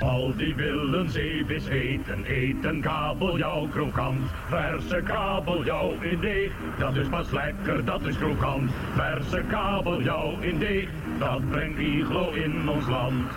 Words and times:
Al 0.00 0.32
die 0.36 0.54
willen 0.54 1.10
zeevis 1.10 1.66
eten, 1.66 2.24
eten 2.24 2.80
kabeljauw 2.80 3.66
krokant. 3.68 4.30
Verse 4.48 5.02
kabeljauw 5.04 5.92
in 6.00 6.20
deeg, 6.20 6.52
dat 6.78 6.96
is 6.96 7.08
pas 7.08 7.30
lekker, 7.30 7.84
dat 7.84 8.06
is 8.06 8.16
krokant. 8.16 8.70
Verse 8.94 9.42
kabeljauw 9.48 10.40
in 10.40 10.58
deeg, 10.58 10.88
dat 11.18 11.50
brengt 11.50 11.78
iglo 11.78 12.30
in 12.30 12.68
ons 12.68 12.88
land. 12.88 13.28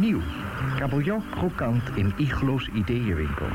Nieuw. 0.00 0.20
Kabeljauw 0.78 1.22
krokant 1.30 1.82
in 1.94 2.12
Iglo's 2.16 2.68
Ideeënwinkel. 2.74 3.48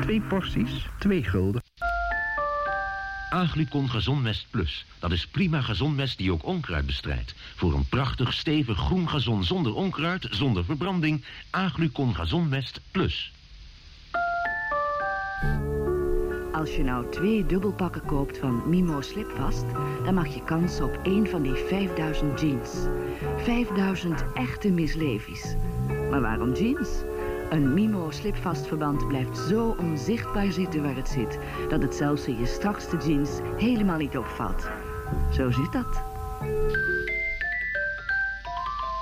Twee 0.00 0.20
porties, 0.20 0.88
twee 0.98 1.24
gulden. 1.24 1.62
Aglicon 3.30 3.90
Gazonmest 3.90 4.46
Plus. 4.50 4.86
Dat 4.98 5.12
is 5.12 5.26
prima 5.26 5.60
gazonmest 5.60 6.18
die 6.18 6.32
ook 6.32 6.44
onkruid 6.44 6.86
bestrijdt. 6.86 7.34
Voor 7.54 7.74
een 7.74 7.88
prachtig, 7.88 8.32
stevig 8.32 8.78
groen 8.78 9.08
gazon 9.08 9.44
zonder 9.44 9.74
onkruid, 9.74 10.26
zonder 10.30 10.64
verbranding. 10.64 11.24
Aglicon 11.50 12.14
Gazonmest 12.14 12.80
Plus. 12.90 13.32
Als 16.52 16.76
je 16.76 16.82
nou 16.82 17.10
twee 17.10 17.46
dubbelpakken 17.46 18.04
koopt 18.04 18.38
van 18.38 18.62
Mimo 18.66 19.00
Slipvast... 19.00 19.64
dan 20.04 20.14
mag 20.14 20.34
je 20.34 20.44
kans 20.44 20.80
op 20.80 21.00
één 21.02 21.26
van 21.26 21.42
die 21.42 21.54
5000 21.54 22.40
jeans. 22.40 22.70
5000 23.36 24.24
echte 24.34 24.70
mislevies. 24.70 25.54
Maar 26.10 26.20
waarom 26.20 26.52
jeans? 26.52 26.88
Een 27.50 27.74
Mimo 27.74 28.10
slipvastverband 28.10 29.08
blijft 29.08 29.38
zo 29.38 29.74
onzichtbaar 29.78 30.52
zitten 30.52 30.82
waar 30.82 30.96
het 30.96 31.08
zit... 31.08 31.38
dat 31.68 31.82
het 31.82 31.94
zelfs 31.94 32.26
in 32.26 32.38
je 32.38 32.46
strakste 32.46 32.96
jeans 32.96 33.30
helemaal 33.56 33.98
niet 33.98 34.18
opvalt. 34.18 34.68
Zo 35.32 35.50
zit 35.50 35.72
dat. 35.72 36.02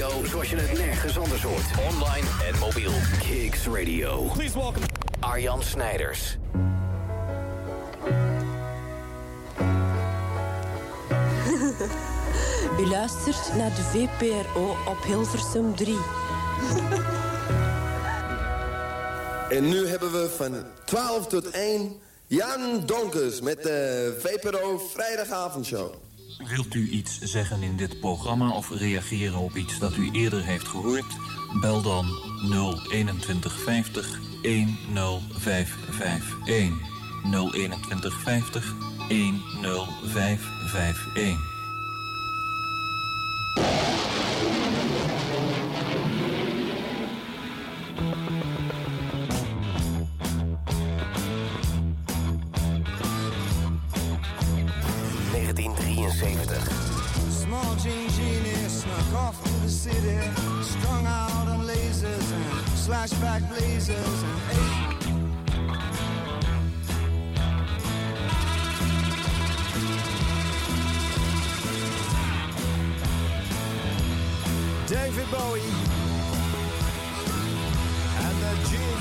Radio 0.00 0.24
zoals 0.24 0.50
je 0.50 0.56
het 0.56 0.78
nergens 0.78 1.18
anders 1.18 1.42
hoort. 1.42 1.64
Online 1.90 2.26
en 2.46 2.58
mobiel. 2.58 2.92
Kiks 3.18 3.66
Radio. 3.66 4.22
Please 4.22 4.58
welcome 4.58 4.86
Arjan 5.20 5.62
Snijders. 5.62 6.36
U 12.78 12.86
luistert 12.86 13.56
naar 13.56 13.70
de 13.74 13.82
VPRO 13.92 14.76
op 14.88 15.02
Hilversum 15.02 15.76
3. 15.76 15.96
En 19.50 19.68
nu 19.68 19.86
hebben 19.86 20.12
we 20.12 20.30
van 20.36 20.64
12 20.84 21.26
tot 21.26 21.50
1 21.50 22.00
Jan 22.26 22.82
Donkers 22.86 23.40
met 23.40 23.62
de 23.62 24.16
VPRO 24.22 24.78
Vrijdagavondshow. 24.78 25.94
Wilt 26.48 26.74
u 26.74 26.88
iets 26.88 27.18
zeggen 27.18 27.62
in 27.62 27.76
dit 27.76 28.00
programma 28.00 28.50
of 28.50 28.70
reageren 28.70 29.38
op 29.38 29.56
iets 29.56 29.78
dat 29.78 29.96
u 29.96 30.10
eerder 30.12 30.44
heeft 30.44 30.68
gehoord? 30.68 31.16
Bel 31.60 31.82
dan 31.82 32.06
02150 32.88 34.20
10551. 34.42 36.88
02150 37.22 38.74
10551. 39.08 41.50
City, 59.90 60.18
strung 60.62 61.06
out 61.06 61.48
on 61.48 61.66
lasers 61.66 62.32
and 62.32 62.44
slashback 62.84 63.48
blazers 63.48 64.22
and 64.22 64.40
eight. 64.52 64.86
David 74.86 75.30
Bowie 75.30 75.72
and 78.24 78.36
the 78.42 78.52
Genie. 78.68 79.00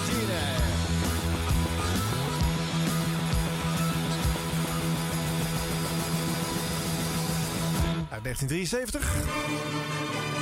Uit 8.12 8.24
1973. 8.24 10.39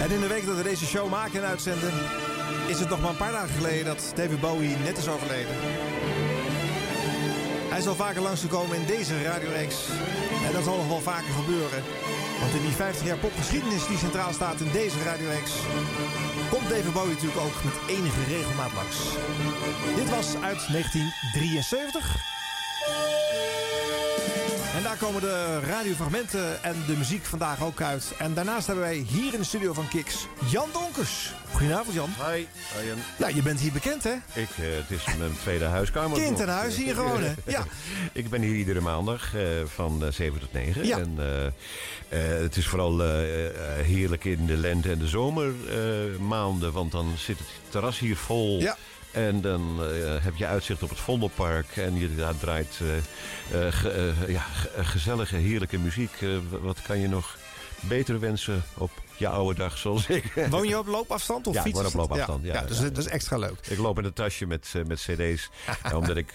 En 0.00 0.10
in 0.10 0.20
de 0.20 0.26
week 0.26 0.46
dat 0.46 0.56
we 0.56 0.62
deze 0.62 0.86
show 0.86 1.10
maken 1.10 1.42
en 1.42 1.48
uitzenden... 1.48 1.92
is 2.66 2.78
het 2.78 2.88
nog 2.88 3.00
maar 3.00 3.10
een 3.10 3.16
paar 3.16 3.32
dagen 3.32 3.54
geleden 3.54 3.84
dat 3.84 4.12
David 4.14 4.40
Bowie 4.40 4.76
net 4.84 4.98
is 4.98 5.08
overleden. 5.08 5.54
Hij 7.70 7.80
zal 7.80 7.94
vaker 7.94 8.22
langsgekomen 8.22 8.76
in 8.76 8.86
deze 8.86 9.22
radioreeks. 9.22 9.76
En 10.46 10.52
dat 10.52 10.64
zal 10.64 10.76
nog 10.76 10.88
wel 10.88 11.00
vaker 11.00 11.32
gebeuren. 11.32 11.82
Want 12.40 12.54
in 12.54 12.62
die 12.62 12.76
50 12.76 13.06
jaar 13.06 13.16
popgeschiedenis 13.16 13.86
die 13.86 13.98
centraal 13.98 14.32
staat 14.32 14.60
in 14.60 14.72
deze 14.72 15.02
radioreeks... 15.04 15.52
komt 16.50 16.68
David 16.68 16.92
Bowie 16.92 17.14
natuurlijk 17.14 17.40
ook 17.40 17.64
met 17.64 17.96
enige 17.96 18.24
regelmaat 18.24 18.72
langs. 18.72 18.98
Dit 19.96 20.10
was 20.10 20.28
uit 20.34 20.60
1973... 20.72 22.38
En 24.76 24.82
daar 24.82 24.96
komen 24.96 25.20
de 25.20 25.60
radiofragmenten 25.60 26.62
en 26.62 26.74
de 26.86 26.96
muziek 26.96 27.24
vandaag 27.24 27.62
ook 27.62 27.80
uit. 27.80 28.12
En 28.18 28.34
daarnaast 28.34 28.66
hebben 28.66 28.84
wij 28.84 28.94
hier 28.96 29.32
in 29.32 29.38
de 29.38 29.44
studio 29.46 29.72
van 29.72 29.88
Kiks 29.88 30.26
Jan 30.50 30.68
Donkers. 30.72 31.32
Goedenavond 31.52 31.94
Jan. 31.94 32.08
Hi, 32.16 32.46
Arjen. 32.76 32.98
Nou, 33.18 33.34
je 33.34 33.42
bent 33.42 33.60
hier 33.60 33.72
bekend 33.72 34.02
hè? 34.04 34.12
Ik, 34.34 34.48
eh, 34.58 34.64
het 34.76 34.90
is 34.90 35.04
mijn 35.18 35.32
tweede 35.42 35.64
huiskamer. 35.64 36.18
Kind 36.20 36.40
en 36.40 36.48
huis 36.48 36.76
hier 36.76 36.94
gewoon 36.94 37.22
hè? 37.22 37.32
Ja. 37.46 37.64
ik 38.12 38.30
ben 38.30 38.42
hier 38.42 38.54
iedere 38.54 38.80
maandag 38.80 39.34
eh, 39.34 39.42
van 39.74 40.04
eh, 40.04 40.12
7 40.12 40.40
tot 40.40 40.52
9. 40.52 40.86
Ja. 40.86 40.98
En, 40.98 41.14
eh, 41.18 41.46
eh, 42.36 42.40
het 42.42 42.56
is 42.56 42.66
vooral 42.66 43.02
eh, 43.02 43.46
eh, 43.46 43.54
heerlijk 43.86 44.24
in 44.24 44.46
de 44.46 44.56
lente- 44.56 44.90
en 44.90 44.98
de 44.98 45.08
zomermaanden. 45.08 46.72
want 46.72 46.92
dan 46.92 47.12
zit 47.16 47.38
het 47.38 47.46
terras 47.68 47.98
hier 47.98 48.16
vol. 48.16 48.60
Ja. 48.60 48.76
En 49.12 49.40
dan 49.40 49.78
eh, 49.84 50.14
heb 50.24 50.36
je 50.36 50.46
uitzicht 50.46 50.82
op 50.82 50.88
het 50.88 50.98
Vondelpark. 50.98 51.76
En 51.76 51.98
je 51.98 52.14
daar 52.14 52.38
draait 52.38 52.80
eh, 52.80 52.96
eh, 53.66 53.72
ge- 53.72 54.14
ja, 54.28 54.40
ge- 54.42 54.84
gezellige, 54.84 55.36
heerlijke 55.36 55.78
muziek. 55.78 56.10
Wat 56.60 56.82
kan 56.82 56.98
je 56.98 57.08
nog 57.08 57.36
beter 57.80 58.20
wensen 58.20 58.62
op 58.74 58.90
je 59.16 59.28
oude 59.28 59.54
dag, 59.58 59.78
zoals 59.78 60.06
ik? 60.06 60.32
Woon 60.50 60.68
je 60.68 60.78
op 60.78 60.86
loopafstand 60.86 61.46
of 61.46 61.54
ja, 61.54 61.62
fietsen? 61.62 61.82
woon 61.82 61.92
op 61.92 61.98
loopafstand. 61.98 62.44
Ja, 62.44 62.52
Ja, 62.54 62.62
dus 62.62 62.76
ja. 62.78 62.82
dat 62.84 62.98
is 62.98 63.06
extra 63.06 63.36
leuk. 63.36 63.58
Ik 63.68 63.78
loop 63.78 63.98
in 63.98 64.04
een 64.04 64.12
tasje 64.12 64.46
met, 64.46 64.72
met 64.86 64.98
cd's. 65.00 65.50
Omdat 65.96 66.16
ik 66.16 66.34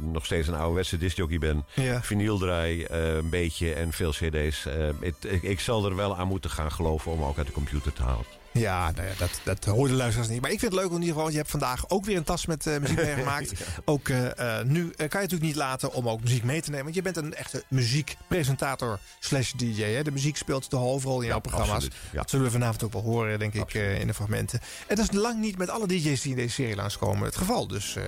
nog 0.00 0.24
steeds 0.24 0.48
een 0.48 0.54
ouderwetse 0.54 0.98
discjockey 0.98 1.38
ben. 1.38 1.64
Ja. 1.74 2.02
Vinyl 2.02 2.38
draai 2.38 2.86
een 2.88 3.30
beetje 3.30 3.72
en 3.72 3.92
veel 3.92 4.10
cd's. 4.10 4.66
Ik, 5.00 5.42
ik 5.42 5.60
zal 5.60 5.86
er 5.86 5.96
wel 5.96 6.16
aan 6.16 6.28
moeten 6.28 6.50
gaan 6.50 6.72
geloven 6.72 7.12
om 7.12 7.22
ook 7.24 7.38
uit 7.38 7.46
de 7.46 7.52
computer 7.52 7.92
te 7.92 8.02
halen. 8.02 8.24
Ja, 8.58 8.90
nou 8.90 9.08
ja 9.08 9.14
dat, 9.18 9.40
dat 9.42 9.62
de 9.62 9.92
luisteraars 9.92 10.28
niet. 10.28 10.40
Maar 10.40 10.50
ik 10.50 10.58
vind 10.60 10.72
het 10.72 10.80
leuk 10.80 10.90
in 10.90 10.94
ieder 10.94 11.08
geval. 11.08 11.22
want 11.22 11.32
Je 11.32 11.38
hebt 11.38 11.50
vandaag 11.50 11.90
ook 11.90 12.04
weer 12.04 12.16
een 12.16 12.24
tas 12.24 12.46
met 12.46 12.66
eh, 12.66 12.78
muziek 12.78 12.96
meegemaakt. 13.10 13.52
Ook 13.84 14.08
eh, 14.08 14.58
eh, 14.58 14.66
nu 14.66 14.90
kan 14.90 15.06
je 15.08 15.08
natuurlijk 15.10 15.42
niet 15.42 15.54
laten 15.54 15.92
om 15.92 16.08
ook 16.08 16.22
muziek 16.22 16.44
mee 16.44 16.60
te 16.60 16.68
nemen. 16.70 16.84
Want 16.84 16.96
je 16.96 17.02
bent 17.02 17.16
een 17.16 17.34
echte 17.34 17.64
muziekpresentator 17.68 18.98
slash 19.18 19.52
DJ. 19.52 19.82
Hè? 19.82 20.02
De 20.02 20.10
muziek 20.10 20.36
speelt 20.36 20.70
de 20.70 20.76
hoofdrol 20.76 21.20
in 21.20 21.26
jouw 21.26 21.40
programma's. 21.40 21.74
absoluut. 21.74 21.94
Dat 22.12 22.30
zullen 22.30 22.46
we 22.46 22.52
vanavond 22.52 22.82
ook 22.82 22.92
wel 22.92 23.02
horen, 23.02 23.38
denk 23.38 23.54
ik, 23.54 23.74
in 23.74 24.06
de 24.06 24.14
fragmenten. 24.14 24.60
En 24.86 24.96
dat 24.96 25.10
is 25.10 25.18
lang 25.20 25.40
niet 25.40 25.58
met 25.58 25.70
alle 25.70 25.86
DJ's 25.86 26.20
die 26.20 26.30
in 26.30 26.36
deze 26.36 26.54
serie 26.54 26.76
langskomen 26.76 27.24
het 27.24 27.36
geval. 27.36 27.66
Dus. 27.66 27.96
Eh, 27.96 28.02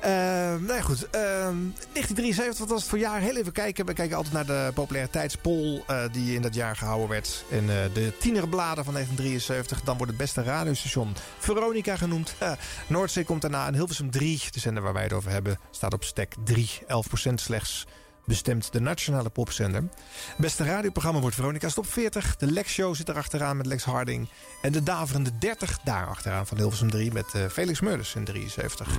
nou 0.60 0.74
ja, 0.74 0.80
goed. 0.80 1.10
Ehm, 1.10 1.56
1973, 1.92 2.58
wat 2.58 2.68
was 2.68 2.80
het 2.80 2.90
voor 2.90 2.98
jaar? 2.98 3.20
Heel 3.20 3.36
even 3.36 3.52
kijken. 3.52 3.86
We 3.86 3.92
kijken 3.92 4.16
altijd 4.16 4.34
naar 4.34 4.46
de 4.46 4.70
populariteitspol 4.74 5.84
die 6.12 6.34
in 6.34 6.42
dat 6.42 6.54
jaar 6.54 6.76
gehouden 6.76 7.08
werd. 7.08 7.44
Eh, 7.68 7.94
de 7.94 8.12
tienerbladen 8.18 8.77
van 8.84 8.92
1973. 8.92 9.82
Dan 9.82 9.96
wordt 9.96 10.12
het 10.12 10.20
beste 10.20 10.42
radiostation 10.42 11.14
Veronica 11.38 11.96
genoemd. 11.96 12.34
Noordzee 12.86 13.24
komt 13.24 13.40
daarna. 13.40 13.66
En 13.66 13.74
Hilversum 13.74 14.10
3, 14.10 14.42
de 14.50 14.60
zender 14.60 14.82
waar 14.82 14.92
wij 14.92 15.02
het 15.02 15.12
over 15.12 15.30
hebben, 15.30 15.58
staat 15.70 15.92
op 15.92 16.04
stek 16.04 16.34
3. 16.44 16.70
11% 17.30 17.34
slechts 17.34 17.86
bestemd 18.28 18.72
de 18.72 18.80
nationale 18.80 19.30
popzender. 19.30 19.88
Beste 20.36 20.64
radioprogramma 20.64 21.20
wordt 21.20 21.36
Veronica's 21.36 21.74
Top 21.74 21.86
40. 21.86 22.36
De 22.36 22.52
Lex 22.52 22.72
Show 22.72 22.94
zit 22.94 23.08
er 23.08 23.16
achteraan 23.16 23.56
met 23.56 23.66
Lex 23.66 23.84
Harding. 23.84 24.28
En 24.62 24.72
de 24.72 24.82
Daverende 24.82 25.38
30 25.38 25.78
daar 25.84 26.06
achteraan 26.06 26.46
van 26.46 26.56
Hilversum 26.56 26.90
3 26.90 27.12
met 27.12 27.34
eh, 27.34 27.46
Felix 27.46 27.80
Meurders 27.80 28.14
in 28.14 28.24
73. 28.24 28.96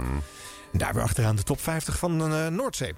En 0.72 0.80
daar 0.80 0.94
weer 0.94 1.04
achteraan 1.04 1.36
de 1.36 1.44
top 1.44 1.62
50 1.62 1.98
van 1.98 2.34
eh, 2.34 2.48
Noordzee. 2.48 2.94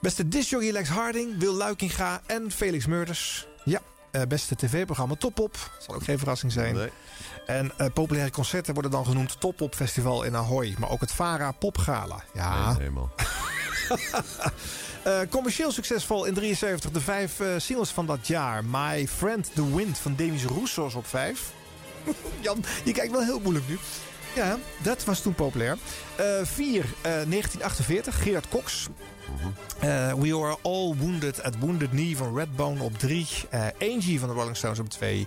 Beste 0.00 0.28
discjockey 0.28 0.72
Lex 0.72 0.88
Harding, 0.88 1.38
Wil 1.38 1.54
Luikinga 1.54 2.22
en 2.26 2.50
Felix 2.50 2.86
Meurders. 2.86 3.46
Ja, 3.64 3.80
eh, 4.12 4.22
beste 4.28 4.56
tv-programma 4.56 5.14
Topop. 5.14 5.70
Zal 5.78 5.94
ook 5.94 6.04
geen 6.04 6.18
verrassing 6.18 6.52
zijn. 6.52 6.90
En 7.46 7.72
eh, 7.76 7.86
populaire 7.94 8.30
concerten 8.30 8.72
worden 8.72 8.90
dan 8.90 9.06
genoemd 9.06 9.40
Topop 9.40 9.74
Festival 9.74 10.22
in 10.22 10.36
Ahoy. 10.36 10.74
Maar 10.78 10.90
ook 10.90 11.00
het 11.00 11.12
Vara 11.12 11.52
Popgala. 11.52 12.24
Ja, 12.34 12.76
Helemaal. 12.76 13.10
eh, 15.02 15.20
commercieel 15.30 15.72
succesvol 15.72 16.24
in 16.24 16.34
73. 16.34 16.90
De 16.90 17.00
vijf 17.00 17.40
singles 17.56 17.90
van 17.90 18.06
dat 18.06 18.26
jaar. 18.26 18.64
My 18.64 19.08
Friend 19.08 19.50
the 19.54 19.74
Wind 19.74 19.98
van 19.98 20.14
Demis 20.14 20.44
Roussos 20.44 20.94
op 20.94 21.06
vijf. 21.06 21.52
Jan, 22.40 22.64
je 22.84 22.92
kijkt 22.92 23.12
wel 23.12 23.22
heel 23.22 23.40
moeilijk 23.40 23.68
nu. 23.68 23.78
Ja, 24.34 24.58
dat 24.82 25.04
was 25.04 25.20
toen 25.20 25.34
populair. 25.34 25.78
Eh, 26.16 26.24
vier, 26.42 26.84
eh, 27.00 27.02
1948, 27.02 28.22
Gerard 28.22 28.48
Cox. 28.48 28.88
Eh, 29.78 30.12
We 30.12 30.34
Are 30.34 30.56
All 30.62 30.94
Wounded 30.98 31.42
at 31.42 31.58
Wounded 31.58 31.90
Knee 31.90 32.16
van 32.16 32.36
Redbone 32.36 32.82
op 32.82 32.98
drie. 32.98 33.26
Eh, 33.50 33.66
Angie 33.80 34.20
van 34.20 34.28
de 34.28 34.34
Rolling 34.34 34.56
Stones 34.56 34.78
op 34.78 34.88
twee. 34.88 35.26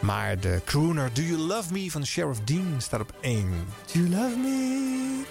Maar 0.00 0.40
de 0.40 0.60
crooner 0.64 1.10
Do 1.12 1.22
You 1.22 1.38
Love 1.38 1.72
Me 1.72 1.90
van 1.90 2.06
Sheriff 2.06 2.40
Dean 2.44 2.74
staat 2.78 3.00
op 3.00 3.12
één. 3.20 3.50
Do 3.92 4.00
You 4.00 4.08
Love 4.08 4.36
Me? 4.36 5.24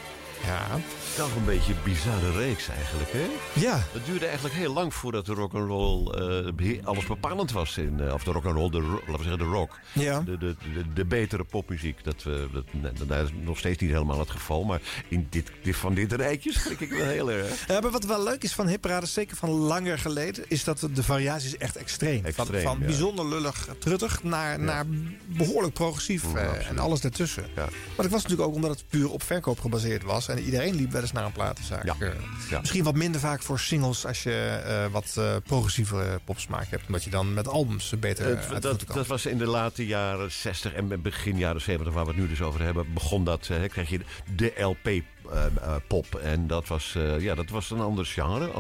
Ja. 0.46 0.80
Toch 1.16 1.36
een 1.36 1.46
beetje 1.46 1.74
een 1.74 1.80
bizarre 1.84 2.32
reeks 2.32 2.68
eigenlijk, 2.68 3.12
hè? 3.12 3.26
Ja. 3.54 3.84
Het 3.92 4.06
duurde 4.06 4.26
eigenlijk 4.26 4.56
heel 4.56 4.74
lang 4.74 4.94
voordat 4.94 5.26
de 5.26 5.34
rock'n'roll 5.34 6.08
eh 6.08 6.86
alles 6.86 7.06
bepalend 7.06 7.52
was. 7.52 7.78
In, 7.78 8.00
eh, 8.00 8.14
of 8.14 8.24
de 8.24 8.32
rock'n'roll, 8.32 8.70
de, 8.70 8.82
laten 8.82 9.18
we 9.18 9.24
zeggen 9.24 9.38
de 9.38 9.44
rock. 9.44 9.80
Ja. 9.94 10.22
De, 10.22 10.38
de, 10.38 10.56
de, 10.74 10.94
de 10.94 11.06
betere 11.06 11.44
popmuziek. 11.44 12.04
Dat, 12.04 12.24
eh, 12.28 12.34
dat, 12.54 13.08
dat, 13.08 13.24
is 13.24 13.30
nog 13.44 13.58
steeds 13.58 13.82
niet 13.82 13.92
helemaal 13.92 14.20
het 14.20 14.30
geval. 14.30 14.64
Maar 14.64 14.82
in 15.08 15.28
dit, 15.30 15.52
dit, 15.64 15.76
van 15.76 15.94
dit 15.94 16.14
rijtje 16.14 16.54
schrik 16.54 16.80
ik 16.80 16.90
wel 16.90 17.06
heel 17.06 17.32
erg. 17.32 17.68
Ja, 17.68 17.80
maar 17.80 17.92
wat 17.92 18.04
wel 18.04 18.24
leuk 18.24 18.44
is 18.44 18.54
van 18.54 18.68
hipparades, 18.68 19.14
zeker 19.14 19.38
van 19.38 19.50
langer 19.50 20.00
geleden, 20.00 20.46
is 20.48 20.64
dat 20.64 20.88
de 20.94 21.04
variatie 21.04 21.48
is 21.48 21.58
echt 21.58 21.76
extreem. 21.76 22.26
Extreem, 22.26 22.62
van 22.62 22.62
van 22.62 22.80
ja. 22.80 22.86
bijzonder 22.86 23.28
lullig 23.28 23.68
truttig 23.80 24.24
naar, 24.24 24.60
naar 24.60 24.86
behoorlijk 25.26 25.74
progressief 25.74 26.24
Ja, 26.34 26.40
eh, 26.40 26.70
en 26.70 26.80
alles 26.80 27.02
daartussen. 27.02 27.46
Ja. 27.56 27.64
Maar 27.64 27.96
dat 27.96 28.10
was 28.10 28.22
natuurlijk 28.22 28.50
ook 28.50 28.56
omdat 28.56 28.70
het 28.72 28.84
puur 28.90 29.12
op 29.12 29.24
verkoop 29.24 29.60
gebaseerd 29.60 30.04
was. 30.04 30.27
En 30.30 30.40
iedereen 30.40 30.76
liep 30.76 30.92
wel 30.92 31.02
eens 31.02 31.12
naar 31.12 31.26
een 31.26 31.32
platenzaak. 31.32 31.84
Ja. 31.86 31.96
Eh, 32.00 32.10
Ja. 32.50 32.60
Misschien 32.60 32.84
wat 32.84 32.96
minder 32.96 33.22
vaak 33.22 33.42
voor 33.42 33.60
singles 33.60 34.06
als 34.06 34.24
je 34.24 34.62
eh, 34.66 34.92
wat 34.92 35.14
eh 35.18 35.36
progressievere 35.44 36.20
popsmaak 36.26 36.68
hebt. 36.70 36.86
Omdat 36.88 37.04
je 37.04 37.10
dan 37.10 37.34
met 37.34 37.48
albums 37.48 37.94
beter 38.00 38.26
de 38.26 38.60
dat, 38.60 38.84
dat 38.94 39.08
was 39.08 39.26
in 39.26 39.38
de 39.38 39.46
late 39.46 39.86
jaren 39.86 40.32
60 40.32 40.74
en 40.74 41.02
begin 41.02 41.38
jaren 41.38 41.62
70, 41.62 41.94
waar 41.94 42.04
we 42.06 42.12
het 42.12 42.20
nu 42.20 42.28
dus 42.28 42.42
over 42.42 42.62
hebben, 42.62 42.94
begon 42.94 43.24
dat. 43.24 43.48
eh, 43.50 43.70
krijg 43.70 43.90
je 43.90 44.00
de 44.36 44.54
LP-pop. 44.58 46.16
en 46.16 46.48
dat 46.48 46.68
was, 46.68 46.94
eh, 46.96 47.20
ja, 47.20 47.36
dat 47.36 47.50
was 47.50 47.72
een 47.72 47.80
ander 47.80 48.06
genre, 48.06 48.52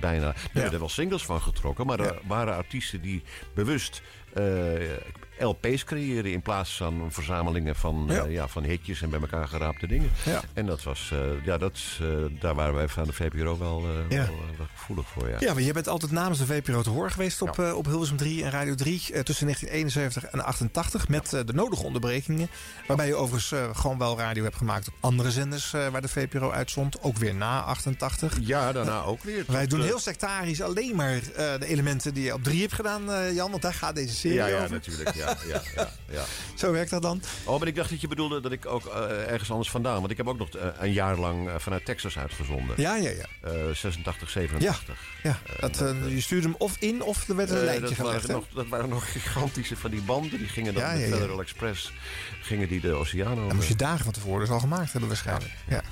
bijna. 0.00 0.26
Er 0.28 0.34
werden 0.52 0.78
wel 0.80 0.88
singles 0.88 1.24
van 1.24 1.40
getrokken, 1.40 1.86
maar 1.86 2.00
er 2.00 2.18
waren 2.26 2.54
artiesten 2.54 3.00
die 3.00 3.22
bewust. 3.54 4.02
LP's 5.38 5.84
creëren 5.84 6.32
in 6.32 6.42
plaats 6.42 6.76
van 6.76 7.06
verzamelingen 7.08 7.76
van, 7.76 8.10
eh, 8.10 8.16
Ja. 8.16 8.24
ja. 8.24 8.48
van 8.48 8.64
hitjes 8.64 9.02
en 9.02 9.10
bij 9.10 9.20
elkaar 9.20 9.48
geraapte 9.48 9.86
dingen. 9.86 10.10
Ja. 10.24 10.40
En 10.52 10.66
dat 10.66 10.82
was, 10.82 11.10
eh, 11.12 11.44
ja, 11.44 11.58
dat, 11.58 11.78
eh, 12.00 12.08
daar 12.40 12.54
waren 12.54 12.74
wij 12.74 12.88
van 12.88 13.04
de 13.04 13.12
VPRO 13.12 13.58
wel, 13.58 13.84
Ja. 14.08 14.16
wel, 14.26 14.34
wel 14.56 14.66
gevoelig 14.76 15.06
voor. 15.08 15.28
Ja. 15.28 15.36
Ja, 15.40 15.52
maar 15.54 15.62
je 15.62 15.72
bent 15.72 15.88
altijd 15.88 16.12
namens 16.12 16.38
de 16.38 16.46
VPRO 16.46 16.82
te 16.82 16.90
horen 16.90 17.10
geweest 17.10 17.42
op, 17.42 17.58
op 17.58 17.86
Hilversum 17.86 18.16
3 18.16 18.44
en 18.44 18.50
Radio 18.50 18.74
3 18.74 19.00
eh, 19.12 19.20
tussen 19.22 19.44
1971 19.46 20.24
en 20.24 20.44
88 20.44 21.08
met 21.08 21.30
de 21.30 21.52
nodige 21.52 21.82
onderbrekingen. 21.82 22.48
Waarbij 22.86 23.06
je 23.06 23.14
overigens 23.14 23.78
gewoon 23.78 23.98
wel 23.98 24.18
radio 24.18 24.42
hebt 24.42 24.56
gemaakt 24.56 24.88
op 24.88 24.94
andere 25.00 25.30
zenders 25.30 25.70
waar 25.70 26.02
de 26.02 26.08
VPRO 26.08 26.50
uitzond. 26.50 27.02
Ook 27.02 27.16
weer 27.16 27.34
na 27.34 27.60
88. 27.62 28.38
Ja, 28.40 28.72
daarna 28.72 29.02
ook 29.02 29.22
weer. 29.22 29.44
Wij 29.46 29.66
doen 29.66 29.82
heel 29.82 29.98
sectarisch 29.98 30.62
alleen 30.62 30.96
maar 30.96 31.20
de 31.36 31.66
elementen 31.66 32.14
die 32.14 32.24
je 32.24 32.34
op 32.34 32.42
3 32.42 32.60
hebt 32.60 32.72
gedaan, 32.74 33.34
Jan. 33.34 33.50
Want 33.50 33.62
daar 33.62 33.74
gaat 33.74 33.94
deze 33.94 34.14
serie 34.14 34.36
Ja, 34.36 34.46
ja, 34.46 34.56
over. 34.58 34.70
natuurlijk. 34.70 35.14
Ja, 35.14 35.25
ja, 35.46 35.62
ja, 35.74 35.88
ja. 36.10 36.24
Zo 36.54 36.72
werkt 36.72 36.90
dat 36.90 37.02
dan. 37.02 37.22
Oh, 37.44 37.58
maar 37.58 37.68
ik 37.68 37.74
dacht 37.74 37.90
dat 37.90 38.00
je 38.00 38.08
bedoelde 38.08 38.40
dat 38.40 38.52
ik 38.52 38.66
ook 38.66 38.86
eh, 38.86 39.32
ergens 39.32 39.50
anders 39.50 39.70
vandaan... 39.70 39.98
Want 39.98 40.10
ik 40.10 40.16
heb 40.16 40.28
ook 40.28 40.38
nog 40.38 40.48
eh, 40.48 40.68
een 40.78 40.92
jaar 40.92 41.18
lang 41.18 41.48
eh, 41.48 41.54
vanuit 41.58 41.84
Texas 41.84 42.18
uitgezonden. 42.18 42.74
Ja, 42.80 42.96
ja, 42.96 43.10
ja. 43.10 43.24
Eh, 43.40 43.70
86, 43.72 44.30
87. 44.30 44.98
ja 45.22 45.38
dat, 45.60 45.78
je 46.08 46.20
stuurde 46.20 46.46
hem 46.46 46.56
of 46.58 46.76
in 46.78 47.02
of 47.02 47.28
er 47.28 47.36
werd 47.36 47.50
een 47.50 47.64
lijntje 47.64 47.94
dat, 47.94 48.06
gelegd. 48.06 48.26
waren 48.26 48.26
hè? 48.26 48.32
nog, 48.32 48.44
dat 48.54 48.68
waren 48.68 48.88
nog 48.88 49.12
gigantische 49.12 49.76
van 49.76 49.90
die 49.90 50.02
banden. 50.02 50.38
Die 50.38 50.48
gingen 50.48 50.74
dan 50.74 50.82
Ja, 50.82 50.92
met. 50.92 51.02
Federal 51.02 51.40
Express 51.40 51.92
gingen 52.40 52.68
die 52.68 52.80
de 52.80 52.92
oceaan 52.92 53.40
over. 53.40 53.54
Moest 53.54 53.68
je 53.68 53.76
dagen 53.76 54.04
van 54.04 54.12
tevoren 54.12 54.40
dus 54.40 54.50
al 54.50 54.60
gemaakt 54.60 54.90
hebben 54.90 55.08
waarschijnlijk. 55.08 55.52
Ja. 55.68 55.82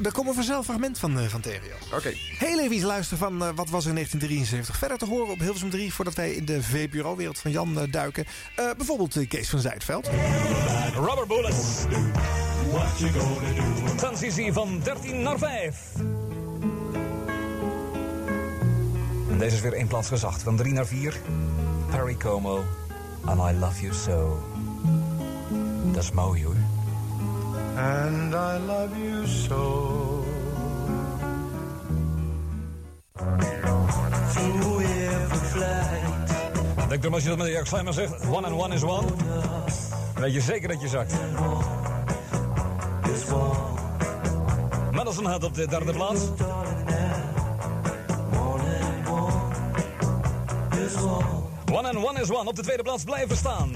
Daar 0.00 0.12
komen 0.12 0.30
we 0.30 0.34
vanzelf 0.34 0.64
fragment 0.64 0.98
van, 0.98 1.28
van 1.28 1.40
tegen. 1.40 1.62
Oké. 1.92 2.12
Heel 2.14 2.60
even 2.60 2.74
iets 2.74 2.84
luisteren 2.84 3.18
van 3.18 3.38
wat 3.38 3.68
was 3.68 3.84
er 3.84 3.88
in 3.88 3.94
1973 3.94 4.76
verder 4.76 4.98
te 4.98 5.06
horen 5.06 5.32
op 5.32 5.38
Hilversum 5.38 5.70
3... 5.70 5.92
voordat 5.92 6.14
wij 6.14 6.32
in 6.32 6.44
de 6.44 6.62
VPRO-wereld 6.62 7.38
van 7.38 7.50
Jan 7.50 7.80
eh, 7.80 7.92
duiken. 8.12 8.32
Eh, 8.56 8.76
bijvoorbeeld 8.76 9.16
eh, 9.16 9.28
Kees 9.28 9.48
van 9.48 9.58
Zijtveld. 9.58 10.10
Rubber 10.94 11.26
Bullets. 11.26 11.84
Transitie 13.96 14.52
van 14.52 14.80
13 14.82 15.22
naar 15.22 15.38
5. 15.38 15.92
En 19.30 19.38
deze 19.38 19.54
is 19.56 19.60
weer 19.60 19.72
één 19.72 19.86
plaats 19.86 20.08
gezacht. 20.08 20.42
Van 20.42 20.56
3 20.56 20.72
naar 20.72 20.86
4. 20.86 21.20
Perry 21.90 22.14
Como. 22.14 22.64
And 23.24 23.40
I 23.50 23.58
Love 23.58 23.80
You 23.80 23.94
So. 23.94 24.42
Dat 25.92 26.02
is 26.02 26.12
mooi 26.12 26.44
hoor. 26.44 26.56
And 27.76 28.34
I 28.34 28.66
love 28.66 28.88
you 29.02 29.26
so. 29.26 30.24
Through 34.32 34.80
every 34.80 35.38
flight. 35.38 36.37
Denk 36.88 37.00
erom 37.02 37.14
als 37.14 37.22
je 37.22 37.28
dat 37.28 37.38
met 37.38 37.46
Jack 37.46 37.66
Slimmer 37.66 37.92
zegt. 37.92 38.26
One 38.30 38.46
and 38.46 38.62
one 38.62 38.74
is 38.74 38.82
one. 38.82 39.06
Dan 40.14 40.22
weet 40.22 40.32
je 40.32 40.40
zeker 40.40 40.68
dat 40.68 40.80
je 40.80 40.88
zakt. 40.88 41.12
Madison 44.92 45.24
had 45.24 45.44
op 45.44 45.54
de 45.54 45.66
derde 45.66 45.92
plaats. 45.92 46.20
One 51.72 51.88
and 51.88 51.96
one 51.96 52.20
is 52.20 52.30
one. 52.30 52.48
Op 52.48 52.56
de 52.56 52.62
tweede 52.62 52.82
plaats 52.82 53.04
blijven 53.04 53.36
staan. 53.36 53.72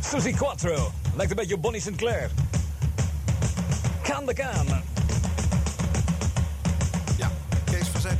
Susie 0.00 0.34
Quattro. 0.34 0.90
Lijkt 1.14 1.30
een 1.30 1.36
beetje 1.36 1.54
op 1.54 1.62
Bonnie 1.62 1.80
Sinclair. 1.80 2.30
Kan 4.02 4.26
de 4.26 4.34
Kaan. 4.34 4.66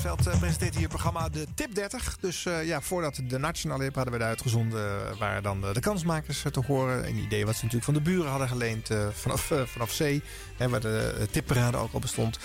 Eh, 0.08 0.14
presenteert 0.38 0.72
hier 0.72 0.82
het 0.82 0.88
programma 0.90 1.28
De 1.28 1.46
Tip 1.54 1.74
30. 1.74 2.16
Dus 2.20 2.46
eh, 2.46 2.66
ja, 2.66 2.80
voordat 2.80 3.20
de 3.28 3.38
nationale 3.38 3.82
hip 3.82 3.94
hadden 3.94 4.12
we 4.12 4.18
daar 4.18 4.28
uitgezonden... 4.28 5.10
eh, 5.10 5.18
waren 5.18 5.42
dan 5.42 5.60
de, 5.60 5.72
de 5.72 5.80
kansmakers 5.80 6.42
te 6.50 6.60
horen. 6.66 7.08
Een 7.08 7.16
idee 7.16 7.44
wat 7.46 7.54
ze 7.54 7.64
natuurlijk 7.64 7.84
van 7.84 7.94
de 7.94 8.10
buren 8.10 8.30
hadden 8.30 8.48
geleend 8.48 8.90
vanaf, 9.12 9.52
vanaf 9.64 9.90
zee. 9.92 10.22
Hè, 10.56 10.68
waar 10.68 10.80
de 10.80 11.26
tipparade 11.30 11.76
ook 11.76 11.92
al 11.92 12.00
bestond. 12.00 12.38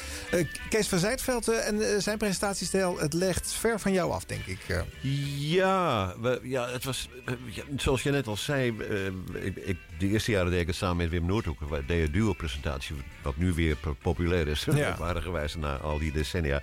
Kees 0.70 0.88
van 0.88 1.00
Zijtveld 1.00 1.48
en 1.48 2.02
zijn 2.02 2.18
presentatiestijl... 2.18 3.00
het 3.00 3.14
legt 3.14 3.54
ver 3.54 3.80
van 3.80 3.94
jou 3.94 4.12
af, 4.12 4.26
denk 4.26 4.46
ik. 4.46 4.84
Ja, 5.38 6.14
we, 6.22 6.40
ja, 6.44 6.70
het 6.70 6.84
was, 6.84 7.10
ja, 7.46 7.64
zoals 7.78 8.04
je 8.04 8.12
net 8.12 8.28
al 8.28 8.38
zei, 8.38 8.78
ik, 9.34 9.56
ik, 9.56 9.78
de 9.98 10.08
eerste 10.08 10.32
jaren 10.32 10.52
deed 10.52 10.62
ik 10.62 10.68
het 10.68 10.76
samen 10.76 10.98
met 10.98 11.10
Wim 11.10 11.26
Noordhoek. 11.26 11.60
We 11.60 11.86
deden 11.86 12.06
een 12.06 12.12
duo-presentatie, 12.12 12.96
wat 13.22 13.38
nu 13.38 13.54
weer 13.54 13.76
po- 13.76 13.96
populair 14.02 14.48
is, 14.48 14.64
Ja. 14.64 14.76
ja. 15.00 15.22
gewijs 15.22 15.56
na 15.56 15.76
al 15.76 15.98
die 15.98 16.12
decennia. 16.12 16.62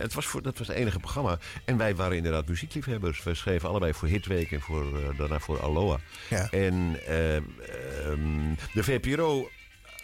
Het 0.00 0.14
was 0.14 0.26
voor, 0.26 0.42
dat 0.42 0.58
was 0.58 0.66
het 0.66 0.76
enige 0.76 0.98
programma. 0.98 1.38
En 1.64 1.76
wij 1.76 1.94
waren 1.94 2.16
inderdaad 2.16 2.48
muziekliefhebbers. 2.48 3.22
We 3.22 3.34
schreven 3.34 3.68
allebei 3.68 3.94
voor 3.94 4.08
Hitweek 4.08 4.52
en 4.52 4.60
voor, 4.60 4.98
eh, 4.98 5.18
daarna 5.18 5.38
voor 5.38 5.62
Aloha. 5.62 5.98
Ja. 6.30 6.50
En 6.50 7.00
eh, 7.06 7.36
ehm, 7.36 8.54
de 8.72 8.82
VPRO 8.82 9.50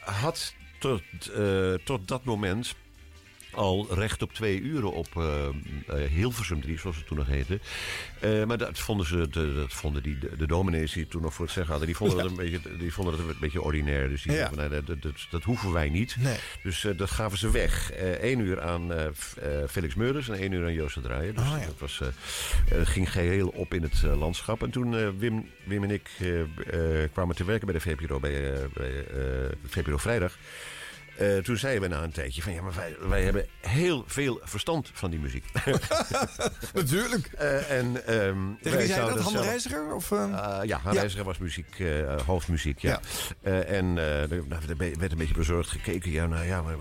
had 0.01 0.55
tot, 0.79 1.03
eh, 1.37 1.75
tot 1.85 2.09
dat 2.09 2.25
moment 2.25 2.75
al 3.55 3.87
recht 3.91 4.23
op 4.23 4.33
twee 4.35 4.61
uren 4.61 4.93
op 4.93 5.07
eh, 5.17 5.47
eh, 5.47 6.11
Hilversum 6.11 6.61
3, 6.61 6.79
zoals 6.79 6.97
het 6.97 7.07
toen 7.07 7.17
nog 7.19 7.27
heette. 7.27 7.59
Eh, 8.21 8.45
maar 8.45 8.59
dat 8.59 8.79
vonden, 8.79 9.07
ze, 9.07 9.29
de, 9.31 9.55
dat 9.55 9.73
vonden 9.73 10.03
die, 10.03 10.19
de, 10.19 10.37
de 10.37 10.47
dominees 10.47 10.93
die 10.93 11.03
het 11.03 11.11
toen 11.11 11.23
nog 11.23 11.35
voor 11.35 11.45
het 11.45 11.55
zeggen 11.55 11.71
hadden, 11.71 11.89
die 11.89 11.97
vonden, 11.97 12.17
Ja. 12.17 12.23
dat, 12.23 12.31
een 12.31 12.37
beetje, 12.51 12.77
die 12.79 12.93
vonden 12.93 13.17
dat 13.17 13.27
een 13.29 13.37
beetje 13.41 13.63
ordinair. 13.63 14.09
Dus 14.09 14.23
die 14.23 14.33
Ja. 14.33 14.51
nee, 14.55 14.69
dat, 14.69 14.87
dat, 14.87 15.13
dat 15.31 15.43
hoeven 15.43 15.73
wij 15.73 15.89
niet. 15.89 16.17
Nee. 16.19 16.37
Dus 16.63 16.87
dat 16.97 17.11
gaven 17.11 17.39
ze 17.39 17.51
weg. 17.51 17.91
Eén 18.21 18.39
uur 18.39 18.61
aan 18.61 18.91
Felix 19.69 19.95
Meurders 19.95 20.29
en 20.29 20.35
één 20.35 20.53
uur 20.53 20.65
aan 20.65 20.73
Joost 20.73 20.95
de 20.95 21.01
Draaier. 21.01 21.35
Dus 21.35 21.43
Oh, 21.43 21.57
ja. 21.61 21.67
dat 21.67 21.79
was, 21.79 22.01
ging 22.85 23.13
geheel 23.13 23.49
op 23.49 23.75
in 23.75 23.83
het 23.83 24.03
landschap. 24.03 24.63
En 24.63 24.71
toen 24.71 25.19
Wim, 25.19 25.51
Wim 25.65 25.83
en 25.83 25.91
ik 25.91 26.11
kwamen 27.13 27.37
te 27.37 27.45
werken 27.45 27.67
bij 27.67 27.75
de 27.75 27.81
VPRO, 27.81 28.21
bij, 28.21 28.55
bij 28.75 29.05
VPRO 29.69 29.97
Vrijdag. 29.97 30.37
Eh, 31.17 31.37
toen 31.37 31.57
zeiden 31.57 31.83
we 31.83 31.97
na 31.97 32.03
een 32.03 32.13
tijdje 32.13 32.43
van 32.43 32.53
ja, 32.53 32.63
maar 32.63 32.75
wij, 32.75 32.97
wij 33.01 33.23
hebben 33.23 33.47
heel 33.61 34.05
veel 34.07 34.41
verstand 34.43 34.91
van 34.93 35.11
die 35.11 35.21
muziek. 35.21 35.45
Natuurlijk. 36.75 37.27
Eh, 37.27 37.71
en, 37.71 38.07
ehm, 38.07 38.39
Tegen 38.63 38.79
wie 38.79 38.87
zei 38.87 39.15
dat? 39.15 39.21
Han 39.21 39.43
Reiziger? 39.43 39.95
Of, 39.95 40.13
eh? 40.13 40.19
Uh, 40.19 40.59
ja, 40.63 40.79
Han 40.79 40.93
Reiziger 40.93 41.25
was 41.25 41.39
muziek, 41.39 41.79
eh, 41.79 42.21
hoofdmuziek, 42.27 42.79
ja. 42.79 43.01
Eh, 43.41 43.71
en 43.79 43.99
eh, 43.99 44.31
er 44.31 44.43
nou, 44.49 44.63
er 44.69 44.77
werd 44.99 45.13
een 45.13 45.19
beetje 45.19 45.35
bezorgd 45.35 45.71
gekeken. 45.71 46.11
Ja, 46.11 46.27
nou 46.27 46.47
ja, 46.47 46.63
maar 46.63 46.75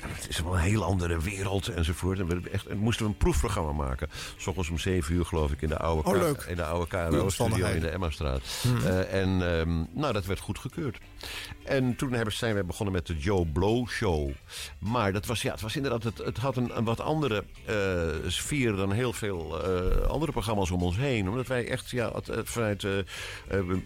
het 0.00 0.28
is 0.28 0.40
wel 0.40 0.54
een 0.54 0.60
heel 0.60 0.84
andere 0.84 1.20
wereld 1.20 1.68
enzovoort. 1.68 2.18
En 2.18 2.26
we 2.26 2.50
echt, 2.50 2.66
en 2.66 2.78
moesten 2.78 3.04
we 3.06 3.10
een 3.10 3.16
proefprogramma 3.16 3.72
maken. 3.72 4.08
S 4.36 4.46
ochtends 4.46 4.70
om 4.70 4.78
zeven 4.78 5.14
uur, 5.14 5.24
geloof 5.24 5.52
ik, 5.52 5.62
in 5.62 5.68
de 5.68 5.78
oude, 5.78 6.08
Oh. 6.08 6.48
In 6.48 6.56
de 6.56 6.64
oude 6.64 6.86
KRO-studio 6.86 7.66
in 7.66 7.80
de 7.80 7.88
Emma-straat. 7.88 8.42
Eh, 8.84 9.20
en 9.20 9.58
ehm, 9.58 9.84
nou, 9.92 10.12
dat 10.12 10.24
werd 10.26 10.40
goed 10.40 10.58
gekeurd. 10.58 10.98
En 11.64 11.96
toen 11.96 12.12
hebben, 12.12 12.34
zijn 12.34 12.54
we 12.54 12.64
begonnen 12.64 12.94
met 12.94 13.06
de 13.06 13.16
Joe 13.16 13.46
Blow 13.46 13.88
Show. 13.88 14.30
Maar 14.78 15.12
dat 15.12 15.26
was, 15.26 15.42
ja, 15.42 15.52
het 15.52 15.60
was 15.60 15.76
inderdaad, 15.76 16.02
het, 16.02 16.18
het 16.18 16.36
had 16.36 16.56
een, 16.56 16.84
wat 16.84 17.00
andere 17.00 17.44
eh, 17.64 18.30
sfeer 18.30 18.76
dan 18.76 18.92
heel 18.92 19.12
veel 19.12 19.62
eh, 19.64 20.06
andere 20.06 20.32
programma's 20.32 20.70
om 20.70 20.82
ons 20.82 20.96
heen. 20.96 21.28
Omdat 21.28 21.46
wij 21.46 21.68
echt 21.68 21.90
ja, 21.90 22.12
het, 22.14 22.30
vanuit 22.50 22.84
eh, 22.84 22.92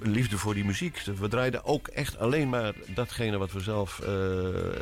liefde 0.00 0.38
voor 0.38 0.54
die 0.54 0.64
muziek. 0.64 1.02
We 1.18 1.28
draaiden 1.28 1.64
ook 1.64 1.88
echt 1.88 2.18
alleen 2.18 2.48
maar 2.48 2.74
datgene 2.86 3.38
wat 3.38 3.52
we 3.52 3.60
zelf, 3.60 3.98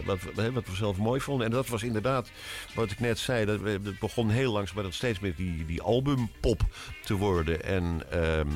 wat, 0.05 0.19
we- 0.35 0.53
wat 0.53 0.67
we 0.69 0.75
zelf 0.75 0.97
mooi 0.97 1.21
vonden. 1.21 1.47
En 1.47 1.53
dat 1.53 1.69
was 1.69 1.83
inderdaad, 1.83 2.31
wat 2.75 2.91
ik 2.91 3.01
net 3.01 3.19
zei, 3.19 3.45
dat 3.45 3.61
we, 3.61 3.71
het 3.71 3.99
begon 3.99 4.31
heel 4.31 4.53
langzaam 4.53 4.83
dat 4.83 4.95
steeds 4.95 5.19
meer 5.21 5.35
die, 5.37 5.67
die 5.67 5.83
albumpop 5.83 6.61
te 7.09 7.15
worden. 7.15 7.63
En 7.65 8.03
ehm, 8.11 8.49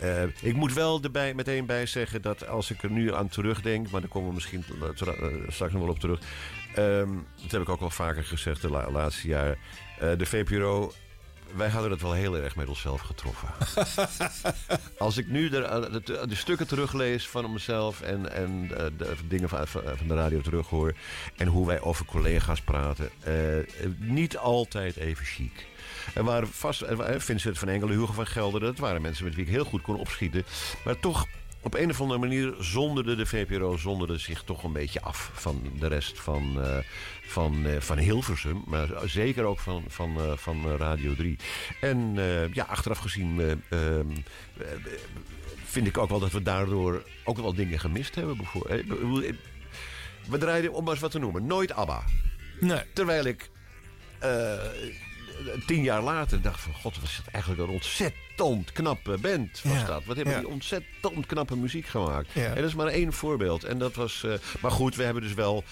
eh, 0.00 0.22
ik 0.40 0.54
moet 0.54 0.72
wel 0.72 1.00
erbij 1.02 1.34
meteen 1.34 1.66
bij 1.66 1.86
zeggen 1.86 2.22
dat 2.22 2.48
als 2.48 2.70
ik 2.70 2.82
er 2.82 2.90
nu 2.90 3.14
aan 3.14 3.28
terugdenk, 3.28 3.90
maar 3.90 4.00
daar 4.00 4.10
komen 4.10 4.28
we 4.28 4.34
misschien 4.34 4.64
eh, 4.80 5.08
eh, 5.08 5.32
straks 5.48 5.72
nog 5.72 5.82
wel 5.82 5.90
op 5.90 5.98
terug. 5.98 6.20
Ehm, 6.74 7.08
dat 7.42 7.50
heb 7.50 7.60
ik 7.60 7.68
ook 7.68 7.80
wel 7.80 7.90
vaker 7.90 8.24
gezegd 8.24 8.62
de 8.62 8.70
la- 8.70 8.90
laatste 8.90 9.28
jaren. 9.28 9.58
Eh, 9.98 10.10
de 10.16 10.26
VPRO, 10.26 10.92
wij 11.54 11.68
hadden 11.68 11.90
het 11.90 12.02
wel 12.02 12.12
heel 12.12 12.36
erg 12.36 12.56
met 12.56 12.68
onszelf 12.68 13.00
getroffen. 13.00 13.48
Als 14.98 15.16
ik 15.16 15.26
nu 15.26 15.48
de, 15.48 16.00
de, 16.04 16.26
de 16.28 16.34
stukken 16.34 16.66
teruglees 16.66 17.28
van 17.28 17.52
mezelf 17.52 18.00
en, 18.00 18.32
en 18.32 18.68
de 18.68 19.16
dingen 19.28 19.48
van, 19.48 19.66
van 19.68 20.08
de 20.08 20.14
radio 20.14 20.40
terughoor... 20.40 20.94
en 21.36 21.46
hoe 21.46 21.66
wij 21.66 21.80
over 21.80 22.04
collega's 22.04 22.60
praten, 22.60 23.10
niet 23.98 24.36
altijd 24.38 24.96
even 24.96 25.24
chic. 25.24 25.66
Er 26.14 26.24
waren 26.24 26.48
vast, 26.48 26.84
Vincent 27.16 27.58
van 27.58 27.68
Engelen, 27.68 27.98
Hugo 27.98 28.12
van 28.12 28.26
Gelder... 28.26 28.60
dat 28.60 28.78
waren 28.78 29.02
mensen 29.02 29.24
met 29.24 29.34
wie 29.34 29.44
ik 29.44 29.50
heel 29.50 29.64
goed 29.64 29.82
kon 29.82 29.96
opschieten. 29.96 30.44
Maar 30.84 31.00
toch, 31.00 31.26
op 31.62 31.74
een 31.74 31.90
of 31.90 32.00
andere 32.00 32.20
manier 32.20 32.54
zonderde 32.58 33.16
de 33.16 33.26
VPRO 33.26 33.76
zonderde 33.76 34.18
zich 34.18 34.42
toch 34.42 34.62
een 34.62 34.72
beetje 34.72 35.00
af... 35.00 35.30
van 35.34 35.62
de 35.78 35.86
rest 35.86 36.20
van, 36.20 36.62
eh, 36.62 36.78
van, 37.28 37.66
eh, 37.66 37.80
van 37.80 37.98
Hilversum, 37.98 38.62
maar 38.66 38.88
zeker 39.04 39.44
ook 39.44 39.58
van, 39.58 39.84
van, 39.88 40.20
eh, 40.20 40.32
van 40.36 40.76
Radio 40.76 41.14
3. 41.14 41.36
En 41.80 42.14
ja, 42.52 42.64
achteraf 42.64 42.98
gezien... 42.98 43.40
eh, 43.40 43.50
ehm, 43.50 44.10
eh, 44.58 44.66
vind 45.64 45.86
ik 45.86 45.98
ook 45.98 46.08
wel 46.08 46.20
dat 46.20 46.32
we 46.32 46.42
daardoor 46.42 47.02
ook 47.24 47.36
wel 47.36 47.54
dingen 47.54 47.80
gemist 47.80 48.14
hebben. 48.14 48.36
bijvoorbeeld. 48.36 49.34
We 50.28 50.38
draaiden, 50.38 50.72
om 50.72 50.82
maar 50.82 50.92
eens 50.92 51.02
wat 51.02 51.10
te 51.10 51.18
noemen, 51.18 51.46
nooit 51.46 51.72
ABBA. 51.72 52.04
Nee. 52.60 52.82
Terwijl 52.92 53.24
ik 53.24 53.50
tien 55.66 55.82
jaar 55.82 56.02
later 56.02 56.42
dacht 56.42 56.60
van... 56.60 56.74
God, 56.74 57.00
was 57.00 57.16
het 57.16 57.26
eigenlijk 57.26 57.62
een 57.62 57.74
ontzettend 57.74 58.72
knappe 58.72 59.18
band 59.20 59.60
was 59.62 59.72
Ja, 59.72 59.86
dat. 59.86 60.04
Wat 60.04 60.16
hebben 60.16 60.34
ja. 60.34 60.40
die 60.40 60.48
ontzettend 60.48 61.26
knappe 61.26 61.56
muziek 61.56 61.86
gemaakt. 61.86 62.32
Ja. 62.32 62.44
En 62.44 62.54
dat 62.54 62.64
is 62.64 62.74
maar 62.74 62.86
één 62.86 63.12
voorbeeld. 63.12 63.64
En 63.64 63.78
dat 63.78 63.94
was, 63.94 64.24
eh, 64.24 64.32
maar 64.60 64.70
goed, 64.70 64.96
we 64.96 65.02
hebben 65.02 65.22
dus 65.22 65.34
wel 65.34 65.64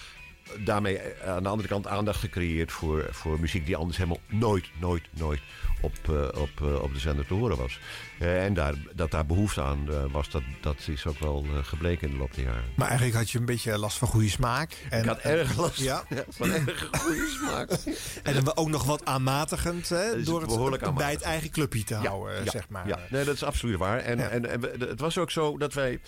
daarmee 0.57 0.97
eh, 0.97 1.35
aan 1.35 1.43
de 1.43 1.49
andere 1.49 1.69
kant 1.69 1.87
aandacht 1.87 2.19
gecreëerd... 2.19 2.71
voor, 2.71 3.07
voor 3.09 3.39
muziek 3.39 3.65
die 3.65 3.75
anders 3.75 3.97
helemaal 3.97 4.19
nooit, 4.27 4.69
nooit, 4.79 5.03
nooit 5.11 5.41
op, 5.81 5.93
eh, 6.05 6.41
op, 6.41 6.49
eh, 6.61 6.81
op 6.81 6.93
de 6.93 6.99
zender 6.99 7.27
te 7.27 7.33
horen 7.33 7.57
was. 7.57 7.79
En 8.19 8.53
daar, 8.53 8.73
dat 8.93 9.11
daar 9.11 9.25
behoefte 9.25 9.61
aan 9.61 10.11
was, 10.11 10.29
dat, 10.29 10.41
dat 10.61 10.75
is 10.87 11.05
ook 11.05 11.19
wel 11.19 11.45
gebleken 11.61 12.07
in 12.07 12.13
de 12.13 12.19
loop 12.19 12.35
der 12.35 12.43
jaren. 12.43 12.63
Maar 12.75 12.87
eigenlijk 12.87 13.17
had 13.17 13.29
je 13.29 13.39
een 13.39 13.45
beetje 13.45 13.77
last 13.77 13.97
van 13.97 14.07
goede 14.07 14.29
smaak. 14.29 14.77
En, 14.89 14.99
ik 14.99 15.05
had 15.05 15.19
erg 15.19 15.57
last 15.57 15.79
Ja. 15.79 16.03
van 16.29 16.51
erg 16.51 16.89
goede 16.91 17.37
smaak. 17.39 17.69
En 18.23 18.33
dan 18.33 18.55
ook 18.55 18.69
nog 18.69 18.83
wat 18.83 19.05
aanmatigend 19.05 19.89
hè, 19.89 20.23
door 20.23 20.41
het 20.41 20.95
bij 20.95 21.11
het 21.11 21.21
eigen 21.21 21.49
clubje 21.49 21.83
te 21.83 21.95
houden, 21.95 22.43
ja, 22.43 22.51
zeg 22.51 22.69
maar. 22.69 22.87
Ja, 22.87 22.99
nee, 23.09 23.25
dat 23.25 23.35
is 23.35 23.43
absoluut 23.43 23.77
waar. 23.77 23.99
En, 23.99 24.31
en, 24.31 24.49
en 24.49 24.61
het 24.79 24.99
was 24.99 25.17
ook 25.17 25.31
zo 25.31 25.57
dat 25.57 25.73
wij... 25.73 25.99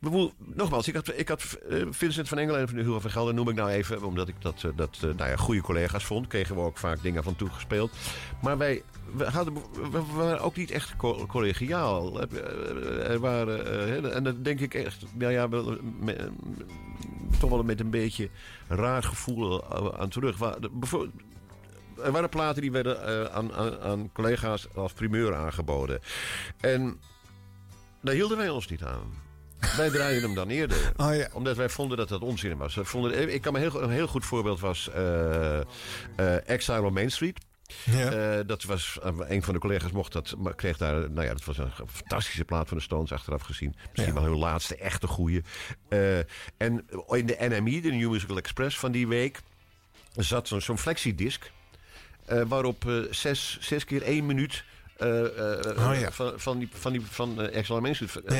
Nogmaals, 0.00 0.88
ik 0.88 1.28
had, 1.28 1.42
eh, 1.68 1.86
Vincent 1.90 2.28
van 2.28 2.38
Engelen 2.38 2.68
en 2.68 2.76
Hugo 2.76 3.00
van 3.00 3.10
Gelder 3.10 3.34
noem 3.34 3.48
ik 3.48 3.54
nou 3.54 3.70
even, 3.70 4.02
omdat 4.02 4.28
ik 4.28 4.34
dat, 4.38 4.64
eh, 4.64 4.70
dat 4.76 4.94
eh, 4.96 5.02
nou 5.02 5.30
ja, 5.30 5.36
goede 5.36 5.60
collega's 5.60 6.04
vond. 6.04 6.26
Kregen 6.26 6.54
we 6.54 6.60
ook 6.60 6.78
vaak 6.78 7.02
dingen 7.02 7.22
van 7.22 7.36
toegespeeld. 7.36 7.90
Maar 8.42 8.58
wij 8.58 8.82
hadden, 9.24 9.54
waren 10.14 10.40
ook 10.40 10.56
niet 10.56 10.70
echt 10.70 10.96
co- 10.96 11.26
collegiaal. 11.26 12.20
Er 13.00 13.18
waren, 13.18 14.12
en 14.14 14.24
dat 14.24 14.44
denk 14.44 14.60
ik 14.60 14.74
echt, 14.74 15.04
nou 15.14 15.32
ja, 15.32 15.48
toch 17.38 17.50
wel 17.50 17.62
met 17.62 17.80
een 17.80 17.90
beetje 17.90 18.28
raar 18.68 19.02
gevoel 19.02 19.64
aan 19.98 20.08
terug. 20.08 20.40
Er 22.02 22.12
waren 22.12 22.28
platen 22.28 22.62
die 22.62 22.72
werden 22.72 23.32
aan, 23.32 23.54
aan 23.82 24.10
collega's 24.12 24.68
als 24.74 24.92
primeur 24.92 25.34
aangeboden. 25.34 26.00
En 26.60 27.00
daar 28.00 28.14
hielden 28.14 28.36
wij 28.36 28.48
ons 28.48 28.68
niet 28.68 28.82
aan. 28.84 29.28
Wij 29.76 29.90
draaiden 29.90 30.22
hem 30.22 30.34
dan 30.34 30.48
eerder. 30.48 30.92
Oh 30.96 31.14
ja. 31.14 31.28
Omdat 31.32 31.56
wij 31.56 31.68
vonden 31.68 31.96
dat 31.96 32.08
dat 32.08 32.20
onzin 32.20 32.56
was. 32.56 32.74
We 32.74 32.84
vonden, 32.84 33.34
ik 33.34 33.40
kan 33.42 33.52
me 33.52 33.58
heel, 33.58 33.82
een 33.82 33.90
heel 33.90 34.06
goed 34.06 34.24
voorbeeld 34.24 34.60
was 34.60 34.90
eh, 34.90 35.58
eh, 35.60 35.64
Exile 36.48 36.82
on 36.82 36.92
Main 36.92 37.10
Street. 37.10 37.38
Ja. 37.84 38.10
Eh, 38.38 38.46
dat 38.46 38.62
was, 38.62 38.98
eh, 39.02 39.12
een 39.28 39.42
van 39.42 39.54
de 39.54 39.60
collega's 39.60 39.90
mocht 39.92 40.12
dat, 40.12 40.34
maar 40.38 40.54
kreeg 40.54 40.76
daar, 40.76 41.10
nou 41.10 41.26
ja, 41.26 41.32
dat 41.32 41.44
was 41.44 41.58
een 41.58 41.70
fantastische 41.86 42.44
plaat 42.44 42.68
van 42.68 42.76
de 42.76 42.82
Stones 42.82 43.12
achteraf 43.12 43.42
gezien. 43.42 43.74
Misschien 43.92 44.14
wel 44.14 44.22
hun 44.24 44.38
laatste 44.38 44.76
echte 44.76 45.06
goeie. 45.06 45.42
Eh, 45.88 46.18
en 46.56 46.86
in 47.08 47.26
de 47.26 47.36
NME, 47.38 47.80
de 47.80 47.90
New 47.90 48.10
Musical 48.10 48.36
Express 48.36 48.78
van 48.78 48.92
die 48.92 49.08
week, 49.08 49.40
zat 50.16 50.48
zo'n 50.48 50.60
zo'n 50.60 50.78
flexidisc. 50.78 51.50
eh, 52.26 52.42
waarop 52.48 52.88
eh, 52.88 52.94
zes, 53.10 53.58
zes 53.60 53.84
keer 53.84 54.02
één 54.02 54.26
minuut 54.26 54.52
eh, 54.52 54.58
eh. 54.60 54.64
Van, 56.10 56.32
van 56.36 56.58
die, 56.58 56.68
van 56.72 56.92
die 56.92 57.02
van 57.10 57.34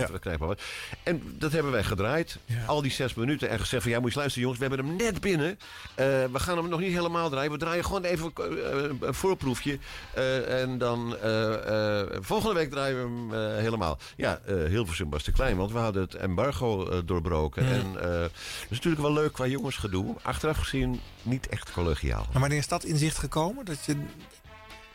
verkrijgbaar 0.06 0.48
was. 0.48 0.56
En 1.02 1.22
dat 1.38 1.52
hebben 1.52 1.72
wij 1.72 1.84
gedraaid. 1.84 2.38
Al 2.66 2.82
die 2.82 2.90
zes 2.90 3.14
minuten. 3.14 3.48
En 3.48 3.58
gezegd 3.60 3.82
van 3.82 3.92
ja, 3.92 4.00
moet 4.00 4.12
je 4.12 4.20
eens 4.20 4.34
luisteren 4.34 4.48
jongens. 4.48 4.68
We 4.68 4.74
hebben 4.74 4.86
hem 4.86 4.96
net 4.96 5.20
binnen. 5.20 5.58
Eh, 5.94 6.06
we 6.32 6.38
gaan 6.38 6.56
hem 6.56 6.68
nog 6.68 6.80
niet 6.80 6.92
helemaal 6.92 7.30
draaien. 7.30 7.52
We 7.52 7.58
draaien 7.58 7.84
gewoon 7.84 8.04
even 8.04 8.32
eh, 8.34 9.08
een 9.08 9.14
voorproefje. 9.14 9.78
Eh, 10.14 10.62
en 10.62 10.78
dan 10.78 11.16
eh, 11.16 12.00
eh, 12.00 12.06
volgende 12.20 12.54
week 12.54 12.70
draaien 12.70 12.96
we 12.96 13.02
hem 13.02 13.34
eh, 13.34 13.62
helemaal. 13.62 13.98
Ja, 14.16 14.40
eh 14.46 14.54
Hilversum 14.64 15.10
was 15.10 15.22
te 15.22 15.32
klein. 15.32 15.56
Want 15.56 15.72
we 15.72 15.78
hadden 15.78 16.02
het 16.02 16.14
embargo 16.14 16.88
eh, 16.88 16.98
doorbroken. 17.04 17.66
En 17.66 17.86
eh, 18.00 18.20
dat 18.20 18.30
is 18.68 18.76
natuurlijk 18.76 19.02
wel 19.02 19.12
leuk 19.12 19.32
qua 19.32 19.46
jongensgedoe. 19.46 20.16
Achteraf 20.22 20.56
gezien 20.58 21.00
niet 21.22 21.48
echt 21.48 21.72
collegiaal. 21.72 22.26
Maar 22.32 22.40
wanneer 22.40 22.58
is 22.58 22.68
dat 22.68 22.84
inzicht 22.84 23.18
gekomen? 23.18 23.64
Dat 23.64 23.84
je... 23.84 23.96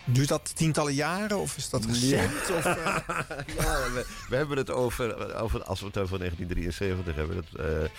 Duurt 0.06 0.28
dat 0.28 0.56
tientallen 0.56 0.94
jaren 0.94 1.38
of 1.38 1.58
is 1.58 1.70
dat 1.70 1.86
recent? 1.86 2.52
Of, 2.58 2.66
eh, 2.66 2.76
ja, 3.58 3.92
we, 3.94 4.06
we 4.30 4.36
hebben 4.36 4.58
het 4.58 4.72
over, 4.72 5.36
over, 5.42 5.64
als 5.64 5.80
we 5.80 5.86
het 5.86 5.98
over 5.98 6.20
1973 6.20 7.16
hebben, 7.16 7.38
het, 7.38 7.90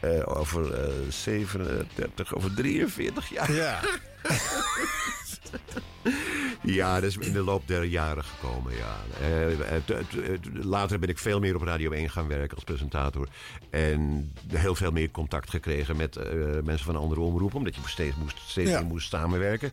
eh, 0.00 0.18
eh, 0.18 0.38
over 0.38 0.74
eh 0.74 0.92
37, 1.08 2.34
over 2.34 2.54
43 2.54 3.28
jaar. 3.28 3.52
Ja. 3.52 3.80
Ja, 6.62 6.94
dat 6.94 7.02
is 7.10 7.16
in 7.16 7.32
de 7.32 7.42
loop 7.42 7.68
der 7.68 7.84
jaren 7.84 8.24
gekomen, 8.24 8.72
ja. 8.76 8.96
Eh, 9.20 9.58
het- 9.68 9.88
het- 9.88 10.64
later 10.64 10.98
ben 10.98 11.08
ik 11.08 11.18
veel 11.18 11.40
meer 11.40 11.54
op 11.54 11.62
Radio 11.62 11.90
1 11.92 12.10
gaan 12.10 12.28
werken 12.28 12.54
als 12.54 12.64
presentator. 12.64 13.28
En 13.70 14.32
heel 14.48 14.74
veel 14.74 14.90
meer 14.90 15.10
contact 15.10 15.50
gekregen 15.50 15.96
met 15.96 16.16
eh, 16.16 16.24
mensen 16.64 16.86
van 16.86 16.96
andere 16.96 17.20
omroepen. 17.20 17.56
Omdat 17.58 17.74
je 17.74 17.80
steeds, 17.84 18.16
moest, 18.16 18.38
steeds 18.46 18.70
Ja. 18.70 18.78
meer 18.78 18.86
moest 18.88 19.08
samenwerken. 19.10 19.72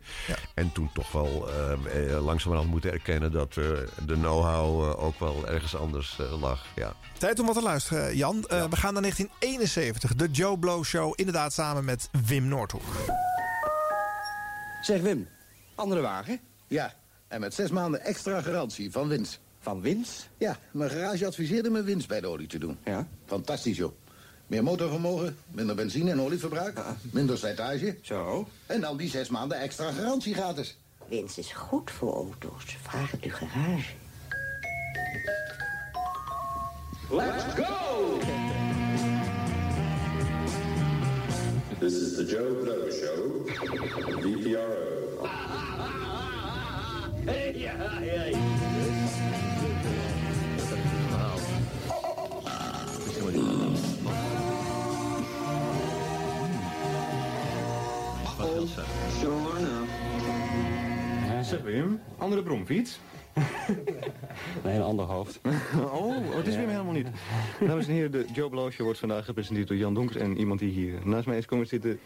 En 0.54 0.72
toen 0.72 0.90
toch 0.92 1.12
wel 1.12 1.48
eh, 1.50 2.12
eh, 2.14 2.24
langzamerhand 2.24 2.70
moeten 2.70 2.92
erkennen 2.92 3.32
dat 3.32 3.48
eh, 3.56 3.64
de 4.06 4.14
know-how 4.14 4.82
eh, 4.84 5.02
ook 5.04 5.18
wel 5.20 5.48
ergens 5.48 5.76
anders 5.76 6.18
eh, 6.18 6.40
lag. 6.40 6.64
Ja. 6.74 6.92
Tijd 7.18 7.38
om 7.38 7.46
wat 7.46 7.54
te 7.54 7.62
luisteren, 7.62 8.16
Jan. 8.16 8.44
Eh, 8.48 8.64
We 8.64 8.76
gaan 8.76 8.92
naar 8.92 9.02
1971. 9.02 10.14
De 10.14 10.28
Joe 10.30 10.58
Blow 10.58 10.84
Show. 10.84 11.12
Inderdaad 11.16 11.52
samen 11.52 11.84
met 11.84 12.08
Wim 12.26 12.44
Noordhoek. 12.48 12.82
Zeg 14.82 15.00
Wim, 15.00 15.28
andere 15.74 16.00
wagen? 16.00 16.40
Ja, 16.68 16.94
en 17.28 17.40
met 17.40 17.54
zes 17.54 17.70
maanden 17.70 18.00
extra 18.04 18.40
garantie 18.40 18.90
van 18.90 19.08
Wins. 19.08 19.38
Van 19.60 19.80
Wins? 19.80 20.28
Ja, 20.36 20.58
mijn 20.70 20.90
garage 20.90 21.26
adviseerde 21.26 21.70
me 21.70 21.82
Wins 21.82 22.06
bij 22.06 22.20
de 22.20 22.26
olie 22.26 22.46
te 22.46 22.58
doen. 22.58 22.78
Ja? 22.84 23.06
Fantastisch, 23.26 23.76
joh. 23.76 23.92
Meer 24.46 24.62
motorvermogen, 24.62 25.36
minder 25.50 25.74
benzine- 25.74 26.10
en 26.10 26.20
olieverbruik, 26.20 26.80
minder 27.12 27.38
slijtage. 27.38 27.96
Zo. 28.02 28.48
En 28.66 28.80
dan 28.80 28.96
die 28.96 29.10
zes 29.10 29.28
maanden 29.28 29.58
extra 29.60 29.92
garantie 29.92 30.34
gratis. 30.34 30.78
Wins 31.08 31.38
is 31.38 31.52
goed 31.52 31.90
voor 31.90 32.14
auto's. 32.14 32.64
Vraag 32.82 33.10
het 33.10 33.22
uw 33.22 33.30
garage. 33.30 33.92
Let's 37.10 37.44
go! 37.54 38.18
This 41.80 41.94
is 41.94 42.16
the 42.16 42.24
Joe 42.24 42.54
Blow 42.54 42.90
Show, 42.90 43.44
VPRO. 44.18 44.88
Sure 59.20 59.58
enough. 59.58 59.88
Zeg 61.42 61.64
Wim, 61.64 62.00
andere 62.18 62.42
bromfiets? 62.42 62.98
Nee, 64.64 64.74
een 64.76 64.82
ander 64.82 65.04
hoofd. 65.04 65.40
oh, 65.76 65.94
oh, 65.94 66.36
het 66.36 66.46
is 66.46 66.56
Wim 66.56 66.68
helemaal 66.68 66.92
niet. 66.92 67.08
Dames 67.60 67.86
en 67.86 67.92
heren, 67.92 68.10
de 68.10 68.24
Joe 68.32 68.48
Blow 68.48 68.70
Show 68.70 68.84
wordt 68.84 68.98
vandaag 68.98 69.24
gepresenteerd 69.24 69.68
door 69.68 69.76
Jan 69.76 69.94
Donkers 69.94 70.16
en 70.16 70.38
iemand 70.38 70.60
die 70.60 70.70
hier 70.70 70.94
naast 71.04 71.26
mij 71.26 71.38
is 71.38 71.46
komen 71.46 71.66
zitten. 71.66 72.00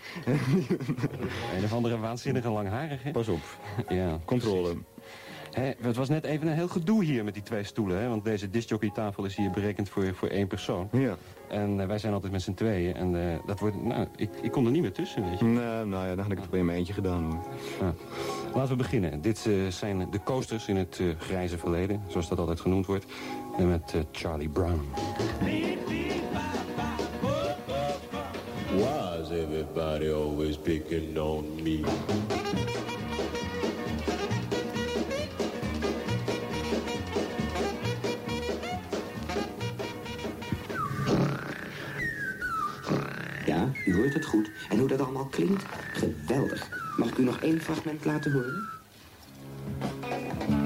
Een 1.57 1.65
of 1.65 1.73
andere 1.73 1.99
waanzinnige 1.99 2.51
langharige. 2.51 3.11
Pas 3.11 3.29
op. 3.29 3.41
Ja. 3.89 4.21
Controle. 4.25 4.77
Hè, 5.53 5.73
het 5.81 5.97
was 5.97 6.09
net 6.09 6.25
even 6.25 6.47
een 6.47 6.55
heel 6.55 6.69
gedoe 6.69 7.05
hier 7.05 7.25
met 7.25 7.35
die 7.35 7.43
twee 7.43 7.65
stoelen. 7.65 7.99
Hè? 7.99 8.09
Want 8.09 8.25
deze 8.25 8.51
discjockeytafel 8.51 9.25
is 9.25 9.37
hier 9.37 9.51
berekend 9.51 9.89
voor, 9.89 10.15
voor 10.15 10.29
één 10.29 10.47
persoon. 10.47 10.89
Ja. 10.93 11.17
En 11.49 11.81
eh, 11.81 11.87
wij 11.87 11.99
zijn 11.99 12.13
altijd 12.13 12.33
met 12.33 12.43
z'n 12.43 12.55
tweeën. 12.55 12.95
En 12.95 13.31
eh, 13.31 13.39
dat 13.47 13.61
wordt, 13.61 13.83
nou, 13.83 14.07
ik, 14.17 14.31
ik 14.43 14.51
kon 14.51 14.65
er 14.65 14.71
niet 14.71 14.83
meer 14.83 14.93
tussen, 14.93 15.31
weet 15.31 15.39
je. 15.39 15.45
Nou, 15.45 15.89
nou 15.89 16.07
ja, 16.07 16.15
dan 16.15 16.25
had 16.25 16.33
ik 16.33 16.39
het 16.39 16.51
wel 16.51 16.61
in 16.61 16.67
mijn 16.67 16.79
eentje 16.79 16.93
gedaan 16.93 17.25
hoor. 17.25 17.43
Ja. 17.81 17.95
Laten 18.55 18.71
we 18.71 18.77
beginnen. 18.77 19.21
Dit 19.21 19.47
eh, 19.47 19.53
zijn 19.69 20.11
de 20.11 20.23
coasters 20.23 20.69
in 20.69 20.77
het 20.77 20.99
eh, 21.01 21.07
grijze 21.19 21.59
verleden, 21.59 22.03
zoals 22.09 22.29
dat 22.29 22.39
altijd 22.39 22.61
genoemd 22.61 22.87
wordt. 22.87 23.05
En 23.59 23.69
met 23.69 23.95
Charlie 24.13 24.49
Brown. 24.49 24.89
Why's 28.75 29.31
everybody 29.31 30.09
always 30.09 30.57
picking 30.57 31.19
on 31.19 31.45
me? 31.63 31.81
U 43.87 43.97
hoort 43.97 44.15
het 44.15 44.25
goed. 44.25 44.51
En 44.69 44.79
hoe 44.79 44.89
dat 44.89 45.01
allemaal 45.01 45.27
klinkt? 45.27 45.65
Geweldig. 45.93 46.69
Mag 46.97 47.09
ik 47.09 47.19
u 47.19 47.25
nog 47.25 47.41
één 47.41 47.61
fragment 47.61 48.05
laten 48.05 48.33
horen? 48.33 48.69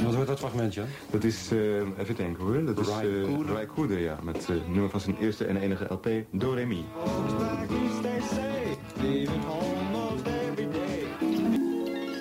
Wat 0.05 0.15
wordt 0.15 0.29
dat 0.29 0.39
fragmentje? 0.39 0.83
Dat 1.11 1.25
is, 1.25 1.51
eh, 1.51 1.77
even 1.99 2.17
denken 2.17 2.45
hoor, 2.45 2.65
dat 2.65 2.79
is 2.79 2.89
uh. 2.89 3.57
Ry 3.57 3.67
Cooder, 3.67 3.99
ja. 3.99 4.19
Met 4.23 4.37
eh, 4.37 4.47
het 4.47 4.69
nummer 4.69 4.91
van 4.91 5.01
zijn 5.01 5.17
eerste 5.21 5.45
en 5.45 5.57
enige 5.57 5.85
LP, 5.89 6.09
Do 6.31 6.53
Re 6.53 6.65
Mi. 6.65 6.85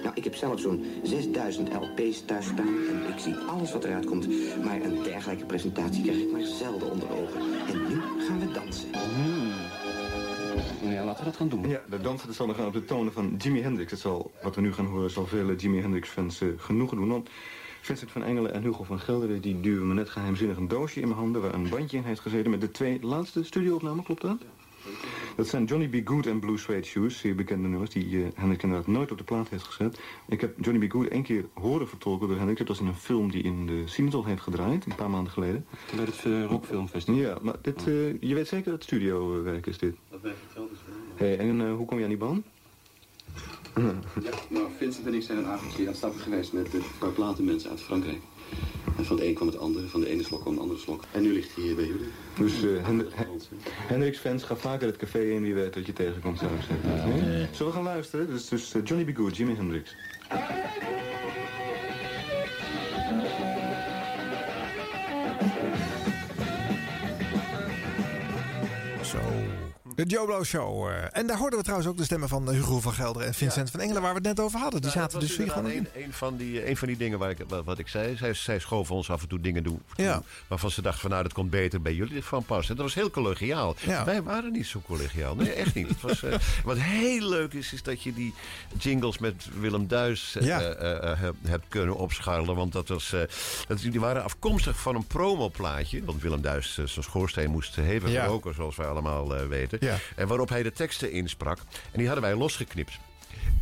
Nou, 0.04 0.16
ik 0.16 0.24
heb 0.24 0.36
zelf 0.36 0.60
zo'n 0.60 0.86
6000 1.04 1.70
LP's 1.74 2.26
thuis 2.26 2.46
staan 2.46 2.68
en 2.68 3.14
ik 3.14 3.20
zie 3.20 3.36
alles 3.36 3.72
wat 3.72 3.84
eruit 3.84 4.06
komt. 4.06 4.28
Maar 4.64 4.82
een 4.82 5.04
dergelijke 5.04 5.46
presentatie 5.46 6.04
krijg 6.04 6.18
ik 6.18 6.32
maar 6.32 6.46
zelden 6.60 6.92
onder 6.92 7.10
ogen. 7.12 7.42
En 7.68 7.88
nu 7.88 8.02
gaan 8.28 8.40
we 8.40 8.52
dansen. 8.54 8.90
Ja, 10.82 11.04
laten 11.04 11.24
we 11.24 11.30
dat 11.30 11.36
gaan 11.36 11.50
doen. 11.50 11.70
Ja, 11.70 11.82
de 11.90 12.02
dansen 12.02 12.34
zal 12.34 12.48
dan 12.48 12.56
gaan 12.56 12.66
op 12.66 12.74
de 12.74 12.86
tonen 12.86 13.14
van 13.14 13.36
Jimi 13.38 13.62
Hendrix. 13.62 13.92
Dat 13.92 14.00
zal, 14.00 14.32
wat 14.44 14.56
we 14.56 14.62
nu 14.62 14.74
gaan 14.74 14.86
horen, 14.86 15.10
zal 15.10 15.26
vele 15.26 15.56
Jimi 15.56 15.82
Hendrix-fans 15.82 16.42
eh, 16.42 16.48
genoegen 16.58 16.98
doen. 16.98 17.10
Want 17.10 17.30
Vincent 17.82 18.12
van 18.12 18.24
Engelen 18.24 18.54
en 18.54 18.62
Hugo 18.62 18.84
van 18.84 19.00
Gelderen... 19.00 19.42
die 19.42 19.60
duwen 19.60 19.88
me 19.88 19.94
net 19.94 20.10
geheimzinnig 20.10 20.58
een 20.58 20.68
doosje 20.68 21.00
in 21.02 21.08
mijn 21.08 21.20
handen... 21.20 21.42
waar 21.42 21.54
een 21.54 21.70
bandje 21.70 21.98
in 21.98 22.04
heeft 22.04 22.20
gezeten 22.20 22.52
met 22.52 22.62
de 22.62 22.72
twee 22.72 23.00
laatste 23.02 23.44
studioopnamen, 23.44 24.04
klopt 24.04 24.22
dat? 24.22 24.38
Dat 25.36 25.48
zijn 25.48 25.66
Johnny 25.66 25.88
B. 25.88 26.08
Good 26.08 26.26
en 26.26 26.40
Blue 26.40 26.58
Suede 26.58 26.86
Shoes, 26.86 27.18
zeer 27.18 27.36
bekende 27.36 27.68
nummers... 27.68 27.90
die 27.90 28.10
uh, 28.10 28.26
Hendrix 28.36 28.64
inderdaad 28.64 28.88
nooit 28.88 29.12
op 29.12 29.18
de 29.18 29.24
plaat 29.24 29.50
heeft 29.50 29.64
gezet. 29.64 30.00
Ik 30.28 30.42
heb 30.42 30.66
Johnny 30.66 30.88
B. 30.88 30.92
Good 30.92 31.08
één 31.08 31.24
keer 31.24 31.46
horen 31.54 31.88
vertolken 31.88 32.28
door 32.28 32.38
Hendrix. 32.38 32.60
Dat 32.60 32.68
was 32.68 32.80
in 32.80 32.88
een 32.88 32.96
film 32.96 33.32
die 33.32 33.44
in 33.44 33.66
de 33.66 33.82
Cinetol 33.86 34.26
heeft 34.26 34.42
gedraaid, 34.42 34.86
een 34.86 34.96
paar 34.96 35.10
maanden 35.10 35.34
geleden. 35.34 35.66
Bij 35.96 36.06
het 36.06 36.24
uh, 36.26 36.46
Rockfilmfestival. 36.46 37.22
Ja, 37.22 37.38
maar 37.42 37.56
dit, 37.62 37.88
uh, 37.88 38.22
je 38.22 38.34
weet 38.34 38.48
zeker 38.48 38.66
dat 38.66 38.74
het 38.74 38.84
studiowerk 38.84 39.66
is 39.66 39.78
dit? 39.78 39.96
Dat 40.10 40.22
weet 40.22 40.34
ik 40.34 40.56
wel 40.56 40.70
dus 40.70 40.80
wel. 40.86 41.28
Hey, 41.28 41.38
en 41.38 41.60
uh, 41.60 41.74
hoe 41.76 41.86
kom 41.86 41.98
je 41.98 42.04
aan 42.04 42.10
die 42.10 42.18
band? 42.18 42.46
Ja, 43.76 43.94
nou, 44.50 44.68
Vincent 44.78 45.08
en 45.08 45.14
ik 45.14 45.22
zijn 45.22 45.38
een 45.38 45.46
avondje 45.46 45.82
aan 45.82 45.88
het 45.88 45.98
stappen 45.98 46.20
geweest 46.20 46.54
met 46.54 46.74
een 46.74 46.82
paar 47.00 47.10
platenmensen 47.10 47.70
uit 47.70 47.82
Frankrijk. 47.82 48.20
En 48.98 49.06
van 49.06 49.16
de 49.16 49.28
een 49.28 49.34
kwam 49.34 49.48
het 49.48 49.58
andere, 49.58 49.88
van 49.88 50.00
de 50.00 50.10
ene 50.10 50.24
slok 50.24 50.42
kwam 50.42 50.56
de 50.56 50.62
andere 50.62 50.80
slok. 50.80 51.04
En 51.12 51.22
nu 51.22 51.34
ligt 51.34 51.56
hij 51.56 51.64
hier 51.64 51.76
bij 51.76 51.86
jullie. 51.86 52.08
Dus 52.38 52.64
uh, 52.64 52.88
Hen 53.88 54.16
fans, 54.16 54.44
ga 54.44 54.56
vaker 54.56 54.88
het 54.88 54.98
café 54.98 55.20
in, 55.20 55.42
wie 55.42 55.54
weet 55.54 55.74
dat 55.74 55.86
je 55.86 55.94
tegenkomt, 55.94 56.40
zou 56.40 56.52
ik 56.52 56.62
zeggen. 56.62 57.10
Nee? 57.10 57.22
Nee. 57.22 57.48
Zullen 57.52 57.72
we 57.72 57.78
gaan 57.78 57.84
luisteren? 57.84 58.28
Dus, 58.28 58.48
dus 58.48 58.76
uh, 58.76 58.82
Johnny 58.86 59.14
B. 59.14 59.18
Good, 59.18 59.38
Jimi 59.38 59.56
Hendrix. 59.56 59.96
Zo. 69.02 69.20
De 69.96 70.04
Joe 70.04 70.26
Blow 70.26 70.44
Show. 70.44 70.90
Uh, 70.90 70.96
en 71.12 71.28
daar 71.28 71.38
hoorden 71.38 71.58
we 71.58 71.64
trouwens 71.64 71.90
ook 71.90 71.98
de 71.98 72.04
stemmen 72.04 72.30
van 72.30 72.50
Hugo 72.50 72.80
van 72.80 72.94
Gelderen 72.94 73.28
en 73.28 73.34
Vincent 73.34 73.66
ja. 73.66 73.72
van 73.72 73.82
Engelen, 73.82 74.02
waar 74.02 74.12
we 74.12 74.18
het 74.18 74.28
net 74.28 74.40
over 74.40 74.60
hadden. 74.60 74.82
Die 74.82 74.90
nou, 74.90 75.02
zaten 75.02 75.20
dus 75.20 75.38
hier 75.38 75.50
gewoon 75.50 75.72
een, 75.72 75.88
een, 75.96 76.14
van 76.14 76.38
die, 76.38 76.70
een 76.70 76.78
van 76.78 76.88
die 76.88 76.98
dingen 76.98 77.20
waar 77.20 77.30
ik, 77.30 77.38
wat 77.66 77.80
ik 77.80 77.88
zei. 77.88 78.16
Zij, 78.16 78.34
zij 78.34 78.60
schoven 78.60 78.96
ons 78.96 79.10
af 79.10 79.22
en 79.22 79.28
toe 79.28 79.40
dingen 79.40 79.64
doen. 79.64 79.82
Ja. 79.96 80.22
Waarvan 80.48 80.72
ze 80.72 80.82
dachten 80.82 81.02
van 81.02 81.10
nou, 81.10 81.24
dat 81.24 81.34
komt 81.34 81.50
beter 81.50 81.82
bij 81.82 81.94
jullie 81.94 82.24
van 82.24 82.44
pas. 82.44 82.70
En 82.70 82.76
dat 82.76 82.86
was 82.86 82.94
heel 82.94 83.10
collegiaal. 83.10 83.76
Ja. 83.86 84.06
Wij 84.06 84.24
waren 84.24 84.52
niet 84.52 84.66
zo 84.66 84.82
collegiaal. 84.86 85.36
Nee, 85.36 85.52
echt 85.52 85.76
niet. 85.76 85.88
Het 85.88 86.02
was, 86.02 86.24
uh, 86.24 86.34
wat 86.64 86.78
heel 86.78 87.30
leuk 87.30 87.54
is, 87.54 87.74
is 87.74 87.84
dat 87.84 88.04
je 88.04 88.14
die 88.14 88.34
jingles 88.78 89.18
met 89.18 89.48
Willem 89.60 89.88
Duis 89.88 90.38
uh, 90.42 90.58
hebt 91.48 91.66
kunnen 91.68 91.96
opscharrelen. 91.96 92.56
Want 92.56 92.72
dat 92.72 92.88
was, 92.88 93.16
dat, 93.68 93.80
die 93.80 94.00
waren 94.00 94.24
afkomstig 94.24 94.80
van 94.80 94.96
een 94.96 95.08
promoplaatje. 95.08 96.06
Want 96.06 96.22
Willem 96.22 96.42
Duis 96.42 96.74
zijn 96.74 97.04
schoorsteen 97.04 97.52
moest 97.52 97.76
hevig 97.76 98.26
roken, 98.26 98.54
zoals 98.54 98.76
wij 98.76 98.88
allemaal 98.88 99.48
weten. 99.48 99.85
Ja. 99.86 99.98
En 100.16 100.28
waarop 100.28 100.50
hij 100.50 100.64
de 100.64 100.72
teksten 100.72 101.12
insprak. 101.12 101.58
En 101.92 101.98
die 102.00 102.06
hadden 102.06 102.24
wij 102.24 102.36
losgeknipt. 102.36 102.92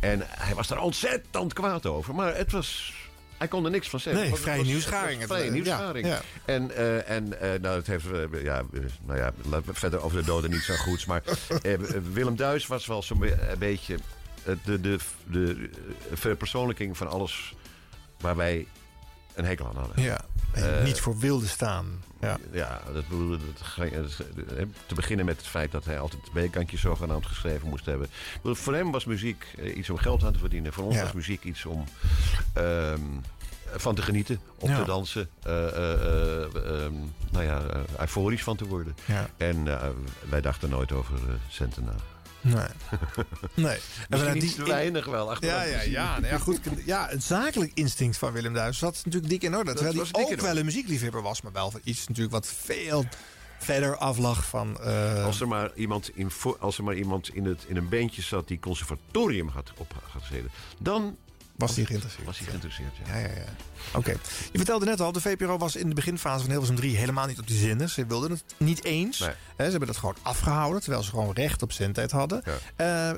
En 0.00 0.22
hij 0.28 0.54
was 0.54 0.68
daar 0.68 0.80
ontzettend 0.80 1.52
kwaad 1.52 1.86
over. 1.86 2.14
Maar 2.14 2.36
het 2.36 2.52
was... 2.52 2.92
Hij 3.38 3.48
kon 3.48 3.64
er 3.64 3.70
niks 3.70 3.88
van 3.88 4.00
zeggen. 4.00 4.22
Nee, 4.22 4.34
vrije 4.34 4.62
nieuwsgaring. 4.62 5.22
Vrije 5.22 5.50
nieuwsgaring. 5.50 6.06
Ja, 6.06 6.12
ja. 6.12 6.20
En, 6.44 6.70
uh, 6.70 7.10
en 7.10 7.26
uh, 7.26 7.60
nou, 7.60 7.76
het 7.76 7.86
heeft, 7.86 8.06
uh, 8.06 8.42
ja, 8.42 8.62
nou 9.06 9.18
ja, 9.18 9.32
verder 9.72 10.02
over 10.02 10.18
de 10.18 10.24
doden 10.24 10.50
niet 10.50 10.62
zo 10.62 10.74
goed. 10.74 11.06
Maar 11.06 11.22
Willem 12.12 12.36
Duis 12.36 12.66
was 12.66 12.86
wel 12.86 13.02
zo'n 13.02 13.30
beetje 13.58 13.98
de, 14.64 14.80
de, 14.80 14.98
de 15.26 15.70
verpersoonlijking 16.12 16.96
van 16.96 17.08
alles 17.08 17.54
waar 18.20 18.36
wij 18.36 18.66
een 19.34 19.44
hekel 19.44 19.66
aan 19.66 19.76
hadden. 19.76 20.02
Ja, 20.02 20.24
niet 20.84 21.00
voor 21.00 21.18
wilde 21.18 21.46
staan. 21.46 22.02
Ja, 22.20 22.38
ja 22.52 22.80
dat, 22.92 23.04
dat, 23.10 23.40
dat, 23.90 24.26
te 24.86 24.94
beginnen 24.94 25.26
met 25.26 25.36
het 25.36 25.46
feit 25.46 25.72
dat 25.72 25.84
hij 25.84 25.98
altijd 25.98 26.32
bekantjes 26.32 26.80
zogenaamd 26.80 27.26
geschreven 27.26 27.68
moest 27.68 27.86
hebben. 27.86 28.08
Voor 28.42 28.74
hem 28.74 28.90
was 28.90 29.04
muziek 29.04 29.46
iets 29.74 29.90
om 29.90 29.96
geld 29.96 30.24
aan 30.24 30.32
te 30.32 30.38
verdienen. 30.38 30.72
Voor 30.72 30.84
ons 30.84 30.94
ja. 30.94 31.02
was 31.02 31.12
muziek 31.12 31.44
iets 31.44 31.64
om 31.64 31.84
um, 32.58 33.20
van 33.76 33.94
te 33.94 34.02
genieten, 34.02 34.40
op 34.58 34.68
ja. 34.68 34.78
te 34.78 34.84
dansen. 34.84 35.28
Uh, 35.46 35.52
uh, 35.52 36.40
uh, 36.54 36.90
nou 37.30 37.44
ja, 37.44 37.62
euforisch 37.98 38.42
van 38.42 38.56
te 38.56 38.66
worden. 38.66 38.96
Ja. 39.04 39.28
En 39.36 39.64
wij 40.28 40.40
dachten 40.40 40.70
nooit 40.70 40.92
over 40.92 41.18
centen 41.48 41.84
na. 41.84 41.94
Nee. 42.44 42.54
Nee. 43.54 43.66
En 43.66 43.80
Misschien 44.08 44.08
vanuit 44.08 44.42
iets 44.42 44.54
te 44.54 44.64
weinig 44.64 45.06
wel, 45.06 45.30
achteraf 45.30 45.54
Ja, 45.54 45.62
ja, 45.62 45.80
ja, 45.82 46.18
nou 46.20 46.32
ja, 46.32 46.38
goed. 46.38 46.60
Ja, 46.84 47.06
het 47.10 47.22
zakelijk 47.22 47.70
instinct 47.74 48.16
van 48.16 48.32
Willem 48.32 48.52
Duis 48.54 48.78
zat 48.78 49.00
natuurlijk 49.04 49.32
dik 49.32 49.42
in 49.42 49.56
orde. 49.56 49.74
Terwijl 49.74 49.96
was 49.96 50.08
hij 50.12 50.22
ook 50.24 50.40
wel 50.40 50.56
een 50.58 50.64
muziekliefhebber 50.64 51.22
was, 51.22 51.42
maar 51.42 51.52
wel 51.52 51.72
iets 51.84 52.06
natuurlijk 52.08 52.34
wat 52.34 52.46
veel 52.46 53.04
verder 53.58 53.96
aflag 53.96 54.44
van... 54.46 54.80
eh, 54.80 55.24
Als 55.24 55.40
er 55.40 55.48
maar 55.48 55.70
iemand 55.74 56.10
in, 56.14 56.30
als 56.60 56.78
er 56.78 56.84
maar 56.84 56.94
iemand 56.94 57.34
in, 57.34 57.44
het, 57.44 57.64
in 57.66 57.76
een 57.76 57.88
bandje 57.88 58.22
zat 58.22 58.48
die 58.48 58.58
conservatorium 58.60 59.48
had 59.48 59.72
opgezeten, 59.76 60.50
dan 60.78 61.16
was 61.56 61.76
hij 61.76 61.84
geïnteresseerd. 61.84 62.26
Was 62.26 62.38
hij 62.38 62.46
geïnteresseerd, 62.46 62.96
ja. 63.04 63.16
Ja, 63.16 63.20
ja, 63.20 63.34
ja. 63.34 63.54
Oké. 63.94 64.10
Je 64.52 64.58
vertelde 64.58 64.84
net 64.84 65.00
al, 65.00 65.12
de 65.12 65.20
VPRO 65.20 65.58
was 65.58 65.76
in 65.76 65.88
de 65.88 65.94
beginfase 65.94 66.40
van 66.40 66.50
Hilversum 66.50 66.76
3 66.76 66.96
helemaal 66.96 67.26
niet 67.26 67.38
op 67.38 67.46
die 67.46 67.58
zinnen. 67.58 67.88
Ze 67.88 68.06
wilden 68.06 68.30
het 68.30 68.44
niet 68.56 68.84
eens. 68.84 69.16
Ze 69.16 69.34
hebben 69.56 69.86
dat 69.86 69.96
gewoon 69.96 70.16
afgehouden, 70.22 70.80
terwijl 70.80 71.02
ze 71.02 71.10
gewoon 71.10 71.32
recht 71.32 71.62
op 71.62 71.72
zendtijd 71.72 72.10
hadden. 72.10 72.42
Eh, 72.76 73.10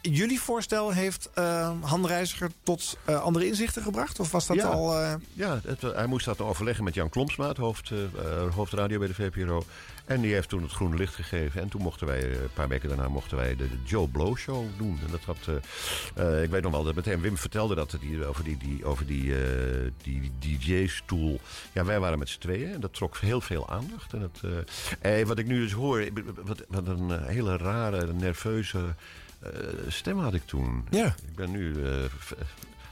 jullie 0.00 0.40
voorstel 0.40 0.90
heeft 0.90 1.30
eh 1.34 1.70
Han 1.80 2.06
Reiziger 2.06 2.50
tot 2.62 2.98
eh, 3.04 3.22
andere 3.22 3.46
inzichten 3.46 3.82
gebracht? 3.82 4.20
Of 4.20 4.30
was 4.30 4.46
dat 4.46 4.56
ja, 4.56 4.66
al... 4.66 4.98
ja 5.32 5.60
het, 5.64 5.80
hij 5.80 6.06
moest 6.06 6.24
dat 6.24 6.40
overleggen 6.40 6.84
met 6.84 6.94
Jan 6.94 7.08
Klomsma, 7.08 7.48
het 7.48 7.56
hoofd, 7.56 7.92
hoofdradio 8.54 8.98
bij 8.98 9.08
de 9.08 9.14
VPRO. 9.14 9.64
En 10.08 10.20
die 10.20 10.32
heeft 10.32 10.48
toen 10.48 10.62
het 10.62 10.72
groene 10.72 10.96
licht 10.96 11.14
gegeven. 11.14 11.60
En 11.60 11.68
toen 11.68 11.82
mochten 11.82 12.06
wij, 12.06 12.30
eh, 12.30 12.42
een 12.42 12.52
paar 12.54 12.68
weken 12.68 12.88
daarna, 12.88 13.08
mochten 13.08 13.36
wij 13.36 13.56
de, 13.56 13.68
Joe 13.84 14.08
Blow 14.08 14.36
Show 14.36 14.66
doen. 14.76 14.98
En 15.04 15.10
dat 15.10 15.20
had, 15.20 15.38
eh, 15.46 16.36
eh, 16.36 16.42
ik 16.42 16.50
weet 16.50 16.62
nog 16.62 16.72
wel, 16.72 16.84
dat 16.84 16.94
meteen 16.94 17.20
Wim 17.20 17.36
vertelde 17.36 17.74
dat 17.74 17.96
die, 18.00 18.26
over 18.26 18.44
die, 18.44 18.56
die, 18.56 18.84
over 18.84 19.06
die, 19.06 19.34
die 20.02 20.32
DJ-stoel. 20.38 21.40
Ja, 21.72 21.84
wij 21.84 22.00
waren 22.00 22.18
met 22.18 22.28
z'n 22.28 22.38
tweeën 22.38 22.72
en 22.72 22.80
dat 22.80 22.94
trok 22.94 23.16
heel 23.16 23.40
veel 23.40 23.70
aandacht. 23.70 24.12
En 24.12 24.20
dat, 24.20 24.40
wat 25.26 25.38
ik 25.38 25.46
nu 25.46 25.60
dus 25.60 25.72
hoor, 25.72 26.08
wat, 26.44 26.64
wat 26.68 26.86
een 26.86 27.24
hele 27.24 27.56
rare, 27.56 28.12
nerveuze 28.12 28.94
stem 29.88 30.18
had 30.18 30.34
ik 30.34 30.46
toen. 30.46 30.86
Ja. 30.90 31.06
Ik 31.06 31.34
ben 31.34 31.50
nu, 31.50 31.84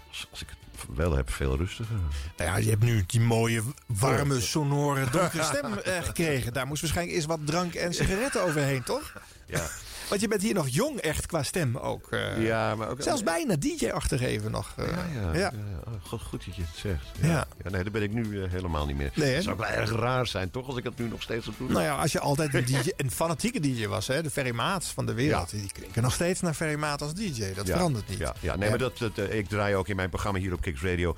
als, 0.08 0.26
als 0.30 0.42
ik 0.42 0.48
het 0.48 0.58
wel 0.94 1.16
heb, 1.16 1.30
veel 1.30 1.56
rustiger. 1.56 1.96
Nou 2.36 2.50
ja, 2.50 2.56
je 2.56 2.70
hebt 2.70 2.82
nu 2.82 3.04
die 3.06 3.20
mooie, 3.20 3.62
warme, 3.86 4.40
sonore, 4.40 5.10
donkere 5.10 5.44
stem 5.54 5.78
eh, 5.78 6.02
gekregen. 6.02 6.52
Daar 6.52 6.66
moest 6.66 6.80
waarschijnlijk 6.80 7.16
eens 7.16 7.26
wat 7.26 7.40
drank 7.44 7.74
en 7.74 7.94
sigaretten 7.94 8.42
overheen, 8.42 8.82
toch? 8.82 9.12
Ja. 9.46 9.66
Want 10.08 10.20
je 10.20 10.28
bent 10.28 10.42
hier 10.42 10.54
nog 10.54 10.68
jong 10.68 10.98
echt 10.98 11.26
qua 11.26 11.42
stem 11.42 11.76
ook. 11.76 12.06
eh. 12.10 12.42
Ja, 12.46 12.74
maar 12.74 12.88
ook- 12.88 13.02
Zelfs 13.02 13.22
bijna 13.22 13.56
DJ-achtig 13.56 14.20
even 14.20 14.50
nog. 14.50 14.72
eh. 14.76 14.86
Ja, 15.14 15.32
ja. 15.34 15.52
Oh, 15.86 15.92
goed, 16.02 16.20
goed 16.22 16.44
dat 16.46 16.56
je 16.56 16.62
het 16.62 16.76
zegt. 16.76 17.06
Ja. 17.20 17.46
Nee, 17.70 17.82
dat 17.82 17.92
ben 17.92 18.02
ik 18.02 18.12
nu 18.12 18.42
eh, 18.42 18.50
helemaal 18.50 18.86
niet 18.86 18.96
meer. 18.96 19.10
Nee? 19.14 19.34
Het 19.34 19.44
zou 19.44 19.56
wel 19.56 19.66
erg 19.66 19.90
raar 19.92 20.26
zijn, 20.26 20.50
toch, 20.50 20.66
als 20.66 20.76
ik 20.76 20.84
dat 20.84 20.98
nu 20.98 21.08
nog 21.08 21.22
steeds 21.22 21.48
op 21.48 21.54
doe. 21.58 21.68
Nou 21.68 21.82
ja, 21.82 21.96
als 21.96 22.12
je 22.12 22.20
altijd 22.20 22.54
een, 22.54 22.64
DJ, 22.82 22.90
een 22.96 23.10
fanatieke 23.10 23.60
DJ 23.60 23.86
was, 23.86 24.06
hè, 24.06 24.22
de 24.22 24.30
Ferry 24.30 24.50
Maats 24.54 24.88
van 24.90 25.06
de 25.06 25.14
wereld, 25.14 25.50
die 25.50 25.70
klinken 25.72 26.02
nog 26.02 26.12
steeds 26.12 26.40
naar 26.40 26.54
Ferry 26.54 26.78
Maat 26.78 27.02
als 27.02 27.14
DJ. 27.14 27.52
Dat 27.54 27.66
verandert 27.68 28.08
niet. 28.08 28.18
Ja, 28.18 28.34
ja 28.40 28.56
nee, 28.56 28.68
maar 28.68 28.78
dat, 28.78 28.98
dat, 28.98 29.18
ik 29.30 29.48
draai 29.48 29.74
ook 29.74 29.88
in 29.88 29.96
mijn 29.96 30.08
programma 30.08 30.38
hier 30.38 30.52
op 30.52 30.60
Kicks 30.60 30.82
Radio 30.82 31.16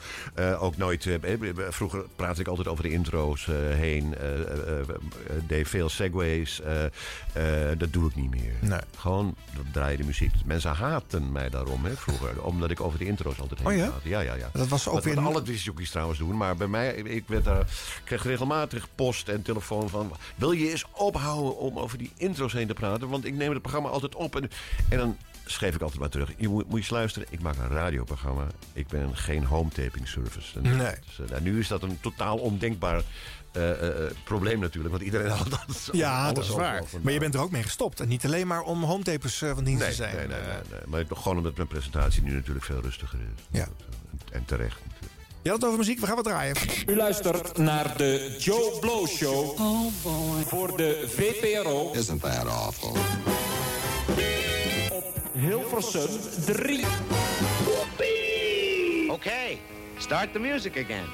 ook 0.58 0.76
nooit. 0.76 1.08
vroeger 1.68 2.04
praatte 2.16 2.40
ik 2.40 2.46
altijd 2.48 2.68
over 2.68 2.82
de 2.84 2.90
intro's 2.90 3.46
heen. 3.74 4.14
deed 5.46 5.68
veel 5.68 5.88
segways. 5.88 6.60
dat 7.78 7.92
doe 7.92 8.08
ik 8.08 8.14
niet 8.14 8.30
meer. 8.30 8.52
Nee. 8.60 8.77
Gewoon 8.96 9.34
draai 9.72 9.90
je 9.90 9.96
de 9.96 10.04
muziek. 10.04 10.32
Mensen 10.44 10.74
haten 10.74 11.32
mij 11.32 11.48
daarom 11.48 11.84
hè, 11.84 11.96
vroeger. 11.96 12.42
Omdat 12.42 12.70
ik 12.70 12.80
over 12.80 12.98
de 12.98 13.06
intro's 13.06 13.40
altijd 13.40 13.60
heen 13.60 13.68
Oh 13.68 13.76
ja? 13.76 13.92
Ja, 14.02 14.20
ja, 14.20 14.34
ja. 14.34 14.50
Dat 14.52 14.68
was 14.68 14.88
ook 14.88 14.94
wat, 14.94 15.04
weer 15.04 15.14
wat 15.14 15.24
alle 15.24 15.42
discjockeys 15.42 15.90
trouwens 15.90 16.18
doen. 16.18 16.36
Maar 16.36 16.56
bij 16.56 16.66
mij, 16.66 16.94
ik 16.94 17.24
werd 17.26 17.44
daar, 17.44 17.66
kreeg 18.04 18.22
regelmatig 18.22 18.88
post 18.94 19.28
en 19.28 19.42
telefoon 19.42 19.88
van... 19.88 20.12
Wil 20.34 20.52
je 20.52 20.70
eens 20.70 20.84
ophouden 20.92 21.56
om 21.58 21.78
over 21.78 21.98
die 21.98 22.12
intro's 22.16 22.52
heen 22.52 22.66
te 22.66 22.74
praten? 22.74 23.08
Want 23.08 23.24
ik 23.24 23.34
neem 23.34 23.50
het 23.50 23.62
programma 23.62 23.88
altijd 23.88 24.14
op. 24.14 24.36
En, 24.36 24.50
en 24.88 24.98
dan 24.98 25.16
schreef 25.50 25.74
ik 25.74 25.80
altijd 25.80 26.00
maar 26.00 26.08
terug. 26.08 26.30
Je 26.36 26.48
moet, 26.48 26.64
moet 26.64 26.72
je 26.72 26.76
eens 26.78 26.90
luisteren. 26.90 27.28
Ik 27.30 27.40
maak 27.40 27.56
een 27.56 27.68
radioprogramma. 27.68 28.46
Ik 28.72 28.86
ben 28.86 29.16
geen 29.16 29.44
home 29.44 29.68
taping 29.70 30.08
service. 30.08 30.58
En 30.62 30.76
Nee. 30.76 30.94
dus, 31.16 31.28
nou, 31.30 31.42
nu 31.42 31.58
is 31.58 31.68
dat 31.68 31.82
een 31.82 31.98
totaal 32.00 32.36
ondenkbaar 32.38 33.02
eh, 33.52 33.88
eh, 33.88 34.10
probleem 34.24 34.60
natuurlijk. 34.60 34.94
Want 34.94 35.04
iedereen 35.06 35.30
had 35.42 35.50
dat. 35.50 35.88
Ja, 35.92 36.32
dat 36.32 36.44
is 36.44 36.50
waar. 36.50 36.82
Maar 37.02 37.12
je 37.12 37.18
bent 37.18 37.34
er 37.34 37.40
ook 37.40 37.50
mee 37.50 37.62
gestopt. 37.62 38.00
En 38.00 38.08
niet 38.08 38.24
alleen 38.24 38.46
maar 38.46 38.62
om 38.62 38.82
hometapers 38.82 39.38
van 39.38 39.64
dienst 39.64 39.80
Nee, 39.80 39.90
te 39.90 39.94
zijn. 39.96 40.16
nee, 40.16 40.26
nee, 40.26 40.38
nee, 40.40 40.48
nee. 40.70 40.80
Maar 40.86 41.00
ik- 41.00 41.06
gewoon 41.12 41.36
omdat 41.36 41.56
mijn 41.56 41.68
presentatie 41.68 42.22
nu 42.22 42.32
natuurlijk 42.34 42.64
veel 42.66 42.80
rustiger 42.80 43.18
is. 43.18 43.42
Ja. 43.58 43.62
En, 43.64 44.20
en 44.32 44.44
terecht 44.44 44.76
natuurlijk. 44.84 45.12
Je 45.42 45.48
had 45.50 45.58
het 45.58 45.66
over 45.66 45.78
muziek, 45.78 46.00
we 46.00 46.06
gaan 46.06 46.14
wat 46.14 46.24
draaien. 46.24 46.56
U 46.86 46.96
luistert 46.96 47.56
naar 47.58 47.96
de 47.96 48.36
Joe 48.38 48.78
Blow 48.80 49.06
Show 49.08 49.58
voor 50.46 50.76
de 50.76 51.04
VPRO. 51.16 51.92
Isn't 51.92 52.20
that 52.20 52.46
awful? 52.46 52.96
Hilversum 55.38 56.10
3. 56.10 56.84
Okay, 59.10 59.58
start 60.00 60.32
the 60.32 60.40
music 60.40 60.76
again. 60.76 61.06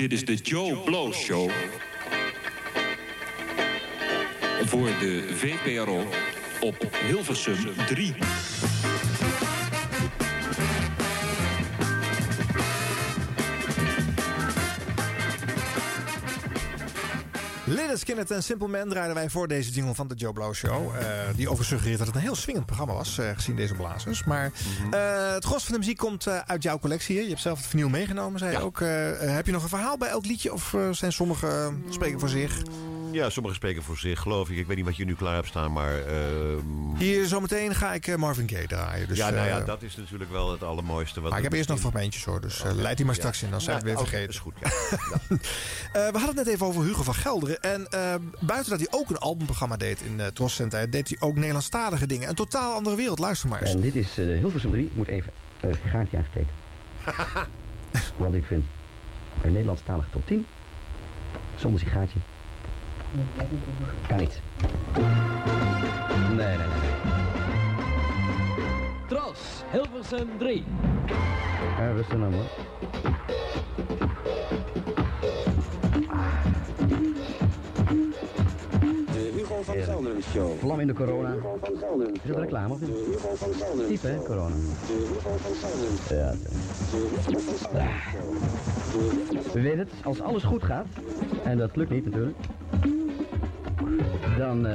Dit 0.00 0.12
is 0.12 0.24
de 0.24 0.34
Joe 0.34 0.76
Blow 0.76 1.12
Show. 1.12 1.50
Voor 4.64 4.86
de 4.86 5.28
VPRO 5.34 6.06
op 6.60 6.96
Hilversum 7.06 7.56
3. 7.86 8.14
Skynyrd 17.96 18.30
en 18.30 18.42
Simple 18.42 18.68
Man 18.68 18.88
draaiden 18.88 19.14
wij 19.14 19.30
voor 19.30 19.48
deze 19.48 19.70
jingle 19.70 19.94
van 19.94 20.08
de 20.08 20.14
Joe 20.14 20.32
Blow 20.32 20.54
Show. 20.54 20.94
eh, 20.96 21.04
die 21.36 21.48
over 21.50 21.64
suggereert 21.64 21.98
dat 21.98 22.06
het 22.06 22.16
een 22.16 22.22
heel 22.22 22.34
swingend 22.34 22.66
programma 22.66 22.94
was, 22.94 23.18
eh, 23.18 23.28
gezien 23.34 23.56
deze 23.56 23.74
blazers. 23.74 24.24
Maar 24.24 24.52
Mhm. 24.82 24.92
eh, 24.94 25.32
het 25.34 25.44
gros 25.44 25.64
van 25.64 25.72
de 25.72 25.78
muziek 25.78 25.96
komt 25.96 26.28
uit 26.28 26.62
jouw 26.62 26.78
collectie. 26.78 27.16
hè? 27.16 27.22
Je 27.22 27.28
hebt 27.28 27.40
zelf 27.40 27.58
het 27.58 27.66
vinyl 27.66 27.88
meegenomen, 27.88 28.38
zei 28.38 28.50
je 28.52 28.58
ook. 28.62 28.80
Heb 29.18 29.46
je 29.46 29.52
nog 29.52 29.62
een 29.62 29.68
verhaal 29.68 29.96
bij 29.98 30.08
elk 30.08 30.26
liedje? 30.26 30.52
Of 30.52 30.74
zijn 30.90 31.12
sommige 31.12 31.72
spreken 31.88 32.20
voor 32.20 32.28
zich? 32.28 32.62
Ja, 33.12 33.30
sommigen 33.30 33.56
spreken 33.58 33.82
voor 33.82 33.96
zich, 33.98 34.20
geloof 34.20 34.50
ik. 34.50 34.56
Ik 34.56 34.66
weet 34.66 34.76
niet 34.76 34.84
wat 34.84 34.96
je 34.96 35.04
nu 35.04 35.14
klaar 35.14 35.34
hebt 35.34 35.46
staan, 35.46 35.72
maar... 35.72 35.98
ehm, 35.98 36.58
Hier 36.96 37.26
zometeen 37.26 37.74
ga 37.74 37.92
ik 37.94 38.06
eh, 38.06 38.16
Marvin 38.16 38.48
Gaye 38.48 38.66
draaien. 38.66 39.08
Dus, 39.08 39.16
ja, 39.16 39.30
nou 39.30 39.46
ja, 39.48 39.58
eh, 39.58 39.66
dat 39.66 39.82
is 39.82 39.96
natuurlijk 39.96 40.30
wel 40.30 40.50
het 40.50 40.62
allermooiste. 40.62 41.20
Wat 41.20 41.28
maar 41.30 41.38
ik 41.38 41.44
heb 41.44 41.52
er 41.52 41.58
eerst 41.58 41.70
nog 41.70 41.80
fragmentjes 41.80 42.24
hoor, 42.24 42.40
dus 42.40 42.62
eh, 42.62 42.72
leid 42.74 42.96
die 42.96 43.06
maar 43.06 43.14
Ja. 43.14 43.20
straks 43.20 43.42
in, 43.42 43.50
dan 43.50 43.60
zijn 43.60 43.80
we 43.82 43.88
Ja, 43.90 43.96
het 43.98 44.10
weer 44.10 44.20
oké, 44.24 44.32
vergeten. 44.32 44.54
dat 44.60 44.68
is 44.68 45.28
goed, 45.28 45.38
ja. 45.38 45.38
Eh, 45.92 46.12
we 46.12 46.18
hadden 46.18 46.36
het 46.36 46.44
net 46.46 46.46
even 46.54 46.66
over 46.66 46.82
Hugo 46.82 47.02
van 47.02 47.14
Gelderen. 47.14 47.60
En 47.60 47.86
eh, 47.88 48.14
buiten 48.40 48.70
dat 48.70 48.78
hij 48.78 48.88
ook 49.00 49.10
een 49.10 49.18
albumprogramma 49.18 49.76
deed 49.76 50.00
in 50.00 50.18
uh, 50.18 50.26
Tros 50.26 50.54
Center... 50.54 50.90
deed 50.90 51.08
hij 51.08 51.16
ook 51.20 51.34
Nederlandstalige 51.34 52.06
dingen. 52.06 52.28
Een 52.28 52.34
totaal 52.34 52.74
andere 52.74 52.96
wereld, 52.96 53.18
luister 53.18 53.48
maar 53.48 53.60
eens. 53.62 53.74
En 53.74 53.80
dit 53.80 53.94
is 53.94 54.18
eh, 54.18 54.26
Hilversum 54.26 54.70
3. 54.70 54.84
Ik 54.84 54.94
moet 54.94 55.08
even 55.08 55.32
uh, 55.64 55.70
een 55.70 55.90
gaatje 55.90 56.16
aansteken. 56.16 56.48
Want 58.16 58.34
ik 58.34 58.44
vind 58.44 58.64
een 59.42 59.52
Nederlandstalige 59.52 60.08
top 60.10 60.26
10 60.26 60.46
zonder 61.56 61.80
sigaatje 61.80 62.18
kan 64.08 64.18
niet. 64.18 64.40
Nee, 66.28 66.46
nee, 66.46 66.56
nee. 66.56 66.66
Tros, 69.08 69.62
Hilversum 69.70 70.28
3. 70.38 70.64
Ja, 71.78 71.92
rustig 71.92 72.18
nou 72.18 72.34
hoor. 72.34 72.44
Hugo 79.34 79.62
van 79.62 79.74
Gelderen 79.74 80.22
Show. 80.22 80.58
Vlam 80.58 80.80
in 80.80 80.86
de 80.86 80.92
corona. 80.92 81.32
Hugo 81.32 81.58
van 81.60 81.76
Gelderen 81.78 82.14
Is 82.14 82.20
dat 82.26 82.36
reclame 82.36 82.72
of 82.74 82.80
niet? 82.80 82.90
Hugo 82.90 83.34
van 83.34 83.52
Gelderen 83.52 83.90
Type 83.90 84.06
hè, 84.06 84.22
corona. 84.22 84.54
De 84.54 85.08
Hugo 85.14 85.36
van 85.36 85.54
Gelderen 85.54 86.18
Ja. 89.68 89.76
Het, 89.76 89.90
als 90.04 90.20
alles 90.20 90.42
goed 90.42 90.62
gaat, 90.62 90.86
en 91.44 91.58
dat 91.58 91.76
lukt 91.76 91.90
niet 91.90 92.04
natuurlijk, 92.04 92.36
dan 94.38 94.66
uh, 94.66 94.72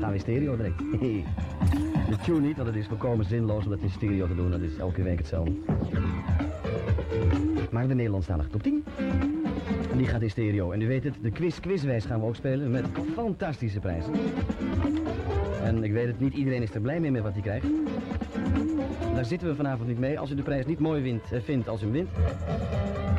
gaan 0.00 0.08
we 0.08 0.14
in 0.14 0.20
stereo 0.20 0.56
direct. 0.56 0.78
De 2.10 2.16
tune 2.22 2.40
niet, 2.40 2.56
want 2.56 2.68
het 2.68 2.76
is 2.76 2.86
volkomen 2.86 3.24
zinloos 3.24 3.64
om 3.64 3.70
dat 3.70 3.80
in 3.80 3.90
stereo 3.90 4.26
te 4.26 4.34
doen, 4.34 4.50
dat 4.50 4.60
is 4.60 4.76
elke 4.78 5.02
week 5.02 5.18
hetzelfde. 5.18 5.52
Maar 7.70 7.88
de 7.88 7.94
Nederlandstalige 7.94 8.48
top 8.48 8.62
10. 8.62 8.84
En 9.90 9.98
die 9.98 10.06
gaat 10.06 10.22
in 10.22 10.30
stereo. 10.30 10.70
En 10.70 10.80
u 10.80 10.86
weet 10.86 11.04
het, 11.04 11.14
de 11.22 11.30
quiz 11.30 11.60
quizwijs 11.60 12.04
gaan 12.04 12.20
we 12.20 12.26
ook 12.26 12.36
spelen 12.36 12.70
met 12.70 12.86
fantastische 13.14 13.80
prijzen. 13.80 14.12
En 15.62 15.84
ik 15.84 15.92
weet 15.92 16.06
het, 16.06 16.20
niet 16.20 16.34
iedereen 16.34 16.62
is 16.62 16.74
er 16.74 16.80
blij 16.80 17.00
mee 17.00 17.10
met 17.10 17.22
wat 17.22 17.32
hij 17.32 17.42
krijgt. 17.42 17.66
Daar 19.14 19.24
zitten 19.24 19.48
we 19.48 19.54
vanavond 19.54 19.88
niet 19.88 19.98
mee. 19.98 20.18
Als 20.18 20.30
u 20.30 20.34
de 20.34 20.42
prijs 20.42 20.66
niet 20.66 20.78
mooi 20.78 21.02
wint, 21.02 21.32
eh, 21.32 21.40
vindt 21.40 21.68
als 21.68 21.80
u 21.80 21.84
hem 21.84 21.92
wint, 21.92 22.08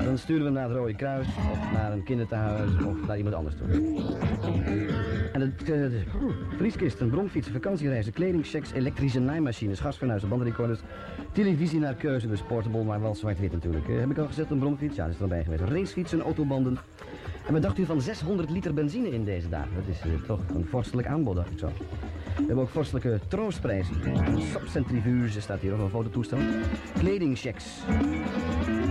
dan 0.04 0.18
sturen 0.18 0.46
we 0.46 0.52
naar 0.52 0.68
het 0.68 0.78
Rode 0.78 0.96
Kruis 0.96 1.28
of 1.28 1.72
naar 1.74 1.92
een 1.92 2.04
kinderthuis 2.04 2.70
of 2.86 3.08
naar 3.08 3.18
iemand 3.18 3.36
anders 3.36 3.56
toe. 3.56 3.68
En 5.34 5.40
de, 5.40 5.64
de 5.66 6.02
vrieskisten, 6.58 7.10
bromfietsen, 7.10 7.54
vakantiereizen, 7.54 8.14
kledingchecks, 8.14 8.72
elektrische 8.72 9.20
naaimachines, 9.20 9.80
gasfornuizen, 9.80 10.30
bandenrecorders, 10.30 10.80
televisie 11.32 11.80
naar 11.80 11.94
keuze, 11.94 12.28
dus 12.28 12.42
portable, 12.42 12.84
maar 12.84 13.02
wel 13.02 13.16
zwart-wit 13.16 13.52
natuurlijk. 13.52 13.90
Eh, 13.90 14.00
heb 14.00 14.10
ik 14.10 14.18
al 14.18 14.28
gezegd, 14.28 14.50
een 14.50 14.60
bromfiets? 14.60 14.96
Ja, 14.96 15.06
dat 15.06 15.14
is 15.14 15.22
erbij 15.22 15.44
geweest. 15.44 15.64
Racefietsen, 15.64 16.24
En 16.67 17.54
wat 17.54 17.62
dacht 17.62 17.78
u 17.78 17.86
van 17.86 18.02
600 18.02 18.50
liter 18.50 18.74
benzine 18.74 19.10
in 19.10 19.24
deze 19.26 19.50
dagen? 19.50 19.69
Dat 19.76 19.84
is 19.88 20.02
eh, 20.02 20.26
toch 20.28 20.39
een 20.56 20.65
vorstelijk 20.65 21.08
aanbod, 21.08 21.36
dacht 21.36 21.52
ik 21.52 21.60
zo. 21.60 21.67
We 22.36 22.47
hebben 22.47 22.63
ook 22.63 22.69
vorstelijke 22.69 23.19
troostprijzen. 23.28 23.95
Een 24.06 24.41
sapcentrifuge 24.41 25.41
staat 25.41 25.60
hier, 25.60 25.74
of 25.74 25.80
een 25.80 25.89
fototoestel. 25.89 26.38
Kledingchecks. 26.97 27.65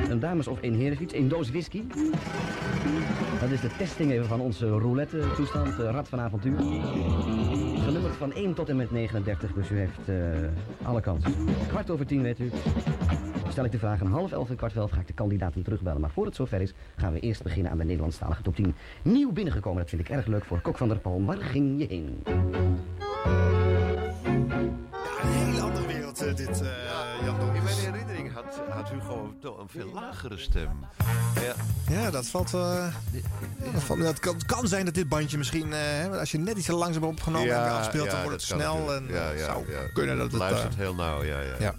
Een 0.09 0.21
dames- 0.21 0.47
of 0.49 0.59
een 0.63 0.75
herenfiets. 0.75 1.15
Een 1.15 1.29
doos 1.29 1.51
whisky. 1.51 1.83
Dat 3.41 3.51
is 3.51 3.61
de 3.61 3.71
testing 3.79 4.11
even 4.11 4.27
van 4.27 4.41
onze 4.41 4.69
roulette-toestand. 4.69 5.69
eh, 5.79 5.91
Rad 5.91 6.09
van 6.09 6.21
avontuur. 6.21 6.57
Genummerd 7.79 8.17
van 8.17 8.33
1 8.33 8.55
tot 8.55 8.69
en 8.69 8.77
met 8.77 8.91
39, 8.91 9.53
dus 9.53 9.71
u 9.71 9.79
heeft 9.79 10.09
eh, 10.09 10.17
alle 10.83 11.01
kansen. 11.01 11.33
Kwart 11.69 11.91
over 11.91 12.07
tien, 12.07 12.23
weet 12.23 12.39
u. 12.41 12.51
Stel 13.51 13.65
ik 13.65 13.73
de 13.73 13.79
vraag 13.79 14.01
een 14.01 14.07
half 14.07 14.33
elf 14.33 14.51
en 14.51 14.57
kwart 14.57 14.73
voor 14.73 14.83
elf 14.83 14.91
ga 14.91 15.01
ik 15.01 15.07
de 15.07 15.13
kandidaten 15.13 15.63
terugbellen. 15.63 16.01
Maar 16.01 16.11
voor 16.11 16.25
het 16.27 16.35
zover 16.35 16.61
is, 16.61 16.73
gaan 16.97 17.13
we 17.13 17.21
eerst 17.21 17.43
beginnen 17.43 17.73
aan 17.73 17.79
de 17.79 17.85
Nederlandstalige 17.85 18.43
top 18.43 18.57
10. 18.57 18.75
Nieuw 19.03 19.33
binnengekomen, 19.33 19.81
dat 19.81 19.89
vind 19.91 20.03
ik 20.03 20.09
erg 20.09 20.27
leuk 20.27 20.45
voor 20.45 20.61
Kok 20.61 20.79
van 20.79 20.89
der 20.89 20.99
Palm. 20.99 21.27
Waar 21.27 21.37
ging 21.37 21.81
je 21.81 21.87
heen? 21.87 22.23
Een 25.23 25.29
hele 25.29 25.61
andere 25.61 25.87
wereld, 25.87 26.23
eh, 26.23 26.35
dit, 26.35 26.61
eh 26.63 26.69
Jan 27.25 27.55
In 27.55 27.63
mijn 27.63 27.77
herinnering 27.77 28.33
had, 28.33 28.61
had 28.71 28.89
Hugo 28.89 29.35
toch 29.41 29.59
een 29.59 29.69
veel 29.69 29.91
lagere 29.95 30.39
stem. 30.39 30.71
Ja. 31.35 31.55
Ja, 31.95 32.11
dat 32.11 32.27
valt... 32.27 32.55
eh, 32.55 32.95
dat, 33.73 33.83
valt- 33.83 34.01
dat 34.01 34.19
kan, 34.19 34.41
kan 34.47 34.69
zijn 34.69 34.85
dat 34.85 34.95
dit 34.95 35.09
bandje 35.09 35.39
misschien... 35.39 35.73
eh, 35.73 35.79
hè, 35.81 36.19
als 36.19 36.31
je 36.31 36.39
net 36.39 36.57
iets 36.57 36.67
te 36.67 36.75
langzaam 36.75 37.03
hebt 37.03 37.15
opgenomen 37.15 37.65
en 37.65 37.71
afspeelt... 37.73 38.11
dan 38.11 38.23
wordt 38.23 38.37
het 38.37 38.43
snel 38.47 38.95
en 38.95 39.03
natuurlijk. 39.03 39.19
ja, 39.19 39.31
ja, 39.31 39.45
zou 39.45 39.71
ja. 39.71 39.93
kunnen 39.93 40.17
dat 40.17 40.31
het... 40.31 40.41
Luistert 40.41 40.75
heel 40.77 40.95
nauw, 40.95 41.23
ja. 41.23 41.41
ja. 41.59 41.75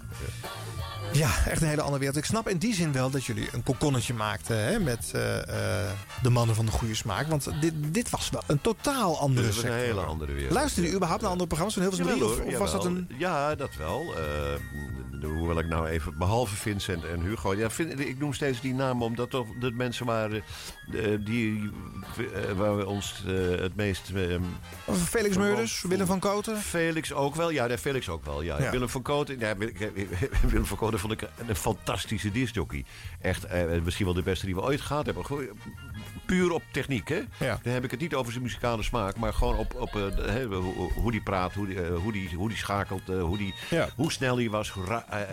Ja. 1.12 1.30
Echt 1.46 1.62
een 1.62 1.68
hele 1.68 1.80
andere 1.80 1.98
wereld. 1.98 2.18
Ik 2.18 2.24
snap 2.24 2.48
in 2.48 2.58
die 2.58 2.74
zin 2.74 2.92
wel 2.92 3.10
dat 3.10 3.24
jullie 3.24 3.48
een 3.52 3.62
kokonnetje 3.62 4.14
maakten 4.14 4.64
hè, 4.64 4.80
met 4.80 5.10
eh, 5.14 5.38
eh, 5.38 5.90
de 6.22 6.30
mannen 6.30 6.56
van 6.56 6.66
de 6.66 6.72
goede 6.72 6.94
smaak. 6.94 7.26
Want 7.26 7.48
dit, 7.60 7.72
dit 7.76 8.10
was 8.10 8.30
wel 8.30 8.42
een 8.46 8.60
totaal 8.60 9.18
andere 9.18 9.46
was 9.46 9.56
een 9.56 9.62
sector. 9.62 9.78
hele 9.78 10.00
andere 10.00 10.32
wereld. 10.32 10.52
Luisterde 10.52 10.88
u 10.88 10.94
überhaupt 10.94 11.22
naar 11.22 11.30
andere 11.30 11.48
programma's 11.48 11.74
van 11.74 12.06
3? 12.06 12.18
Jawel, 12.18 12.28
Of, 12.28 12.40
of 12.40 12.58
was 12.58 12.72
dat 12.72 12.84
een... 12.84 13.08
Ja, 13.18 13.54
dat 13.54 13.76
wel. 13.76 14.14
Eh, 14.16 15.24
hoewel 15.36 15.58
ik 15.58 15.66
nou 15.66 15.86
even, 15.86 16.18
behalve 16.18 16.56
Vincent 16.56 17.04
en 17.04 17.20
Hugo... 17.20 17.54
Ja, 17.54 17.70
vind, 17.70 18.00
ik 18.00 18.18
noem 18.18 18.32
steeds 18.32 18.60
die 18.60 18.74
namen 18.74 19.06
omdat 19.06 19.30
toch 19.30 19.46
de 19.60 19.70
mensen 19.70 20.06
waren 20.06 20.42
die, 21.24 21.70
waar 22.56 22.76
we 22.76 22.86
ons 22.86 23.22
het 23.56 23.76
meest... 23.76 24.10
Felix 24.92 25.36
Meurders, 25.36 25.82
Willem 25.82 26.06
van 26.06 26.18
Koten? 26.18 26.56
Felix 26.56 27.12
ook 27.12 27.34
wel, 27.34 27.50
ja, 27.50 27.66
nee, 27.66 27.78
Felix 27.78 28.08
ook 28.08 28.24
wel. 28.24 28.42
Ja. 28.42 28.60
Ja. 28.60 28.70
Willem 28.70 28.88
van 28.88 29.02
Koten, 29.02 29.38
ja, 29.38 29.56
Willem 30.50 30.66
van 30.66 30.76
Koten 30.76 30.98
vond 31.02 31.12
ik 31.22 31.28
een 31.46 31.56
fantastische 31.56 32.30
discjockey. 32.30 32.84
Echt, 33.20 33.44
eh, 33.44 33.64
misschien 33.84 34.04
wel 34.04 34.14
de 34.14 34.22
beste 34.22 34.46
die 34.46 34.54
we 34.54 34.62
ooit 34.62 34.80
gehad 34.80 35.06
hebben. 35.06 35.24
Puur 36.26 36.52
op 36.52 36.62
techniek, 36.72 37.08
hè? 37.08 37.20
Ja. 37.38 37.58
Dan 37.62 37.72
heb 37.72 37.84
ik 37.84 37.90
het 37.90 38.00
niet 38.00 38.14
over 38.14 38.32
zijn 38.32 38.44
muzikale 38.44 38.82
smaak, 38.82 39.16
maar 39.16 39.32
gewoon 39.34 39.56
op, 39.56 39.74
op 39.80 39.96
eh, 39.96 40.44
hoe, 40.94 41.10
die 41.10 41.22
praat, 41.22 41.52
hoe 41.54 41.66
die, 41.66 41.82
eh, 41.82 41.94
hoe 41.96 42.12
die, 42.12 42.34
hoe 42.34 42.48
die 42.48 42.58
schakelt, 42.58 43.08
eh, 43.08 43.22
hoe, 43.22 43.38
die, 43.38 43.54
Ja. 43.70 43.88
hoe 43.96 44.12
snel 44.12 44.36
hij 44.36 44.50
was. 44.50 44.72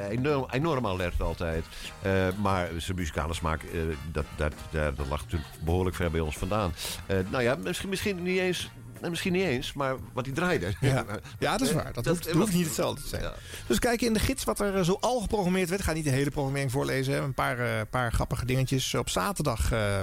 enorm, 0.10 0.45
enorm 0.51 0.88
alert 0.88 1.21
altijd. 1.21 1.65
Eh, 2.01 2.27
maar 2.41 2.69
zijn 2.77 2.97
muzikale 2.97 3.34
smaak, 3.34 3.63
eh, 3.63 3.79
dat, 4.12 4.25
dat, 4.36 4.53
dat, 4.71 4.95
dat 4.97 5.08
lag 5.08 5.21
natuurlijk 5.23 5.51
behoorlijk 5.63 5.95
ver 5.95 6.12
bij 6.12 6.19
ons 6.19 6.38
vandaan. 6.38 6.73
Eh, 7.05 7.17
nou 7.29 7.43
ja, 7.43 7.55
misschien, 7.55 7.89
misschien 7.89 8.23
niet 8.23 8.39
eens. 8.39 8.69
Nou, 8.99 9.09
Misschien 9.09 9.33
niet 9.33 9.43
eens, 9.43 9.73
maar 9.73 9.95
wat 10.13 10.25
hij 10.25 10.33
draaide. 10.33 10.73
Ja. 10.81 11.05
ja, 11.39 11.57
dat 11.57 11.67
is 11.67 11.73
waar. 11.73 11.93
Dat, 11.93 12.05
hoeft, 12.05 12.23
dat 12.23 12.33
hoeft 12.33 12.53
niet 12.53 12.65
hetzelfde 12.65 13.01
te 13.01 13.07
zijn. 13.07 13.31
Dus 13.67 13.79
kijken 13.79 14.07
in 14.07 14.13
de 14.13 14.19
gids 14.19 14.43
wat 14.43 14.59
er 14.59 14.75
eh, 14.77 14.83
zo 14.83 14.97
al 14.99 15.19
geprogrammeerd 15.21 15.69
werd. 15.69 15.81
Ik 15.81 15.88
ga 15.88 15.93
niet 15.93 16.03
de 16.03 16.09
hele 16.09 16.29
programmering 16.31 16.71
voorlezen. 16.71 17.13
hè. 17.13 17.19
Een 17.19 17.33
paar, 17.33 17.59
eh, 17.59 17.81
paar 17.89 18.12
grappige 18.12 18.45
dingetjes. 18.45 18.93
Op 18.95 19.09
zaterdag, 19.09 19.71
eh 19.71 20.01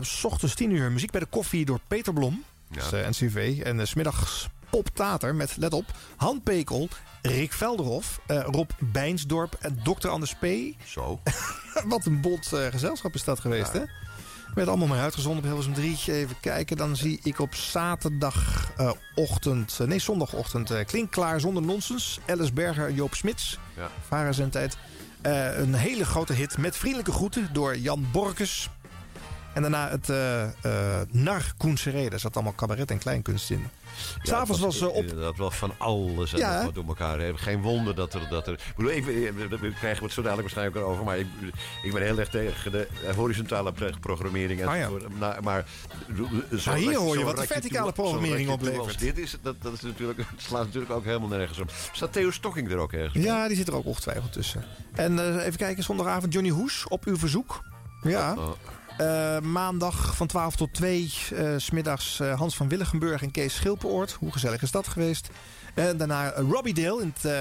s 0.00 0.24
ochtends 0.24 0.54
10 0.54 0.70
uur, 0.70 0.92
muziek 0.92 1.10
bij 1.10 1.20
de 1.20 1.26
koffie 1.26 1.64
door 1.64 1.80
Peter 1.88 2.12
Blom. 2.12 2.44
NCV. 3.08 3.60
En 3.64 3.86
smiddags 3.88 4.48
Pop 4.70 4.88
Tater 4.94 5.34
met, 5.34 5.56
let 5.56 5.72
op, 5.72 5.84
Han 6.16 6.42
Pekel, 6.42 6.88
Rick 7.22 7.52
Velderhof, 7.52 8.20
Rob 8.26 8.70
Bijnsdorp 8.78 9.56
en 9.60 9.80
Dr. 9.82 10.08
Anders 10.08 10.34
P. 10.34 10.46
Zo. 10.84 11.20
Wat 11.88 12.06
een 12.06 12.20
bont 12.20 12.52
eh, 12.52 12.66
gezelschap 12.66 13.14
is 13.14 13.24
dat 13.24 13.40
geweest, 13.40 13.72
hè? 13.72 13.82
Werd 14.58 14.70
allemaal 14.70 14.88
maar 14.88 15.00
uitgezonden 15.00 15.40
op 15.40 15.44
Hilversum 15.44 15.74
3. 15.74 15.98
Even 16.06 16.36
kijken, 16.40 16.76
dan 16.76 16.96
zie 16.96 17.20
ik 17.22 17.38
op 17.38 17.54
zaterdagochtend... 17.54 19.78
nee, 19.86 19.98
zondagochtend 19.98 20.70
eh 20.70 20.86
Klinkklaar 20.86 21.40
zonder 21.40 21.62
nonsens. 21.62 22.20
Alice 22.26 22.52
Berger 22.52 22.92
Joop 22.92 23.14
Smits. 23.14 23.58
Ja. 23.76 23.90
Varen 24.06 24.34
zijn 24.34 24.50
tijd. 24.50 24.76
Eh, 25.20 25.58
een 25.58 25.74
hele 25.74 26.04
grote 26.04 26.32
hit 26.32 26.58
met 26.58 26.76
vriendelijke 26.76 27.12
groeten 27.12 27.48
door 27.52 27.76
Jan 27.76 28.06
Borkes. 28.12 28.70
En 29.54 29.62
daarna 29.62 29.88
het 29.88 30.08
eh 30.08 30.42
eh 30.42 30.50
Nar 31.10 31.52
Koen 31.56 31.76
Seré. 31.76 32.08
Daar 32.08 32.20
zat 32.20 32.34
allemaal 32.34 32.54
cabaret 32.54 32.90
en 32.90 32.98
kleinkunst 32.98 33.50
in. 33.50 33.66
S'avonds 34.22 34.60
was 34.60 34.80
eh, 34.80 34.88
op... 34.94 35.16
Dat 35.16 35.36
wel 35.36 35.50
van 35.50 35.72
alles 35.78 36.30
Ja, 36.30 36.64
wat 36.64 36.74
door 36.74 36.84
elkaar. 36.86 37.18
hè. 37.18 37.36
Geen 37.36 37.62
wonder 37.62 37.94
dat 37.94 38.14
er... 38.14 38.28
Dat 38.30 38.46
er 38.46 38.52
ik 38.52 38.72
bedoel, 38.76 38.90
even, 38.92 39.14
eh, 39.14 39.50
daar 39.50 39.58
krijgen 39.58 39.98
we 39.98 40.04
het 40.04 40.12
zo 40.12 40.22
dadelijk 40.22 40.40
waarschijnlijk 40.54 40.86
over. 40.86 41.04
Maar 41.04 41.18
ik, 41.18 41.26
ik 41.82 41.92
ben 41.92 42.02
heel 42.02 42.18
erg 42.18 42.28
tegen 42.28 42.72
de 42.72 42.88
eh, 43.06 43.14
horizontale 43.14 43.72
programmering. 44.00 44.60
En 44.60 44.68
Ah, 44.68 44.76
ja. 44.76 44.88
maar 45.42 45.64
zo 46.58 46.70
Nou, 46.70 46.78
hier 46.82 46.96
hoor 46.98 47.18
je 47.18 47.24
wat 47.24 47.36
de 47.36 47.46
verticale 47.46 47.92
toe- 47.92 48.04
programmering 48.04 48.50
oplevert. 48.50 48.98
Dit 48.98 49.18
is, 49.18 49.36
dat, 49.42 49.54
dat 49.62 49.72
is 49.72 49.80
natuurlijk, 49.80 50.18
het 50.18 50.42
slaat 50.42 50.64
natuurlijk 50.64 50.92
ook 50.92 51.04
helemaal 51.04 51.28
nergens 51.28 51.58
op. 51.58 51.70
Staat 51.92 52.12
Theo 52.12 52.30
Stokking 52.30 52.70
er 52.70 52.78
ook 52.78 52.92
ergens? 52.92 53.24
Ja, 53.24 53.48
die 53.48 53.56
zit 53.56 53.68
er 53.68 53.74
ook 53.74 53.86
ongetwijfeld 53.86 54.32
tussen. 54.32 54.64
En 54.94 55.18
eh, 55.18 55.46
even 55.46 55.58
kijken, 55.58 55.82
zondagavond 55.84 56.32
Johnny 56.32 56.50
Hoes 56.50 56.84
op 56.88 57.04
uw 57.04 57.16
verzoek. 57.16 57.60
Ja. 58.02 58.34
Oh, 58.38 58.50
Eh, 58.98 59.40
maandag 59.40 60.16
van 60.16 60.26
12 60.26 60.56
tot 60.56 60.74
2, 60.74 61.12
eh, 61.34 61.54
smiddags 61.56 62.20
eh, 62.20 62.38
Hans 62.38 62.56
van 62.56 62.68
Willigenburg 62.68 63.22
en 63.22 63.30
Kees 63.30 63.54
Schilperoort. 63.54 64.12
Hoe 64.12 64.32
gezellig 64.32 64.62
is 64.62 64.70
dat 64.70 64.88
geweest? 64.88 65.28
En 65.74 65.96
daarna 65.96 66.32
Robbie 66.32 66.74
Dale 66.74 67.02
in 67.02 67.14
het 67.20 67.32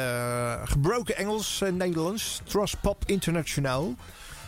gebroken 0.69 1.17
Engels 1.17 1.61
en 1.61 1.77
Nederlands. 1.77 2.41
Trust 2.43 2.81
Pop 2.81 3.03
International. 3.05 3.95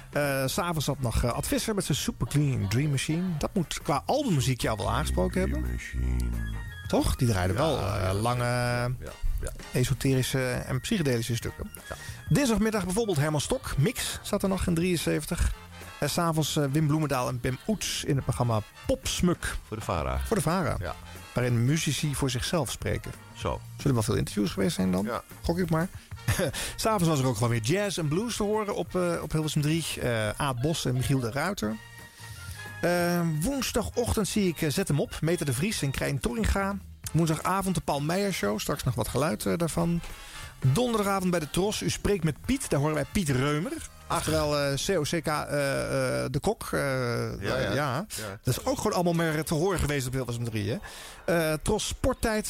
Eh, 0.09 0.43
S'avonds 0.45 0.85
zat 0.85 0.99
nog 0.99 1.23
eh, 1.23 1.31
Ad 1.31 1.47
Visser 1.47 1.75
met 1.75 1.85
zijn 1.85 1.97
Super 1.97 2.27
Clean 2.27 2.69
Dream 2.69 2.89
Machine. 2.89 3.23
Dat 3.37 3.49
moet 3.53 3.79
qua 3.83 4.03
albummuziek 4.05 4.61
jou 4.61 4.77
wel 4.77 4.91
aangesproken 4.91 5.39
hebben. 5.41 5.65
Toch? 6.87 7.15
Die 7.15 7.27
draaide 7.27 7.53
wel 7.53 7.79
lange, 8.13 8.93
esoterische 9.71 10.51
en 10.51 10.79
psychedelische 10.79 11.35
stukken. 11.35 11.71
Dinsdagmiddag 12.29 12.83
bijvoorbeeld 12.83 13.17
Herman 13.17 13.41
Stok. 13.41 13.77
Mix 13.77 14.19
zat 14.21 14.43
er 14.43 14.49
nog 14.49 14.67
in 14.67 14.73
73. 14.73 15.53
En 15.99 16.09
s'avonds 16.09 16.55
eh, 16.55 16.63
Wim 16.71 16.88
Bloemendaal 16.88 17.27
en 17.27 17.39
Pim 17.39 17.57
Oets 17.67 18.03
in 18.03 18.15
het 18.15 18.23
programma 18.23 18.62
Popsmuk. 18.85 19.57
Voor 19.67 19.77
de 19.77 19.83
VARA. 19.83 20.19
Voor 20.25 20.35
de 20.35 20.41
VARA. 20.41 20.75
Ja. 20.79 20.95
Waarin 21.33 21.65
muzici 21.65 22.15
voor 22.15 22.29
zichzelf 22.29 22.71
spreken. 22.71 23.12
Zo. 23.33 23.49
Zullen 23.49 23.83
er 23.83 23.93
wel 23.93 24.03
veel 24.03 24.15
interviews 24.15 24.51
geweest 24.51 24.75
zijn 24.75 24.91
dan? 24.91 25.05
Ja. 25.05 25.23
Gok 25.41 25.57
ik 25.57 25.69
maar. 25.69 25.89
S'avonds 26.75 27.07
was 27.07 27.19
er 27.19 27.25
ook 27.25 27.35
gewoon 27.35 27.49
weer 27.49 27.62
jazz 27.62 27.97
en 27.97 28.07
blues 28.07 28.35
te 28.35 28.43
horen 28.43 28.75
op, 28.75 28.95
eh 28.95 29.21
op 29.21 29.31
Hilversum 29.31 29.62
3. 29.62 29.85
Eh 30.01 30.29
Aad 30.29 30.62
Bos 30.62 30.85
en 30.85 30.93
Michiel 30.93 31.19
de 31.19 31.31
Ruiter. 31.31 31.75
Eh, 32.81 33.21
woensdagochtend 33.41 34.27
zie 34.27 34.47
ik 34.47 34.62
eh, 34.62 34.69
Zet 34.69 34.88
hem 34.88 34.99
op. 34.99 35.17
Meter 35.21 35.45
de 35.45 35.53
Vries 35.53 35.81
en 35.81 35.91
Krijn 35.91 36.19
Torringa. 36.19 36.77
Woensdagavond 37.12 37.75
de 37.75 37.81
Paul 37.81 38.01
Meijer 38.01 38.33
Show. 38.33 38.59
Straks 38.59 38.83
nog 38.83 38.95
wat 38.95 39.07
geluid 39.07 39.45
eh, 39.45 39.53
daarvan. 39.57 40.01
Donderdagavond 40.73 41.31
bij 41.31 41.39
de 41.39 41.49
Tros. 41.49 41.81
U 41.81 41.89
spreekt 41.89 42.23
met 42.23 42.35
Piet. 42.45 42.69
Daar 42.69 42.79
horen 42.79 42.95
wij 42.95 43.05
Piet 43.12 43.29
Reumer. 43.29 43.73
Oftewel 44.09 44.59
eh, 44.59 44.75
COCK 44.85 45.11
eh, 45.27 46.23
eh, 46.23 46.31
de 46.31 46.39
Kok. 46.41 46.67
Ja, 46.71 46.77
ja. 47.39 47.57
ja. 47.59 47.73
Ja. 47.73 48.05
Dat 48.43 48.57
is 48.57 48.65
ook 48.65 48.77
gewoon 48.77 48.93
allemaal 48.93 49.13
maar 49.13 49.43
te 49.43 49.53
horen 49.53 49.79
geweest 49.79 50.07
op 50.07 50.13
Hilversum 50.13 50.43
3. 50.43 50.69
Hè? 50.69 50.77
Eh, 51.51 51.57
Tros 51.61 51.87
Sporttijd 51.87 52.47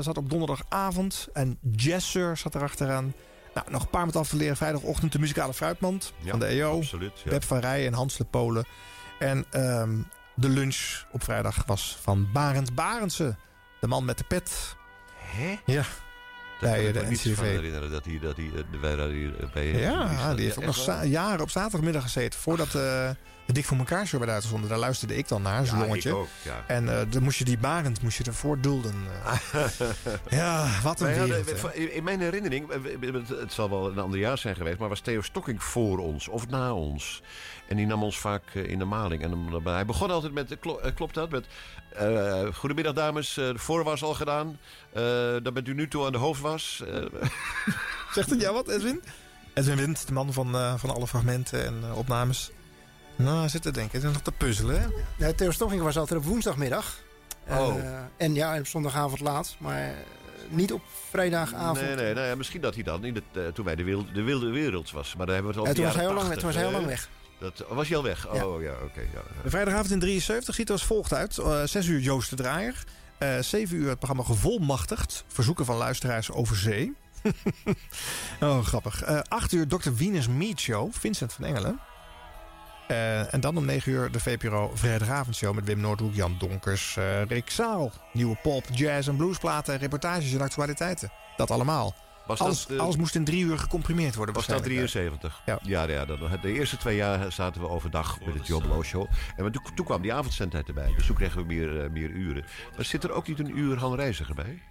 zat 0.00 0.16
op 0.16 0.30
donderdagavond. 0.30 1.28
En 1.32 1.58
Jesser 1.76 2.36
zat 2.36 2.54
erachteraan. 2.54 3.14
Nou, 3.54 3.70
nog 3.70 3.82
een 3.82 3.90
paar 3.90 4.06
met 4.06 4.16
af 4.16 4.28
te 4.28 4.36
leren. 4.36 4.56
Vrijdagochtend 4.56 5.12
de 5.12 5.18
muzikale 5.18 5.54
fruitmand 5.54 6.12
Ja, 6.18 6.30
van 6.30 6.38
de 6.38 6.46
EO. 6.46 6.76
absoluut, 6.76 7.20
ja. 7.24 7.30
Beb 7.30 7.44
van 7.44 7.58
Rij 7.58 7.86
en 7.86 7.92
Hans 7.92 8.16
de 8.16 8.24
Polen. 8.24 8.66
En 9.18 9.44
ehm, 9.50 9.96
de 10.34 10.48
lunch 10.48 11.04
op 11.12 11.22
vrijdag 11.24 11.62
was 11.66 11.98
van 12.02 12.28
Barend 12.32 12.74
Barendse. 12.74 13.36
De 13.80 13.86
man 13.86 14.04
met 14.04 14.18
de 14.18 14.24
pet. 14.24 14.76
Hè? 15.16 15.58
Ja. 15.64 15.84
Kan 16.60 16.70
Bij 16.70 16.84
ik 16.84 16.94
de 16.94 17.06
NCV. 17.10 17.38
herinneren 17.40 17.90
dat 17.90 18.04
hij, 18.04 18.18
dat 18.22 18.36
hij, 18.36 18.50
eh, 18.90 18.96
daar 18.96 19.08
hier 19.08 19.40
eh, 19.40 19.46
bij 19.52 19.66
Ja, 19.66 20.34
die 20.34 20.44
heeft 20.44 20.58
ook 20.58 20.64
nog 20.64 21.04
jaren 21.04 21.40
op 21.40 21.50
zaterdagmiddag 21.50 22.02
gezeten. 22.02 22.40
Voordat, 22.40 22.66
eh, 22.66 22.72
de 23.46 23.52
Dik 23.52 23.64
voor 23.64 23.76
elkaar 23.78 24.06
show 24.06 24.18
werd 24.20 24.32
uitgezonden. 24.32 24.68
Daar 24.70 24.78
luisterde 24.78 25.16
ik 25.16 25.28
dan 25.28 25.42
naar, 25.42 25.66
zo'n 25.66 25.78
jongetje. 25.78 26.24
En 26.66 26.88
eh, 26.98 27.04
dan 27.08 27.22
moest 27.22 27.38
je 27.38 27.44
die 27.44 27.58
Barend 27.58 28.02
moest 28.02 28.18
je 28.18 28.24
ervoor 28.24 28.60
dulden. 28.60 28.94
eh. 29.52 29.62
ja, 30.38 30.68
wat 30.82 31.00
een 31.00 31.06
wereld. 31.26 31.74
in- 31.74 32.04
mijn 32.04 32.20
herinnering, 32.20 32.70
eh, 32.70 33.12
het 33.40 33.52
zal 33.52 33.70
wel 33.70 33.90
een 33.90 33.98
ander 33.98 34.18
jaar 34.18 34.38
zijn 34.38 34.56
geweest, 34.56 34.78
maar 34.78 34.88
was 34.88 35.00
Theo 35.00 35.20
Stokking 35.20 35.62
voor 35.62 35.98
ons 35.98 36.28
of 36.28 36.48
na 36.48 36.74
ons. 36.74 37.22
En 37.68 37.76
die 37.76 37.86
nam 37.86 38.02
ons 38.02 38.18
vaak 38.18 38.42
eh, 38.54 38.68
in 38.70 38.78
de 38.78 38.84
maling. 38.84 39.22
En 39.22 39.30
dan- 39.30 39.60
hij 39.64 39.86
begon 39.86 40.10
altijd 40.10 40.32
met, 40.32 40.50
eh, 40.52 40.56
klo- 40.60 40.78
eh, 40.78 40.94
klopt 40.94 41.14
dat? 41.14 41.30
Met, 41.30 41.46
eh, 41.92 42.46
goedemiddag 42.54 42.92
dames, 42.94 43.36
eh, 43.36 43.46
de 43.48 43.58
voorwas 43.58 44.02
al 44.02 44.14
gedaan. 44.14 44.58
Eh 44.92 45.02
dan 45.42 45.54
bent 45.54 45.68
u 45.68 45.74
nu 45.74 45.88
toe 45.88 46.06
aan 46.06 46.12
de 46.12 46.18
hoofdwas. 46.18 46.82
Eh, 46.86 47.02
Zegt 48.14 48.30
het 48.30 48.40
jou 48.40 48.54
wat, 48.54 48.68
Edwin? 48.68 49.02
Edwin 49.54 49.76
Wind, 49.76 50.06
de 50.06 50.12
man 50.12 50.32
van, 50.32 50.54
eh, 50.54 50.74
van 50.76 50.90
alle 50.90 51.06
fragmenten 51.06 51.64
en 51.66 51.92
opnames. 51.94 52.50
Nou, 53.16 53.38
hij 53.38 53.48
zit 53.48 53.62
te 53.62 53.70
denken. 53.70 53.96
Het 53.98 54.06
is 54.08 54.12
nog 54.14 54.22
te 54.22 54.32
puzzelen, 54.32 54.80
hè? 54.80 54.86
Ja, 55.26 55.32
Theo 55.32 55.50
Stoffing 55.50 55.82
was 55.82 55.96
altijd 55.98 56.20
op 56.20 56.24
woensdagmiddag. 56.26 56.94
Oh. 57.48 57.76
Eh, 57.78 57.98
en 58.16 58.34
ja, 58.34 58.54
en 58.54 58.60
op 58.60 58.66
zondagavond 58.66 59.20
laat. 59.20 59.56
Maar 59.58 59.94
niet 60.48 60.72
op 60.72 60.82
vrijdagavond. 61.10 61.80
nee, 61.80 62.14
nee, 62.14 62.24
ja, 62.26 62.34
misschien 62.34 62.60
dat 62.60 62.74
hij 62.74 62.82
dan 62.82 63.04
in 63.04 63.14
het, 63.14 63.54
toen 63.54 63.64
wij 63.64 63.74
de 63.76 63.84
wilde, 63.84 64.12
de 64.12 64.22
wilde 64.22 64.50
wereld 64.50 64.90
was. 64.90 65.14
Maar 65.16 65.26
daar 65.26 65.34
hebben 65.34 65.52
we 65.54 65.58
het 65.58 65.66
Ja, 65.66 65.72
al 65.84 65.92
toen 65.92 66.00
was 66.02 66.08
al 66.08 66.14
lang- 66.14 66.34
toen 66.34 66.44
was 66.46 66.54
hij 66.54 66.64
al 66.66 66.72
lang 66.72 66.86
weg. 66.86 67.08
Dat, 67.54 67.64
was 67.68 67.88
hij 67.88 67.96
al 67.96 68.02
weg? 68.02 68.28
Oh 68.28 68.62
ja, 68.62 68.72
oké. 68.72 69.00
ja. 69.00 69.20
De 69.42 69.50
vrijdagavond 69.50 69.90
in 69.90 69.98
73 69.98 70.54
ziet 70.54 70.66
er 70.66 70.72
als 70.72 70.84
volgt 70.84 71.12
uit. 71.12 71.38
Eh 71.38 71.62
6 71.64 71.86
uur 71.86 72.00
Joost 72.00 72.30
de 72.30 72.36
Draaier. 72.36 72.84
Eh 73.18 73.38
7 73.38 73.76
uur 73.76 73.88
het 73.88 73.98
programma 73.98 74.22
Gevolmachtigd. 74.22 75.24
Verzoeken 75.26 75.64
van 75.64 75.76
luisteraars 75.76 76.30
over 76.30 76.56
zee. 76.56 76.94
oh, 78.40 78.64
grappig. 78.64 79.02
Eh 79.02 79.20
8 79.28 79.52
uur 79.52 79.68
Dr. 79.68 79.90
Venus 79.94 80.28
Meet 80.28 80.60
Show. 80.60 80.92
Vincent 80.92 81.32
van 81.32 81.44
Engelen. 81.44 81.80
Eh, 82.86 83.34
en 83.34 83.40
dan 83.40 83.56
om 83.56 83.64
9 83.64 83.92
uur 83.92 84.10
de 84.10 84.20
VPRO 84.20 84.70
Vrijdagavondshow 84.74 85.54
met 85.54 85.64
Wim 85.64 85.80
Noordhoek, 85.80 86.14
Jan 86.14 86.36
Donkers, 86.38 86.96
eh 86.96 87.22
Rick 87.22 87.50
Zaal. 87.50 87.92
Nieuwe 88.12 88.36
pop, 88.42 88.64
jazz 88.72 89.08
en 89.08 89.16
bluesplaten, 89.16 89.78
reportages 89.78 90.32
en 90.32 90.40
actualiteiten. 90.40 91.12
Dat 91.36 91.50
allemaal. 91.50 91.94
Was 92.26 92.38
dat, 92.38 92.46
alles, 92.46 92.66
eh, 92.66 92.78
alles 92.78 92.96
moest 92.96 93.14
in 93.14 93.24
drie 93.24 93.44
uur 93.44 93.58
gecomprimeerd 93.58 94.14
worden. 94.14 94.34
Was 94.34 94.46
dat 94.46 94.56
waarschijnlijk. 94.58 94.90
73? 94.90 95.42
Ja. 95.46 95.58
Ja, 95.62 95.88
ja 95.88 96.04
dat, 96.04 96.42
de 96.42 96.52
eerste 96.52 96.76
twee 96.76 96.96
jaar 96.96 97.32
zaten 97.32 97.60
we 97.60 97.68
overdag 97.68 98.18
met 98.24 98.34
het 98.34 98.46
Joblo 98.46 98.82
Show. 98.82 99.06
En 99.36 99.52
toen, 99.52 99.62
toen 99.74 99.84
kwam 99.84 100.02
die 100.02 100.12
avondzendtijd 100.12 100.68
erbij. 100.68 100.92
Dus 100.96 101.06
toen 101.06 101.16
kregen 101.16 101.40
we 101.40 101.46
meer, 101.46 101.82
eh, 101.82 101.90
meer 101.90 102.10
uren. 102.10 102.44
Maar 102.76 102.84
zit 102.84 103.04
er 103.04 103.12
ook 103.12 103.28
niet 103.28 103.38
een 103.38 103.58
uur 103.58 103.78
Han 103.78 103.94
Reiziger 103.94 104.34
bij? 104.34 104.62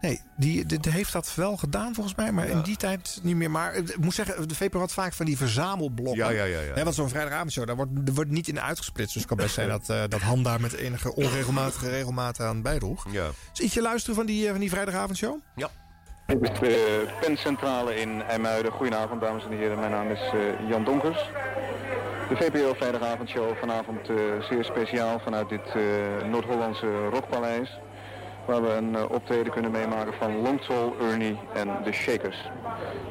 Nee, 0.00 0.20
die, 0.36 0.66
die, 0.66 0.80
die 0.80 0.92
heeft 0.92 1.12
dat 1.12 1.34
wel 1.34 1.56
gedaan 1.56 1.94
volgens 1.94 2.14
mij, 2.14 2.32
maar 2.32 2.48
in 2.48 2.62
die 2.62 2.76
tijd 2.76 3.18
niet 3.22 3.36
meer. 3.36 3.50
Maar 3.50 3.72
eh, 3.72 3.82
ik 3.82 3.98
moet 3.98 4.14
zeggen, 4.14 4.48
de 4.48 4.54
VPRO 4.54 4.80
had 4.80 4.92
vaak 4.92 5.12
van 5.12 5.26
die 5.26 5.36
verzamelblokken. 5.36 6.24
Ja, 6.24 6.30
ja, 6.30 6.44
ja, 6.44 6.60
ja. 6.60 6.74
Hè, 6.74 6.84
want 6.84 6.94
zo'n 6.94 7.08
vrijdagavondshow, 7.08 7.66
daar 7.66 7.76
wordt, 7.76 7.90
er 8.06 8.14
wordt 8.14 8.30
niet 8.30 8.48
in 8.48 8.60
uitgesplitst. 8.60 9.12
Dus 9.12 9.22
het 9.22 9.30
kan 9.30 9.40
best 9.40 9.54
zijn 9.54 9.68
dat, 9.68 9.88
eh, 9.90 10.02
dat 10.08 10.20
Han 10.20 10.42
daar 10.42 10.60
met 10.60 10.72
enige 10.72 11.14
onregelmatige 11.14 11.88
regelmaat 11.88 12.40
aan 12.40 12.62
bijdroeg. 12.62 13.06
Ja. 13.10 13.30
Dus 13.52 13.60
ietsje 13.60 13.82
luisteren 13.82 14.16
van 14.16 14.26
die, 14.26 14.44
eh, 14.44 14.50
van 14.50 14.60
die 14.60 14.70
vrijdagavondshow? 14.70 15.38
Ja. 15.56 15.70
De 16.26 17.06
pencentrale 17.20 17.94
in 17.94 18.22
IJmuiden. 18.22 18.72
Goedenavond 18.72 19.20
dames 19.20 19.44
en 19.44 19.50
heren, 19.50 19.78
mijn 19.78 19.90
naam 19.90 20.10
is 20.10 20.20
eh, 20.20 20.68
Jan 20.68 20.84
Donkers. 20.84 21.30
De 22.28 22.36
VPRO 22.36 22.74
vrijdagavondshow 22.74 23.56
vanavond 23.56 24.08
eh, 24.08 24.16
zeer 24.50 24.64
speciaal 24.64 25.18
vanuit 25.18 25.48
dit 25.48 25.74
eh, 25.74 26.28
Noord-Hollandse 26.28 27.08
Rockpaleis. 27.08 27.78
Waar 28.46 28.62
we 28.62 28.68
een 28.68 29.08
optreden 29.08 29.52
kunnen 29.52 29.70
meemaken 29.70 30.12
van 30.14 30.42
Longtol, 30.42 30.96
Ernie 31.00 31.38
en 31.54 31.68
de 31.84 31.92
Shakers. 31.92 32.50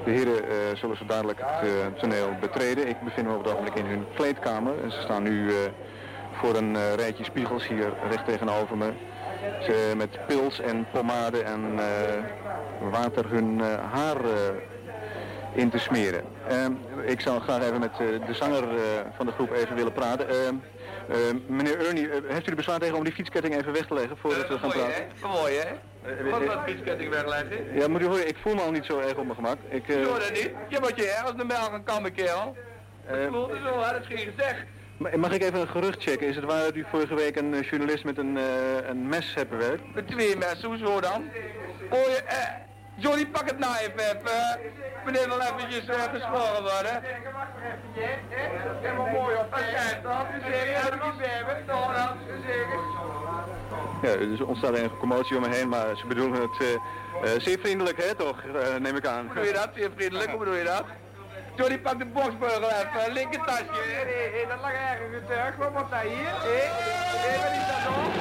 De 0.06 0.12
heren 0.12 0.44
zullen 0.78 0.98
zo 0.98 1.06
dadelijk 1.06 1.40
het 1.44 2.00
toneel 2.00 2.30
betreden. 2.40 2.88
Ik 2.88 3.02
bevind 3.02 3.28
me 3.28 3.34
op 3.34 3.44
het 3.44 3.54
ogenblik 3.54 3.76
in 3.76 3.86
hun 3.86 4.06
kleedkamer. 4.16 4.74
En 4.84 4.92
ze 4.92 5.02
staan 5.02 5.24
nu 5.24 5.52
voor 6.32 6.56
een 6.56 6.96
rijtje 6.96 7.24
spiegels 7.24 7.68
hier 7.68 7.94
recht 8.10 8.26
tegenover 8.26 8.78
me. 8.78 8.92
Ze 9.62 9.94
met 9.98 10.26
pils 10.28 10.60
en 10.60 10.88
pomade 10.92 11.42
en 11.42 11.80
eh, 11.80 12.24
water 12.92 13.30
hun 13.30 13.62
eh, 13.62 13.92
haar 13.94 14.16
eh, 14.26 14.32
in 15.54 15.70
te 15.70 15.78
smeren. 15.78 16.24
Ehm, 16.48 16.72
ik 17.06 17.22
zou 17.22 17.42
graag 17.42 17.64
even 17.64 17.80
met 17.80 17.98
de 17.98 18.34
zanger 18.34 18.64
van 19.16 19.26
de 19.26 19.32
groep 19.32 19.52
even 19.52 19.76
willen 19.76 19.94
praten. 19.94 20.30
Ehm, 20.30 20.56
eh, 21.10 21.18
meneer 21.48 21.86
Ernie, 21.88 22.10
heeft 22.28 22.48
u 22.48 22.50
er 22.50 22.56
bezwaar 22.56 22.80
tegen 22.80 22.96
om 22.98 23.04
die 23.04 23.14
fietsketting 23.14 23.56
even 23.56 23.74
weg 23.74 23.86
te 23.86 23.94
leggen 23.94 24.18
voordat 24.18 24.48
we 24.48 24.58
gaan 24.60 24.70
mooi, 24.76 24.80
praten? 24.80 25.06
hè? 25.22 25.28
Mooi, 25.28 25.54
hè? 25.56 26.32
Wat 26.32 26.46
dat 26.46 26.60
fietsketting 26.66 27.10
wegleggen? 27.10 27.74
Ja, 27.74 27.88
moet 27.88 28.02
u 28.02 28.06
horen, 28.06 28.28
ik 28.28 28.38
voel 28.42 28.56
me 28.56 28.62
al 28.62 28.72
niet 28.72 28.86
zo 28.86 29.00
erg 29.00 29.16
op 29.16 29.24
mijn 29.24 29.36
gemak. 29.36 29.58
Ik, 29.70 29.90
eh, 29.90 30.04
Zo 30.04 30.14
dat 30.20 30.32
niet? 30.32 30.52
Je 30.68 30.78
moet 30.82 30.94
je 30.96 31.08
ergens 31.08 31.38
de 31.38 31.46
melk 31.46 31.60
gaan 31.70 31.84
kammen, 31.84 32.14
kerel. 32.14 32.56
Dat 33.08 33.18
voelt 33.30 33.52
zo, 33.64 33.82
hè? 33.82 33.92
Dat 33.92 34.02
is 34.02 34.08
geen 34.08 34.34
gezegd. 34.36 34.64
Ma- 34.98 35.18
mag 35.18 35.32
ik 35.32 35.42
even 35.42 35.60
een 35.60 35.68
gerucht 35.68 36.02
checken? 36.04 36.28
Is 36.28 36.36
het 36.36 36.46
waar 36.46 36.64
dat 36.64 36.76
u 36.76 36.86
vorige 36.90 37.16
week 37.16 37.36
een 37.36 37.54
eh, 37.54 37.70
journalist 37.70 38.04
met 38.04 38.18
een, 38.18 38.38
eh, 38.38 38.88
een 38.90 39.08
mes 39.08 39.34
hebt 39.34 39.50
bewerkt? 39.50 39.94
Met 39.96 40.08
twee 40.08 40.38
mensen, 40.38 40.68
hoezo 40.68 41.00
dan? 41.02 41.24
Oh, 41.90 42.00
je, 42.04 42.22
eh, 42.28 42.38
Johnny, 42.98 43.26
pak 43.26 43.46
het 43.50 43.60
nou 43.60 43.74
even. 43.76 44.22
Meneer 45.06 45.28
wil 45.28 45.40
eventjes 45.42 45.88
eh, 45.88 46.02
gesproken 46.14 46.62
worden. 46.62 47.02
Helemaal 48.82 49.08
mooi 49.08 49.36
op. 49.36 49.56
Ja, 54.02 54.16
dus 54.16 54.40
er 54.40 54.48
ontstaat 54.48 54.74
enige 54.76 54.98
commotie 54.98 55.36
om 55.36 55.42
me 55.42 55.50
heen, 55.56 55.70
maar 55.70 55.98
ze 55.98 56.08
bedoelen 56.08 56.42
het 56.42 56.80
zeer 57.44 57.60
vriendelijk, 57.60 58.04
hè, 58.04 58.16
toch? 58.16 58.42
Neem 58.80 58.96
ik 58.96 59.06
aan. 59.06 59.26
Hoe 59.26 59.34
bedoel 59.34 59.44
je 59.48 59.54
dat? 59.54 59.70
Zeer 59.76 59.90
vriendelijk, 59.96 60.30
hoe 60.30 60.40
bedoel 60.40 60.54
je 60.56 60.64
dat? 60.64 60.84
Johnny, 61.58 61.78
pak 61.78 62.00
de 62.00 62.06
boksbeugel 62.06 62.70
even, 62.70 63.14
linker 63.14 63.44
tasje. 63.46 63.64
Nee, 63.64 64.06
nee, 64.06 64.32
nee, 64.32 64.48
dat 64.48 64.62
lag 64.62 64.72
ergens 64.72 65.26
terug. 65.28 65.56
Wat 65.56 65.72
wordt 65.72 65.90
dat 65.90 66.00
hier? 66.02 66.34
Hé, 66.48 66.62
hé, 67.24 67.36
wat 67.44 67.52
is 67.60 67.68
dat 67.72 67.82
nog? 67.88 68.14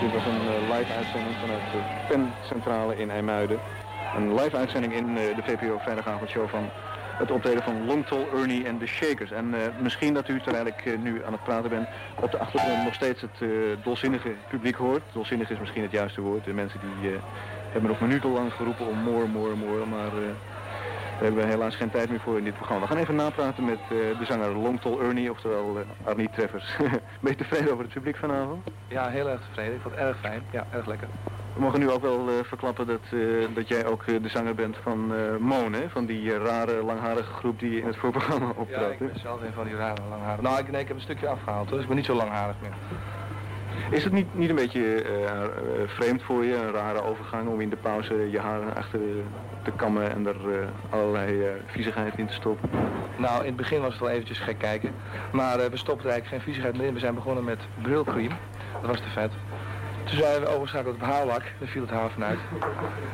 Dit 0.00 0.12
was 0.12 0.24
een 0.24 0.40
eh, 0.48 0.78
live 0.78 0.92
uitzending 0.92 1.36
vanuit 1.40 1.60
de 1.72 1.80
pencentrale 2.08 2.96
in 2.96 3.10
IJmuiden. 3.10 3.60
Een 4.16 4.34
live 4.34 4.56
uitzending 4.56 4.92
in 4.92 5.18
eh, 5.18 5.36
de 5.36 5.42
VPRO 5.42 5.78
vrijdagavondshow 5.78 6.48
van 6.48 6.70
het 7.22 7.30
optreden 7.30 7.62
van 7.62 7.86
Longtol, 7.86 8.28
Ernie 8.34 8.64
en 8.64 8.78
de 8.78 8.86
Shakers. 8.86 9.30
En 9.30 9.54
eh, 9.54 9.60
misschien 9.80 10.14
dat 10.14 10.28
u, 10.28 10.40
terwijl 10.40 10.66
ik 10.66 10.86
eh, 10.86 10.98
nu 10.98 11.24
aan 11.24 11.32
het 11.32 11.42
praten 11.42 11.70
ben, 11.70 11.88
op 12.20 12.30
de 12.30 12.38
achtergrond 12.38 12.84
nog 12.84 12.94
steeds 12.94 13.20
het 13.20 13.38
eh, 13.40 13.48
dolzinnige 13.82 14.32
publiek 14.48 14.74
hoort. 14.74 15.02
Dolzinnig 15.12 15.50
is 15.50 15.58
misschien 15.58 15.82
het 15.82 15.90
juiste 15.90 16.20
woord. 16.20 16.44
De 16.44 16.52
mensen 16.52 16.80
die 16.80 17.10
hebben 17.72 17.90
nog 17.90 18.00
minutenlang 18.00 18.52
geroepen 18.52 18.86
om 18.86 18.98
more, 18.98 19.26
more, 19.26 19.54
more. 19.54 19.86
Maar 19.86 20.12
eh, 21.22 21.28
daar 21.28 21.38
hebben 21.38 21.44
we 21.44 21.50
helaas 21.58 21.76
geen 21.76 21.90
tijd 21.90 22.10
meer 22.10 22.20
voor 22.20 22.38
in 22.38 22.44
dit 22.44 22.54
programma. 22.54 22.82
We 22.82 22.88
gaan 22.88 22.96
even 23.02 23.14
napraten 23.14 23.64
met 23.64 23.78
eh, 23.78 23.88
de 24.18 24.24
zanger 24.24 24.50
Longtol 24.56 25.00
Ernie, 25.02 25.30
oftewel 25.30 25.76
uh, 25.78 26.06
Arnie 26.08 26.30
Treffers. 26.30 26.76
ben 27.20 27.30
je 27.30 27.34
tevreden 27.36 27.72
over 27.72 27.84
het 27.84 27.92
publiek 27.92 28.16
vanavond? 28.16 28.66
Ja, 28.88 29.08
heel 29.08 29.28
erg 29.28 29.40
tevreden. 29.40 29.74
Ik 29.74 29.80
vond 29.82 29.94
het 29.94 30.04
erg 30.04 30.18
fijn. 30.20 30.42
Ja, 30.50 30.66
erg 30.70 30.86
lekker. 30.86 31.08
We 31.54 31.60
mogen 31.60 31.78
nu 31.80 31.90
ook 31.90 32.02
wel 32.02 32.28
eh, 32.28 32.34
verklappen 32.44 32.86
dat, 32.86 33.00
eh, 33.10 33.18
dat 33.54 33.68
jij 33.68 33.86
ook 33.86 34.02
eh, 34.02 34.22
de 34.22 34.28
zanger 34.28 34.54
bent 34.54 34.76
van 34.82 35.14
eh 35.14 35.36
Moon, 35.36 35.72
hè? 35.72 35.88
Van 35.88 36.06
die 36.06 36.32
eh, 36.34 36.44
rare, 36.44 36.82
langharige 36.82 37.32
groep 37.32 37.58
die 37.58 37.80
in 37.80 37.86
het 37.86 37.96
voorprogramma 37.96 38.46
Ja, 38.46 38.52
optrad. 38.56 38.90
ik 38.92 38.98
hè? 38.98 39.06
ben 39.06 39.18
zelf 39.20 39.42
een 39.42 39.52
van 39.52 39.64
die 39.64 39.76
rare 39.76 40.02
langharig. 40.08 40.40
Nou, 40.40 40.58
ik, 40.58 40.70
nee, 40.70 40.80
ik 40.80 40.86
heb 40.88 40.96
een 40.96 41.02
stukje 41.02 41.28
afgehaald 41.28 41.68
dus 41.68 41.80
ik 41.80 41.86
ben 41.86 41.96
niet 41.96 42.04
zo 42.04 42.14
langharig 42.14 42.56
meer. 42.60 42.72
Is 43.90 44.04
het 44.04 44.12
niet, 44.12 44.34
niet 44.34 44.48
een 44.48 44.54
beetje 44.54 45.02
eh, 45.02 45.24
eh, 45.24 45.48
vreemd 45.86 46.22
voor 46.22 46.44
je, 46.44 46.54
een 46.54 46.72
rare 46.72 47.02
overgang 47.02 47.48
om 47.48 47.60
in 47.60 47.70
de 47.70 47.76
pauze 47.76 48.30
je 48.30 48.38
haren 48.38 48.74
achter 48.76 49.00
eh, 49.00 49.06
te 49.62 49.70
kammen 49.70 50.10
en 50.10 50.26
er 50.26 50.60
eh, 50.60 50.68
allerlei 50.90 51.42
eh, 51.42 51.52
viezigheid 51.66 52.18
in 52.18 52.26
te 52.26 52.32
stoppen? 52.32 52.70
Nou, 53.16 53.40
in 53.40 53.46
het 53.46 53.56
begin 53.56 53.80
was 53.80 53.90
het 53.90 54.00
wel 54.00 54.10
eventjes 54.10 54.38
gek 54.38 54.58
kijken. 54.58 54.94
Maar 55.32 55.58
eh, 55.58 55.70
we 55.70 55.76
stopten 55.76 56.10
eigenlijk 56.10 56.28
geen 56.28 56.40
viezigheid 56.40 56.76
meer 56.76 56.86
in. 56.86 56.94
We 56.94 57.00
zijn 57.00 57.14
begonnen 57.14 57.44
met 57.44 57.58
brilcream. 57.82 58.32
Dat 58.80 58.90
was 58.90 59.00
te 59.00 59.10
vet. 59.12 59.32
Toen 60.04 60.16
zijn 60.16 60.40
we 60.40 60.48
overgeschakeld 60.48 60.94
op 60.94 61.02
haarlak. 61.02 61.42
Daar 61.58 61.68
viel 61.68 61.82
het 61.82 61.90
haar 61.90 62.10
vanuit. 62.10 62.38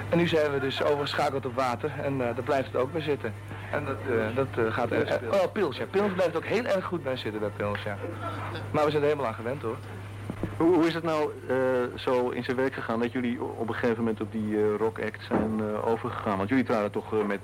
En 0.09 0.19
nu 0.19 0.27
zijn 0.27 0.53
we 0.53 0.61
dus 0.61 0.83
overgeschakeld 0.83 1.47
op 1.47 1.55
water. 1.55 1.93
En 2.03 2.19
daar 2.19 2.43
blijft 2.45 2.67
het 2.73 2.77
ook 2.77 2.93
bij 2.93 3.01
zitten. 3.01 3.33
En 3.71 3.85
dat, 4.35 4.55
dat 4.55 4.73
gaat 4.73 4.91
erg... 4.91 5.21
oh, 5.33 5.53
pils, 5.53 5.77
ja. 5.77 5.85
Pils 5.91 6.13
blijft 6.13 6.37
ook 6.37 6.45
heel 6.45 6.65
erg 6.65 6.85
goed 6.85 7.03
bij 7.03 7.17
zitten, 7.17 7.41
bij 7.41 7.51
pils, 7.57 7.83
ja. 7.83 7.97
Maar 8.71 8.85
we 8.85 8.91
zijn 8.91 9.03
er 9.03 9.09
helemaal 9.09 9.31
aan 9.31 9.35
gewend, 9.35 9.63
hoor. 9.63 9.77
Hoe, 10.59 10.87
is 10.87 10.95
het 10.95 11.05
nou 11.05 11.31
eh, 11.49 11.57
zo 11.95 12.29
in 12.29 12.45
zijn 12.45 12.57
werk 12.57 12.75
gegaan 12.75 13.01
dat 13.01 13.13
jullie 13.13 13.43
op 13.43 13.69
een 13.69 13.75
gegeven 13.75 13.99
moment 13.99 14.21
op 14.21 14.33
die 14.33 14.57
eh, 14.57 14.77
rock 14.79 15.01
act 15.01 15.25
zijn 15.29 15.61
eh, 15.61 15.87
overgegaan? 15.89 16.37
Want 16.37 16.49
jullie 16.49 16.65
traden 16.65 16.91
toch 16.91 17.27
met, 17.27 17.41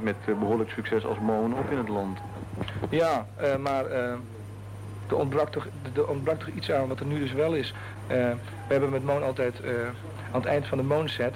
met 0.00 0.16
eh, 0.24 0.34
behoorlijk 0.38 0.70
succes 0.70 1.04
als 1.04 1.18
Moon 1.18 1.54
op 1.58 1.70
in 1.70 1.78
het 1.78 1.88
land. 1.88 2.18
Ja, 2.88 3.26
maar 3.58 3.84
er, 3.90 5.16
ontbrak 5.16 5.50
toch, 5.50 5.66
er 5.94 6.08
ontbrak 6.08 6.38
toch 6.38 6.48
iets 6.48 6.72
aan 6.72 6.88
wat 6.88 7.00
er 7.00 7.06
nu 7.06 7.18
dus 7.18 7.32
wel 7.32 7.54
is. 7.54 7.74
We 8.06 8.36
hebben 8.66 8.90
met 8.90 9.04
Moon 9.04 9.22
altijd 9.22 9.60
aan 10.32 10.40
het 10.40 10.44
eind 10.44 10.66
van 10.66 10.78
de 10.78 10.84
Moon 10.84 11.08
set 11.08 11.34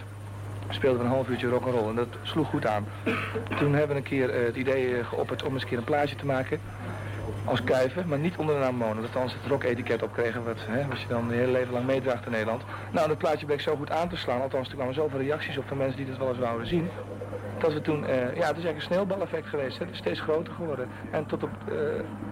speelden 0.69 0.99
we 0.99 1.05
een 1.05 1.13
half 1.13 1.29
uurtje 1.29 1.49
rock'n'roll 1.49 1.89
en 1.89 1.95
dat 1.95 2.09
sloeg 2.23 2.49
goed 2.49 2.67
aan. 2.67 2.87
Toen 3.59 3.75
hebben 3.75 3.89
we 3.89 4.03
een 4.03 4.09
keer 4.09 4.45
het 4.45 4.57
idee 4.57 5.05
geopperd 5.05 5.43
om 5.43 5.53
eens 5.53 5.63
een 5.63 5.69
keer 5.69 5.79
een 5.79 5.85
plaatje 5.85 6.17
te 6.17 6.27
maken. 6.27 6.61
Als 7.45 7.65
kuiven, 7.65 8.09
maar 8.09 8.19
niet 8.19 8.37
onder 8.37 8.55
de 8.55 8.61
naam. 8.61 8.79
Dat 8.79 9.13
dan 9.13 9.23
het 9.23 9.47
rock-etiket 9.49 10.03
op 10.03 10.13
kregen, 10.13 10.45
wat, 10.45 10.57
hè, 10.59 10.87
wat 10.87 11.01
je 11.01 11.09
dan 11.09 11.29
je 11.29 11.35
hele 11.35 11.53
leven 11.53 11.73
lang 11.73 11.87
meedraagt 11.87 12.27
in 12.27 12.31
Nederland. 12.31 12.63
Nou, 12.91 13.09
dat 13.09 13.19
plaatje 13.19 13.47
bleek 13.47 13.61
zo 13.61 13.77
goed 13.77 13.91
aan 13.91 14.09
te 14.09 14.17
slaan, 14.17 14.41
althans 14.41 14.69
er 14.69 14.75
kwamen 14.75 14.95
zoveel 14.95 15.19
reacties 15.19 15.59
op 15.59 15.65
van 15.69 15.77
mensen 15.77 15.97
die 15.97 16.07
het 16.07 16.19
wel 16.19 16.29
eens 16.29 16.39
wouden 16.39 16.67
zien. 16.67 16.89
Dat 17.65 17.73
we 17.73 17.81
toen, 17.81 18.05
eh, 18.07 18.17
ja, 18.17 18.25
het 18.25 18.35
is 18.37 18.43
eigenlijk 18.43 18.77
een 18.77 18.83
sneeuwbaleffect 18.83 19.47
geweest. 19.47 19.79
Hè. 19.79 19.85
Het 19.85 19.93
is 19.95 19.99
steeds 20.01 20.21
groter 20.21 20.53
geworden. 20.53 20.89
En 21.13 21.27
tot 21.27 21.43
op, 21.43 21.51
eh, 21.69 21.75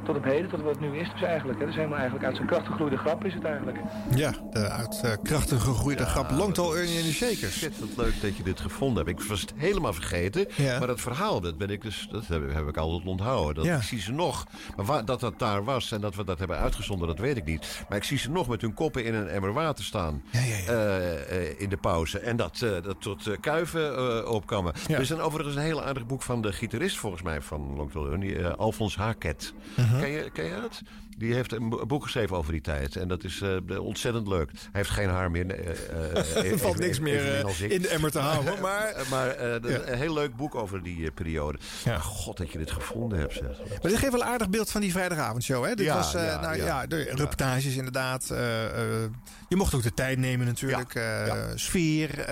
tot 0.05 0.17
op 0.17 0.25
heden, 0.25 0.51
tot 0.51 0.61
wat 0.63 0.71
het 0.71 0.81
nu 0.81 0.99
is, 0.99 1.11
dus 1.13 1.23
eigenlijk. 1.23 1.59
Hè. 1.59 1.65
Het 1.65 1.71
is 1.71 1.77
helemaal 1.79 1.99
eigenlijk 1.99 2.27
uit 2.27 2.37
zijn 2.37 2.49
kracht 2.49 2.67
gegroeide 2.67 2.97
grap 2.97 3.25
is 3.25 3.35
het 3.35 3.45
eigenlijk. 3.45 3.79
Ja, 4.15 4.33
de 4.51 4.69
uit 4.69 5.03
uh, 5.05 5.13
krachtig 5.23 5.63
gegroeide 5.63 6.07
grap 6.07 6.31
Long 6.31 6.55
Tall 6.55 6.75
Ernie 6.77 6.99
en 6.99 7.05
de 7.05 7.13
Shakers. 7.13 7.43
Ontzettend 7.43 7.97
leuk 7.97 8.21
dat 8.21 8.37
je 8.37 8.43
dit 8.43 8.61
gevonden 8.61 9.07
hebt. 9.07 9.21
Ik 9.21 9.29
was 9.29 9.41
het 9.41 9.53
helemaal 9.57 9.93
vergeten. 9.93 10.47
Ja. 10.57 10.79
Maar 10.79 10.87
dat 10.87 11.01
verhaal, 11.01 11.41
dat, 11.41 11.59
ben 11.59 11.71
ik 11.71 11.83
dus, 11.83 12.09
dat 12.11 12.27
heb, 12.27 12.53
heb 12.53 12.69
ik 12.69 12.77
altijd 12.77 13.07
onthouden. 13.09 13.55
Dat, 13.55 13.65
Ja. 13.65 13.77
Ik 13.77 13.83
zie 13.83 14.01
ze 14.01 14.13
nog. 14.13 14.47
Maar 14.77 14.87
waar, 14.87 15.05
dat 15.05 15.21
dat 15.21 15.39
daar 15.39 15.65
was 15.65 15.93
en 15.93 16.01
dat 16.01 16.15
we 16.15 16.25
dat 16.25 16.39
hebben 16.39 16.57
uitgezonden, 16.59 17.09
dat 17.09 17.19
weet 17.19 17.37
ik 17.37 17.45
niet. 17.45 17.85
Maar 17.89 17.99
ik 17.99 18.05
zie 18.05 18.19
ze 18.19 18.31
nog 18.31 18.49
met 18.49 18.61
hun 18.61 18.75
koppen 18.75 19.05
in 19.05 19.15
een 19.15 19.29
emmer 19.29 19.53
water 19.53 19.85
staan. 19.85 20.23
eh, 20.33 21.47
eh, 21.49 21.61
in 21.61 21.69
de 21.69 21.77
pauze. 21.77 22.19
En 22.19 22.37
dat, 22.37 22.61
eh, 22.63 22.71
dat 22.83 23.01
tot 23.01 23.27
eh, 23.27 23.37
kuiven 23.41 23.97
eh, 23.97 24.31
opkammen. 24.31 24.73
Ja. 24.87 24.95
Er 24.95 25.01
is 25.01 25.11
een, 25.11 25.22
overigens 25.23 25.57
een 25.57 25.63
heel 25.63 25.83
aardig 25.85 26.07
boek 26.07 26.23
van 26.23 26.43
de 26.43 26.53
gitarist, 26.53 26.99
volgens 26.99 27.23
mij, 27.23 27.41
van 27.41 27.77
Long 27.77 27.95
Ernie. 28.13 28.39
eh, 28.39 28.55
Alfons 28.55 28.97
Haket. 28.97 29.53
Mhm. 29.77 30.01
ken, 30.01 30.11
je, 30.11 30.31
ken 30.31 30.45
je 30.45 30.61
dat? 30.61 30.81
Die 31.19 31.35
heeft 31.35 31.53
een 31.53 31.69
bo- 31.69 31.87
boek 31.87 32.03
geschreven 32.03 32.37
over 32.37 32.53
die 32.53 32.61
tijd. 32.61 32.97
En 32.97 33.09
dat 33.09 33.25
is 33.25 33.41
eh, 33.41 33.81
ontzettend 33.85 34.29
leuk. 34.29 34.51
Hij 34.53 34.69
heeft 34.73 34.91
geen 34.91 35.09
haar 35.09 35.31
meer. 35.31 35.51
eh, 35.51 36.45
Er 36.53 36.59
valt 36.59 36.79
niks 36.79 36.99
meer 36.99 37.45
in 37.69 37.83
de 37.83 37.89
emmer 37.89 38.11
te 38.11 38.19
houden. 38.19 38.61
Maar, 38.61 38.95
maar 39.11 39.27
Ja. 39.45 39.59
een 39.63 39.99
heel 39.99 40.15
leuk 40.15 40.37
boek 40.37 40.55
over 40.55 40.83
die 40.83 41.11
periode. 41.11 41.59
Ja. 41.85 41.99
God 41.99 42.37
dat 42.37 42.51
je 42.53 42.59
dit 42.59 42.71
gevonden 42.71 43.19
hebt, 43.19 43.33
zeg. 43.33 43.59
maar 43.69 43.91
dit 43.91 43.97
geeft 43.99 44.13
wel 44.13 44.21
een 44.21 44.27
aardig 44.27 44.49
beeld 44.51 44.71
van 44.71 44.81
die 44.81 44.93
vrijdagavondshow. 44.93 45.65
Hè? 45.65 45.75
Dit 45.75 45.87
Ja, 45.87 45.95
was, 45.95 46.13
ja, 46.13 46.41
nou, 46.41 46.57
ja. 46.57 46.87
de 46.87 47.03
reportages 47.03 47.77
inderdaad. 47.77 48.27
je 49.49 49.57
mocht 49.57 49.75
ook 49.75 49.83
de 49.83 49.95
tijd 49.95 50.19
nemen 50.19 50.47
natuurlijk. 50.47 51.01
Sfeer. 51.55 52.25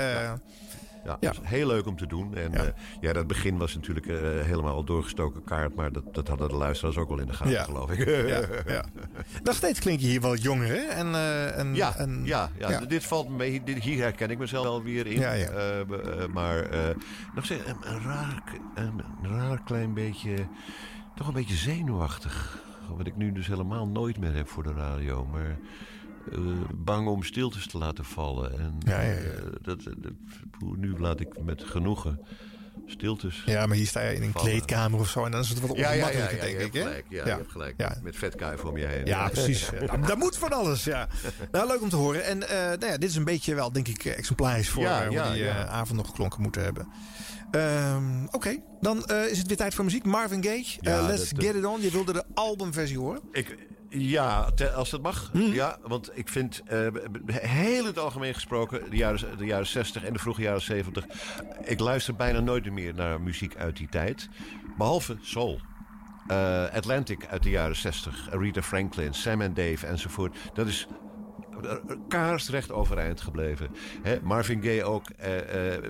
Eh, 1.04 1.14
Ja, 1.20 1.32
heel 1.42 1.66
leuk 1.66 1.86
om 1.86 1.96
te 1.96 2.06
doen. 2.06 2.36
En 2.36 2.52
ja, 2.52 2.72
ja 3.00 3.12
dat 3.12 3.26
begin 3.26 3.58
was 3.58 3.74
natuurlijk 3.74 4.06
eh, 4.06 4.16
helemaal 4.20 4.74
al 4.74 4.84
doorgestoken 4.84 5.44
kaart. 5.44 5.74
Maar 5.74 5.92
dat, 5.92 6.14
dat 6.14 6.28
hadden 6.28 6.48
de 6.48 6.54
luisteraars 6.54 6.96
ook 6.96 7.08
wel 7.08 7.18
in 7.18 7.26
de 7.26 7.32
gaten, 7.32 7.52
Ja. 7.52 7.64
geloof 7.64 7.90
ik. 7.90 8.08
Ja, 8.28 8.72
ja. 8.72 8.84
Nog 9.44 9.54
steeds 9.54 9.80
klink 9.80 10.00
je 10.00 10.06
hier 10.06 10.20
wel 10.20 10.36
jonger, 10.36 10.66
hè? 10.66 10.80
En, 10.86 11.14
eh, 11.14 11.58
en, 11.58 11.74
Ja, 11.74 11.96
en, 11.96 12.20
ja, 12.24 12.50
ja, 12.58 12.80
dit 12.80 13.04
valt 13.04 13.28
me 13.28 13.36
mee. 13.36 13.62
Dit, 13.64 13.78
hier 13.78 13.98
herken 13.98 14.30
ik 14.30 14.38
mezelf 14.38 14.64
wel 14.64 14.82
weer 14.82 15.06
in. 15.06 15.22
Eh, 15.22 15.80
eh, 15.80 16.28
maar 16.32 16.62
eh, 16.62 16.94
nog 17.34 17.44
steeds 17.44 17.66
een, 17.66 17.76
een, 17.94 18.02
raar, 18.02 18.42
een, 18.74 19.02
raar 19.22 19.62
klein 19.64 19.94
beetje... 19.94 20.34
Toch 21.14 21.28
een 21.28 21.34
beetje 21.34 21.54
zenuwachtig. 21.54 22.58
Wat 22.96 23.06
ik 23.06 23.16
nu 23.16 23.32
dus 23.32 23.46
helemaal 23.46 23.86
nooit 23.86 24.18
meer 24.18 24.34
heb 24.34 24.48
voor 24.48 24.62
de 24.62 24.72
radio. 24.72 25.26
Maar 25.26 25.58
eh, 26.32 26.38
bang 26.74 27.08
om 27.08 27.22
stiltes 27.22 27.66
te 27.66 27.78
laten 27.78 28.04
vallen. 28.04 28.58
En 28.58 28.74
Ja, 28.78 29.00
ja, 29.00 29.10
ja. 29.12 29.16
eh, 29.18 29.42
dat, 29.62 29.82
dat, 29.84 30.12
nu 30.76 30.98
laat 30.98 31.20
ik 31.20 31.42
met 31.42 31.62
genoegen 31.64 32.20
stiltes 32.86 33.42
Ja, 33.46 33.66
maar 33.66 33.76
hier 33.76 33.86
sta 33.86 34.00
je 34.00 34.14
in 34.14 34.22
een 34.22 34.32
vallen. 34.32 34.48
kleedkamer 34.50 35.00
of 35.00 35.08
zo. 35.08 35.24
En 35.24 35.30
dan 35.30 35.40
is 35.40 35.48
het 35.48 35.60
wat 35.60 35.76
Ja, 35.76 35.92
ja, 35.92 35.92
ja, 35.92 36.06
ongemakkelijker, 36.06 36.46
ja, 36.48 36.52
je 36.52 36.58
denk 36.58 36.72
ik. 36.72 36.82
hè? 36.82 36.86
gelijk. 36.88 37.04
Ja, 37.08 37.24
je 37.24 37.30
hebt 37.30 37.50
gelijk. 37.50 37.74
Ja. 37.76 37.96
Met 38.02 38.16
vetkuiven 38.16 38.68
om 38.68 38.76
je 38.76 38.86
heen. 38.86 39.06
Ja, 39.06 39.28
precies. 39.28 39.70
Ja, 39.80 39.86
dat, 39.86 40.06
dat 40.06 40.18
moet 40.18 40.36
van 40.36 40.52
alles, 40.52 40.84
ja. 40.84 41.08
Nou, 41.52 41.66
leuk 41.66 41.82
om 41.82 41.88
te 41.88 41.96
horen. 41.96 42.24
En 42.24 42.48
eh, 42.48 42.56
nou 42.56 42.86
ja, 42.86 42.96
dit 42.98 43.08
is 43.10 43.16
een 43.16 43.24
beetje 43.24 43.54
wel, 43.54 43.72
denk 43.72 43.88
ik, 43.88 44.04
eh, 44.04 44.18
exemplarisch 44.18 44.68
voor 44.68 44.82
Ja, 44.82 45.00
eh, 45.00 45.06
hoe 45.06 45.14
ja, 45.16 45.32
die 45.32 45.40
eh, 45.42 45.46
ja. 45.54 45.66
avond 45.66 45.96
nog 45.98 46.06
geklonken 46.06 46.42
moeten 46.42 46.62
hebben. 46.62 46.88
Ehm, 47.50 48.26
Oké, 48.30 48.56
dan 48.80 49.04
eh, 49.04 49.26
is 49.30 49.38
het 49.38 49.46
weer 49.46 49.56
tijd 49.56 49.74
voor 49.74 49.84
muziek. 49.84 50.04
Marvin 50.04 50.44
Gaye, 50.44 50.64
Ja, 50.80 50.98
eh, 50.98 51.06
Let's 51.06 51.28
dat, 51.30 51.38
eh, 51.38 51.46
Get 51.46 51.56
It 51.56 51.64
On. 51.64 51.80
Je 51.80 51.90
wilde 51.90 52.12
de 52.12 52.24
albumversie 52.34 52.98
horen. 52.98 53.20
Ik, 53.32 53.56
ja, 53.90 54.50
te- 54.50 54.72
als 54.72 54.90
dat 54.90 55.02
mag. 55.02 55.30
Mhm. 55.32 55.52
Ja, 55.52 55.78
want 55.82 56.10
ik 56.14 56.28
vind, 56.28 56.62
eh, 56.66 56.86
heel 57.26 57.84
het 57.84 57.98
algemeen 57.98 58.34
gesproken, 58.34 58.90
de 58.90 58.96
jaren, 58.96 59.38
de 59.38 59.44
jaren 59.44 59.66
60 59.66 60.04
en 60.04 60.12
de 60.12 60.18
vroege 60.18 60.42
jaren 60.42 60.60
70. 60.62 61.04
Ik 61.64 61.80
luister 61.80 62.14
bijna 62.16 62.40
nooit 62.40 62.70
meer 62.72 62.94
naar 62.94 63.20
muziek 63.20 63.56
uit 63.56 63.76
die 63.76 63.88
tijd. 63.88 64.28
Behalve 64.78 65.16
soul. 65.20 65.60
Eh, 66.26 66.64
Atlantic 66.74 67.26
uit 67.26 67.42
de 67.42 67.50
jaren 67.50 67.76
60. 67.76 68.28
Aretha 68.32 68.62
Franklin, 68.62 69.14
Sam 69.14 69.40
and 69.42 69.56
Dave 69.56 69.86
enzovoort. 69.86 70.36
Dat 70.54 70.66
is 70.66 70.86
kaarsrecht 72.08 72.70
overeind 72.72 73.20
gebleven. 73.20 73.70
Marvin 74.22 74.62
Gaye 74.62 74.84
ook. 74.84 75.08
eh, 75.10 75.32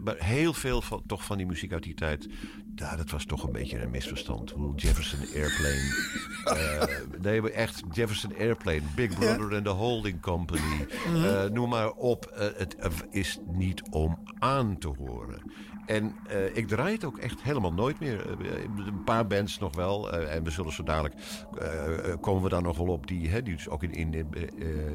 maar 0.04 0.14
heel 0.18 0.52
veel 0.52 0.82
van, 0.82 1.02
toch 1.06 1.24
van 1.24 1.36
die 1.36 1.46
muziek 1.46 1.72
uit 1.72 1.82
die 1.82 1.94
tijd. 1.94 2.28
Ja, 2.74 2.96
dat 2.96 3.10
was 3.10 3.24
toch 3.24 3.42
een 3.42 3.52
beetje 3.52 3.82
een 3.82 3.90
misverstand. 3.90 4.54
Jefferson 4.76 5.18
Airplane. 5.20 6.08
eh, 6.44 7.20
nee, 7.20 7.50
echt 7.52 7.82
Jefferson 7.92 8.34
Airplane. 8.38 8.82
Big 8.94 9.18
Brother 9.18 9.54
and 9.54 9.64
the 9.64 9.70
Holding 9.70 10.20
Company. 10.20 10.86
eh, 11.14 11.44
noem 11.44 11.68
maar 11.68 11.90
op. 11.90 12.26
Eh, 12.26 12.46
het 12.56 12.76
is 13.10 13.38
niet 13.50 13.82
om 13.90 14.18
aan 14.38 14.78
te 14.78 14.88
horen. 14.88 15.42
En 15.90 16.14
eh, 16.26 16.56
ik 16.56 16.68
draai 16.68 16.92
het 16.94 17.04
ook 17.04 17.18
echt 17.18 17.42
helemaal 17.42 17.72
nooit 17.72 18.00
meer. 18.00 18.26
Eh, 18.40 18.62
een 18.86 19.04
paar 19.04 19.26
bands 19.26 19.58
nog 19.58 19.76
wel. 19.76 20.12
eh, 20.12 20.34
en 20.34 20.44
we 20.44 20.50
zullen 20.50 20.72
zo 20.72 20.82
dadelijk... 20.82 21.14
eh, 21.58 22.10
eh, 22.12 22.20
komen 22.20 22.42
we 22.42 22.48
daar 22.48 22.62
nog 22.62 22.76
wel 22.76 22.86
op 22.86 23.06
die, 23.06 23.28
hè, 23.28 23.42
die 23.42 23.54
dus 23.54 23.68
ook 23.68 23.82
in, 23.82 23.92
in 23.92 24.14
eh, 24.14 24.42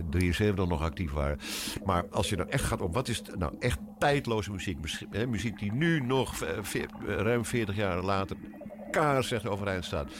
73 0.09 0.67
nog 0.67 0.81
actief 0.81 1.11
waren. 1.11 1.37
Maar 1.85 2.05
als 2.09 2.29
je 2.29 2.35
nou 2.35 2.49
echt 2.49 2.63
gaat 2.63 2.81
op... 2.81 2.93
Wat 2.93 3.07
is 3.07 3.21
nou 3.37 3.55
echt 3.59 3.79
tijdloze 3.99 4.51
muziek? 4.51 4.77
Hè, 5.09 5.27
muziek 5.27 5.59
die 5.59 5.73
nu 5.73 5.99
nog 5.99 6.41
eh, 6.41 6.57
eh, 6.57 6.83
ruim 7.05 7.45
40 7.45 7.75
jaar 7.75 8.01
later... 8.03 8.37
kaarsrecht 8.91 9.47
overeind 9.47 9.85
staat. 9.85 10.11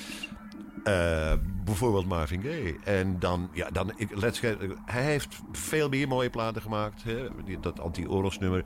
Eh, 0.84 1.34
bijvoorbeeld 1.66 2.06
Marvin 2.06 2.42
Gaye. 2.42 2.76
En 2.84 3.20
dan, 3.20 3.50
ja, 3.54 3.70
dan 3.70 3.92
ik, 3.96 4.16
let's 4.16 4.40
get, 4.40 4.58
hij 4.86 5.04
heeft 5.04 5.36
veel 5.52 5.90
meer 5.90 6.08
mooie 6.08 6.30
platen 6.30 6.62
gemaakt. 6.62 7.04
Hè? 7.04 7.28
Die- 7.46 7.60
Dat 7.60 7.80
anti-oorlogsnummer. 7.80 8.64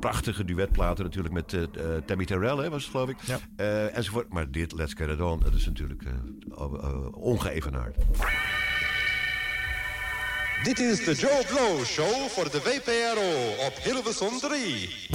Prachtige 0.00 0.44
duetplaten 0.44 1.04
natuurlijk 1.04 1.34
met 1.34 1.52
eh, 1.52 1.62
eh, 1.62 1.68
Tammy 2.06 2.24
Terrell, 2.24 2.56
hè, 2.56 2.70
was 2.70 2.82
het 2.82 2.90
geloof 2.90 3.08
ik. 3.08 3.16
Eh, 3.56 3.96
enzovoort. 3.96 4.32
Maar 4.32 4.50
dit, 4.50 4.72
Let's 4.72 4.92
Get 4.96 5.08
It 5.08 5.20
On, 5.20 5.40
dat 5.40 5.54
is 5.54 5.66
natuurlijk 5.66 6.02
ongeëvenaard. 7.12 7.96
Dit 10.62 10.78
is 10.78 11.04
de 11.04 11.14
Joe 11.14 11.44
Blow 11.46 11.84
Show 11.84 12.28
voor 12.28 12.50
de 12.50 12.58
WPRO 12.60 13.66
op 13.66 13.72
Hilversum 13.82 14.38
3. 14.40 15.06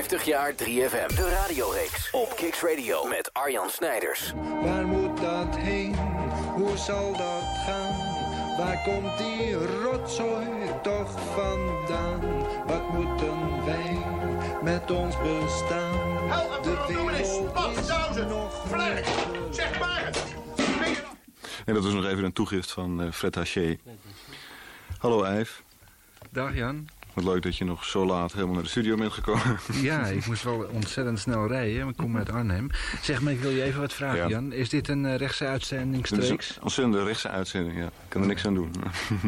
50 0.00 0.24
jaar 0.24 0.52
3FM. 0.52 1.14
De 1.14 1.28
radioreeks 1.40 2.10
op 2.10 2.32
Kicks 2.36 2.62
Radio 2.62 3.04
met 3.04 3.32
Arjan 3.32 3.70
Snijders. 3.70 4.32
Waar 4.62 4.86
moet 4.86 5.20
dat 5.20 5.56
heen? 5.56 5.94
Hoe 6.54 6.76
zal 6.76 7.12
dat 7.12 7.42
gaan? 7.66 7.96
Waar 8.56 8.82
komt 8.84 9.18
die 9.18 9.52
rotzooi 9.54 10.46
toch 10.82 11.34
vandaan? 11.34 12.20
Wat 12.66 12.92
moeten 12.92 13.64
wij 13.64 13.98
met 14.62 14.90
ons 14.90 15.16
bestaan? 15.22 15.92
De 16.62 16.84
wereld 16.88 17.20
is 18.16 18.24
nog 18.26 18.68
Vlerk, 18.68 19.06
zeg 19.50 19.78
maar 19.80 20.04
het. 20.04 20.24
En 21.66 21.74
dat 21.74 21.84
was 21.84 21.92
nog 21.92 22.06
even 22.06 22.24
een 22.24 22.32
toegift 22.32 22.70
van 22.70 23.02
eh, 23.02 23.12
Fred 23.12 23.34
Haché. 23.34 23.78
Hallo 24.98 25.22
Ijf. 25.22 25.62
Dag 26.30 26.54
Jan. 26.54 26.88
Wat 27.20 27.32
leuk 27.32 27.42
dat 27.42 27.56
je 27.56 27.64
nog 27.64 27.84
zo 27.84 28.06
laat 28.06 28.32
helemaal 28.32 28.54
naar 28.54 28.62
de 28.62 28.68
studio 28.68 28.96
bent 28.96 29.12
gekomen. 29.12 29.58
Ja, 29.82 30.06
ik 30.06 30.26
moest 30.26 30.42
wel 30.42 30.68
ontzettend 30.72 31.18
snel 31.18 31.46
rijden. 31.46 31.88
Ik 31.88 31.96
kom 31.96 32.16
uit 32.16 32.30
Arnhem. 32.30 32.70
Zeg 33.02 33.20
maar, 33.20 33.32
ik 33.32 33.40
wil 33.40 33.50
je 33.50 33.62
even 33.62 33.80
wat 33.80 33.92
vragen, 33.92 34.18
Ja. 34.18 34.28
Jan. 34.28 34.52
Is 34.52 34.68
dit 34.68 34.88
een 34.88 35.06
eh, 35.06 35.16
rechtse 35.16 35.46
uitzending 35.46 36.02
Dit 36.02 36.12
is 36.12 36.18
een 36.18 36.24
streeks? 36.24 36.58
ontzettende 36.62 37.04
rechtse 37.04 37.28
uitzending, 37.28 37.78
ja. 37.78 37.84
Ik 37.86 37.90
kan 38.08 38.20
er 38.20 38.26
niks 38.26 38.46
aan 38.46 38.54
doen. 38.54 38.72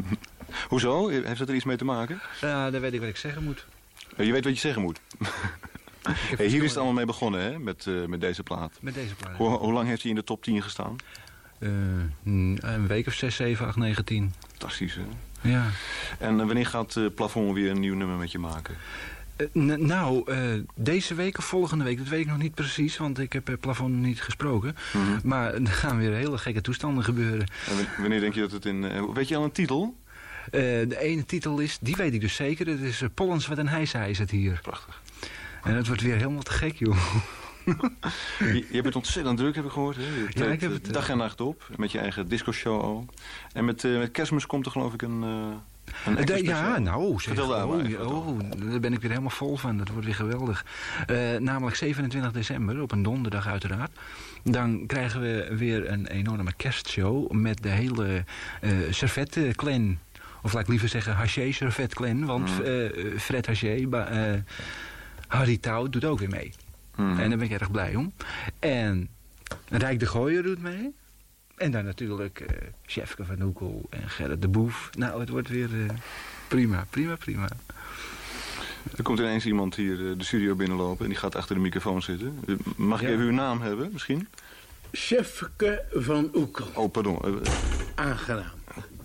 Hoezo? 0.68 1.08
Heeft 1.08 1.38
dat 1.38 1.48
er 1.48 1.54
iets 1.54 1.64
mee 1.64 1.76
te 1.76 1.84
maken? 1.84 2.20
Ja, 2.40 2.70
dan 2.70 2.80
weet 2.80 2.92
ik 2.92 3.00
wat 3.00 3.08
ik 3.08 3.16
zeggen 3.16 3.44
moet. 3.44 3.66
Ja, 4.16 4.24
Je 4.24 4.32
weet 4.32 4.44
wat 4.44 4.54
je 4.54 4.60
zeggen 4.60 4.82
moet. 4.82 5.00
Hey, 6.36 6.46
hier 6.46 6.62
is 6.62 6.68
het 6.68 6.76
allemaal 6.76 6.94
mee 6.94 7.06
begonnen, 7.06 7.40
hè? 7.42 7.58
Met, 7.58 7.86
eh, 7.86 8.04
met 8.04 8.20
deze 8.20 8.42
plaat. 8.42 8.72
Met 8.80 8.94
deze 8.94 9.14
plaat. 9.14 9.36
Hoe, 9.36 9.48
hoe 9.48 9.72
lang 9.72 9.88
heeft 9.88 10.00
hij 10.02 10.10
in 10.10 10.16
de 10.16 10.24
top 10.24 10.42
10 10.42 10.62
gestaan? 10.62 10.96
Eh, 11.58 11.68
mm, 12.22 12.56
een 12.60 12.86
week 12.86 13.06
of 13.06 13.12
6, 13.12 13.36
7, 13.36 13.66
8, 13.66 13.76
9, 13.76 14.04
10. 14.04 14.32
Fantastisch, 14.50 14.94
hè? 14.94 15.02
Ja. 15.42 15.66
En 16.18 16.40
eh, 16.40 16.46
wanneer 16.46 16.66
gaat 16.66 16.96
uh, 16.96 17.06
Plafond 17.14 17.54
weer 17.54 17.70
een 17.70 17.80
nieuw 17.80 17.94
nummer 17.94 18.16
met 18.16 18.32
je 18.32 18.38
maken? 18.38 18.74
Eh, 19.36 19.46
n- 19.58 19.86
nou, 19.86 20.32
eh, 20.32 20.38
deze 20.74 21.14
week 21.14 21.38
of 21.38 21.44
volgende 21.44 21.84
week, 21.84 21.98
dat 21.98 22.08
weet 22.08 22.20
ik 22.20 22.26
nog 22.26 22.38
niet 22.38 22.54
precies, 22.54 22.96
want 22.96 23.18
ik 23.18 23.32
heb 23.32 23.56
plafond 23.60 23.94
niet 23.94 24.22
gesproken. 24.22 24.76
Mhm. 24.92 25.28
Maar 25.28 25.54
er 25.62 25.66
gaan 25.66 25.98
weer 25.98 26.12
hele 26.14 26.38
gekke 26.38 26.60
toestanden 26.60 27.04
gebeuren. 27.04 27.46
En 27.68 27.86
wanneer 28.00 28.20
denk 28.20 28.34
je 28.34 28.40
dat 28.40 28.52
het 28.52 28.64
in... 28.66 28.84
eh, 28.84 29.02
weet 29.14 29.28
je 29.28 29.36
al 29.36 29.44
een 29.44 29.52
titel? 29.52 29.96
Eh, 30.44 30.50
de 30.60 30.96
ene 30.98 31.24
titel 31.24 31.58
is, 31.58 31.78
die 31.80 31.96
weet 31.96 32.14
ik 32.14 32.20
dus 32.20 32.34
zeker, 32.34 32.66
het 32.66 32.80
is 32.80 33.02
Pollens 33.14 33.46
wat 33.46 33.58
een 33.58 33.68
hijsa 33.68 34.04
is 34.04 34.18
het 34.18 34.30
hier. 34.30 34.58
Prachtig. 34.62 35.00
En 35.64 35.74
het 35.74 35.86
wordt 35.86 36.02
weer 36.02 36.16
helemaal 36.16 36.42
te 36.42 36.50
gek, 36.52 36.76
joh. 36.76 36.96
Je, 38.38 38.66
je 38.70 38.82
bent 38.82 38.96
ontzettend 38.96 39.38
druk, 39.38 39.54
heb 39.54 39.64
ik 39.64 39.70
gehoord. 39.70 39.96
Hè? 39.96 40.02
Je 40.02 40.28
treedt, 40.34 40.52
ik 40.52 40.60
heb 40.60 40.70
eh, 40.70 40.76
het, 40.76 40.86
eh, 40.86 40.92
dag 40.92 41.08
en 41.08 41.16
nacht 41.16 41.40
op. 41.40 41.68
Met 41.76 41.92
je 41.92 41.98
eigen 41.98 42.28
disco-show 42.28 42.82
ook. 42.84 43.10
En 43.52 43.64
met, 43.64 43.84
eh, 43.84 43.98
met 43.98 44.10
kerstmis 44.10 44.46
komt 44.46 44.66
er 44.66 44.72
geloof 44.72 44.92
ik 44.94 45.02
een... 45.02 45.22
eh 45.22 45.56
Eh, 46.16 46.42
ja, 46.42 46.78
nou, 46.78 47.10
zeg, 47.12 47.22
Vertel 47.22 47.48
daar 47.48 47.66
oh, 47.66 48.16
oh, 48.28 48.38
daar 48.70 48.80
ben 48.80 48.92
ik 48.92 49.00
weer 49.00 49.10
helemaal 49.10 49.30
vol 49.30 49.56
van. 49.56 49.76
Dat 49.78 49.88
wordt 49.88 50.04
weer 50.04 50.14
geweldig. 50.14 50.64
Eh, 51.06 51.16
namelijk 51.38 51.76
27 51.76 52.32
december, 52.32 52.82
op 52.82 52.92
een 52.92 53.02
donderdag 53.02 53.46
uiteraard. 53.46 53.90
Dan 54.44 54.86
krijgen 54.86 55.20
we 55.20 55.48
weer 55.56 55.90
een 55.90 56.06
enorme 56.06 56.52
kerstshow 56.56 57.30
met 57.32 57.62
de 57.62 57.68
hele 57.68 58.24
eh 58.60 58.70
servet-clan. 58.90 59.98
Of 60.42 60.52
laat 60.52 60.62
ik 60.62 60.68
liever 60.68 60.88
zeggen 60.88 61.14
haché 61.14 61.52
servet 61.52 61.94
clan 61.94 62.24
Want 62.26 62.58
Mm. 62.58 62.64
eh, 62.64 63.18
Fred 63.18 63.46
Haché, 63.46 63.86
eh, 63.90 64.40
Harry 65.28 65.56
Touw 65.58 65.88
doet 65.88 66.04
ook 66.04 66.18
weer 66.18 66.28
mee. 66.28 66.52
Mm. 66.96 67.18
En 67.18 67.28
daar 67.28 67.38
ben 67.38 67.50
ik 67.50 67.60
erg 67.60 67.70
blij 67.70 67.94
om. 67.94 68.12
En 68.58 69.08
Rijk 69.68 70.00
de 70.00 70.06
Gooier 70.06 70.42
doet 70.42 70.62
mee. 70.62 70.94
En 71.56 71.70
dan 71.70 71.84
natuurlijk 71.84 72.40
eh 72.40 72.56
Chefke 72.86 73.24
van 73.24 73.42
Oekel 73.42 73.86
en 73.90 74.08
Gerrit 74.10 74.42
de 74.42 74.48
Boef. 74.48 74.90
Nou, 74.98 75.20
het 75.20 75.28
wordt 75.28 75.48
weer 75.48 75.68
eh, 75.86 75.94
prima, 76.48 76.86
prima, 76.90 77.16
prima. 77.16 77.48
Er 78.96 79.02
komt 79.02 79.18
ineens 79.18 79.46
iemand 79.46 79.74
hier 79.74 80.10
eh, 80.10 80.18
de 80.18 80.24
studio 80.24 80.54
binnenlopen 80.54 81.04
en 81.04 81.10
die 81.10 81.18
gaat 81.18 81.34
achter 81.36 81.54
de 81.54 81.60
microfoon 81.60 82.02
zitten. 82.02 82.40
Mag 82.76 83.00
ik 83.02 83.06
Ja. 83.08 83.12
even 83.12 83.24
uw 83.24 83.32
naam 83.32 83.60
hebben, 83.60 83.88
misschien? 83.92 84.28
Chefke 84.92 85.84
van 85.92 86.30
Oekel. 86.34 86.66
Oh, 86.74 86.90
pardon. 86.90 87.18
Aangenaam. 87.94 88.50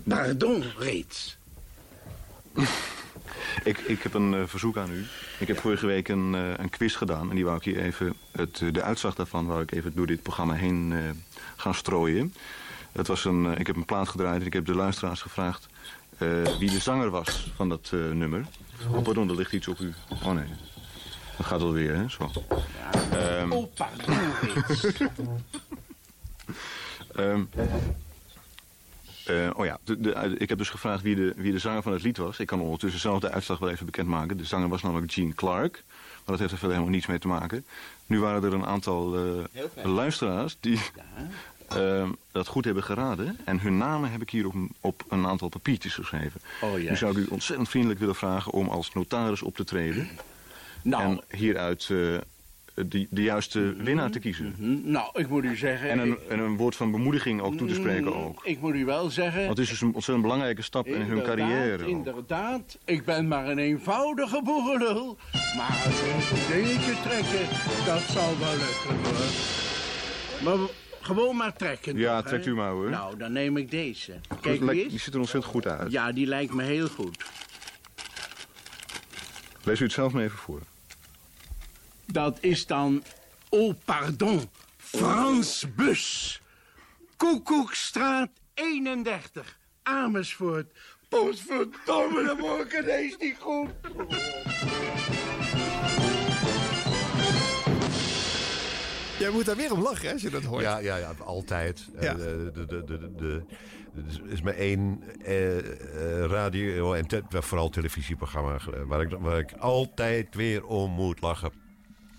Pardon 0.04 0.64
reeds. 0.78 1.38
Ik, 3.64 3.78
ik 3.78 4.02
heb 4.02 4.14
een 4.14 4.34
eh, 4.34 4.42
verzoek 4.46 4.76
aan 4.76 4.90
u. 4.90 5.04
Ik 5.38 5.46
heb 5.46 5.58
vorige 5.60 5.86
week 5.86 6.08
een, 6.08 6.34
eh, 6.34 6.50
een 6.56 6.70
quiz 6.70 6.96
gedaan. 6.96 7.28
En 7.30 7.34
die 7.34 7.44
wou 7.44 7.56
ik 7.56 7.62
hier 7.64 7.80
even, 7.80 8.14
het, 8.32 8.60
eh, 8.62 8.72
de 8.72 8.82
uitslag 8.82 9.14
daarvan 9.14 9.46
wou 9.46 9.62
ik 9.62 9.72
even 9.72 9.94
door 9.94 10.06
dit 10.06 10.22
programma 10.22 10.54
heen 10.54 10.92
eh, 10.92 10.98
gaan 11.56 11.74
strooien. 11.74 12.34
Het 12.92 13.06
was 13.06 13.24
een, 13.24 13.58
ik 13.58 13.66
heb 13.66 13.76
een 13.76 13.84
plaat 13.84 14.08
gedraaid 14.08 14.40
en 14.40 14.46
ik 14.46 14.52
heb 14.52 14.66
de 14.66 14.74
luisteraars 14.74 15.22
gevraagd 15.22 15.68
eh, 16.18 16.28
wie 16.58 16.70
de 16.70 16.78
zanger 16.78 17.10
was 17.10 17.52
van 17.56 17.68
dat 17.68 17.90
eh, 17.92 17.98
nummer. 18.10 18.46
Oh, 18.90 19.02
pardon, 19.02 19.28
er 19.28 19.34
ligt 19.36 19.52
iets 19.52 19.68
op 19.68 19.78
u. 19.78 19.92
Oh 20.24 20.32
nee, 20.32 20.46
dat 21.36 21.46
gaat 21.46 21.60
alweer, 21.60 21.94
hè? 21.94 22.08
Zo. 22.08 22.30
Oh, 23.50 23.74
pardon 23.74 24.16
reeds. 24.40 24.86
Eh, 29.28 29.50
oh 29.56 29.64
ja, 29.64 29.78
de, 29.84 30.00
de, 30.00 30.34
ik 30.38 30.48
heb 30.48 30.58
dus 30.58 30.68
gevraagd 30.70 31.02
wie 31.02 31.14
de, 31.16 31.32
wie 31.36 31.52
de 31.52 31.58
zanger 31.58 31.82
van 31.82 31.92
het 31.92 32.02
lied 32.02 32.16
was. 32.16 32.38
Ik 32.38 32.46
kan 32.46 32.60
ondertussen 32.60 33.00
zelf 33.00 33.20
de 33.20 33.30
uitslag 33.30 33.58
wel 33.58 33.68
even 33.70 33.86
bekendmaken. 33.86 34.36
De 34.36 34.44
zanger 34.44 34.68
was 34.68 34.82
namelijk 34.82 35.12
Gene 35.12 35.34
Clark. 35.34 35.84
Maar 35.88 36.36
dat 36.36 36.38
heeft 36.38 36.52
er 36.52 36.58
verder 36.58 36.76
helemaal 36.76 36.94
niets 36.94 37.06
mee 37.06 37.18
te 37.18 37.28
maken. 37.28 37.64
Nu 38.06 38.20
waren 38.20 38.42
er 38.44 38.52
een 38.52 38.66
aantal 38.66 39.16
eh, 39.16 39.84
luisteraars 39.84 40.56
die 40.60 40.80
ehm, 41.68 42.10
dat 42.32 42.46
goed 42.46 42.64
hebben 42.64 42.82
geraden. 42.82 43.38
En 43.44 43.60
hun 43.60 43.76
namen 43.78 44.10
heb 44.10 44.22
ik 44.22 44.30
hier 44.30 44.46
op, 44.46 44.54
een- 44.54 44.72
op 44.80 45.04
een 45.08 45.26
aantal 45.26 45.48
papiertjes 45.48 45.94
geschreven. 45.94 46.40
Oh, 46.60 46.72
nu 46.90 46.96
zou 46.96 47.12
ik 47.12 47.16
u 47.18 47.26
ontzettend 47.30 47.68
vriendelijk 47.68 48.00
willen 48.00 48.14
vragen 48.14 48.52
om 48.52 48.68
als 48.68 48.92
notaris 48.92 49.42
op 49.42 49.56
te 49.56 49.64
treden. 49.64 50.08
Nou. 50.82 51.02
En 51.02 51.20
hieruit 51.38 51.88
eh, 51.90 52.16
de, 52.86 53.06
de 53.10 53.22
juiste 53.22 53.74
winnaar 53.78 54.10
te 54.10 54.18
kiezen. 54.18 54.54
Nou, 54.84 55.10
ik 55.20 55.28
moet 55.28 55.44
u 55.44 55.56
zeggen... 55.56 55.90
En 55.90 55.98
een, 55.98 56.18
en 56.28 56.38
een 56.38 56.56
woord 56.56 56.76
van 56.76 56.90
bemoediging 56.90 57.40
ook 57.40 57.56
toe 57.56 57.68
te 57.68 57.74
spreken 57.74 58.12
Mm, 58.12 58.18
ook. 58.24 58.40
Ik 58.44 58.60
moet 58.60 58.74
u 58.74 58.84
wel 58.84 59.10
zeggen... 59.10 59.38
Want 59.46 59.48
het 59.50 59.58
is 59.58 59.68
dus 59.68 59.80
een 59.80 59.86
ontzettend 59.94 60.22
belangrijke 60.22 60.62
stap 60.62 60.86
in 60.86 61.00
hun 61.00 61.22
carrière. 61.22 61.82
ook. 61.84 61.88
Inderdaad, 61.90 62.78
ik 62.84 63.04
ben 63.04 63.28
maar 63.28 63.48
een 63.48 63.58
eenvoudige 63.58 64.42
boerenlul. 64.44 65.16
Maar 65.56 65.82
een 65.86 66.56
dingetje 66.56 66.94
trekken, 67.02 67.48
dat 67.86 68.00
zal 68.00 68.38
wel 68.38 68.52
lukken 68.52 69.10
hoor. 69.10 69.26
Maar 70.58 70.68
gewoon 71.00 71.36
maar 71.36 71.56
trekken. 71.56 71.96
Ja, 71.96 72.18
toch, 72.20 72.28
trekt 72.28 72.46
u 72.46 72.54
maar, 72.54 72.70
hoor. 72.70 72.90
Nou, 72.90 73.16
dan 73.16 73.32
neem 73.32 73.56
ik 73.56 73.70
deze. 73.70 74.12
Kijk 74.40 74.60
eens. 74.60 74.88
Die 74.88 74.98
ziet 74.98 75.14
er 75.14 75.20
ontzettend 75.20 75.52
goed 75.52 75.66
uit. 75.66 75.92
Ja, 75.92 76.12
die 76.12 76.26
lijkt 76.26 76.54
me 76.54 76.62
heel 76.62 76.88
goed. 76.88 77.24
Lees 79.64 79.80
u 79.80 79.84
het 79.84 79.92
zelf 79.92 80.12
maar 80.12 80.22
even 80.22 80.38
voor. 80.38 80.60
Dat 82.12 82.38
is 82.40 82.66
dan... 82.66 83.02
Oh, 83.48 83.74
pardon. 83.84 84.50
Frans 84.76 85.64
Bus. 85.76 86.40
Koekoekstraat 87.16 88.30
31. 88.54 89.58
Amersfoort. 89.82 90.72
Potverdomme, 91.08 92.24
dan 92.24 92.38
word 92.38 92.72
ik 92.72 92.80
ineens 92.82 93.16
niet 93.18 93.36
goed. 93.40 93.68
Jij 99.18 99.30
moet 99.30 99.44
daar 99.46 99.56
weer 99.56 99.72
om 99.72 99.82
lachen 99.82 100.06
hè, 100.06 100.12
als 100.12 100.22
je 100.22 100.30
dat 100.30 100.42
hoort. 100.42 100.62
Ja, 100.62 100.78
ja, 100.78 100.96
ja 100.96 101.12
altijd. 101.24 101.88
Ja. 102.00 102.10
Eh, 102.12 102.16
de, 102.18 102.50
de, 102.52 102.66
de, 102.66 102.84
de, 102.84 103.12
de- 103.16 103.42
er 104.26 104.32
is 104.32 104.42
maar 104.42 104.54
één 104.54 105.02
eh, 105.24 105.58
eh, 105.58 106.24
radio- 106.30 106.92
en 106.92 107.06
te- 107.06 107.22
vooral 107.28 107.68
televisieprogramma 107.68 108.58
waar 108.86 109.00
ik, 109.00 109.10
waar 109.18 109.38
ik 109.38 109.52
altijd 109.52 110.34
weer 110.34 110.64
om 110.66 110.90
moet 110.90 111.20
lachen. 111.20 111.52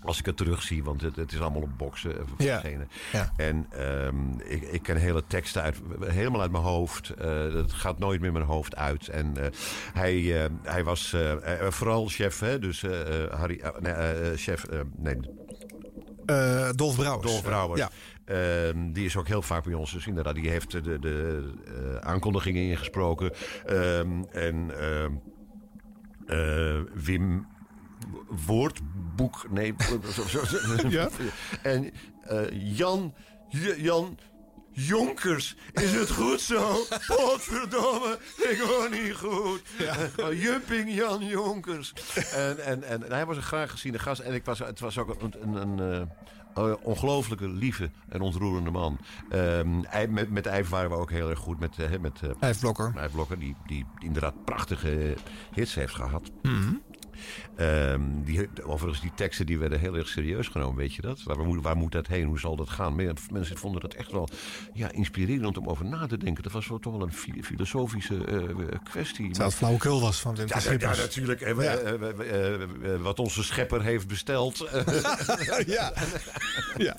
Als 0.02 0.18
ik 0.18 0.26
het 0.26 0.36
terugzie, 0.36 0.84
want 0.84 1.00
het, 1.00 1.16
het 1.16 1.32
is 1.32 1.40
allemaal 1.40 1.62
op 1.62 1.78
boksen 1.78 2.14
Ja. 2.38 2.62
Ja. 3.12 3.32
En 3.36 3.66
ehm, 3.70 4.38
ik, 4.38 4.62
ik 4.62 4.82
ken 4.82 4.96
hele 4.96 5.24
teksten 5.26 5.62
uit, 5.62 5.76
helemaal 6.00 6.40
uit 6.40 6.50
mijn 6.50 6.64
hoofd. 6.64 7.10
Eh 7.10 7.52
dat 7.52 7.72
gaat 7.72 7.98
nooit 7.98 8.20
meer 8.20 8.32
mijn 8.32 8.44
hoofd 8.44 8.76
uit. 8.76 9.08
En 9.08 9.36
eh, 9.36 9.46
hij, 9.92 10.44
eh, 10.44 10.50
hij 10.62 10.84
was 10.84 11.16
vooral 11.68 12.08
chef, 12.08 12.40
hè, 12.40 12.58
dus 12.58 12.84
Harry, 13.30 13.60
nee, 13.80 14.36
chef, 14.36 14.66
nee, 14.96 15.16
Dolf 16.74 16.96
Brouwers. 16.96 17.30
Dolf 17.30 17.42
Brouwers. 17.42 17.80
Ja. 17.80 17.90
Ehm, 18.24 18.92
die 18.92 19.04
is 19.04 19.16
ook 19.16 19.28
heel 19.28 19.42
vaak 19.42 19.64
bij 19.64 19.74
ons. 19.74 19.92
Dus 19.92 20.06
inderdaad, 20.06 20.34
die 20.34 20.50
heeft 20.50 20.70
de, 20.70 20.98
de 20.98 21.98
aankondigingen 22.00 22.62
ingesproken. 22.62 23.32
Ehm, 23.66 24.22
en 24.32 24.70
Wim 26.94 27.46
Woordboek. 28.46 29.46
Nee. 29.50 29.74
Ja? 30.88 31.08
En 31.62 31.90
eh, 32.22 32.76
Jan. 32.76 33.14
Jan. 33.76 34.18
Jonkers, 34.72 35.56
is 35.72 35.92
het 35.92 36.10
goed 36.10 36.40
zo? 36.40 36.76
Potverdomme, 37.06 38.18
ik 38.36 38.58
hoor 38.58 38.88
niet 38.90 39.14
goed. 39.14 39.62
Eh, 39.78 40.42
Jumping 40.44 40.94
Jan 40.94 41.26
Jonkers. 41.26 41.92
En, 42.34 42.64
en, 42.64 42.82
en, 42.82 43.02
hij 43.02 43.26
was 43.26 43.36
een 43.36 43.42
graag 43.42 43.70
geziene 43.70 43.98
gast. 43.98 44.20
En 44.20 44.34
ik 44.34 44.44
was, 44.44 44.58
het 44.58 44.80
was 44.80 44.98
ook 44.98 45.22
een, 45.22 45.34
een, 45.40 45.78
een 45.80 46.08
eh, 46.54 46.74
ongelooflijke, 46.82 47.48
lieve 47.48 47.90
en 48.08 48.20
ontroerende 48.20 48.70
man. 48.70 48.98
Ehm, 49.30 49.82
hij- 49.82 50.08
met, 50.08 50.30
met 50.30 50.46
Ijf 50.46 50.68
waren 50.68 50.90
we 50.90 50.96
ook 50.96 51.10
heel 51.10 51.30
erg 51.30 51.38
goed. 51.38 51.60
Met, 51.60 51.78
eh, 51.78 51.98
met, 52.00 52.20
Ijf 52.96 53.12
Blokker. 53.12 53.38
Die, 53.38 53.56
die 53.66 53.86
inderdaad 53.98 54.44
prachtige 54.44 55.16
hits 55.52 55.74
heeft 55.74 55.94
gehad. 55.94 56.30
Mhm. 56.42 56.74
Ehm, 57.56 58.00
die, 58.24 58.48
overigens, 58.64 59.00
die 59.00 59.12
teksten 59.14 59.46
die 59.46 59.58
werden 59.58 59.78
heel 59.80 59.96
erg 59.96 60.08
serieus 60.08 60.48
genomen, 60.48 60.76
weet 60.76 60.94
je 60.94 61.02
dat? 61.02 61.22
Waar, 61.22 61.38
moet, 61.38 61.62
waar 61.62 61.76
moet 61.76 61.92
dat 61.92 62.06
heen? 62.06 62.26
Hoe 62.26 62.38
zal 62.38 62.56
dat 62.56 62.68
gaan? 62.68 62.94
Men- 62.94 63.16
Mensen 63.32 63.56
vonden 63.56 63.80
dat 63.80 63.94
echt 63.94 64.12
wel 64.12 64.28
ja, 64.72 64.90
inspirerend 64.92 65.58
om 65.58 65.68
over 65.68 65.84
na 65.84 66.06
te 66.06 66.16
denken. 66.18 66.42
Dat 66.42 66.52
was 66.52 66.68
wel 66.68 66.78
toch 66.78 66.92
wel 66.92 67.02
een 67.02 67.12
fi- 67.12 67.42
filosofische 67.42 68.24
eh, 68.24 68.38
kwestie. 68.90 69.26
Terwijl 69.26 69.48
het 69.48 69.58
flauwekul 69.58 70.00
was 70.00 70.20
van 70.20 70.34
Wim 70.36 70.46
Ja, 70.48 70.60
ja, 70.64 70.72
ja, 70.78 70.88
natuurlijk. 70.96 71.40
Eh, 71.40 71.62
Ja. 71.62 71.76
eh, 71.76 73.00
wat 73.00 73.18
onze 73.18 73.42
schepper 73.42 73.82
heeft 73.82 74.06
besteld. 74.08 74.58
ja. 75.66 75.92
ja. 76.76 76.96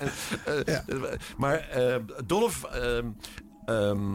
Maar 1.37 1.67
Dolf... 2.25 2.63
ehm, 2.63 3.05
ehm, 3.65 4.09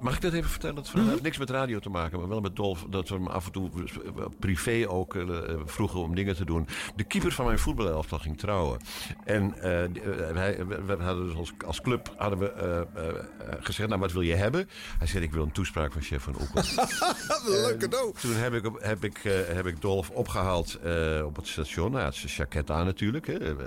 Mag 0.00 0.14
ik 0.14 0.20
dat 0.20 0.32
even 0.32 0.50
vertellen? 0.50 0.76
Het 0.76 0.94
Mhm. 0.94 1.08
heeft 1.08 1.22
niks 1.22 1.38
met 1.38 1.50
radio 1.50 1.78
te 1.78 1.90
maken, 1.90 2.18
maar 2.18 2.28
wel 2.28 2.40
met 2.40 2.56
Dolf. 2.56 2.84
Dat 2.90 3.08
we 3.08 3.14
hem 3.14 3.26
af 3.26 3.46
en 3.46 3.52
toe 3.52 3.70
eh, 4.04 4.24
privé 4.38 4.84
ook 4.88 5.14
eh, 5.14 5.28
vroegen 5.64 6.00
om 6.00 6.14
dingen 6.14 6.36
te 6.36 6.44
doen. 6.44 6.66
De 6.96 7.04
keeper 7.04 7.32
van 7.32 7.44
mijn 7.44 7.58
voetbalelftal 7.58 8.18
ging 8.18 8.38
trouwen. 8.38 8.78
En 9.24 9.54
eh, 9.60 9.84
eh, 9.84 9.90
hij- 10.36 10.66
we, 10.66 10.96
hadden 11.00 11.26
dus 11.26 11.36
als, 11.36 11.52
als 11.66 11.80
club 11.80 12.12
hadden 12.16 12.38
we 12.38 12.50
eh, 12.52 12.78
eh, 12.80 13.08
eh, 13.08 13.16
gezegd, 13.60 13.88
nou 13.88 14.00
wat 14.00 14.12
wil 14.12 14.22
je 14.22 14.34
hebben? 14.34 14.68
Hij 14.98 15.06
zei, 15.06 15.24
ik 15.24 15.32
wil 15.32 15.42
een 15.42 15.52
toespraak 15.52 15.92
van 15.92 16.02
chef 16.02 16.22
van 16.22 16.34
Oekel. 16.40 16.62
Leuk 17.66 17.78
cadeau. 17.78 18.12
Toen 18.20 18.32
heb 18.34 18.54
ik, 18.54 18.70
heb 18.78 19.04
ik, 19.04 19.18
eh, 19.24 19.32
heb 19.46 19.66
ik 19.66 19.80
Dolf 19.80 20.10
opgehaald 20.10 20.74
eh, 20.82 21.22
op 21.26 21.36
het 21.36 21.46
station. 21.46 21.90
Nou, 21.92 22.04
het 22.04 22.14
is 22.14 22.22
een 22.22 22.30
jacket 22.36 22.70
aan 22.70 22.84
natuurlijk. 22.84 23.26
Hè, 23.26 23.32
en. 23.38 23.58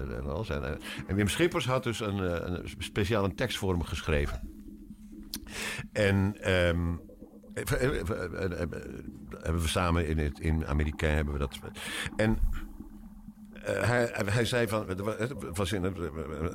En, 0.50 0.64
eh, 0.64 0.72
en 1.08 1.16
Wim 1.16 1.28
Schippers 1.28 1.66
had 1.66 1.84
dus 1.84 2.00
een, 2.00 2.20
eh, 2.20 2.50
een 2.54 2.70
speciaal 2.78 3.24
een 3.24 3.36
tekst 3.36 3.58
voor 3.58 3.72
hem 3.72 3.84
geschreven. 3.84 4.53
En 5.92 6.36
eh, 6.42 6.78
hebben 9.42 9.62
we 9.62 9.68
samen 9.68 10.08
in, 10.08 10.34
in 10.40 10.68
Amerika 10.68 11.08
hebben 11.08 11.34
we 11.34 11.40
dat. 11.40 11.60
En 12.16 12.38
hij, 13.64 14.12
hij 14.26 14.46
zei 14.46 14.68
van. 14.68 14.88
Het 14.88 15.00
wa- 15.00 15.16
het 15.18 15.34
was 15.54 15.72
in 15.72 15.84
een, 15.84 15.96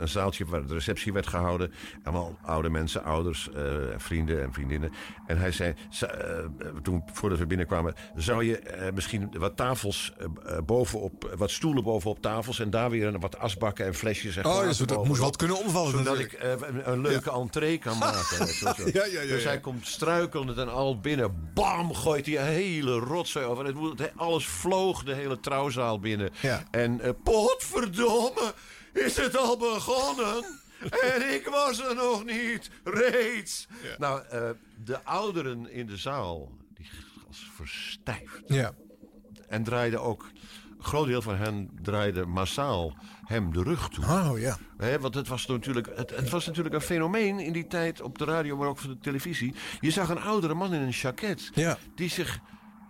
een 0.01 0.09
zaaltje 0.09 0.45
waar 0.45 0.67
de 0.67 0.75
receptie 0.75 1.13
werd 1.13 1.27
gehouden. 1.27 1.73
Allemaal 2.03 2.39
oude 2.43 2.69
mensen, 2.71 3.05
ouders, 3.05 3.49
eh, 3.51 3.63
vrienden 3.97 4.43
en 4.43 4.53
vriendinnen. 4.53 4.93
En 5.27 5.39
hij 5.39 5.53
zei. 5.53 5.75
eh, 6.01 6.09
toen, 6.83 7.03
voordat 7.13 7.39
we 7.39 7.47
binnenkwamen. 7.47 7.95
Zou 8.17 8.45
je 8.45 8.59
eh, 8.59 8.93
misschien 8.93 9.31
wat 9.39 9.57
tafels 9.57 10.13
eh, 10.19 10.25
eh, 10.57 10.63
bovenop. 10.65 11.35
wat 11.37 11.51
stoelen 11.51 11.83
bovenop 11.85 12.23
tafels. 12.23 12.59
en 12.61 12.71
daar 12.71 12.91
weer 12.91 13.19
wat 13.19 13.39
asbakken 13.39 13.87
en 13.87 13.95
flesjes. 13.95 14.37
En 14.37 14.45
Oh, 14.47 14.69
zo- 14.69 14.85
dat 14.85 15.05
moest 15.07 15.21
wat 15.21 15.37
kunnen 15.37 15.59
omvallen 15.59 15.91
Zodat 15.91 16.05
natuurlijk. 16.05 16.33
ik 16.33 16.39
eh, 16.41 16.69
een, 16.69 16.93
een 16.93 17.01
leuke 17.01 17.31
entree 17.33 17.79
kan 17.79 17.99
maken. 18.09 18.39
wel 18.39 18.75
zo. 18.75 18.83
Ja, 18.93 19.05
ja, 19.05 19.21
ja, 19.21 19.27
dus 19.29 19.45
hij 19.45 19.61
komt 19.61 19.87
struikelend 19.87 20.59
en 20.59 20.69
al 20.73 21.01
binnen. 21.01 21.51
Bam! 21.55 21.95
Gooit 21.95 22.27
hij 22.27 22.39
een 22.39 22.45
hele 22.47 22.99
rotzooi 22.99 23.45
over. 23.47 23.65
Het, 23.67 24.13
alles 24.17 24.47
vloog 24.47 25.05
de 25.05 25.15
hele 25.15 25.41
trouwzaal 25.41 25.99
binnen. 26.01 26.31
En 26.71 26.98
eh, 27.01 27.11
potverdomme, 27.23 28.55
is 28.93 29.17
het 29.17 29.37
al 29.37 29.57
begonnen? 29.57 30.45
en 31.15 31.35
ik 31.35 31.47
was 31.47 31.81
er 31.81 31.95
nog 31.95 32.25
niet, 32.25 32.71
reeds. 32.85 33.67
Nou, 33.99 34.23
eh, 34.31 34.51
de 34.85 35.05
ouderen 35.05 35.71
in 35.71 35.87
de 35.87 35.97
zaal, 35.97 36.53
die 36.75 36.91
was 37.27 37.51
verstijfd. 37.55 38.43
Ja. 38.47 38.73
En 39.49 39.63
draaiden 39.63 40.03
ook, 40.03 40.31
een 40.79 40.85
groot 40.85 41.07
deel 41.07 41.23
van 41.23 41.37
hen 41.37 41.71
draaide 41.83 42.27
massaal 42.27 42.97
hem 43.25 43.53
de 43.53 43.63
rug 43.63 43.89
toe. 43.89 44.05
Oh 44.05 44.39
ja. 44.39 44.59
Want 45.01 45.15
het 45.15 45.29
was, 45.29 45.47
natuurlijk, 45.47 45.89
het, 45.97 46.11
het 46.11 46.31
was 46.31 46.47
natuurlijk 46.47 46.75
een 46.75 46.81
fenomeen 46.81 47.39
in 47.39 47.53
die 47.53 47.67
tijd 47.67 48.01
op 48.01 48.19
de 48.19 48.25
radio, 48.25 48.57
maar 48.57 48.69
ook 48.69 48.79
voor 48.79 48.91
de 48.91 48.99
televisie. 48.99 49.55
Je 49.81 49.91
zag 49.91 50.09
een 50.09 50.21
oudere 50.21 50.55
man 50.55 50.75
in 50.75 50.81
een 50.81 50.89
jacket 50.89 51.51
die 51.95 52.11
zich 52.11 52.41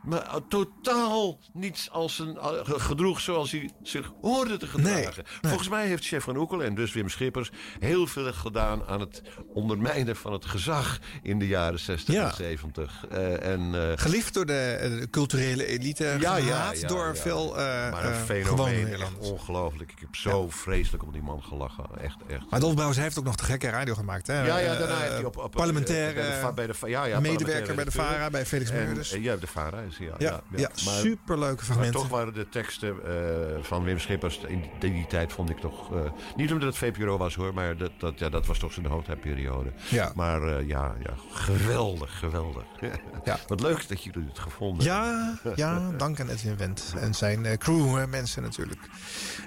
maar 0.03 0.41
totaal 0.49 1.39
niet 1.53 1.89
als 1.93 2.19
een, 2.19 2.37
eh, 2.39 2.51
gedroeg 2.65 3.21
zoals 3.21 3.51
hij 3.51 3.71
zich 3.83 4.13
hoorde 4.21 4.57
te 4.57 4.67
gedragen. 4.67 5.25
Volgens 5.41 5.69
mij 5.69 5.87
heeft 5.87 6.05
chef 6.07 6.25
van 6.25 6.37
Oekel 6.37 6.63
en 6.63 6.75
dus 6.75 6.93
Wim 6.93 7.09
Schippers 7.09 7.51
heel 7.79 8.07
veel 8.07 8.33
gedaan 8.33 8.87
aan 8.87 9.01
het 9.01 9.23
ondermijnen 9.55 10.17
van 10.17 10.33
het 10.33 10.45
gezag 10.47 10.99
in 11.23 11.39
de 11.39 11.47
jaren 11.47 11.79
60 11.79 12.15
Ja. 12.15 12.29
en 12.29 12.35
70. 12.35 13.05
Eh, 13.11 13.53
en, 13.53 13.91
eh, 13.91 13.93
Geliefd 13.99 14.35
door 14.35 14.47
de 14.47 14.53
eh, 14.55 15.03
culturele 15.11 15.67
elite. 15.67 16.17
ja, 16.21 16.37
ja, 16.37 16.73
door 16.87 17.17
veel 17.17 17.59
eh 17.59 17.91
maar 17.91 18.05
een 18.05 18.13
eh, 18.13 18.23
fenomeen, 18.23 18.97
ongelooflijk. 19.19 19.93
Ik 19.93 19.99
heb 20.01 20.15
zo 20.17 20.51
vreselijk 20.51 21.03
om 21.03 21.13
die 21.13 21.23
man 21.23 21.43
gelachen. 21.43 21.85
Echt, 22.01 22.17
echt. 22.29 22.51
Maar 22.51 22.61
Dolf 22.61 22.73
Brouwers 22.75 22.99
heeft 23.01 23.19
ook 23.19 23.25
nog 23.25 23.37
de 23.37 23.45
gekke 23.45 23.69
radio 23.69 23.95
gemaakt. 23.95 24.27
Hè? 24.27 24.45
Ja, 24.47 24.59
ja, 24.59 24.73
Eh, 24.73 24.79
daarna 24.79 24.95
eh, 24.95 25.01
heeft 25.01 25.13
hij 25.13 25.25
op, 25.25 25.37
op 25.37 25.51
parlementair 25.53 26.15
bij 26.15 26.23
de, 26.23 26.29
eh, 26.29 26.53
bij 26.55 26.67
de, 26.67 26.75
ja, 26.87 27.05
ja, 27.05 27.21
medewerker 27.21 27.75
bij 27.75 27.85
de 27.85 27.91
parlementaire 27.91 27.91
VARA, 27.91 28.31
bij 28.31 28.47
Felix 28.47 28.73
Meurders. 28.73 29.13
eh, 29.13 29.23
Ja, 29.23 29.37
de 29.37 29.47
VARA 29.47 29.81
hij, 29.97 30.07
ja. 30.07 30.15
Ja, 30.19 30.41
ja, 30.57 30.69
superleuke 30.75 31.65
fragmenten. 31.65 31.93
Maar 32.01 32.09
toch 32.09 32.19
waren 32.19 32.35
de 32.35 32.49
teksten 32.49 32.95
eh, 33.05 33.63
van 33.63 33.85
Wim 33.85 33.99
Schippers 33.99 34.39
in 34.47 34.65
die, 34.79 34.93
die 34.93 35.07
tijd 35.07 35.33
vond 35.33 35.51
ik 35.51 35.59
toch... 35.59 35.93
eh, 35.95 36.11
niet 36.37 36.53
omdat 36.53 36.69
het 36.69 36.77
VPRO 36.77 37.17
was 37.19 37.35
hoor, 37.35 37.55
maar 37.55 37.77
dat, 37.77 37.91
dat, 37.99 38.19
ja, 38.19 38.29
dat 38.29 38.47
was 38.47 38.59
toch 38.59 38.73
zijn 38.73 38.87
hoogtijdperiode. 38.87 39.73
Ja. 39.89 40.13
Maar 40.15 40.43
eh, 40.43 40.69
ja, 40.69 40.95
ja, 41.03 41.15
geweldig, 41.31 42.19
geweldig. 42.19 42.65
Ja. 43.25 43.39
Wat 43.47 43.61
leuk 43.61 43.89
dat 43.89 44.03
jullie 44.05 44.29
het 44.29 44.39
gevonden 44.39 44.85
Ja, 44.85 45.05
hebben. 45.35 45.53
ja, 45.57 45.91
dank 45.97 46.21
aan 46.21 46.29
Edwin 46.29 46.57
Wendt 46.57 46.95
en 46.99 47.15
zijn 47.15 47.59
crew 47.59 48.07
mensen 48.07 48.43
natuurlijk. 48.43 48.81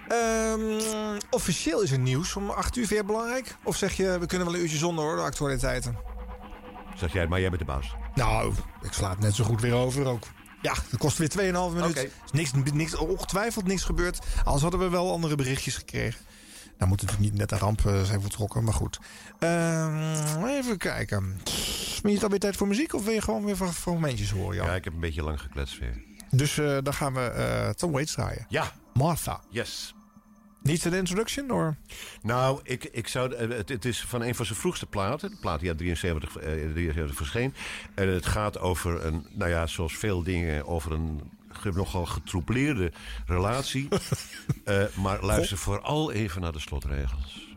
Ehm, 0.08 0.80
officieel 1.30 1.82
is 1.82 1.92
er 1.92 2.00
nieuws 2.00 2.36
om 2.36 2.50
8 2.50 2.76
uur 2.76 2.88
weer 2.88 3.06
belangrijk? 3.06 3.56
Of 3.64 3.76
zeg 3.78 3.94
je, 3.94 4.18
we 4.20 4.26
kunnen 4.26 4.48
wel 4.48 4.56
een 4.56 4.62
uurtje 4.62 4.78
zonder 4.78 5.04
hoor, 5.04 5.16
de 5.16 5.22
actualiteiten? 5.22 5.96
Zeg 7.02 7.14
jij, 7.14 7.28
maar 7.28 7.40
jij 7.40 7.50
bent 7.50 7.62
de 7.62 7.68
baas. 7.68 7.96
Nou, 8.16 8.54
ik 8.82 8.94
sla 8.94 9.10
het 9.10 9.20
net 9.20 9.36
zo 9.36 9.44
goed 9.44 9.62
weer 9.62 9.74
over 9.74 10.06
ook. 10.06 10.28
Ja, 10.62 10.74
dat 10.90 11.00
kost 11.00 11.18
weer 11.18 11.30
2,5 11.30 11.36
minuten. 11.38 11.84
Oké. 11.84 12.00
Is 12.00 12.32
niks, 12.32 12.52
niks, 12.74 12.96
ongetwijfeld 12.96 13.68
niks 13.68 13.84
gebeurd. 13.84 14.20
Anders 14.44 14.62
hadden 14.62 14.80
we 14.80 14.90
wel 14.90 15.12
andere 15.12 15.36
berichtjes 15.36 15.76
gekregen. 15.76 16.20
Nou 16.78 16.90
moet 16.90 17.02
het 17.02 17.10
natuurlijk 17.10 17.40
niet 17.40 17.50
net 17.50 17.52
een 17.52 17.58
ramp 17.58 17.86
eh, 17.86 18.02
zijn 18.02 18.22
vertrokken, 18.22 18.64
maar 18.64 18.74
goed. 18.74 19.00
Ehm, 19.40 20.46
even 20.46 20.78
kijken. 20.78 21.42
Ben 22.02 22.12
je 22.12 22.14
het 22.14 22.24
alweer 22.24 22.40
tijd 22.40 22.56
voor 22.56 22.68
muziek 22.68 22.94
of 22.94 23.04
wil 23.04 23.14
je 23.14 23.22
gewoon 23.22 23.46
weer 23.46 23.58
van 23.58 23.74
fragmentjes 23.74 24.32
horen, 24.32 24.56
Jan? 24.56 24.66
Ja, 24.66 24.76
ik 24.76 24.84
heb 24.84 24.94
een 24.94 25.00
beetje 25.00 25.24
lang 25.24 25.42
gekletst 25.42 25.80
weer. 25.80 26.04
Dus 26.30 26.58
eh, 26.58 26.78
dan 26.84 26.94
gaan 26.94 27.14
we 27.14 27.22
eh, 27.22 27.70
Tom 27.70 27.92
Waits 27.92 28.14
draaien. 28.14 28.46
Ja. 28.50 28.72
Martha. 28.94 29.42
Yes. 29.50 29.96
Niet 30.62 30.86
een 30.86 30.94
introduction, 30.94 31.52
or? 31.52 31.76
Nou, 32.22 32.60
ik, 32.64 32.84
ik 32.84 33.08
zou, 33.08 33.34
eh, 33.34 33.50
het, 33.50 33.70
het 33.70 33.86
is 33.86 34.02
van 34.02 34.22
een 34.22 34.36
van 34.36 34.46
zijn 34.46 34.58
vroegste 34.58 34.86
platen. 34.86 35.30
De 35.30 35.38
plaat 35.42 35.60
die 35.60 35.70
uit 35.70 35.78
73, 35.78 36.38
eh, 36.38 36.72
73 36.72 37.16
verscheen. 37.16 37.54
En 37.94 38.08
het 38.08 38.26
gaat 38.26 38.60
over 38.60 39.06
een, 39.06 39.26
nou 39.32 39.50
ja, 39.50 39.68
zoals 39.68 39.98
veel 39.98 40.24
dingen, 40.24 40.68
over 40.68 40.92
een 40.92 41.22
nogal 41.74 42.06
getroubleerde 42.06 42.92
relatie. 43.26 43.88
Eh, 44.64 44.84
maar 44.96 45.24
luister 45.24 45.58
vooral 45.58 46.12
even 46.12 46.42
naar 46.42 46.52
de 46.52 46.60
slotregels. 46.60 47.50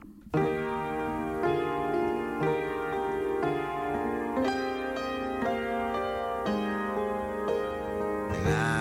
And 8.46 8.73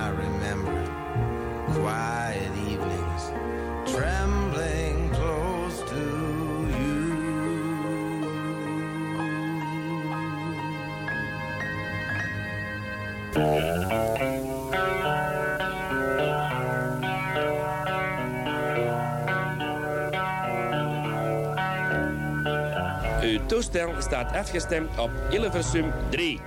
toestel 23.69 24.01
staat 24.01 24.31
afgestemd 24.31 24.99
op 24.99 25.11
Hilversum 25.29 25.93
3. 26.09 26.41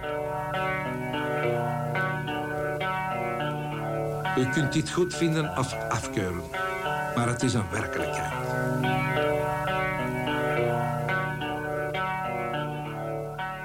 U 4.38 4.48
kunt 4.52 4.72
dit 4.72 4.90
goed 4.90 5.14
vinden 5.14 5.58
of 5.58 5.74
afkeuren, 5.88 6.42
maar 7.14 7.28
het 7.28 7.42
is 7.42 7.54
een 7.54 7.70
werkelijkheid. 7.70 8.32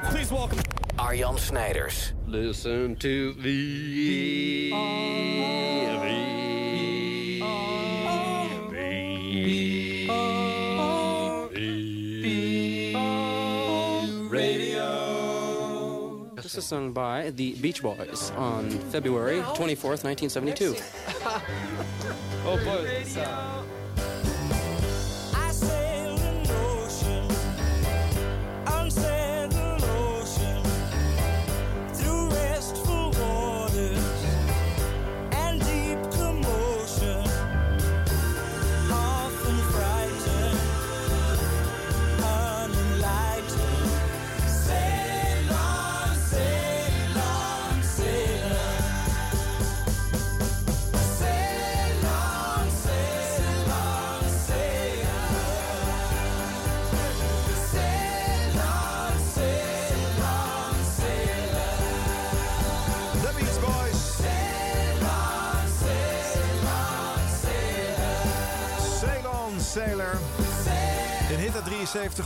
Please 0.10 0.34
welcome 0.34 0.62
Arjan 0.96 1.38
Snijders. 1.38 2.14
Listen 2.26 2.98
to 2.98 3.34
the... 3.42 4.52
This 16.52 16.66
is 16.66 16.68
sung 16.68 16.92
by 16.92 17.30
the 17.30 17.54
Beach 17.54 17.82
Boys 17.82 18.32
on 18.36 18.70
February 18.92 19.40
24th, 19.40 20.04
1972. 20.04 20.76
oh 22.46 22.60
boy. 22.66 23.81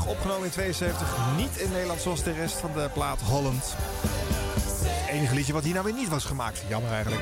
opgenomen 0.08 0.46
in 0.46 0.52
72. 0.52 1.18
Niet 1.38 1.58
in 1.58 1.72
Nederland 1.72 2.02
zoals 2.02 2.24
de 2.24 2.34
rest 2.34 2.56
van 2.56 2.72
de 2.74 2.90
plaat 2.94 3.22
Holland. 3.22 3.76
Het 4.60 5.10
enige 5.10 5.36
liedje 5.36 5.54
wat 5.54 5.64
hier 5.64 5.74
nou 5.74 5.86
weer 5.86 5.94
niet 5.94 6.10
was 6.10 6.26
gemaakt. 6.26 6.64
Jammer 6.68 6.92
eigenlijk. 6.92 7.22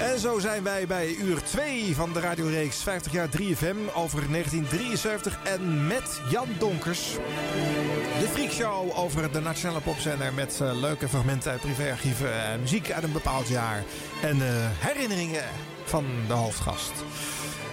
En 0.00 0.18
zo 0.18 0.38
zijn 0.38 0.62
wij 0.62 0.86
bij 0.86 1.14
uur 1.14 1.42
2 1.42 1.94
van 1.94 2.12
de 2.12 2.20
radioreeks 2.20 2.82
50 2.82 3.12
jaar 3.12 3.28
3FM 3.28 3.94
over 3.94 4.30
1973 4.30 5.38
en 5.44 5.86
met 5.86 6.20
Jan 6.30 6.48
Donkers. 6.58 7.12
De 8.20 8.28
freakshow 8.32 8.98
over 8.98 9.32
de 9.32 9.40
Nationale 9.40 9.80
Popzender 9.80 10.32
met 10.34 10.60
eh, 10.60 10.80
leuke 10.80 11.08
fragmenten 11.08 11.50
uit 11.50 11.60
privéarchieven 11.60 12.44
en 12.44 12.60
muziek 12.60 12.90
uit 12.90 13.04
een 13.04 13.12
bepaald 13.12 13.48
jaar. 13.48 13.84
En 14.22 14.42
eh, 14.42 14.48
herinneringen 14.78 15.44
van 15.84 16.04
de 16.26 16.32
hoofdgast. 16.32 16.92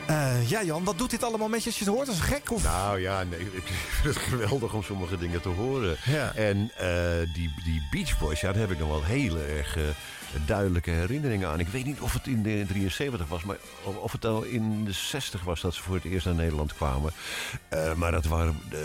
Eh, 0.07 0.49
ja, 0.49 0.63
Jan, 0.63 0.83
wat 0.83 0.97
doet 0.97 1.09
dit 1.09 1.23
allemaal 1.23 1.47
met 1.47 1.63
je 1.63 1.69
als 1.69 1.79
je 1.79 1.85
het 1.85 1.93
hoort? 1.93 2.07
Is 2.07 2.19
gek? 2.19 2.51
Of? 2.51 2.63
Nou 2.63 2.99
ja, 2.99 3.23
nee, 3.23 3.39
ik 3.61 3.63
vind 4.01 4.15
het 4.15 4.23
geweldig 4.23 4.73
om 4.73 4.83
sommige 4.83 5.17
dingen 5.17 5.41
te 5.41 5.49
horen. 5.49 5.97
Ja. 6.05 6.33
En 6.35 6.71
eh, 6.77 7.33
die, 7.33 7.53
die 7.63 7.87
Beach 7.91 8.19
Boys, 8.19 8.41
ja, 8.41 8.51
daar 8.51 8.61
heb 8.61 8.71
ik 8.71 8.79
nog 8.79 8.87
wel 8.87 9.03
hele 9.03 9.43
erg 9.43 9.77
eh, 9.77 9.83
duidelijke 10.45 10.91
herinneringen 10.91 11.47
aan. 11.49 11.59
Ik 11.59 11.67
weet 11.67 11.85
niet 11.85 11.99
of 11.99 12.13
het 12.13 12.27
in 12.27 12.43
de 12.43 12.65
73 12.67 13.27
was, 13.27 13.43
maar 13.43 13.57
of- 13.83 14.11
het 14.11 14.25
al 14.25 14.43
in 14.43 14.83
de 14.85 14.91
60 14.91 15.43
was 15.43 15.61
dat 15.61 15.73
ze 15.73 15.81
voor 15.81 15.95
het 15.95 16.03
eerst 16.03 16.25
naar 16.25 16.35
Nederland 16.35 16.75
kwamen. 16.75 17.11
Eh, 17.69 17.93
maar 17.93 18.11
dat 18.11 18.25
waren 18.25 18.55
eh, 18.69 18.77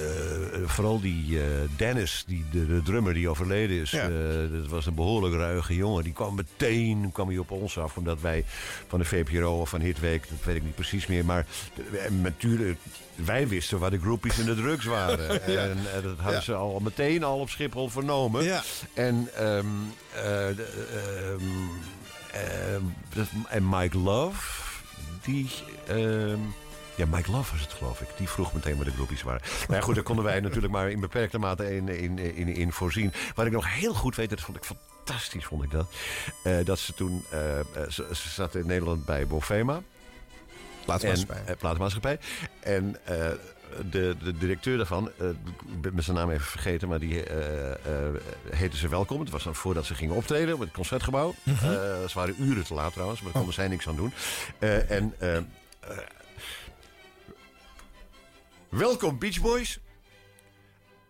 vooral 0.66 1.00
die 1.00 1.40
eh, 1.40 1.46
Dennis, 1.76 2.24
die, 2.26 2.44
de, 2.50 2.66
de 2.66 2.82
drummer 2.82 3.14
die 3.14 3.28
overleden 3.28 3.80
is. 3.80 3.90
Ja. 3.90 4.08
Dat 4.52 4.68
was 4.68 4.86
een 4.86 4.94
behoorlijk 4.94 5.34
ruige 5.34 5.74
jongen. 5.74 6.04
Die 6.04 6.12
kwam 6.12 6.34
meteen 6.34 7.12
kwam 7.12 7.28
hij 7.28 7.38
op 7.38 7.50
ons 7.50 7.78
af, 7.78 7.96
omdat 7.96 8.20
wij 8.20 8.44
van 8.88 8.98
de 8.98 9.04
VPRO 9.04 9.60
of 9.60 9.68
van 9.68 9.80
Hitweek, 9.80 10.28
dat 10.28 10.44
weet 10.44 10.56
ik 10.56 10.62
niet 10.64 10.74
precies 10.74 11.06
meer. 11.06 11.24
Maar 11.24 11.46
natuurlijk, 12.22 12.78
wij 13.16 13.48
wisten 13.48 13.78
waar 13.78 13.90
de 13.90 14.00
groupies 14.00 14.38
en 14.38 14.44
de 14.46 14.54
drugs 14.54 14.84
waren. 14.84 15.40
Ja. 15.52 15.60
En 15.62 15.78
eh, 15.96 16.02
dat 16.02 16.16
hadden 16.16 16.32
Ja. 16.34 16.40
ze 16.40 16.54
al 16.54 16.78
meteen 16.80 17.24
al 17.24 17.38
op 17.38 17.48
Schiphol 17.50 17.88
vernomen. 17.88 18.44
Ja. 18.44 18.62
En, 18.94 19.28
ehm, 19.34 19.66
eh, 20.14 20.22
de- 20.56 20.96
ehm, 22.32 23.24
en 23.48 23.68
Mike 23.68 23.98
Love, 23.98 24.62
die... 25.22 25.50
ehm, 25.86 26.38
ja, 26.94 27.06
Mike 27.06 27.30
Love 27.30 27.52
was 27.52 27.60
het, 27.60 27.72
geloof 27.72 28.00
ik. 28.00 28.08
Die 28.16 28.28
vroeg 28.28 28.52
meteen 28.52 28.76
waar 28.76 28.84
de 28.84 28.90
groepjes 28.90 29.22
waren. 29.22 29.40
Maar 29.68 29.76
ja, 29.76 29.82
goed, 29.82 29.94
daar 29.94 30.04
konden 30.04 30.24
wij 30.24 30.40
natuurlijk 30.40 30.72
maar 30.72 30.90
in 30.90 31.00
beperkte 31.00 31.38
mate 31.38 31.76
in, 31.76 31.88
in, 31.88 32.18
in, 32.18 32.48
in 32.48 32.72
voorzien. 32.72 33.12
Wat 33.34 33.46
ik 33.46 33.52
nog 33.52 33.74
heel 33.74 33.94
goed 33.94 34.16
weet, 34.16 34.30
dat 34.30 34.40
vond 34.40 34.56
ik 34.56 34.64
fantastisch, 34.64 35.44
vond 35.44 35.62
ik 35.62 35.70
dat. 35.70 35.86
eh, 36.42 36.56
dat 36.64 36.78
ze 36.78 36.94
toen... 36.94 37.24
eh, 37.30 37.60
eh, 37.60 37.64
ze, 37.88 38.06
ze 38.12 38.28
zaten 38.28 38.60
in 38.60 38.66
Nederland 38.66 39.04
bij 39.04 39.26
Bovema. 39.26 39.82
Plaatsmaatschappij. 40.86 41.36
En, 41.36 41.46
eh, 41.46 41.56
plaatsmaatschappij. 41.56 42.18
En 42.60 42.96
eh, 43.04 43.30
de, 43.90 44.16
de 44.22 44.38
directeur 44.38 44.76
daarvan, 44.76 45.10
eh, 45.18 45.28
ik 45.82 45.94
ben 45.94 46.02
zijn 46.02 46.16
naam 46.16 46.30
even 46.30 46.46
vergeten, 46.46 46.88
maar 46.88 46.98
die 46.98 47.22
eh, 47.22 48.14
heette 48.50 48.76
ze 48.76 48.88
welkom. 48.88 49.20
Het 49.20 49.30
was 49.30 49.44
dan 49.44 49.54
voordat 49.54 49.84
ze 49.86 49.94
gingen 49.94 50.14
optreden 50.14 50.54
op 50.54 50.60
het 50.60 50.70
concertgebouw. 50.70 51.34
Mhm. 51.42 51.64
Eh, 51.64 51.70
ze 52.08 52.12
waren 52.14 52.34
uren 52.38 52.64
te 52.64 52.74
laat 52.74 52.92
trouwens, 52.92 53.20
maar 53.20 53.32
daar 53.32 53.42
konden 53.42 53.60
zij 53.60 53.68
niks 53.68 53.88
aan 53.88 53.96
doen. 53.96 54.12
En 54.58 55.14
welkom 58.68 59.18
Beach 59.18 59.40
Boys. 59.40 59.78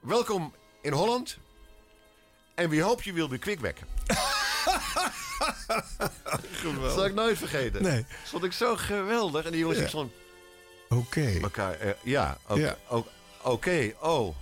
Welkom 0.01 0.55
in 0.83 0.93
Holland. 0.93 1.39
En 2.55 2.69
we 2.69 2.81
hope 2.81 3.03
you 3.03 3.17
will 3.17 3.29
be 3.29 3.39
quick 3.39 3.61
back. 3.61 3.77
Dat 6.83 6.93
zal 6.93 7.05
ik 7.05 7.15
nooit 7.15 7.39
vergeten. 7.39 7.83
Nee. 7.83 7.97
Dat 7.97 8.07
vond 8.25 8.45
ik 8.45 8.53
zo 8.53 8.77
geweldig. 8.77 9.45
En 9.45 9.51
die 9.51 9.61
jongens 9.61 9.79
Ja. 9.79 9.85
ik 9.85 9.91
stond 9.91 10.13
Oké. 10.89 11.39
elkaar. 11.43 11.73
eh, 11.81 11.91
ja, 12.03 12.39
oké. 12.49 12.61
Ja. 12.61 12.77
oh. 14.01 14.35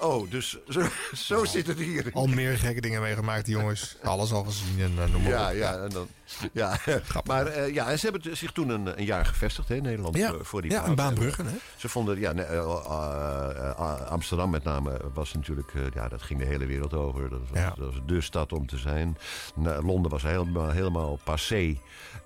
Oh, 0.00 0.30
dus 0.30 0.56
zo, 0.68 0.88
zo 1.28 1.44
zit 1.44 1.66
het 1.66 1.78
hier. 1.78 2.10
Al 2.12 2.26
meer 2.26 2.58
gekke 2.58 2.80
dingen 2.80 3.00
meegemaakt, 3.02 3.44
die 3.44 3.54
jongens. 3.56 3.96
Alles 4.02 4.32
al 4.32 4.44
gezien 4.44 4.80
en 4.80 5.04
eh, 5.04 5.10
noem 5.12 5.22
maar 5.22 5.30
Ja, 5.32 5.48
op. 5.50 5.56
ja, 5.56 5.82
en 5.82 5.88
dan, 5.90 6.08
ja. 6.52 6.76
maar 7.24 7.46
eh, 7.46 7.74
ja, 7.74 7.96
ze 7.96 8.10
hebben 8.10 8.36
zich 8.36 8.52
toen 8.52 8.68
een, 8.68 8.98
een 8.98 9.04
jaar 9.04 9.26
gevestigd 9.26 9.68
hè, 9.68 9.74
in 9.74 9.82
Nederland 9.82 10.16
Ja. 10.16 10.32
voor, 10.40 10.62
die 10.62 10.70
Ja, 10.70 10.86
een 10.86 10.94
Baanbruggen, 10.94 11.46
hè? 11.46 11.52
Ze 11.76 11.88
vonden, 11.88 12.18
ja, 12.20 12.32
nee, 12.32 12.44
eh, 12.44 12.56
eh, 12.58 13.70
eh, 13.70 14.00
Amsterdam 14.10 14.50
met 14.50 14.64
name 14.64 15.00
was 15.14 15.32
natuurlijk, 15.34 15.74
eh, 15.74 15.80
ja, 15.94 16.08
dat 16.08 16.22
ging 16.22 16.40
de 16.40 16.46
hele 16.46 16.66
wereld 16.66 16.94
over. 16.94 17.28
Dat 17.30 17.40
was, 17.50 17.58
Ja. 17.60 17.68
dat 17.76 17.78
was 17.86 18.00
de 18.06 18.20
stad 18.20 18.52
om 18.52 18.66
te 18.66 18.76
zijn. 18.78 19.18
Nou, 19.54 19.84
Londen 19.86 20.10
was 20.10 20.22
helemaal, 20.22 20.70
helemaal 20.70 21.18
passé. 21.24 21.76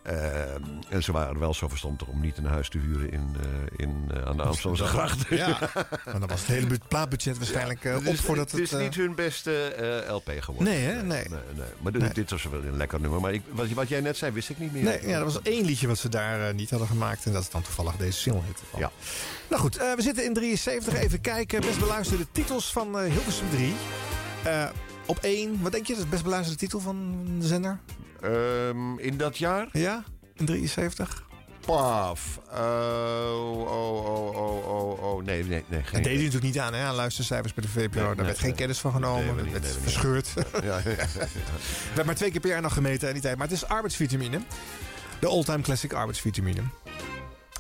Eh, 0.03 0.53
en 0.89 1.03
ze 1.03 1.13
waren 1.13 1.39
wel 1.39 1.55
zo 1.55 1.69
verstandig 1.69 2.09
om 2.09 2.21
niet 2.21 2.37
een 2.39 2.45
huis 2.47 2.69
te 2.69 2.79
huren 2.79 3.11
in, 3.13 3.37
eh, 3.41 3.47
in, 3.87 4.11
eh, 4.15 4.23
aan 4.23 4.37
de 4.37 4.43
Amsterdamse 4.43 4.85
gracht. 4.85 5.29
Ja, 5.29 5.59
maar 6.05 6.19
dan 6.21 6.27
was 6.29 6.41
het 6.41 6.49
hele 6.49 6.67
bu- 6.67 6.79
plaatbudget 6.89 7.37
waarschijnlijk 7.39 7.85
eh, 7.85 7.93
Het 7.95 8.07
op 8.07 8.13
is, 8.13 8.21
voordat 8.21 8.51
het 8.51 8.61
is 8.61 8.71
het... 8.71 8.79
eh, 8.81 8.85
niet 8.87 8.95
hun 8.95 9.15
beste 9.15 9.63
eh, 9.63 10.15
LP 10.15 10.31
geworden. 10.41 10.73
Nee, 10.75 10.83
hè? 10.85 10.93
Nee. 11.03 11.05
nee, 11.29 11.39
nee. 11.55 11.65
Maar 11.79 12.13
dit, 12.13 12.31
was 12.31 12.43
wel 12.43 12.65
een 12.65 12.77
lekker 12.77 13.01
nummer. 13.01 13.21
Maar 13.21 13.33
ik, 13.33 13.43
wat, 13.51 13.69
wat 13.69 13.89
jij 13.89 13.98
net 14.03 14.17
zei, 14.17 14.33
wist 14.33 14.49
ik 14.49 14.59
niet 14.59 14.73
meer. 14.73 14.83
Nee, 14.83 15.09
ja, 15.09 15.19
er 15.19 15.25
was 15.25 15.43
één 15.43 15.65
liedje 15.65 15.87
wat 15.87 15.99
ze 15.99 16.09
daar 16.09 16.49
eh, 16.49 16.55
niet 16.55 16.71
hadden 16.71 16.89
gemaakt. 16.89 17.25
En 17.25 17.33
dat 17.33 17.43
is 17.43 17.51
dan 17.51 17.63
toevallig 17.63 17.97
deze 17.97 18.19
single 18.19 18.43
hit. 18.47 18.61
Ja. 18.77 18.91
Nou 19.49 19.63
goed, 19.63 19.77
eh, 19.77 19.93
we 19.95 20.03
zitten 20.03 20.25
in 20.25 20.35
73. 20.35 20.95
Even 20.95 21.21
kijken. 21.21 21.61
Best 21.61 21.79
beluisterde 21.79 22.27
titels 22.33 22.73
van 22.73 22.99
eh, 22.99 23.11
Hilversum 23.13 23.51
3. 23.51 23.75
Eh, 24.45 24.69
op 25.07 25.19
één, 25.21 25.63
wat 25.63 25.73
denk 25.73 25.87
je? 25.87 25.95
Dat 25.95 26.03
is 26.03 26.09
best 26.09 26.23
beluisterde 26.23 26.59
titel 26.59 26.81
van 26.81 27.25
de 27.39 27.47
zender? 27.47 27.79
Ehm, 28.21 28.99
in 28.99 29.17
dat 29.17 29.39
jaar? 29.39 29.69
Ja, 29.73 30.05
in 30.35 30.47
73. 30.47 31.28
Paf. 31.75 32.41
Oh, 32.53 32.59
oh, 33.61 34.07
oh, 34.07 34.37
oh, 34.37 34.69
oh, 34.69 35.03
oh. 35.03 35.25
Nee, 35.25 35.45
nee, 35.45 35.65
nee. 35.67 35.83
Dat 35.83 35.93
deed 35.93 36.05
hij 36.05 36.15
natuurlijk 36.15 36.43
niet 36.43 36.59
aan, 36.59 36.75
hè? 36.75 36.85
aan 36.85 36.95
luistercijfers 36.95 37.55
bij 37.55 37.65
de 37.65 37.71
VPRO. 37.71 38.01
Nee, 38.01 38.07
Daar 38.07 38.17
nee, 38.17 38.25
werd 38.25 38.39
geen 38.39 38.55
kennis 38.55 38.79
van 38.79 38.93
genomen. 38.93 39.37
Dat 39.37 39.63
werd 39.63 39.79
verscheurd. 39.83 40.29
Ja, 40.63 40.81
ja, 40.85 40.91
ja. 40.91 41.07
werd 41.95 42.07
maar 42.07 42.15
twee 42.15 42.31
keer 42.31 42.41
per 42.41 42.51
jaar 42.51 42.63
nog 42.63 42.73
gemeten 42.73 43.07
in 43.09 43.13
die 43.13 43.23
tijd. 43.23 43.37
Maar 43.37 43.47
het 43.47 43.57
is 43.57 43.67
arbeidsvitamine. 43.67 44.41
De 45.21 45.27
all-time 45.27 45.63
classic 45.63 45.93
arbeidsvitamine. 45.93 46.63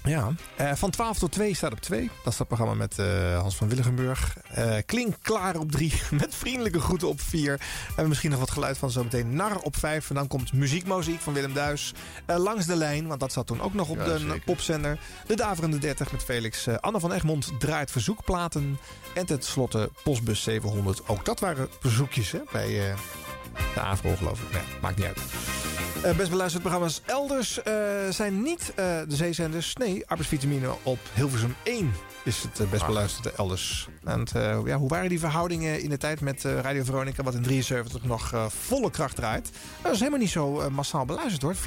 Ja, 0.04 0.32
eh, 0.56 0.72
van 0.74 0.90
12 0.90 1.18
tot 1.18 1.32
2 1.32 1.54
staat 1.54 1.72
op 1.72 1.80
2. 1.80 2.10
Dat 2.24 2.32
is 2.32 2.38
dat 2.38 2.46
programma 2.46 2.74
met 2.74 2.98
eh, 2.98 3.40
Hans 3.40 3.56
van 3.56 3.68
Willigenburg. 3.68 4.36
Eh 4.50 4.76
Klink 4.86 5.14
klaar 5.22 5.56
op 5.56 5.72
3. 5.72 5.92
Met 6.10 6.34
vriendelijke 6.34 6.80
groeten 6.80 7.08
op 7.08 7.20
4. 7.20 7.60
En 7.96 8.08
misschien 8.08 8.30
nog 8.30 8.38
wat 8.40 8.50
geluid 8.50 8.78
van 8.78 8.90
zometeen 8.90 9.34
Nar 9.34 9.56
op 9.58 9.76
5. 9.76 10.08
En 10.08 10.14
dan 10.14 10.26
komt 10.26 10.52
muziekmuziek 10.52 11.20
van 11.20 11.32
Willem 11.32 11.52
Duis. 11.54 11.94
Langs 12.26 12.66
de 12.66 12.76
lijn, 12.76 13.06
want 13.06 13.20
dat 13.20 13.32
zat 13.32 13.46
toen 13.46 13.60
ook 13.60 13.74
nog 13.74 13.88
op 13.88 13.96
Ja, 13.96 14.04
de 14.04 14.18
zeker. 14.18 14.40
popzender. 14.40 14.98
De 15.26 15.36
Daverende 15.36 15.78
30 15.78 16.12
met 16.12 16.24
Felix. 16.24 16.68
Anne 16.80 17.00
van 17.00 17.12
Egmond 17.12 17.52
draait 17.58 17.90
verzoekplaten. 17.90 18.78
En 19.14 19.26
ten 19.26 19.42
slotte 19.42 19.90
Postbus 20.04 20.42
700. 20.42 21.08
Ook 21.08 21.24
dat 21.24 21.40
waren 21.40 21.68
verzoekjes 21.80 22.30
hè, 22.32 22.38
bij 22.52 22.94
de 23.74 23.80
AVRO 23.80 24.16
geloof 24.16 24.40
ik. 24.42 24.52
Nee, 24.52 24.62
maakt 24.80 24.96
niet 24.96 25.06
uit. 25.06 25.18
Eh, 26.02 26.16
best 26.16 26.30
beluisterde 26.30 26.68
programma's 26.68 27.00
elders 27.04 27.62
eh, 27.62 27.74
zijn 28.10 28.42
niet 28.42 28.72
eh, 28.74 28.84
de 29.08 29.16
zeezenders. 29.16 29.74
Nee, 29.74 30.02
arbeidsvitamine 30.06 30.70
op 30.82 30.98
Hilversum 31.14 31.54
1 31.62 31.92
is 32.22 32.42
het 32.42 32.70
best 32.70 32.86
beluisterde 32.86 33.32
elders. 33.36 33.88
En 34.04 34.26
ja, 34.64 34.76
hoe 34.76 34.88
waren 34.88 35.08
die 35.08 35.18
verhoudingen 35.18 35.80
in 35.80 35.90
de 35.90 35.96
tijd 35.96 36.20
met 36.20 36.42
Radio 36.42 36.84
Veronica... 36.84 37.22
wat 37.22 37.34
in 37.34 37.42
73 37.42 38.04
nog 38.04 38.48
volle 38.48 38.90
kracht 38.90 39.16
draait? 39.16 39.50
Dat 39.82 39.92
is 39.92 39.98
helemaal 39.98 40.20
niet 40.20 40.30
zo 40.30 40.70
massaal 40.70 41.04
beluisterd 41.04 41.42
hoor. 41.42 41.54
24% 41.54 41.58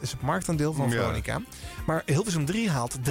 is 0.00 0.10
het 0.10 0.22
marktaandeel 0.22 0.72
van 0.72 0.90
Ja. 0.90 0.96
Veronica. 0.96 1.40
Maar 1.86 2.02
Hilversum 2.06 2.44
3 2.44 2.70
haalt 2.70 2.96
33%. 2.98 3.02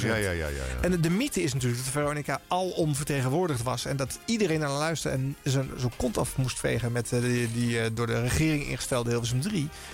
Ja, 0.00 0.14
ja, 0.14 0.14
ja, 0.14 0.30
ja, 0.30 0.46
ja. 0.48 0.80
En 0.80 0.90
de, 0.90 1.00
de 1.00 1.10
mythe 1.10 1.42
is 1.42 1.52
natuurlijk 1.52 1.82
dat 1.82 1.92
Veronica 1.92 2.40
alom 2.48 2.94
vertegenwoordigd 2.94 3.62
was. 3.62 3.84
En 3.84 3.96
dat 3.96 4.18
iedereen 4.24 4.60
naar 4.60 4.70
luisterde 4.70 5.16
en 5.16 5.36
zijn 5.42 5.70
zo 5.78 5.90
kont 5.96 6.18
af 6.18 6.36
moest 6.36 6.58
vegen 6.58 6.92
met 6.92 7.08
die, 7.08 7.52
die 7.52 7.92
door 7.92 8.06
de 8.06 8.20
regering 8.20 8.66
ingestelde 8.66 9.10
Hilversum 9.10 9.40
3. 9.40 9.47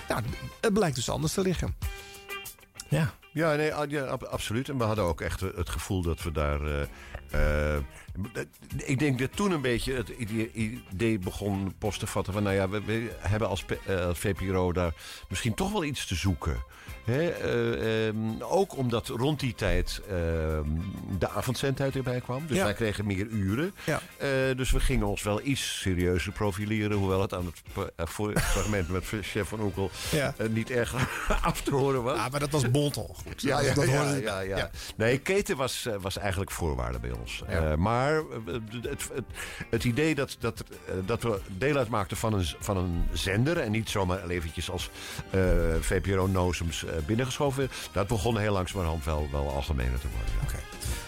Nou, 0.08 0.22
het 0.60 0.72
blijkt 0.72 0.96
dus 0.96 1.08
anders 1.10 1.32
te 1.32 1.40
liggen. 1.40 1.74
Ja. 2.88 3.14
Ja, 3.32 3.54
nee, 3.54 3.74
ah, 3.74 3.90
ja, 3.90 4.04
ab- 4.04 4.22
absoluut. 4.22 4.68
En 4.68 4.78
we 4.78 4.84
hadden 4.84 5.04
ook 5.04 5.20
echt 5.20 5.42
eh, 5.42 5.48
het 5.56 5.68
gevoel 5.68 6.02
dat 6.02 6.22
we 6.22 6.32
daar. 6.32 6.60
eh, 7.30 7.74
eh, 7.76 7.82
ik 8.76 8.98
denk 8.98 9.18
dat 9.18 9.36
toen 9.36 9.50
een 9.50 9.60
beetje 9.60 9.94
het 9.94 10.08
idee, 10.08 10.50
idee 10.92 11.18
begon 11.18 11.74
post 11.78 11.98
te 11.98 12.06
vatten 12.06 12.32
van... 12.32 12.42
nou 12.42 12.54
ja, 12.54 12.68
we, 12.68 12.82
we 12.84 13.14
hebben 13.18 13.48
als, 13.48 13.64
eh, 13.86 14.06
als 14.06 14.18
VPRO 14.18 14.72
daar 14.72 14.94
misschien 15.28 15.54
toch 15.54 15.72
wel 15.72 15.84
iets 15.84 16.06
te 16.06 16.14
zoeken. 16.14 16.62
Eh, 17.04 18.06
ehm, 18.08 18.16
ook 18.40 18.76
omdat 18.76 19.08
rond 19.08 19.40
die 19.40 19.54
tijd 19.54 20.00
ehm, 20.10 20.68
de 21.18 21.28
avondzendtijd 21.28 21.96
erbij 21.96 22.20
kwam. 22.20 22.46
Dus 22.46 22.56
Ja. 22.56 22.64
wij 22.64 22.74
kregen 22.74 23.06
meer 23.06 23.26
uren. 23.26 23.74
Ja. 23.84 24.00
Eh, 24.16 24.28
dus 24.56 24.70
we 24.70 24.80
gingen 24.80 25.06
ons 25.06 25.22
wel 25.22 25.40
iets 25.42 25.80
serieuzer 25.80 26.32
profileren. 26.32 26.96
Hoewel 26.96 27.20
het 27.20 27.34
aan 27.34 27.46
het 27.46 27.86
eh, 27.96 28.06
fragment 28.52 28.88
met 28.88 29.04
chef 29.22 29.48
van 29.48 29.72
Ja. 30.10 30.34
eh, 30.36 30.48
niet 30.48 30.70
erg 30.70 30.94
af 31.42 31.60
te 31.62 31.70
horen 31.74 32.02
was. 32.02 32.16
Ja, 32.16 32.28
maar 32.28 32.40
dat 32.40 32.50
was 32.50 32.70
bon 32.70 32.90
toch? 32.90 33.22
Ja, 33.36 33.60
ja, 33.60 33.74
Dat 33.74 33.84
ja, 33.88 34.14
ja, 34.14 34.40
ja. 34.40 34.70
Nee, 34.96 35.18
keten 35.18 35.56
was, 35.56 35.88
was 36.00 36.18
eigenlijk 36.18 36.50
voorwaarde 36.50 36.98
bij 36.98 37.10
ons. 37.10 37.42
maar 37.78 38.22
het, 38.82 39.08
het, 39.14 39.24
het 39.70 39.84
idee 39.84 40.14
dat, 40.14 40.36
dat, 40.40 40.64
dat 41.06 41.22
we 41.22 41.40
deel 41.58 41.76
uitmaakten 41.76 42.16
van 42.16 42.32
een, 42.32 42.46
van 42.58 42.76
een 42.76 43.04
zender... 43.12 43.58
en 43.58 43.70
niet 43.70 43.88
zomaar 43.88 44.28
eventjes 44.28 44.70
als 44.70 44.90
VPRO 45.80 46.26
Nozems 46.26 46.84
binnengeschoven 47.06 47.58
werd... 47.58 47.72
dat 47.92 48.06
begon 48.06 48.38
heel 48.38 48.52
langzamerhand 48.52 49.04
wel, 49.04 49.28
wel 49.32 49.50
algemener 49.50 50.00
te 50.00 50.06
worden. 50.08 50.32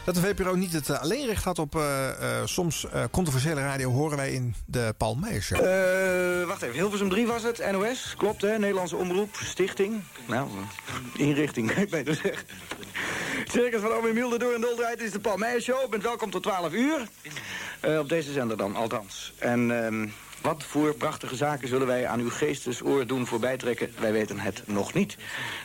Dat 0.07 0.15
de 0.15 0.21
VPRO 0.21 0.55
niet 0.55 0.73
het 0.73 0.89
eh, 0.89 1.01
alleenrecht 1.01 1.45
had 1.45 1.59
op 1.59 1.75
eh, 1.77 2.09
eh, 2.09 2.47
soms 2.47 2.87
eh, 2.89 3.05
controversiële 3.11 3.61
radio... 3.61 3.91
horen 3.91 4.17
wij 4.17 4.33
in 4.33 4.55
de 4.67 4.95
Paul 4.97 5.15
Meijer 5.15 5.43
Show. 5.43 5.59
Eh, 5.59 6.47
wacht 6.47 6.63
even, 6.63 6.75
Hilversum 6.75 7.09
3 7.09 7.27
was 7.27 7.43
het, 7.43 7.71
NOS, 7.73 8.15
klopt 8.17 8.43
hè, 8.43 8.59
Nederlandse 8.59 8.97
Omroep, 8.97 9.37
Stichting. 9.43 10.03
Nou, 10.27 10.49
eh, 11.15 11.27
inrichting, 11.27 11.69
kan 11.73 11.83
ik 11.83 11.91
beter 11.91 12.15
zeggen. 12.15 12.47
Het 13.39 13.51
Circus 13.51 13.81
van 13.81 13.93
Oom 13.93 14.07
Emiel 14.07 14.29
de 14.29 14.39
Door 14.39 14.55
en 14.55 14.61
Dol 14.61 14.77
draait 14.77 15.01
is 15.01 15.13
de 15.13 15.21
Paul 15.21 15.37
Meijer 15.37 15.63
Show. 15.63 15.91
Bent 15.91 16.03
welkom 16.03 16.31
tot 16.31 16.43
12 16.43 16.73
uur. 16.73 17.09
Eh, 17.81 17.99
op 17.99 18.09
deze 18.09 18.33
zender 18.33 18.57
dan, 18.57 18.77
althans. 18.77 19.33
En 19.39 19.85
ehm, 19.85 20.09
wat 20.47 20.65
voor 20.65 20.95
prachtige 20.95 21.37
zaken 21.37 21.69
zullen 21.69 21.87
wij 21.87 22.07
aan 22.07 22.21
uw 22.21 22.31
geestesoor 22.31 23.07
doen 23.07 23.27
voorbijtrekken? 23.27 23.91
Wij 23.99 24.13
weten 24.13 24.39
het 24.39 24.63
nog 24.67 24.95
niet. 24.95 25.17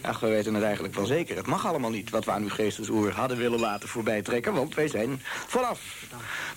Ach, 0.01 0.19
wij 0.19 0.29
weten 0.29 0.53
het 0.53 0.63
eigenlijk 0.63 0.95
wel 0.95 1.05
zeker. 1.05 1.36
Het 1.36 1.47
mag 1.47 1.65
allemaal 1.65 1.89
niet 1.89 2.09
wat 2.09 2.25
we 2.25 2.32
aan 2.32 2.41
uw 2.41 2.49
geestesoor 2.49 3.09
hadden 3.09 3.38
willen 3.38 3.59
laten 3.59 3.89
voorbijtrekken. 3.89 4.53
Want 4.53 4.75
wij 4.75 4.88
zijn 4.88 5.21
vanaf 5.47 5.79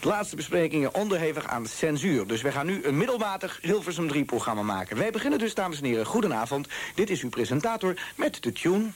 de 0.01 0.09
laatste 0.09 0.37
besprekingen 0.37 0.95
onderhevig 0.95 1.47
aan 1.47 1.67
censuur. 1.67 2.27
Dus 2.27 2.43
wij 2.43 2.53
gaan 2.53 2.67
nu 2.67 2.85
een 2.85 2.97
middelmatig 2.97 3.59
Hilversum 3.63 4.09
3 4.09 4.25
programma 4.25 4.63
maken. 4.63 4.97
Wij 4.97 5.11
beginnen 5.11 5.39
dus, 5.39 5.55
dames 5.55 5.79
en 5.79 5.85
heren, 5.85 6.07
goedenavond. 6.07 6.69
Dit 6.95 7.11
is 7.11 7.23
uw 7.23 7.29
presentator 7.29 7.95
met 8.17 8.43
de 8.43 8.53
tune... 8.53 8.87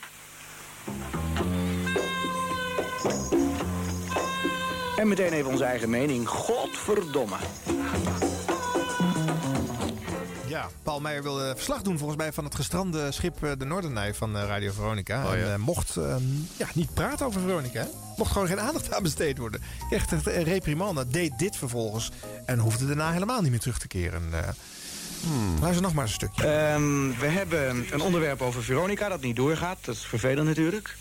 En 4.96 5.08
meteen 5.08 5.32
even 5.32 5.50
onze 5.50 5.64
eigen 5.64 5.90
mening. 5.90 6.28
Godverdomme. 6.28 7.36
Ja, 10.48 10.68
Paul 10.82 11.00
Meijer 11.00 11.22
wilde 11.22 11.52
verslag 11.56 11.82
doen 11.82 11.98
volgens 11.98 12.18
mij 12.18 12.32
van 12.32 12.44
het 12.44 12.54
gestrande 12.54 13.12
schip 13.12 13.44
eh, 13.44 13.50
de 13.58 13.64
Noordernij 13.64 14.14
van 14.14 14.36
eh, 14.36 14.46
Radio 14.46 14.72
Veronica. 14.72 15.26
Oh, 15.26 15.32
ja. 15.32 15.44
En 15.44 15.52
eh, 15.52 15.58
mocht 15.58 15.96
eh, 15.96 16.16
ja, 16.56 16.66
niet 16.74 16.94
praten 16.94 17.26
over 17.26 17.40
Veronica. 17.40 17.86
Mocht 18.16 18.32
gewoon 18.32 18.48
geen 18.48 18.60
aandacht 18.60 18.94
aan 18.94 19.02
besteed 19.02 19.38
worden. 19.38 19.62
Echt 19.90 20.12
een 20.12 20.42
reprimande. 20.42 21.08
Deed 21.08 21.38
dit 21.38 21.56
vervolgens. 21.56 22.10
En 22.46 22.58
hoefde 22.58 22.86
daarna 22.86 23.12
helemaal 23.12 23.40
niet 23.40 23.50
meer 23.50 23.60
terug 23.60 23.78
te 23.78 23.88
keren. 23.88 24.22
Hmm. 25.22 25.58
Luister 25.60 25.82
nog 25.82 25.94
maar 25.94 26.04
een 26.04 26.10
stukje. 26.10 26.46
Ehm, 26.46 27.18
we 27.18 27.26
hebben 27.26 27.86
een 27.92 28.00
onderwerp 28.00 28.42
over 28.42 28.62
Veronica 28.62 29.08
dat 29.08 29.20
niet 29.20 29.36
doorgaat. 29.36 29.78
Dat 29.80 29.94
is 29.94 30.04
vervelend 30.04 30.46
natuurlijk. 30.46 30.96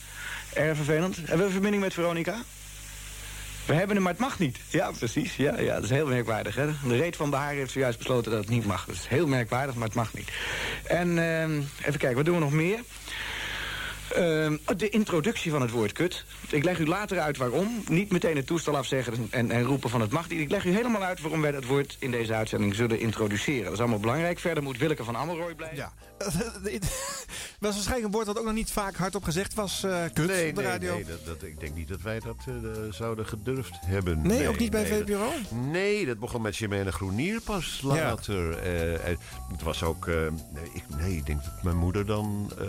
Erg 0.54 0.76
vervelend. 0.76 1.16
Hebben 1.16 1.38
we 1.38 1.44
een 1.44 1.52
verbinding 1.52 1.84
met 1.84 1.94
Veronica? 1.94 2.36
We 3.68 3.74
hebben 3.74 3.96
hem, 3.96 4.04
maar 4.04 4.14
het 4.14 4.22
mag 4.22 4.40
niet. 4.40 4.58
Ja, 4.70 4.92
precies. 4.92 5.36
Ja, 5.36 5.60
ja, 5.60 5.74
dat 5.74 5.84
is 5.84 5.90
heel 5.90 6.08
merkwaardig. 6.08 6.56
Hè? 6.56 6.68
De 6.88 6.98
reet 6.98 7.16
van 7.16 7.30
Behaar 7.30 7.54
heeft 7.54 7.72
zojuist 7.72 7.98
besloten 7.98 8.32
dat 8.32 8.40
het 8.40 8.50
niet 8.50 8.66
mag. 8.66 8.86
Dat 8.86 8.96
is 8.96 9.08
heel 9.08 9.28
merkwaardig, 9.28 9.76
maar 9.76 9.88
het 9.88 9.96
mag 9.96 10.14
niet. 10.14 10.30
En 10.84 11.18
ehm, 11.18 11.62
even 11.80 12.00
kijken, 12.00 12.16
wat 12.16 12.26
doen 12.26 12.36
we 12.36 12.42
nog 12.42 12.52
meer? 12.52 12.80
Ehm, 14.16 14.58
de 14.78 14.90
introductie 14.90 15.52
van 15.52 15.62
het 15.62 15.72
woord 15.72 15.92
kut. 15.92 16.26
Ik 16.50 16.64
leg 16.64 16.80
u 16.80 16.86
later 16.88 17.20
uit 17.20 17.38
waarom. 17.38 17.84
Niet 17.90 18.12
meteen 18.12 18.36
het 18.36 18.48
toestel 18.48 18.78
afzeggen 18.78 19.28
en, 19.30 19.52
en 19.52 19.64
roepen 19.64 19.90
van 19.90 20.02
het 20.02 20.12
mag 20.12 20.30
niet. 20.30 20.40
Ik 20.40 20.50
leg 20.52 20.66
u 20.66 20.72
helemaal 20.72 21.04
uit 21.04 21.22
waarom 21.22 21.42
wij 21.42 21.52
dat 21.52 21.66
woord 21.66 21.96
in 22.00 22.12
deze 22.12 22.34
uitzending 22.34 22.76
zullen 22.76 23.00
introduceren. 23.00 23.64
Dat 23.64 23.74
is 23.74 23.80
allemaal 23.80 24.00
belangrijk. 24.00 24.40
Verder 24.40 24.64
moet 24.64 24.78
Willeke 24.78 25.04
van 25.04 25.16
Ammelrooy 25.16 25.56
blijven. 25.56 25.78
Ja. 25.78 25.92
was 27.60 27.74
waarschijnlijk 27.74 28.06
een 28.06 28.12
woord 28.12 28.26
dat 28.26 28.38
ook 28.40 28.46
nog 28.46 28.54
niet 28.54 28.72
vaak 28.72 28.96
hardop 28.96 29.24
gezegd 29.24 29.54
was. 29.54 29.84
eh 29.84 30.04
kut 30.14 30.28
Nee, 30.28 30.50
op 30.50 30.56
de 30.56 30.62
nee, 30.62 30.72
radio. 30.72 30.94
nee 30.94 31.06
dat, 31.06 31.26
dat, 31.26 31.44
ik 31.44 31.60
denk 31.60 31.76
niet 31.76 31.88
dat 31.88 32.02
wij 32.02 32.20
dat 32.20 32.36
eh, 32.48 32.54
zouden 32.92 33.26
gedurfd 33.26 33.74
hebben. 33.86 34.22
Nee, 34.22 34.48
ook 34.48 34.58
niet 34.60 34.72
bij 34.72 34.90
dat- 34.90 34.98
VPRO? 35.00 35.32
nee, 35.56 36.06
dat 36.06 36.20
begon 36.20 36.42
met 36.42 36.58
Jimena 36.58 36.92
Groenier 36.92 37.42
pas 37.42 37.82
later. 37.84 38.58
Eh, 38.58 39.08
en 39.08 39.18
het 39.52 39.62
was 39.62 39.84
ook... 39.84 40.08
eh, 40.08 40.16
nee, 40.54 40.70
ik, 40.74 40.84
nee, 40.98 41.16
ik 41.16 41.26
denk 41.26 41.44
dat 41.44 41.64
mijn 41.64 41.78
moeder 41.78 42.06
dan 42.06 42.52
eh, 42.60 42.68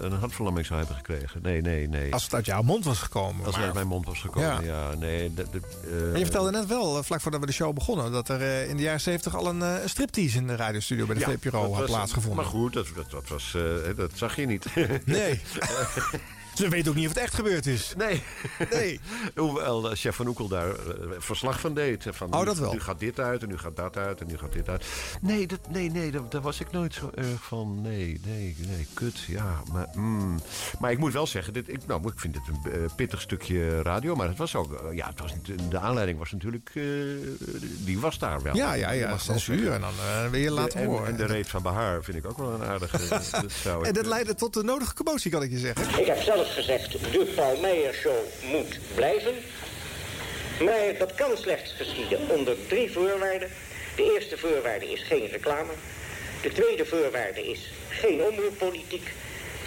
een 0.00 0.12
hartverlamming 0.12 0.66
zou 0.70 0.78
hebben 0.78 0.96
gekregen. 0.96 1.42
Nee, 1.42 1.60
nee, 1.60 1.88
nee. 1.88 2.12
Als 2.12 2.22
het 2.24 2.34
uit 2.34 2.46
jouw 2.46 2.62
mond 2.62 2.84
was 2.84 2.98
gekomen. 2.98 3.36
Als 3.36 3.46
het 3.46 3.56
maar- 3.56 3.64
uit 3.64 3.74
mijn 3.74 3.86
mond 3.86 4.06
was 4.06 4.20
gekomen, 4.20 4.64
ja. 4.64 4.90
Ja. 4.90 4.94
nee, 4.98 5.34
dat, 5.34 5.52
dat, 5.52 5.62
eh, 5.84 6.16
je 6.16 6.22
vertelde 6.22 6.50
net 6.50 6.66
wel, 6.66 6.96
eh, 6.98 7.02
vlak 7.02 7.20
voordat 7.20 7.40
we 7.40 7.46
de 7.46 7.52
show 7.52 7.74
begonnen... 7.74 8.12
dat 8.12 8.28
er 8.28 8.40
eh, 8.40 8.68
in 8.68 8.76
de 8.76 8.82
jaren 8.82 9.00
70 9.00 9.36
al 9.36 9.46
een, 9.48 9.88
striptease 9.88 10.36
in 10.36 10.46
de 10.46 10.56
radiostudio 10.56 11.06
bij 11.06 11.14
de 11.14 11.20
ja, 11.20 11.26
VPRO 11.30 11.60
had 11.60 11.78
was- 11.78 11.90
plaatsgevonden. 11.90 12.36
Maar 12.42 12.52
goed, 12.52 12.72
dat, 12.72 12.86
dat, 12.94 13.10
dat, 13.10 13.28
was, 13.28 13.56
dat 13.96 14.10
zag 14.14 14.36
je 14.36 14.46
niet. 14.46 14.66
Nee. 15.04 15.40
Ze 16.60 16.68
weten 16.68 16.90
ook 16.90 16.96
niet 16.96 17.06
of 17.06 17.12
het 17.14 17.22
echt 17.22 17.34
gebeurd 17.34 17.66
is. 17.66 17.94
Nee. 17.96 18.22
Nee. 18.70 19.00
Hoewel 19.36 19.90
eh, 19.90 19.96
chef 19.96 20.16
van 20.16 20.26
Oekel 20.26 20.48
daar 20.48 20.68
eh, 20.68 20.74
verslag 21.18 21.60
van 21.60 21.74
deed. 21.74 22.06
Van, 22.10 22.32
Oh, 22.32 22.38
nu- 22.38 22.44
dat 22.44 22.58
wel. 22.58 22.72
Nu 22.72 22.80
gaat 22.80 22.98
dit 22.98 23.20
uit 23.20 23.42
en 23.42 23.48
nu 23.48 23.58
gaat 23.58 23.76
dat 23.76 23.96
uit 23.96 24.20
en 24.20 24.26
nu 24.26 24.38
gaat 24.38 24.52
dit 24.52 24.68
uit. 24.68 24.84
Nee, 25.20 25.46
dat, 25.46 25.60
nee, 25.68 25.90
nee 25.90 26.10
dat, 26.10 26.32
daar 26.32 26.40
was 26.40 26.60
ik 26.60 26.70
nooit 26.70 26.94
zo 26.94 27.10
erg 27.14 27.42
van. 27.42 27.80
Nee, 27.80 28.20
nee, 28.24 28.56
nee, 28.58 28.86
kut. 28.94 29.18
Ja, 29.18 29.62
maar, 29.72 29.86
mm. 29.94 30.40
maar 30.78 30.90
ik 30.90 30.98
moet 30.98 31.12
wel 31.12 31.26
zeggen, 31.26 31.52
dit, 31.52 31.68
ik, 31.68 31.86
nou, 31.86 32.06
ik 32.06 32.20
vind 32.20 32.34
dit 32.34 32.42
een 32.48 32.72
eh, 32.72 32.78
pittig 32.96 33.20
stukje 33.20 33.82
radio. 33.82 34.14
Maar 34.14 34.28
het 34.28 34.38
was 34.38 34.54
ook, 34.54 34.90
ja, 34.92 35.06
het 35.08 35.20
was, 35.20 35.32
niet- 35.32 35.70
de 35.70 35.78
aanleiding 35.78 36.18
was 36.18 36.32
natuurlijk, 36.32 36.70
eh, 36.74 36.82
die 37.78 37.98
was 38.00 38.18
daar 38.18 38.42
wel. 38.42 38.56
Ja, 38.56 38.72
ja, 38.72 38.90
ja, 38.90 39.18
censuur. 39.18 39.72
En 39.72 39.80
dan 39.80 39.90
eh, 39.90 40.30
wil 40.30 40.40
je 40.40 40.50
laten 40.50 40.80
en, 40.80 40.86
horen. 40.86 41.06
En 41.06 41.16
de 41.16 41.26
reet 41.26 41.48
van 41.48 41.62
Behaar 41.62 42.02
vind 42.02 42.16
ik 42.16 42.26
ook 42.26 42.38
wel 42.38 42.52
een 42.52 42.64
aardige. 42.64 42.98
dat 43.40 43.52
zou 43.52 43.86
En 43.86 43.92
dat 43.92 44.06
leidde 44.06 44.34
tot 44.34 44.54
de 44.54 44.62
nodige 44.62 44.94
commotie, 44.94 45.30
kan 45.30 45.42
ik 45.42 45.50
je 45.50 45.58
zeggen. 45.58 46.00
Ik 46.00 46.06
heb 46.06 46.22
zelf 46.22 46.48
gezegd, 46.50 46.92
de 47.12 47.32
Paul 47.34 47.56
Meijer 47.56 47.94
Show 47.94 48.24
moet 48.50 48.78
blijven. 48.94 49.34
Maar 50.60 50.98
dat 50.98 51.14
kan 51.14 51.36
slechts 51.36 51.72
geschieden 51.72 52.18
onder 52.28 52.56
drie 52.68 52.90
voorwaarden. 52.90 53.50
De 53.96 54.12
eerste 54.14 54.38
voorwaarde 54.38 54.92
is 54.92 55.02
geen 55.02 55.26
reclame. 55.26 55.72
De 56.42 56.52
tweede 56.52 56.86
voorwaarde 56.86 57.50
is 57.50 57.70
geen 57.88 58.22
omroeppolitiek. 58.22 59.12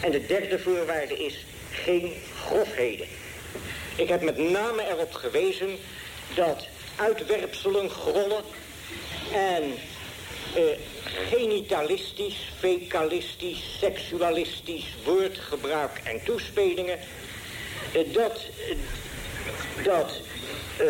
En 0.02 0.12
de 0.12 0.26
derde 0.26 0.60
voorwaarde 0.60 1.26
is 1.26 1.46
geen 1.72 2.14
grofheden. 2.46 3.08
Ik 3.96 4.08
heb 4.08 4.22
met 4.22 4.38
name 4.38 4.88
erop 4.90 5.14
gewezen 5.14 5.78
dat 6.36 6.68
uitwerpselen, 6.96 7.90
grollen 7.90 8.44
en 9.34 9.64
eh, 10.56 10.64
genitalistisch, 11.30 12.52
fecalistisch, 12.60 13.78
seksualistisch 13.80 14.96
woordgebruik 15.04 16.02
en 16.04 16.24
toespelingen, 16.24 17.00
dat, 18.14 18.42
dat 19.84 20.20
eh, 20.78 20.88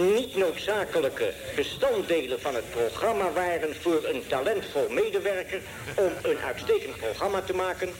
niet 0.00 0.36
noodzakelijke 0.36 1.32
bestanddelen 1.54 2.40
van 2.40 2.54
het 2.54 2.70
programma 2.70 3.32
waren 3.32 3.76
voor 3.80 4.04
een 4.04 4.22
talentvol 4.26 4.88
medewerker 4.88 5.60
om 5.96 6.12
een 6.22 6.38
uitstekend 6.38 6.96
programma 6.96 7.40
te 7.40 7.54
maken. 7.54 7.90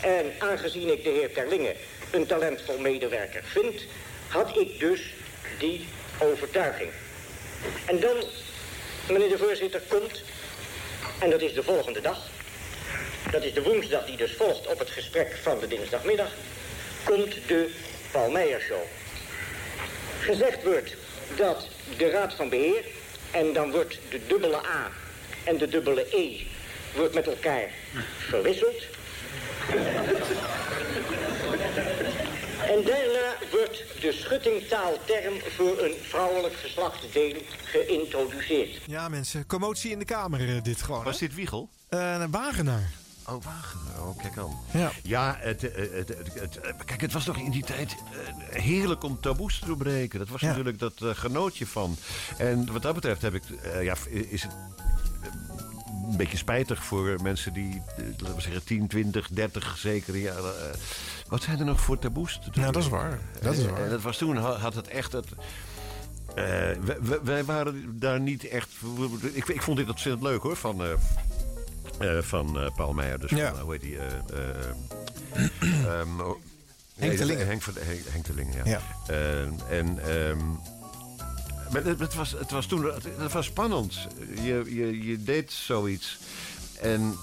En 0.00 0.32
aangezien 0.38 0.92
ik 0.92 1.04
de 1.04 1.10
heer 1.10 1.32
Terlinge 1.32 1.74
een 2.10 2.26
talentvol 2.26 2.78
medewerker 2.78 3.42
vind, 3.44 3.82
had 4.28 4.56
ik 4.56 4.78
dus 4.78 5.14
die 5.58 5.86
overtuiging. 6.18 6.90
En 7.84 8.00
dan, 8.00 8.16
meneer 9.08 9.28
de 9.28 9.38
voorzitter, 9.38 9.80
komt, 9.88 10.22
en 11.18 11.30
dat 11.30 11.40
is 11.40 11.54
de 11.54 11.62
volgende 11.62 12.00
dag, 12.00 12.18
dat 13.30 13.44
is 13.44 13.54
de 13.54 13.62
woensdag 13.62 14.06
die 14.06 14.16
dus 14.16 14.32
volgt 14.32 14.66
op 14.66 14.78
het 14.78 14.90
gesprek 14.90 15.36
van 15.42 15.58
de 15.58 15.68
dinsdagmiddag, 15.68 16.30
komt 17.04 17.34
de 17.46 17.70
Paul 18.10 18.30
Meijer 18.30 18.60
Show. 18.60 18.82
Gezegd 20.20 20.62
wordt 20.62 20.94
dat 21.36 21.66
de 21.96 22.10
Raad 22.10 22.34
van 22.34 22.48
Beheer, 22.48 22.84
en 23.30 23.52
dan 23.52 23.70
wordt 23.70 23.98
de 24.10 24.20
dubbele 24.26 24.56
A 24.56 24.90
en 25.44 25.58
de 25.58 25.68
dubbele 25.68 26.06
E 26.16 26.46
wordt 26.94 27.14
met 27.14 27.26
elkaar 27.26 27.70
verwisseld. 28.18 28.82
En 32.66 32.84
daarna 32.84 33.36
wordt 33.50 33.84
de 34.00 34.12
schuttingtaalterm 34.12 35.34
voor 35.56 35.78
een 35.78 35.94
vrouwelijk 36.02 36.54
geslachtsdeel 36.54 37.34
geïntroduceerd. 37.64 38.80
Ja, 38.86 39.08
mensen, 39.08 39.46
commotie 39.46 39.90
in 39.90 39.98
de 39.98 40.04
kamer, 40.04 40.48
eh, 40.56 40.62
dit 40.62 40.82
gewoon. 40.82 41.04
Was 41.04 41.18
dit 41.18 41.34
Wiegel? 41.34 41.68
Eh, 41.88 42.16
een 42.20 42.30
Wagenaar. 42.30 42.90
Oh, 43.26 43.44
Wagenaar. 43.44 44.08
Oh, 44.08 44.18
kijk 44.18 44.38
aan. 44.38 44.58
Ja. 44.72 44.90
Ja, 45.02 45.36
het, 45.40 45.70
eh, 45.72 45.92
het, 45.92 46.08
het, 46.08 46.34
het- 46.34 46.84
kijk, 46.84 47.00
het 47.00 47.12
was 47.12 47.24
toch 47.24 47.36
in 47.36 47.50
die 47.50 47.64
tijd 47.64 47.96
heerlijk 48.50 49.02
om 49.04 49.20
taboes 49.20 49.58
te 49.58 49.66
doorbreken. 49.66 50.18
Dat 50.18 50.28
was 50.28 50.40
Ja. 50.40 50.46
natuurlijk 50.48 50.78
dat 50.78 50.92
genootje 51.02 51.66
van. 51.66 51.96
En 52.38 52.72
wat 52.72 52.82
dat 52.82 52.94
betreft 52.94 53.22
heb 53.22 53.34
ik, 53.34 53.42
ja, 53.82 53.94
is 54.10 54.42
het 54.42 54.52
een 56.10 56.16
beetje 56.16 56.36
spijtig 56.36 56.84
voor 56.84 57.16
mensen 57.22 57.52
die, 57.52 57.82
laten 58.18 58.34
we 58.34 58.40
zeggen, 58.40 58.64
10, 58.64 58.86
20, 58.88 59.28
30 59.28 59.76
zeker 59.78 60.16
jaren. 60.16 60.54
Eh, 61.28 61.34
wat 61.34 61.42
zijn 61.42 61.58
er 61.58 61.64
nog 61.64 61.80
voor 61.80 61.98
taboes? 61.98 62.40
te 62.52 62.60
Nou, 62.60 62.72
dat 62.72 62.82
is 62.82 62.88
waar. 62.88 63.18
Dat 63.42 63.52
is 63.52 63.64
En- 63.64 63.70
waar. 63.70 63.82
En 63.82 63.90
dat 63.90 64.02
was 64.02 64.16
toen, 64.16 64.36
ha- 64.36 64.56
had 64.58 64.74
het 64.74 64.88
echt 64.88 65.12
het. 65.12 65.26
eh, 66.34 66.44
wij, 67.22 67.44
waren 67.44 67.98
daar 67.98 68.20
niet 68.20 68.44
echt. 68.48 68.68
Ik, 69.32 69.48
ik 69.48 69.62
vond 69.62 69.76
dit 69.76 69.88
ontzettend 69.88 70.24
leuk 70.24 70.42
hoor. 70.42 70.56
Van, 70.56 70.82
eh, 70.84 70.90
eh, 72.16 72.22
van 72.22 72.60
eh, 72.60 72.74
Paul 72.76 72.92
Meijer. 72.92 73.18
Dus 73.20 73.30
Ja. 73.30 73.48
van, 73.48 73.56
eh, 73.56 73.62
hoe 73.62 73.72
heet 73.72 73.80
die? 73.80 73.98
eh, 73.98 74.06
eh, 76.00 76.20
oh, 76.20 76.34
Henk 76.98 77.18
de. 77.18 77.32
Henk, 77.32 77.62
van- 77.62 77.74
Henk, 77.78 78.00
Henk 78.08 78.24
de 78.26 78.46
ja. 78.64 78.64
Ja. 78.64 78.80
Eh, 79.06 79.78
en... 79.78 79.98
ehm, 80.08 80.38
maar 81.72 81.84
het, 81.84 82.14
was, 82.14 82.30
het 82.30 82.50
was 82.50 82.66
toen 82.66 82.84
het, 82.84 83.04
het 83.16 83.32
was 83.32 83.46
spannend. 83.46 83.94
Je, 84.34 84.62
je, 84.74 85.04
je 85.06 85.22
deed 85.22 85.52
zoiets. 85.52 86.18
En 86.80 87.14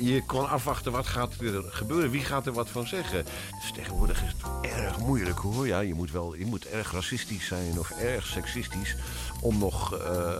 je 0.00 0.22
kon 0.26 0.48
afwachten 0.48 0.92
wat 0.92 1.06
gaat 1.06 1.32
er 1.40 1.62
gebeuren. 1.68 2.10
Wie 2.10 2.24
gaat 2.24 2.46
er 2.46 2.52
wat 2.52 2.68
van 2.68 2.86
zeggen. 2.86 3.24
Dus 3.60 3.72
tegenwoordig 3.72 4.22
is 4.22 4.28
het 4.28 4.72
erg 4.76 4.98
moeilijk 4.98 5.38
hoor. 5.38 5.66
Ja, 5.66 5.80
je 5.80 5.94
moet 5.94 6.10
wel 6.10 6.34
je 6.34 6.46
moet 6.46 6.66
erg 6.66 6.92
racistisch 6.92 7.46
zijn 7.46 7.78
of 7.78 7.90
erg 7.90 8.26
seksistisch... 8.26 8.96
om 9.40 9.58
nog 9.58 9.94
eh, 9.98 10.34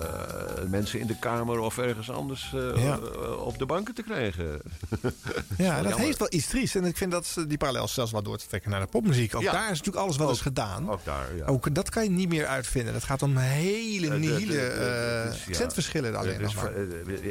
mensen 0.69 1.01
in 1.01 1.07
de 1.07 1.19
kamer 1.19 1.59
of 1.59 1.79
ergens 1.79 2.11
anders 2.11 2.53
eh, 2.55 2.85
Ja. 2.85 2.99
eh, 3.15 3.47
op 3.47 3.59
de 3.59 3.67
banken 3.67 3.95
te 3.95 4.03
krijgen. 4.03 4.61
Ja, 5.57 5.83
dat 5.83 5.97
heeft 5.97 6.19
wel 6.19 6.29
iets 6.31 6.47
triest. 6.47 6.77
En 6.77 6.85
ik 6.85 6.97
vind 6.97 7.11
dat 7.11 7.37
die 7.49 7.59
parallel 7.59 7.89
zelfs 7.89 8.13
wel 8.13 8.23
door 8.23 8.39
te 8.39 8.47
trekken 8.47 8.71
naar 8.71 8.81
de 8.81 8.87
popmuziek. 8.87 9.35
Ook 9.35 9.43
Ja. 9.43 9.53
daar 9.53 9.63
is 9.71 9.79
natuurlijk 9.79 9.97
alles 9.97 10.17
wel 10.17 10.29
eens 10.29 10.41
gedaan. 10.41 10.91
Ook 10.91 11.05
daar, 11.05 11.37
ja. 11.37 11.45
Ook 11.45 11.75
dat 11.75 11.91
kan 11.91 12.03
je 12.05 12.11
niet 12.11 12.29
meer 12.29 12.47
uitvinden. 12.47 12.95
Het 12.95 13.05
gaat 13.05 13.23
om 13.23 13.37
hele 13.37 14.19
nihile 14.19 14.55
ja. 14.55 15.49
accentverschillen 15.49 16.17
alleen 16.17 16.39
dus, 16.39 16.55
nog 16.55 16.63
maar. 16.63 16.73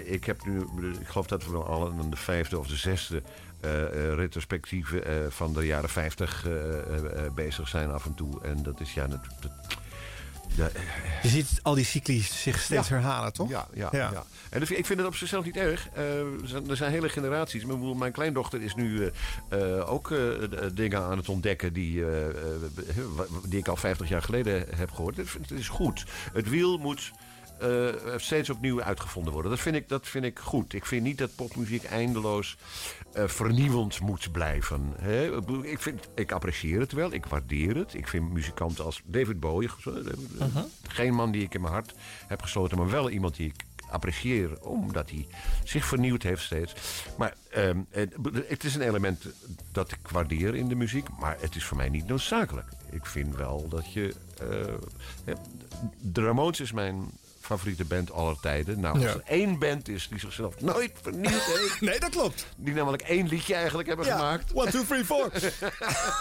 Ik 0.05 0.23
heb 0.25 0.45
nu, 0.45 0.59
ik 0.99 1.07
geloof 1.07 1.27
dat 1.27 1.45
we 1.45 1.57
al 1.57 1.93
de 2.09 2.17
vijfde 2.19 2.59
of 2.59 2.67
de 2.67 2.75
zesde 2.75 3.21
eh, 3.61 3.83
eh, 3.83 4.13
retrospectieve 4.15 5.01
eh, 5.01 5.15
van 5.29 5.53
de 5.53 5.65
jaren 5.65 5.89
50 5.89 6.45
eh, 6.45 6.51
eh, 6.79 7.25
eh, 7.25 7.31
bezig 7.33 7.67
zijn 7.67 7.91
af 7.91 8.05
en 8.05 8.13
toe. 8.15 8.41
En 8.43 8.63
dat 8.63 8.79
is 8.79 8.93
ja 8.93 9.07
natuurlijk. 9.07 9.41
dat- 9.41 9.51
Je 11.21 11.27
ziet 11.29 11.59
al 11.61 11.73
die 11.75 11.85
cycli 11.85 12.19
zich 12.21 12.59
steeds 12.59 12.87
Ja. 12.87 12.95
herhalen, 12.95 13.33
toch? 13.33 13.49
Ja, 13.49 13.67
ja, 13.73 13.89
ja. 13.91 14.23
En 14.49 14.61
ik 14.61 14.85
vind 14.85 14.99
het 14.99 15.05
op 15.07 15.15
zichzelf 15.15 15.45
niet 15.45 15.57
erg. 15.57 15.87
Er, 15.93 16.75
zijn, 16.75 16.91
hele 16.91 17.09
generaties. 17.09 17.65
Mijn 17.95 18.11
kleindochter 18.11 18.61
is 18.61 18.75
nu 18.75 19.11
ook 19.85 20.13
dingen 20.73 21.01
aan 21.01 21.17
het 21.17 21.29
ontdekken 21.29 21.73
die, 21.73 22.03
die 23.47 23.59
ik 23.59 23.67
al 23.67 23.75
50 23.75 24.09
jaar 24.09 24.21
geleden 24.21 24.65
heb 24.75 24.91
gehoord. 24.91 25.17
Het 25.17 25.51
is 25.51 25.67
goed. 25.67 26.05
Het 26.33 26.49
wiel 26.49 26.77
moet 26.77 27.11
eh, 27.59 28.17
steeds 28.17 28.49
opnieuw 28.49 28.81
uitgevonden 28.81 29.33
worden. 29.33 29.51
Dat 29.51 29.59
vind, 29.59 29.75
ik, 29.75 29.89
dat 29.89 30.07
vind 30.07 30.25
ik 30.25 30.39
goed. 30.39 30.73
Ik 30.73 30.85
vind 30.85 31.03
niet 31.03 31.17
dat 31.17 31.35
popmuziek 31.35 31.83
eindeloos 31.83 32.57
eh, 33.13 33.27
vernieuwend 33.27 33.99
moet 33.99 34.31
blijven. 34.31 34.93
Hè? 34.97 35.37
Ik 35.61 35.79
vind, 35.79 36.07
ik 36.15 36.31
apprecieer 36.31 36.79
het 36.79 36.91
wel, 36.91 37.13
ik 37.13 37.25
waardeer 37.25 37.75
het. 37.75 37.93
Ik 37.93 38.07
vind 38.07 38.33
muzikanten 38.33 38.85
als 38.85 39.01
David 39.05 39.39
Bowie... 39.39 39.69
eh, 39.85 40.45
geen 40.87 41.13
man 41.13 41.31
die 41.31 41.43
ik 41.43 41.53
in 41.53 41.61
mijn 41.61 41.73
hart 41.73 41.93
heb 42.27 42.41
gesloten... 42.41 42.77
maar 42.77 42.89
wel 42.89 43.09
iemand 43.09 43.35
die 43.35 43.47
ik 43.47 43.63
apprecieer... 43.89 44.61
omdat 44.61 45.09
hij 45.09 45.27
zich 45.63 45.85
vernieuwd 45.85 46.23
heeft 46.23 46.43
steeds. 46.43 46.73
Maar 47.17 47.33
ehm, 47.49 47.79
het, 48.47 48.63
is 48.63 48.75
een 48.75 48.81
element 48.81 49.25
dat 49.71 49.91
ik 49.91 50.07
waardeer 50.07 50.55
in 50.55 50.67
de 50.67 50.75
muziek... 50.75 51.07
maar 51.19 51.37
het 51.39 51.55
is 51.55 51.63
voor 51.63 51.77
mij 51.77 51.89
niet 51.89 52.07
noodzakelijk. 52.07 52.67
Ik 52.89 53.05
vind 53.05 53.35
wel 53.35 53.67
dat 53.69 53.93
je... 53.93 54.15
eh, 54.39 54.47
hè, 55.23 55.33
de 56.01 56.21
Ramones 56.21 56.59
is 56.59 56.71
mijn 56.71 57.11
favoriete 57.49 57.85
band 57.85 58.11
aller 58.11 58.39
tijden. 58.41 58.79
Nou, 58.79 58.95
als 58.95 59.03
Ja. 59.03 59.09
er 59.13 59.21
één 59.25 59.59
band 59.59 59.87
is 59.87 60.07
die 60.07 60.19
zichzelf 60.19 60.61
nooit 60.61 60.91
vernieuwd 61.01 61.43
heeft... 61.45 61.81
nee, 61.89 61.99
dat 61.99 62.09
klopt. 62.09 62.45
Die 62.55 62.73
namelijk 62.73 63.01
één 63.03 63.27
liedje 63.27 63.53
eigenlijk 63.55 63.87
hebben 63.87 64.05
gemaakt. 64.05 64.53
one, 64.53 64.71
two, 64.71 64.83
three, 64.83 65.05
four. 65.05 65.29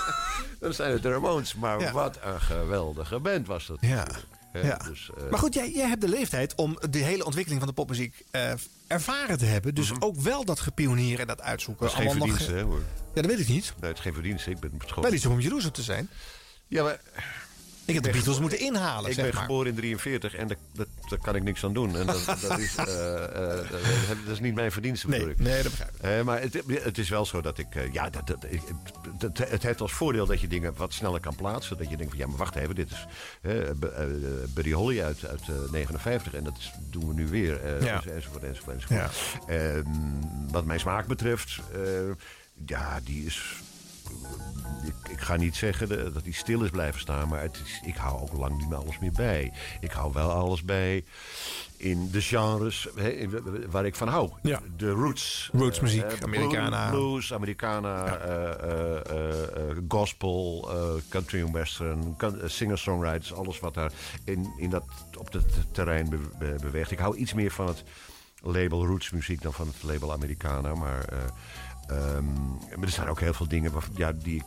Dan 0.61 0.75
zijn 0.75 0.93
het 0.93 1.03
de 1.03 1.11
Ramones. 1.11 1.55
Maar 1.55 1.93
wat 1.93 2.19
een 2.23 2.41
geweldige 2.41 3.19
band 3.19 3.47
was 3.47 3.67
dat. 3.67 3.79
Ja. 3.81 4.07
Ja. 4.53 4.77
Dus, 4.77 5.11
eh, 5.17 5.31
Maar 5.31 5.39
goed, 5.39 5.55
jij, 5.55 5.71
jij 5.71 5.89
hebt 5.89 6.01
de 6.01 6.09
leeftijd 6.09 6.55
om 6.55 6.79
de 6.91 6.99
hele 6.99 7.25
ontwikkeling 7.25 7.61
van 7.61 7.69
de 7.71 7.75
popmuziek 7.77 8.25
eh, 8.31 8.53
ervaren 8.87 9.39
te 9.39 9.45
hebben. 9.45 9.75
Dus 9.75 10.01
ook 10.01 10.21
wel 10.21 10.45
dat 10.45 10.61
gepionieren 10.61 11.21
en 11.21 11.27
dat 11.27 11.41
uitzoeken. 11.41 11.87
dat 11.87 11.93
is 11.95 11.99
geen 12.01 12.07
nog- 12.07 12.17
verdienste, 12.17 12.53
hè, 12.53 12.63
hoor. 12.63 12.83
Ja, 13.15 13.23
dat 13.23 13.27
weet 13.31 13.39
ik 13.41 13.49
niet. 13.49 13.73
Nee, 13.81 13.89
het 13.89 13.99
is 13.99 14.05
geen 14.05 14.15
verdienste. 14.15 14.51
Ik 14.51 14.61
ben 14.61 14.73
gewoon... 14.87 15.05
Wel 15.05 15.13
iets 15.13 15.27
om 15.27 15.65
op 15.67 15.75
te 15.75 15.83
zijn. 15.83 16.09
Ja, 16.69 16.83
maar... 16.83 17.01
Ik 17.89 17.95
heb 17.95 18.03
de 18.03 18.11
Beatles 18.11 18.39
moeten 18.41 18.59
inhalen, 18.61 19.09
Ik 19.11 19.15
zeg 19.17 19.25
ben 19.25 19.35
maar. 19.35 19.43
geboren 19.43 19.67
in 19.71 19.75
43 19.75 20.35
en 20.35 20.49
daar 21.09 21.19
kan 21.23 21.35
ik 21.35 21.43
niks 21.43 21.65
aan 21.65 21.73
doen. 21.73 21.97
En 21.97 22.07
dat, 22.07 22.25
dat, 22.49 22.59
is, 22.59 22.77
eh, 22.77 23.25
eh, 23.25 23.69
dat, 24.25 24.33
is 24.33 24.41
niet 24.41 24.55
mijn 24.55 24.73
verdienste, 24.73 25.09
Nee, 25.09 25.29
ik. 25.31 25.39
nee, 25.39 25.63
dat 25.63 25.71
begrijp 25.71 25.95
ik. 25.95 26.01
Eh, 26.03 26.23
maar 26.23 26.41
het, 26.41 26.63
het 26.85 26.99
is 26.99 27.09
wel 27.09 27.27
zo 27.27 27.41
dat 27.41 27.59
ik... 27.59 27.67
ja, 27.93 28.11
dat, 28.11 28.27
dat, 29.19 29.39
het, 29.49 29.63
heeft 29.63 29.81
als 29.81 29.93
voordeel 29.93 30.27
dat 30.27 30.41
je 30.41 30.49
dingen 30.49 30.75
wat 30.77 30.93
sneller 30.93 31.21
kan 31.21 31.35
plaatsen. 31.35 31.79
Dat 31.79 31.91
je 31.91 31.97
denkt 31.97 32.13
van, 32.13 32.21
ja, 32.21 32.27
maar 32.27 32.37
wacht 32.39 32.55
even. 32.57 32.75
Dit 32.75 32.91
is 32.91 33.07
Buddy 34.55 34.73
Holly 34.73 35.03
uit, 35.03 35.27
uit 35.27 35.41
eh, 35.49 35.71
59 35.73 36.35
en 36.35 36.45
dat 36.45 36.57
is- 36.59 36.73
doen 36.91 37.09
we 37.09 37.15
nu 37.15 37.27
weer. 37.27 37.85
Ja. 37.85 38.03
Enzovoort, 38.15 38.43
enzovoort, 38.45 38.77
enzovoort. 38.77 39.13
Ehm, 39.47 39.85
wat 40.51 40.65
mijn 40.65 40.81
smaak 40.81 41.07
betreft... 41.07 41.61
ja, 42.67 43.01
die 43.05 43.25
is... 43.27 43.57
Ik, 44.85 45.09
ik 45.11 45.19
ga 45.21 45.37
niet 45.37 45.57
zeggen 45.57 46.13
dat 46.13 46.23
hij 46.23 46.33
stil 46.33 46.63
is 46.65 46.71
blijven 46.71 47.01
staan, 47.01 47.29
maar 47.29 47.41
het 47.43 47.61
is, 47.65 47.81
ik 47.85 47.97
hou 47.97 48.21
ook 48.21 48.33
lang 48.33 48.59
niet 48.59 48.69
meer 48.69 48.79
alles 48.79 48.99
meer 48.99 49.13
bij. 49.13 49.53
Ik 49.81 49.91
hou 49.93 50.13
wel 50.13 50.31
alles 50.31 50.63
bij 50.65 51.05
in 51.77 52.11
de 52.11 52.21
genres 52.21 52.87
in- 52.97 53.43
waar 53.71 53.87
ik 53.87 53.95
van 53.95 54.09
hou. 54.09 54.31
Ja. 54.43 54.61
De 54.77 54.91
roots. 54.91 55.51
Rootsmuziek, 55.53 56.03
Eh, 56.03 56.13
eh, 56.13 56.23
Americana. 56.23 56.91
Blues, 56.91 57.33
Americana, 57.33 58.17
eh, 58.17 59.77
gospel, 59.89 60.69
country 61.09 61.41
en 61.41 61.53
western, 61.53 62.17
singer-songwriters. 62.45 63.33
Alles 63.35 63.61
wat 63.61 63.75
daar 63.75 63.93
in, 64.25 64.53
in 64.57 64.71
dat, 64.71 64.85
op 65.19 65.33
dat 65.33 65.45
terrein 65.73 66.09
be- 66.09 66.29
be- 66.39 66.57
beweegt. 66.61 66.91
Ik 66.91 66.99
hou 66.99 67.17
iets 67.17 67.35
meer 67.35 67.51
van 67.51 67.67
het 67.67 67.83
label 68.43 68.87
rootsmuziek 68.87 69.43
dan 69.43 69.53
van 69.53 69.67
het 69.67 69.83
label 69.83 70.13
Americana. 70.13 70.75
Maar, 70.75 71.05
eh, 71.89 72.17
ehm, 72.17 72.25
maar 72.55 72.83
er 72.83 72.89
zijn 72.91 73.09
ook 73.09 73.21
heel 73.21 73.35
veel 73.35 73.49
dingen 73.49 73.73
waarvan- 73.73 73.95
ja, 73.97 74.13
die 74.13 74.37
ik, 74.37 74.45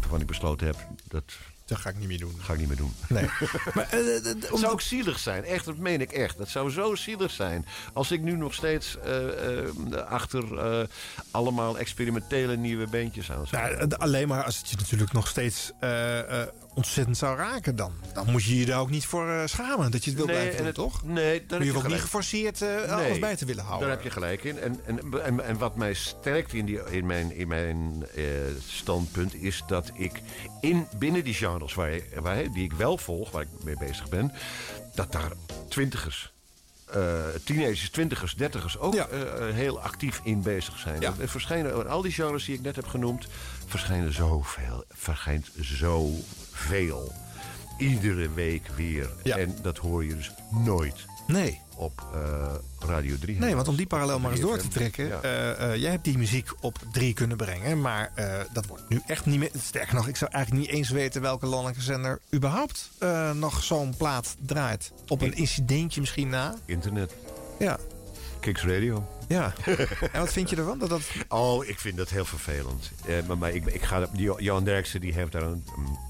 waarvan 0.00 0.20
ik 0.20 0.26
besloten 0.26 0.66
heb... 0.66 0.76
Dat, 1.08 1.24
dat 1.66 1.78
ga 1.78 1.88
ik 1.90 1.98
niet 1.98 2.08
meer 2.08 2.18
doen. 2.18 2.34
Ga 2.40 2.52
ik 2.52 2.58
niet 2.58 2.68
meer 2.68 2.76
doen. 2.76 2.92
Nee. 3.08 3.24
maar, 3.74 3.88
eh, 3.90 4.16
eh, 4.16 4.24
Het 4.24 4.48
zou 4.52 4.66
ook 4.72 4.80
zielig 4.80 5.18
zijn. 5.18 5.44
Echt, 5.44 5.64
dat 5.64 5.76
meen 5.76 6.00
ik 6.00 6.12
echt. 6.12 6.38
Dat 6.38 6.48
zou 6.48 6.70
zo 6.70 6.94
zielig 6.94 7.30
zijn. 7.30 7.66
Als 7.92 8.10
ik 8.10 8.20
nu 8.20 8.36
nog 8.36 8.54
steeds 8.54 8.98
eh, 9.04 9.58
eh, 9.64 9.68
achter 10.06 10.58
eh, 10.58 10.86
allemaal 11.30 11.78
experimentele 11.78 12.56
nieuwe 12.56 12.86
bandjes 12.86 13.30
aan 13.30 13.46
zou. 13.46 13.62
Nou, 13.62 13.88
eh, 13.88 13.98
alleen 13.98 14.28
maar 14.28 14.44
als 14.44 14.58
het 14.58 14.70
je 14.70 14.76
natuurlijk 14.76 15.12
nog 15.12 15.28
steeds 15.28 15.72
eh, 15.80 16.40
eh, 16.42 16.48
ontzettend 16.74 17.16
zou 17.16 17.36
raken 17.36 17.76
dan. 17.76 17.92
Dan 18.14 18.30
moet 18.30 18.44
je 18.44 18.58
je 18.58 18.66
daar 18.66 18.80
ook 18.80 18.90
niet 18.90 19.06
voor 19.06 19.28
eh, 19.28 19.42
schamen 19.46 19.90
dat 19.90 20.04
je 20.04 20.10
het 20.10 20.18
wil 20.18 20.28
Nee, 20.28 20.36
blijven 20.36 20.58
en 20.58 20.64
doen, 20.64 20.72
toch? 20.72 21.04
Nee, 21.04 21.46
daar 21.46 21.64
je 21.64 21.70
hoeft 21.70 21.84
ook 21.84 21.90
niet 21.90 22.00
geforceerd 22.00 22.62
eh, 22.62 22.68
Nee, 22.68 22.86
alles 22.86 23.18
bij 23.18 23.36
te 23.36 23.44
willen 23.44 23.64
houden. 23.64 23.88
Daar 23.88 23.96
heb 23.96 24.04
je 24.06 24.10
gelijk 24.12 24.44
in. 24.44 24.58
En, 24.58 24.80
en, 24.84 25.22
en, 25.24 25.44
en 25.44 25.58
wat 25.58 25.76
mij 25.76 25.94
sterkt 25.94 26.52
in, 26.52 26.64
die, 26.66 26.80
in 26.90 27.06
mijn, 27.06 27.32
in 27.32 27.48
mijn 27.48 28.06
eh, 28.14 28.24
standpunt 28.68 29.34
is 29.34 29.62
dat 29.66 29.90
ik 29.94 30.20
in, 30.60 30.86
binnen 30.98 31.24
die 31.24 31.34
genres 31.34 31.74
waar, 31.74 32.00
waar, 32.20 32.52
die 32.52 32.64
ik 32.64 32.72
wel 32.72 32.98
volg, 32.98 33.30
waar 33.30 33.42
ik 33.42 33.64
mee 33.64 33.76
bezig 33.78 34.08
ben, 34.08 34.32
dat 34.94 35.12
daar 35.12 35.32
twintigers. 35.68 36.32
eh 36.90 37.24
teenagers, 37.44 37.90
twintigers, 37.90 38.34
dertigers 38.34 38.78
ook 38.78 38.94
heel 39.52 39.80
actief 39.80 40.20
in 40.24 40.42
bezig 40.42 40.78
zijn. 40.78 41.02
Er 41.02 41.28
verschijnen, 41.28 41.88
al 41.88 42.02
die 42.02 42.12
genres 42.12 42.44
die 42.44 42.54
ik 42.54 42.62
net 42.62 42.76
heb 42.76 42.86
genoemd, 42.86 43.26
verschijnen 43.66 44.12
zoveel. 44.14 44.84
Verschijnt 44.88 45.50
zoveel. 46.62 47.12
Iedere 47.78 48.30
week 48.32 48.66
weer. 48.76 49.10
En 49.22 49.56
dat 49.62 49.78
hoor 49.78 50.04
je 50.04 50.16
dus 50.16 50.32
nooit 50.64 50.94
Nee. 51.26 51.60
op 51.76 52.02
eh, 52.14 52.54
Radio 52.88 53.16
3. 53.20 53.38
Nee, 53.38 53.54
want 53.54 53.68
om 53.68 53.76
die 53.76 53.86
parallel 53.86 54.18
maar 54.18 54.30
eens 54.30 54.40
door 54.40 54.58
te 54.58 54.64
3FM. 54.68 54.72
trekken. 54.72 55.06
Ja. 55.08 55.20
eh, 55.20 55.72
eh, 55.72 55.80
jij 55.80 55.90
hebt 55.90 56.04
die 56.04 56.18
muziek 56.18 56.50
op 56.60 56.78
drie 56.92 57.14
kunnen 57.14 57.36
brengen. 57.36 57.80
Maar 57.80 58.12
dat 58.52 58.66
wordt 58.66 58.88
nu 58.88 59.00
echt 59.06 59.26
niet 59.26 59.38
meer. 59.38 59.50
Sterker 59.62 59.94
nog, 59.94 60.08
ik 60.08 60.16
zou 60.16 60.30
eigenlijk 60.30 60.66
niet 60.66 60.74
eens 60.76 60.88
weten 60.90 61.20
welke 61.22 61.46
landelijke 61.46 61.82
zender 61.82 62.20
überhaupt 62.34 62.90
nog 63.34 63.62
zo'n 63.62 63.94
plaat 63.96 64.36
draait. 64.46 64.92
Op 65.08 65.20
een 65.22 65.34
incidentje 65.34 66.00
misschien 66.00 66.28
na. 66.28 66.54
Internet. 66.64 67.14
Ja. 67.58 67.78
Kicks 68.40 68.64
Radio. 68.64 69.08
Ja. 69.28 69.52
en 70.12 70.20
wat 70.20 70.32
vind 70.32 70.50
je 70.50 70.56
ervan? 70.56 70.78
Dat 70.78 70.88
dat... 70.88 71.00
Oh, 71.28 71.64
ik 71.66 71.78
vind 71.78 71.96
dat 71.96 72.08
heel 72.10 72.24
vervelend. 72.24 72.90
Eh, 73.06 73.14
maar, 73.26 73.38
maar 73.38 73.50
ik, 73.52 73.66
ik 73.66 73.82
ga, 73.82 74.08
Johan 74.38 74.64
Derksen 74.64 75.00
die 75.00 75.12
heeft 75.12 75.32
daar 75.32 75.42
een, 75.42 75.64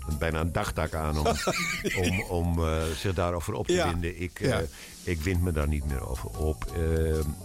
een- 0.08 0.18
bijna 0.18 0.40
een 0.40 0.52
dagtaak 0.52 0.94
aan 0.94 1.18
om, 1.18 1.26
om, 2.04 2.22
om 2.22 2.64
eh, 2.66 2.82
zich 2.96 3.14
daarover 3.14 3.54
op 3.54 3.66
te 3.66 3.72
Ja. 3.72 3.88
winden. 3.90 4.20
Ik, 4.20 4.40
eh, 4.40 4.58
ik 5.02 5.20
wind 5.20 5.42
me 5.42 5.52
daar 5.52 5.68
niet 5.68 5.84
meer 5.84 6.08
over 6.08 6.28
op. 6.38 6.64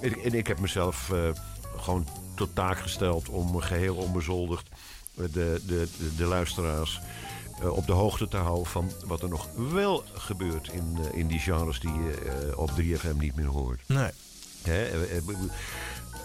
En, 0.01 0.19
en 0.23 0.33
ik 0.33 0.47
heb 0.47 0.59
mezelf 0.59 1.11
gewoon 1.77 2.07
tot 2.35 2.55
taak 2.55 2.77
gesteld 2.77 3.29
om 3.29 3.59
geheel 3.59 3.95
onbezoldigd 3.95 4.67
de, 5.13 5.29
de, 5.31 5.61
de, 5.67 5.87
de 6.17 6.25
luisteraars 6.25 7.01
op 7.63 7.85
de 7.87 7.91
hoogte 7.93 8.27
te 8.27 8.37
houden 8.37 8.65
van 8.65 8.91
wat 9.05 9.21
er 9.21 9.29
nog 9.29 9.47
wel 9.71 10.03
gebeurt 10.13 10.69
in, 10.71 10.97
in 11.13 11.27
die 11.27 11.39
genres 11.39 11.79
die 11.79 11.91
je 11.93 12.53
op 12.55 12.71
3FM 12.81 13.17
niet 13.17 13.35
meer 13.35 13.45
hoort. 13.47 13.81
Nee. 13.85 14.09
Hè, 14.63 14.83
eh, 14.83 15.01
eh, 15.01 15.21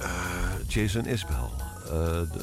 eh, 0.01 0.66
Jason 0.68 1.07
Isbell. 1.07 1.68
Eh, 1.89 2.32
de, 2.32 2.41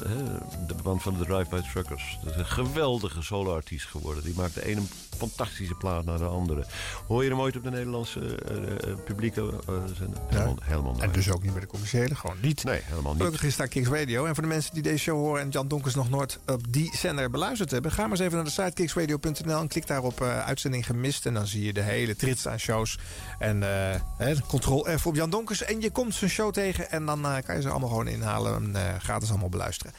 de 0.66 0.74
man 0.84 1.00
van 1.00 1.18
de 1.18 1.24
Drive-By 1.24 1.60
Truckers. 1.72 2.18
Dat 2.24 2.32
is 2.32 2.38
een 2.38 2.46
geweldige 2.46 3.22
solo-artiest 3.22 3.86
geworden. 3.86 4.24
Die 4.24 4.34
maakt 4.36 4.54
de 4.54 4.66
ene 4.66 4.80
fantastische 5.16 5.74
plaat 5.74 6.04
naar 6.04 6.18
de 6.18 6.24
andere. 6.24 6.64
Hoor 7.06 7.24
je 7.24 7.30
hem 7.30 7.40
ooit 7.40 7.56
op 7.56 7.62
de 7.62 7.70
Nederlandse 7.70 8.20
eh, 8.20 8.94
publieke 9.04 9.40
eh, 9.40 9.74
zender? 9.98 10.20
Helemaal, 10.28 10.56
helemaal 10.62 10.96
En 11.00 11.12
dus 11.12 11.30
ook 11.30 11.42
niet 11.42 11.52
bij 11.52 11.60
de 11.60 11.66
commerciële, 11.66 12.14
gewoon 12.14 12.36
niet. 12.40 12.64
Nee, 12.64 12.80
helemaal 12.84 13.12
niet. 13.12 13.22
Gelukkig 13.22 13.44
is 13.44 13.56
daar 13.56 13.68
Kicks 13.68 13.88
Radio. 13.88 14.24
En 14.24 14.34
voor 14.34 14.42
de 14.42 14.48
mensen 14.48 14.74
die 14.74 14.82
deze 14.82 14.98
show 14.98 15.18
horen 15.18 15.42
en 15.42 15.48
Jan 15.48 15.68
Donkers 15.68 15.94
nog 15.94 16.10
nooit 16.10 16.38
op 16.46 16.72
die 16.72 16.96
zender 16.96 17.30
beluisterd 17.30 17.70
hebben, 17.70 17.92
ga 17.92 18.02
maar 18.02 18.10
eens 18.10 18.20
even 18.20 18.34
naar 18.34 18.44
de 18.44 18.50
site 18.50 18.72
kicksradio.nl 18.72 19.60
en 19.60 19.68
klik 19.68 19.86
daar 19.86 20.02
op 20.02 20.22
uitzending 20.22 20.86
gemist. 20.86 21.26
En 21.26 21.34
dan 21.34 21.46
zie 21.46 21.64
je 21.64 21.72
de 21.72 21.82
hele 21.82 22.16
trits 22.16 22.48
aan 22.48 22.58
shows. 22.58 22.98
En 23.38 23.62
eh, 23.62 24.00
hè, 24.16 24.34
ctrl 24.34 24.86
F 24.98 25.06
op 25.06 25.14
Jan 25.14 25.30
Donkers. 25.30 25.62
En 25.62 25.80
je 25.80 25.90
komt 25.90 26.14
zijn 26.14 26.30
show 26.30 26.52
tegen 26.52 26.90
en 26.90 27.06
dan 27.06 27.42
kan 27.44 27.56
je 27.56 27.62
ze 27.62 27.68
allemaal 27.68 27.88
gewoon 27.88 28.08
inhalen 28.08 28.74
en 28.74 29.00
gratis 29.00 29.30
allemaal 29.40 29.58
beluisteren. 29.58 29.92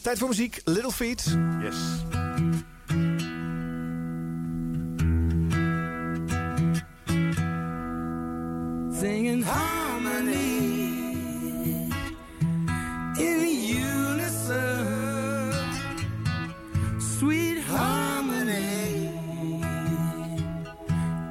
Tijd 0.00 0.18
voor 0.18 0.28
muziek, 0.28 0.60
Little 0.64 0.92
Feet. 0.92 1.36
Yes. 1.62 1.76
singing 9.04 9.42
harmony 9.42 10.32
in 13.18 13.38
unison, 13.86 15.52
sweet 16.98 17.58
harmony. 17.58 19.10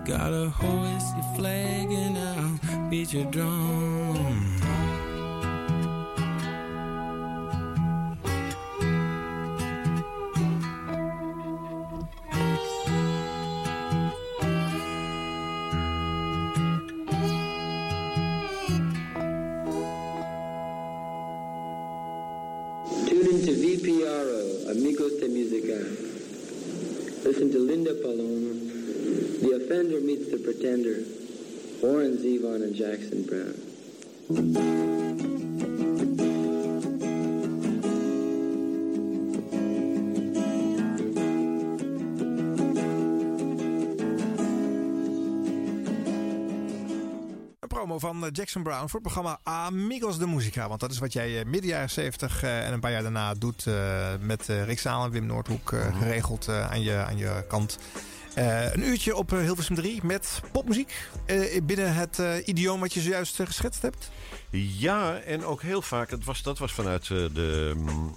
Gotta 0.05 0.49
hoist 0.49 1.15
your 1.15 1.35
flag 1.35 1.89
and 1.89 2.15
I'll 2.15 2.89
beat 2.91 3.11
your 3.11 3.25
drum. 3.31 4.42
Musica. 25.11 25.83
Listen 27.27 27.51
to 27.51 27.59
Linda 27.59 27.93
Paloma, 27.95 28.53
The 29.41 29.61
Offender 29.61 29.99
Meets 29.99 30.31
the 30.31 30.37
Pretender, 30.37 31.03
Warren 31.81 32.17
Zevon 32.17 32.63
and 32.63 32.73
Jackson 32.73 33.23
Brown. 33.25 35.22
Promo 47.99 48.17
van 48.17 48.25
eh, 48.25 48.31
Jackson 48.33 48.63
Brown 48.63 48.87
voor 48.87 48.99
het 48.99 49.01
programma 49.01 49.39
Amigos 49.43 50.17
de 50.17 50.27
Musica. 50.27 50.67
Want 50.67 50.79
dat 50.79 50.91
is 50.91 50.99
wat 50.99 51.13
jij 51.13 51.39
eh, 51.39 51.45
midden 51.45 51.69
jaren 51.69 51.89
70 51.89 52.43
eh, 52.43 52.67
en 52.67 52.73
een 52.73 52.79
paar 52.79 52.91
jaar 52.91 53.01
daarna 53.01 53.33
doet 53.33 53.65
met 54.19 54.45
Rick 54.47 54.79
Zaal 54.79 55.05
en 55.05 55.11
Wim 55.11 55.25
Noordhoek 55.25 55.71
eh, 55.71 55.97
geregeld 55.97 56.49
aan, 56.49 56.81
je, 56.81 56.95
aan 56.95 57.17
je 57.17 57.45
kant. 57.47 57.77
Een 58.35 58.87
uurtje 58.87 59.15
op 59.15 59.29
Hilversum 59.29 59.75
3 59.75 59.99
met 60.03 60.41
popmuziek 60.51 61.09
binnen 61.63 61.93
het 61.93 62.19
eh, 62.19 62.47
idioom 62.47 62.79
wat 62.79 62.93
je 62.93 63.01
zojuist 63.01 63.35
geschetst 63.43 63.81
hebt. 63.81 64.11
Ja, 64.49 65.19
en 65.19 65.45
ook 65.45 65.61
heel 65.61 65.81
vaak, 65.81 66.09
het 66.09 66.23
was, 66.23 66.41
dat 66.41 66.57
was 66.57 66.73
vanuit 66.73 67.07
de, 67.07 67.73
mm, 67.75 68.15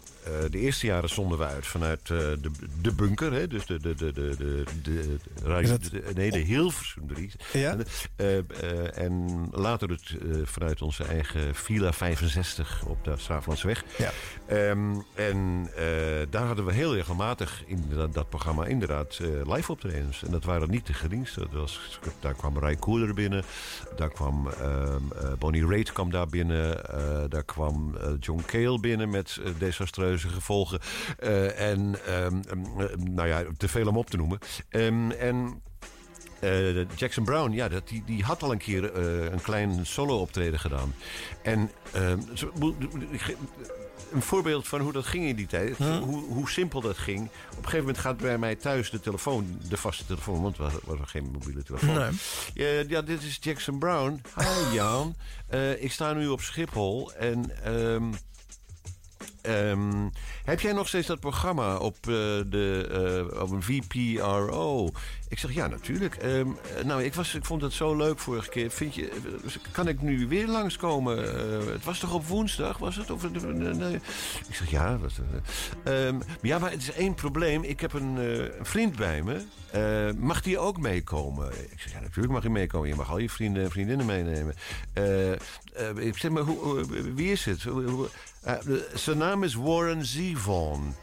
de 0.51 0.59
eerste 0.59 0.87
jaren 0.87 1.09
zonden 1.09 1.39
we 1.39 1.45
uit. 1.45 1.67
Vanuit 1.67 2.01
eh, 2.01 2.09
de, 2.19 2.51
de 2.81 2.93
bunker, 2.95 3.33
hè, 3.33 3.47
dus 3.47 3.67
de, 3.67 3.81
de, 3.81 3.95
de, 3.95 4.13
de, 4.13 4.35
de, 4.37 4.65
de, 4.83 5.19
radio- 5.45 5.77
nee, 6.15 6.31
de 6.31 6.39
Hilversum 6.39 7.07
3. 7.07 7.31
Ja? 7.53 7.71
En, 7.71 7.85
eh, 8.17 8.39
eh, 8.39 8.99
en 8.99 9.47
later 9.53 9.89
het, 9.91 10.15
eh, 10.23 10.37
vanuit 10.45 10.83
onze 10.83 11.05
eigen 11.05 11.55
Villa 11.55 11.93
65 11.93 12.85
op 12.87 13.05
de 13.05 13.13
Straaflandsweg. 13.17 13.85
Ja. 13.99 14.11
Ehm, 14.47 14.95
en 15.15 15.69
eh, 15.77 15.85
daar 16.31 16.47
hadden 16.47 16.65
we 16.65 16.73
heel 16.73 16.95
regelmatig 16.95 17.63
in 17.67 17.85
dat, 17.89 18.15
dat 18.15 18.29
programma 18.29 18.67
inderdaad 18.67 19.19
eh, 19.23 19.55
live 19.55 19.73
optredens. 19.73 20.23
En 20.25 20.31
dat 20.31 20.45
waren 20.45 20.71
niet 20.71 20.87
de 20.87 20.93
geringste. 20.95 21.41
Dat 21.41 21.51
was, 21.53 22.01
daar 22.21 22.35
kwam 22.35 22.59
Ray 22.59 22.77
Cooler 22.77 23.15
binnen. 23.15 23.45
Daar 23.97 24.11
kwam 24.11 24.49
ehm, 24.49 24.97
eh, 25.21 25.33
Bonnie 25.39 25.67
Raitt 25.67 25.93
kwam 25.93 26.11
daar 26.11 26.29
binnen. 26.29 26.89
eh, 26.89 27.25
daar 27.29 27.45
kwam 27.45 27.97
eh, 27.97 28.09
John 28.21 28.43
Cale 28.47 28.81
binnen 28.81 29.11
met 29.11 29.39
eh, 29.45 29.51
gevolgen. 30.19 30.81
Eh, 31.19 31.71
en 31.71 31.97
ehm, 32.07 32.41
ehm, 32.49 32.81
eh, 32.81 32.97
nou 32.97 33.29
ja, 33.29 33.45
te 33.57 33.69
veel 33.69 33.87
om 33.89 33.97
op 33.97 34.11
te 34.11 34.17
noemen. 34.17 34.39
Ehm, 34.69 35.11
en... 35.11 35.63
eh, 36.41 36.89
Jackson 36.97 37.25
Brown, 37.25 37.53
ja, 37.53 37.69
dat, 37.69 37.89
die, 37.89 38.03
die 38.07 38.25
had 38.25 38.43
al 38.43 38.53
een 38.53 38.59
keer 38.59 38.93
eh, 38.93 39.33
een 39.33 39.43
klein 39.43 39.87
solo-optreden 39.87 40.59
gedaan. 40.61 40.95
En 41.43 41.71
ehm, 41.93 42.19
een 44.13 44.23
voorbeeld 44.23 44.69
van 44.69 44.81
hoe 44.81 44.93
dat 44.93 45.07
ging 45.07 45.25
in 45.27 45.37
die 45.37 45.47
tijd. 45.47 45.77
Hoe, 45.79 46.25
hoe 46.25 46.51
simpel 46.51 46.81
dat 46.81 46.99
ging. 46.99 47.21
Op 47.21 47.31
een 47.57 47.57
gegeven 47.57 47.79
moment 47.79 47.99
gaat 47.99 48.17
bij 48.17 48.39
mij 48.39 48.55
thuis 48.55 48.91
de 48.91 49.01
telefoon, 49.01 49.59
de 49.69 49.77
vaste 49.77 50.07
telefoon, 50.07 50.43
want 50.43 50.57
er 50.57 50.63
was, 50.63 50.73
was 50.85 50.99
er 51.01 51.07
geen 51.07 51.29
mobiele 51.33 51.63
telefoon. 51.63 51.95
Nee. 51.95 52.11
Ja, 52.55 52.85
ja, 52.89 53.03
dit 53.03 53.23
is 53.23 53.39
Jackson 53.41 53.79
Brown. 53.79 54.21
Hi 54.39 54.75
Jan. 54.75 55.15
Ik 55.79 55.93
sta 55.93 56.13
nu 56.13 56.27
op 56.29 56.41
Schiphol 56.41 57.13
en. 57.13 57.63
ehm, 57.65 58.05
ehm, 59.41 60.09
heb 60.45 60.61
jij 60.61 60.73
nog 60.73 60.89
steeds 60.89 61.07
dat 61.07 61.21
programma 61.21 61.77
op, 61.77 61.97
eh, 62.01 62.13
de, 62.47 63.29
eh, 63.33 63.43
op 63.43 63.51
een 63.51 63.63
VPRO? 63.63 64.91
Ik 65.29 65.39
zeg 65.39 65.53
ja, 65.53 65.67
natuurlijk. 65.67 66.15
Ehm, 66.15 66.49
eh, 66.77 66.85
nou, 66.85 67.03
ik, 67.03 67.15
was, 67.15 67.35
ik 67.35 67.45
vond 67.45 67.63
het 67.63 67.73
zo 67.73 67.97
leuk 67.97 68.19
vorige 68.19 68.49
keer. 68.49 68.71
Vind 68.71 68.95
je, 68.95 69.13
kan 69.73 69.89
ik 69.89 70.03
nu 70.03 70.29
weer 70.29 70.47
langskomen? 70.47 71.39
Eh, 71.39 71.67
het 71.73 71.85
was 71.85 71.99
toch 71.99 72.15
op 72.15 72.27
woensdag? 72.27 72.79
Was 72.79 72.97
het? 72.97 73.11
Of, 73.11 73.31
nee. 73.33 73.95
Ik 74.49 74.55
zeg 74.55 74.71
ja. 74.71 74.99
Was, 74.99 75.15
eh, 75.85 76.07
ehm, 76.07 76.21
ja, 76.43 76.59
maar 76.59 76.71
het 76.71 76.81
is 76.81 76.93
één 76.93 77.15
probleem. 77.15 77.63
Ik 77.63 77.81
heb 77.81 77.93
een, 77.93 78.17
een 78.17 78.51
vriend 78.63 78.97
bij 78.97 79.23
me. 79.23 79.43
Mag 80.19 80.43
die 80.43 80.59
ook 80.59 80.79
meekomen? 80.79 81.49
Ik 81.71 81.81
zeg 81.81 81.93
ja, 81.93 82.01
natuurlijk 82.01 82.33
mag 82.33 82.43
hij 82.43 82.53
meekomen. 82.53 82.89
Je 82.89 82.95
mag 82.95 83.11
al 83.11 83.19
je 83.19 83.31
vrienden 83.31 83.65
en 83.65 83.71
vriendinnen 83.71 84.07
meenemen. 84.07 84.55
Ik 85.97 86.17
zeg 86.19 86.31
maar, 86.31 86.43
hoe- 86.43 87.15
wie 87.15 87.33
is 87.33 87.45
het? 87.45 87.63
Hoe- 87.63 87.85
hoe- 87.89 88.09
eh, 88.47 88.55
de- 88.65 88.89
zijn 88.95 89.19
naam 89.19 89.43
is 89.43 89.55
Warren 89.55 90.05
Zevon. 90.07 90.95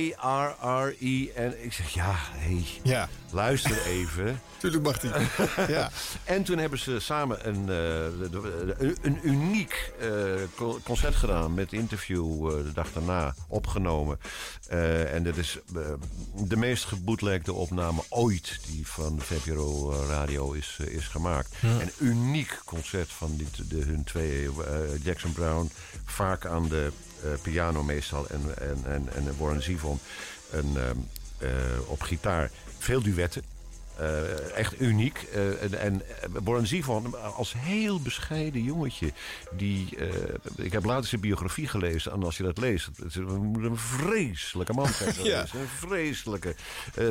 W-A-R-W-A-R-R-I. 0.00 1.30
En 1.34 1.64
ik 1.64 1.72
zeg, 1.72 1.88
ja, 1.94 2.14
hé, 2.16 2.64
Ja. 2.82 3.08
luister 3.30 3.82
even. 3.86 4.40
Tuurlijk 4.60 4.82
mag 4.84 5.00
hij. 5.02 5.26
ja. 5.68 5.90
En 6.24 6.42
toen 6.42 6.58
hebben 6.58 6.78
ze 6.78 7.00
samen 7.00 7.48
een, 7.48 7.68
eh, 7.68 8.90
een, 9.02 9.18
uniek 9.22 9.92
eh, 10.00 10.08
co- 10.56 10.80
concert 10.84 11.14
gedaan 11.14 11.54
met 11.54 11.72
interview 11.72 12.46
eh, 12.48 12.64
de 12.64 12.72
dag 12.72 12.92
daarna 12.92 13.34
opgenomen. 13.48 14.18
En 15.12 15.22
dat 15.22 15.36
is 15.36 15.58
de 16.48 16.56
meest 16.56 16.84
gebootlegde 16.84 17.52
opname 17.52 18.02
ooit 18.08 18.58
die 18.66 18.86
van 18.86 19.16
de 19.16 19.22
VPRO 19.24 19.92
Radio 20.08 20.52
is, 20.52 20.76
is 20.86 21.06
gemaakt. 21.08 21.54
Ja. 21.60 21.68
Een 21.68 21.92
uniek 21.98 22.58
concert 22.64 23.08
van 23.12 23.36
die, 23.36 23.48
de, 23.68 23.76
hun 23.84 24.04
twee, 24.04 24.48
Jackson 25.02 25.32
Brown, 25.32 25.70
vaak 26.04 26.46
aan 26.46 26.68
de 26.68 26.90
piano 27.42 27.82
meestal 27.82 28.26
en, 28.28 28.40
en, 28.58 28.84
en, 28.84 29.08
en 29.14 29.36
Warren 29.38 29.62
Zevon 29.62 29.98
een, 30.50 30.76
ehm, 30.76 30.96
eh, 31.38 31.50
op 31.86 32.02
gitaar. 32.02 32.50
Veel 32.78 33.02
duetten. 33.02 33.42
Eh, 34.00 34.56
echt 34.56 34.80
uniek. 34.80 35.26
Eh, 35.34 35.62
en 35.62 35.78
en 35.78 36.02
eh, 36.22 36.28
Warren 36.44 36.66
Zevon 36.66 37.34
als 37.36 37.54
heel 37.56 38.00
bescheiden 38.00 38.62
jongetje. 38.62 39.12
Die, 39.56 39.96
ik 40.56 40.72
heb 40.72 40.84
later 40.84 41.08
zijn 41.08 41.20
biografie 41.20 41.68
gelezen. 41.68 42.12
En 42.12 42.22
als 42.22 42.36
je 42.36 42.42
dat 42.42 42.58
leest, 42.58 42.86
het 42.86 43.04
is 43.04 43.14
een, 43.14 43.76
vreselijke 43.76 44.72
man 44.72 44.88
zijn. 44.88 45.08
Ja. 45.22 45.40
Een 45.40 45.68
vreselijke 45.88 46.54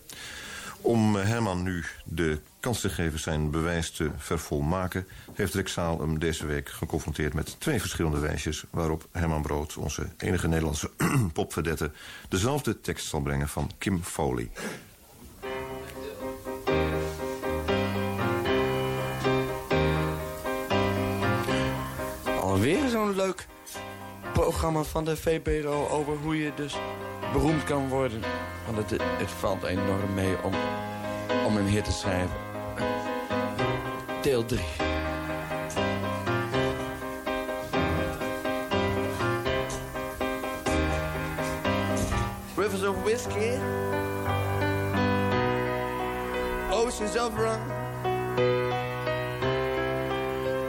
Om 0.81 1.17
Herman 1.17 1.63
nu 1.63 1.85
de 2.05 2.41
kans 2.61 2.81
te 2.81 2.89
geven 2.89 3.19
zijn 3.19 3.51
bewijs 3.51 3.91
te 3.91 4.11
vervolmaken... 4.17 5.07
heeft 5.33 5.55
Rick 5.55 5.69
Zaal 5.69 6.01
hem 6.01 6.19
deze 6.19 6.47
week 6.47 6.69
geconfronteerd 6.69 7.35
met 7.35 7.57
twee 7.61 7.81
verschillende 7.81 8.19
wijsjes... 8.19 8.65
waarop 8.71 9.09
Herman 9.13 9.43
Brood, 9.43 9.77
onze 9.77 10.07
enige 10.17 10.49
Nederlandse 10.49 10.91
popverdette... 11.33 11.91
dezelfde 12.29 12.81
tekst 12.81 13.07
zal 13.07 13.21
brengen 13.21 13.49
van 13.49 13.71
Kim 13.79 14.03
Foley. 14.03 14.51
Alweer 22.41 22.89
zo'n 22.89 23.17
leuk 23.17 23.47
programma 24.41 24.83
van 24.83 25.05
de 25.05 25.17
VPRO 25.17 25.89
over 25.89 26.17
hoe 26.23 26.43
je 26.43 26.53
dus 26.55 26.77
beroemd 27.33 27.65
kan 27.65 27.89
worden. 27.89 28.21
Want 28.67 28.91
het, 28.91 29.01
het 29.03 29.31
valt 29.31 29.63
enorm 29.63 30.15
mee 30.15 30.37
om, 30.43 30.53
om 31.47 31.57
een 31.57 31.67
hit 31.67 31.85
te 31.85 31.93
schrijven. 31.93 32.37
Deel 34.23 34.45
3. 34.45 34.61
Rivers 42.57 42.83
of 42.83 43.03
whiskey, 43.03 43.59
oceans 46.71 47.19
of 47.19 47.37
rum. 47.37 47.61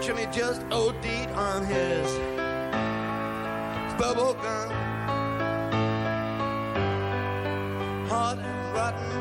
Jimmy 0.01 0.27
just 0.31 0.61
OD'd 0.69 1.29
on 1.35 1.63
his 1.63 2.36
bubble 3.97 4.35
gum. 4.41 4.71
Hot 8.09 8.37
and 8.37 8.75
rotten. 8.75 9.11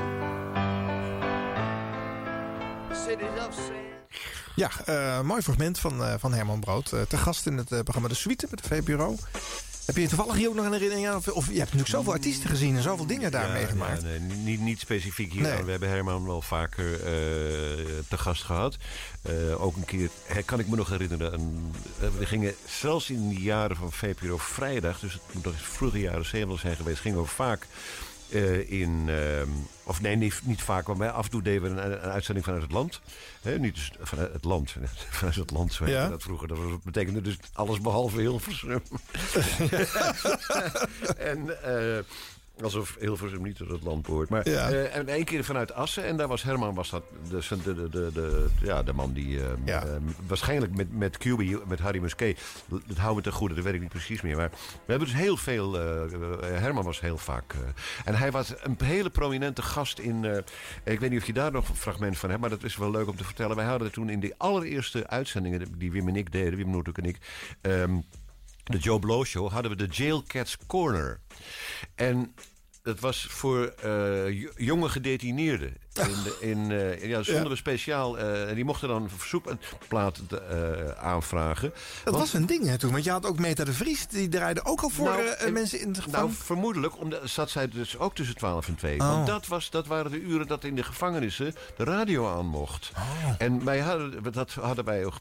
Cities 2.95 3.47
of 3.47 3.55
sin. 3.55 3.85
Ja, 4.55 4.71
eh, 4.85 5.21
mooi 5.21 5.43
fragment 5.43 5.79
van, 5.79 6.05
eh, 6.05 6.15
van 6.19 6.33
Herman 6.35 6.61
Brood. 6.61 6.93
Eh, 6.93 7.01
te 7.01 7.17
gast 7.17 7.47
in 7.47 7.57
het 7.57 7.69
programma 7.69 8.09
De 8.09 8.15
Suite 8.15 8.47
met 8.51 8.63
de 8.63 8.69
VPRO. 8.69 9.17
Heb 9.87 9.97
je 9.97 10.09
toevallig 10.09 10.35
hier 10.35 10.49
ook 10.49 10.55
nog 10.55 10.65
een 10.65 10.73
herinnering 10.73 11.09
aan? 11.09 11.17
Of, 11.17 11.29
of 11.29 11.45
je 11.47 11.51
hebt 11.51 11.59
natuurlijk 11.65 11.89
zoveel 11.89 12.13
artiesten 12.13 12.51
gezien 12.51 12.77
en 12.77 12.83
zoveel 12.83 13.07
dingen 13.07 13.31
daar 13.31 13.47
Ja, 13.47 13.53
meegemaakt. 13.53 14.03
ja, 14.03 14.09
nee, 14.09 14.19
niet, 14.19 14.61
niet 14.61 14.81
specifiek 14.81 15.33
hier. 15.33 15.43
Nee. 15.43 15.63
We 15.63 15.71
hebben 15.71 15.89
Herman 15.89 16.27
wel 16.27 16.43
vaker 16.43 16.93
eh, 16.95 17.01
te 18.09 18.19
gast 18.19 18.43
gehad. 18.43 18.77
Eh, 19.23 19.63
ook 19.65 19.77
een 19.77 19.85
keer, 19.85 20.09
kan 20.45 20.59
ik 20.59 20.69
me 20.69 20.77
nog 20.77 20.89
herinneren. 20.89 21.33
Een, 21.33 21.73
eh, 22.01 22.09
we 22.19 22.27
gingen 22.27 22.55
zelfs 22.81 23.11
in 23.11 23.29
de 23.29 23.41
jaren 23.41 23.77
van 23.77 23.93
VPRO 23.93 24.37
vrijdag, 24.39 25.01
dus 25.01 25.13
het 25.13 25.23
moet 25.33 25.45
nog 25.45 25.53
eens 25.53 25.63
vroege 25.63 26.01
jaren 26.01 26.27
70 26.27 26.61
zijn 26.61 26.77
geweest, 26.77 27.01
gingen 27.01 27.21
we 27.21 27.27
vaak 27.27 27.67
eh, 28.31 28.71
in. 28.71 29.05
ehm, 29.09 29.49
of 29.85 30.01
nee, 30.01 30.17
niet, 30.17 30.41
niet 30.45 30.63
vaak, 30.63 30.97
bij 30.97 31.11
af 31.11 31.25
en 31.25 31.31
toe 31.31 31.43
deden 31.43 31.63
we 31.63 31.69
een, 31.83 31.93
een 31.93 32.11
uitzending 32.11 32.45
vanuit 32.45 32.63
het 32.65 32.73
land. 32.73 33.01
Niet 33.59 33.75
dus 33.75 33.93
vanuit 34.01 34.33
het 34.33 34.45
land. 34.45 34.75
Vanuit 35.11 35.35
het 35.37 35.51
land, 35.51 35.73
zo 35.73 35.87
Ja. 35.87 36.09
dat 36.09 36.23
vroeger. 36.23 36.49
Dat 36.49 36.83
betekende 36.83 37.21
dus 37.21 37.37
alles 37.53 37.81
behalve 37.81 38.21
Hilversum. 38.21 38.83
en 41.33 41.63
eh, 41.63 41.99
alsof 42.63 42.97
Hilversum 43.01 43.43
niet 43.43 43.57
tot 43.57 43.69
het 43.69 43.83
land 43.83 44.03
behoort. 44.07 44.29
Maar 44.29 44.49
Ja. 44.49 44.71
eh, 44.71 44.97
en 44.97 45.09
één 45.09 45.25
keer 45.25 45.45
vanuit 45.45 45.73
Assen. 45.73 46.05
En 46.05 46.17
daar 46.17 46.29
was 46.29 46.43
Herman, 46.43 46.75
was 46.75 46.91
dat 46.91 47.03
de, 47.31 47.41
de, 47.63 47.73
de, 47.75 47.89
de, 47.91 48.11
de- 48.13 48.47
ja, 48.63 48.83
de 48.83 48.93
man 48.93 49.13
die 49.13 49.41
eh, 49.41 49.75
eh, 49.77 49.83
waarschijnlijk 50.27 50.77
met, 50.77 50.97
met 50.99 51.19
QB, 51.19 51.67
met 51.69 51.79
Harry 51.79 51.99
Musquet, 52.01 52.39
dat 52.87 52.97
houden 52.97 53.25
we 53.25 53.31
te 53.31 53.37
goede, 53.37 53.55
dat 53.55 53.65
weet 53.65 53.75
ik 53.75 53.81
niet 53.81 53.89
precies 53.89 54.21
meer. 54.23 54.37
Maar 54.37 54.51
we 54.51 54.91
hebben 54.93 55.09
dus 55.09 55.17
heel 55.17 55.37
veel, 55.37 55.73
Herman 56.43 56.85
was 56.85 57.01
heel 57.01 57.19
vaak. 57.19 57.55
en 58.05 58.15
hij 58.15 58.31
was 58.31 58.55
een 58.63 58.77
hele 58.85 59.11
prominente 59.11 59.63
gast 59.63 59.99
in, 59.99 60.25
ik 60.85 61.01
weet 61.01 61.11
niet 61.11 61.21
of 61.21 61.27
je 61.27 61.33
daar 61.33 61.53
nog 61.53 61.69
een 61.69 61.75
fragment 61.77 62.19
van 62.19 62.29
hebt, 62.29 62.41
maar 62.41 62.51
dat 62.51 62.65
is 62.65 62.77
wel 62.77 62.91
leuk 62.91 63.09
om 63.09 63.17
te 63.17 63.25
vertellen. 63.25 63.57
Wij 63.57 63.65
hadden 63.65 63.93
toen 63.93 64.09
in 64.11 64.21
de 64.21 64.35
allereerste 64.37 65.07
uitzendingen 65.09 65.79
die 65.79 65.93
Wim 65.93 66.09
en 66.09 66.17
ik 66.17 66.33
deden, 66.33 66.57
Wim 66.59 66.71
Noordhoek 66.71 66.99
en 66.99 67.05
ik, 67.05 67.17
ehm, 67.61 67.97
de 68.71 68.79
Joe 68.79 68.99
Blow 68.99 69.25
Show, 69.25 69.51
hadden 69.51 69.71
we 69.71 69.77
de 69.77 69.87
Jail 69.87 70.23
Cats 70.23 70.57
Corner. 70.67 71.21
En 71.95 72.35
dat 72.83 73.01
was 73.01 73.27
voor 73.29 73.67
eh, 73.67 74.47
jonge 74.57 74.89
gedetineerden. 74.89 75.77
In 75.99 76.23
de, 76.25 76.37
in, 76.41 76.71
eh, 76.71 77.09
ja, 77.09 77.21
we 77.23 77.57
speciaal. 77.57 78.19
eh, 78.19 78.55
die 78.55 78.65
mochten 78.65 78.89
dan 78.89 79.03
een 79.03 79.11
verzoekplaat 79.11 80.21
eh, 80.51 80.89
aanvragen. 80.91 81.73
Dat 82.05 82.15
was 82.15 82.33
een 82.33 82.47
ding 82.47 82.67
hè, 82.67 82.79
toen, 82.79 82.93
want 82.93 83.05
je 83.05 83.11
had 83.11 83.27
ook 83.27 83.39
Meta 83.39 83.65
de 83.65 83.73
Vries, 83.73 84.07
die 84.07 84.29
draaide 84.29 84.65
ook 84.65 84.81
al 84.81 84.89
voor 84.89 85.05
Nou, 85.05 85.51
mensen 85.51 85.81
in 85.81 85.93
de 85.93 85.99
Nou, 85.99 86.11
gevangenis. 86.11 86.37
vermoedelijk 86.39 87.01
omdat, 87.01 87.21
zat 87.31 87.51
zij 87.51 87.69
dus 87.69 87.99
ook 87.99 88.15
tussen 88.15 88.37
12 88.37 88.69
en 88.69 88.75
2. 88.75 89.01
Oh. 89.01 89.09
Want 89.09 89.27
dat, 89.27 89.47
was, 89.47 89.71
dat 89.71 89.87
waren 89.87 90.11
de 90.11 90.21
uren 90.21 90.47
dat 90.47 90.65
in 90.65 90.75
de 90.77 90.83
gevangenissen 90.83 91.55
de 91.77 91.85
radio 91.85 92.29
aan 92.29 92.47
mocht. 92.47 92.91
En 93.39 93.65
wij 93.65 93.79
hadden, 93.81 94.33
dat 94.33 94.53
hadden 94.53 94.85
wij 94.85 95.05
ook 95.05 95.15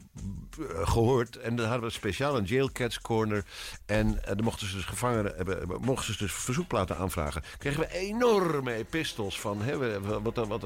eh, 0.60 0.88
gehoord. 0.88 1.38
En 1.38 1.56
dan 1.56 1.65
hadden 1.68 1.85
we 1.88 1.93
speciaal 1.93 2.38
een 2.38 2.43
Jail 2.43 2.72
Cats 2.72 3.02
Corner. 3.02 3.45
En 3.85 4.22
dan 4.26 4.43
mochten 4.43 4.68
ze 4.68 4.76
dus 4.76 4.85
gevangenen 4.85 5.34
hebben, 5.35 5.68
mochten 5.81 6.14
ze 6.14 6.19
dus 6.19 6.34
verzoekplaten 6.34 6.97
aanvragen. 6.97 7.43
Kregen 7.57 7.80
we 7.80 7.91
enorme 7.91 8.73
epistels 8.73 9.39
van. 9.39 9.61
Hè, 9.61 9.99
wat, 10.22 10.47
wat, 10.47 10.64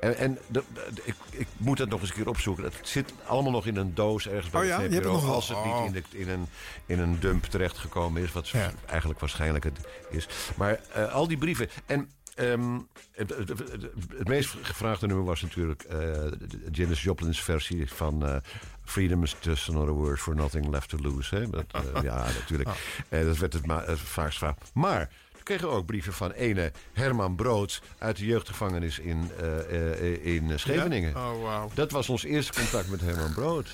en 0.00 0.16
en 0.16 0.38
de- 0.46 0.62
de- 0.74 1.02
ik, 1.04 1.14
ik 1.30 1.46
moet 1.56 1.76
dat 1.78 1.88
nog 1.88 2.00
eens 2.00 2.08
een 2.08 2.14
keer 2.16 2.28
opzoeken. 2.28 2.64
Het 2.64 2.74
zit 2.82 3.12
allemaal 3.26 3.52
nog 3.52 3.66
in 3.66 3.76
een 3.76 3.94
doos 3.94 4.28
ergens 4.28 4.50
bij 4.50 4.60
Oh 4.60 4.66
de 4.66 4.82
ja? 4.94 4.98
VPRO. 5.00 5.14
het 5.14 5.24
als 5.24 5.48
het 5.48 5.56
Oh. 5.58 5.84
niet 5.84 5.94
in, 5.94 6.02
de, 6.10 6.18
in, 6.18 6.28
een, 6.28 6.46
in 6.86 6.98
een 6.98 7.20
dump 7.20 7.44
terechtgekomen 7.44 8.22
is. 8.22 8.32
Wat 8.32 8.52
eigenlijk 8.86 9.20
waarschijnlijk 9.20 9.64
het 9.64 9.78
is. 10.10 10.28
Maar 10.56 10.80
eh, 10.92 11.12
al 11.12 11.28
die 11.28 11.38
brieven. 11.38 11.68
En 11.86 12.10
ehm, 12.34 12.78
het, 13.12 13.30
het, 13.36 13.48
het- 13.48 13.58
het- 13.58 13.90
het 14.16 14.28
meest 14.28 14.54
gevraagde 14.62 15.06
nummer 15.06 15.24
was 15.24 15.42
natuurlijk 15.42 15.82
eh, 15.82 15.96
de 15.98 16.68
Janis 16.70 17.02
Joplin's 17.02 17.40
versie 17.42 17.92
van 17.92 18.26
eh, 18.26 18.36
Freedom 18.84 19.22
is 19.22 19.36
just 19.40 19.68
another 19.68 19.92
word 19.94 20.20
for 20.20 20.34
nothing 20.34 20.68
left 20.70 20.88
to 20.88 20.98
lose. 20.98 21.34
Hè? 21.34 21.50
Dat, 21.50 21.64
eh, 21.72 22.02
ja, 22.02 22.16
natuurlijk. 22.38 22.68
Eh, 23.08 23.24
dat 23.24 23.36
werd 23.38 23.52
het 23.52 23.66
ma- 23.66 23.84
vaakst 23.96 24.38
gevraagd. 24.38 24.70
Maar 24.74 25.10
kregen 25.46 25.70
ook 25.70 25.86
brieven 25.86 26.12
van 26.12 26.30
ene 26.30 26.72
Herman 26.92 27.36
Brood 27.36 27.82
uit 27.98 28.16
de 28.16 28.26
jeugdgevangenis 28.26 28.98
in, 28.98 29.30
eh, 29.40 30.00
eh, 30.00 30.24
in 30.26 30.58
Scheveningen. 30.58 31.10
Ja? 31.10 31.32
Oh, 31.32 31.42
wauw. 31.42 31.70
Dat 31.74 31.90
was 31.90 32.08
ons 32.08 32.24
eerste 32.24 32.52
contact 32.52 32.88
met 32.90 33.00
Herman 33.00 33.32
Brood. 33.32 33.68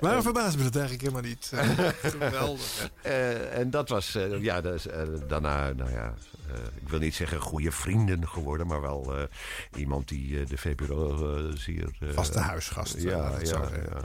Waarom 0.00 0.22
verbaast 0.22 0.56
me 0.56 0.62
dat 0.62 0.76
eigenlijk 0.76 1.02
helemaal 1.02 1.30
niet? 1.30 1.50
Eh, 1.54 1.88
geweldig. 2.12 2.90
Eh, 3.02 3.58
en 3.58 3.70
dat 3.70 3.88
was, 3.88 4.14
eh, 4.14 4.42
ja, 4.42 4.60
dat 4.60 4.74
is, 4.74 4.86
daarna, 5.28 5.72
nou 5.72 5.90
ja, 5.90 6.14
eh, 6.48 6.54
ik 6.82 6.88
wil 6.88 6.98
niet 6.98 7.14
zeggen 7.14 7.40
goede 7.40 7.72
vrienden 7.72 8.28
geworden, 8.28 8.66
maar 8.66 8.80
wel 8.80 9.16
eh, 9.16 9.22
iemand 9.76 10.08
die 10.08 10.40
eh, 10.40 10.46
de 10.46 10.56
VPRO 10.56 11.16
zeer... 11.56 11.96
eh, 12.00 12.08
Vaste 12.12 12.38
huisgast, 12.38 12.96
Ja, 12.98 13.10
ja, 13.40 13.44
zo 13.44 13.56
ja, 13.58 13.68
ja, 13.90 14.00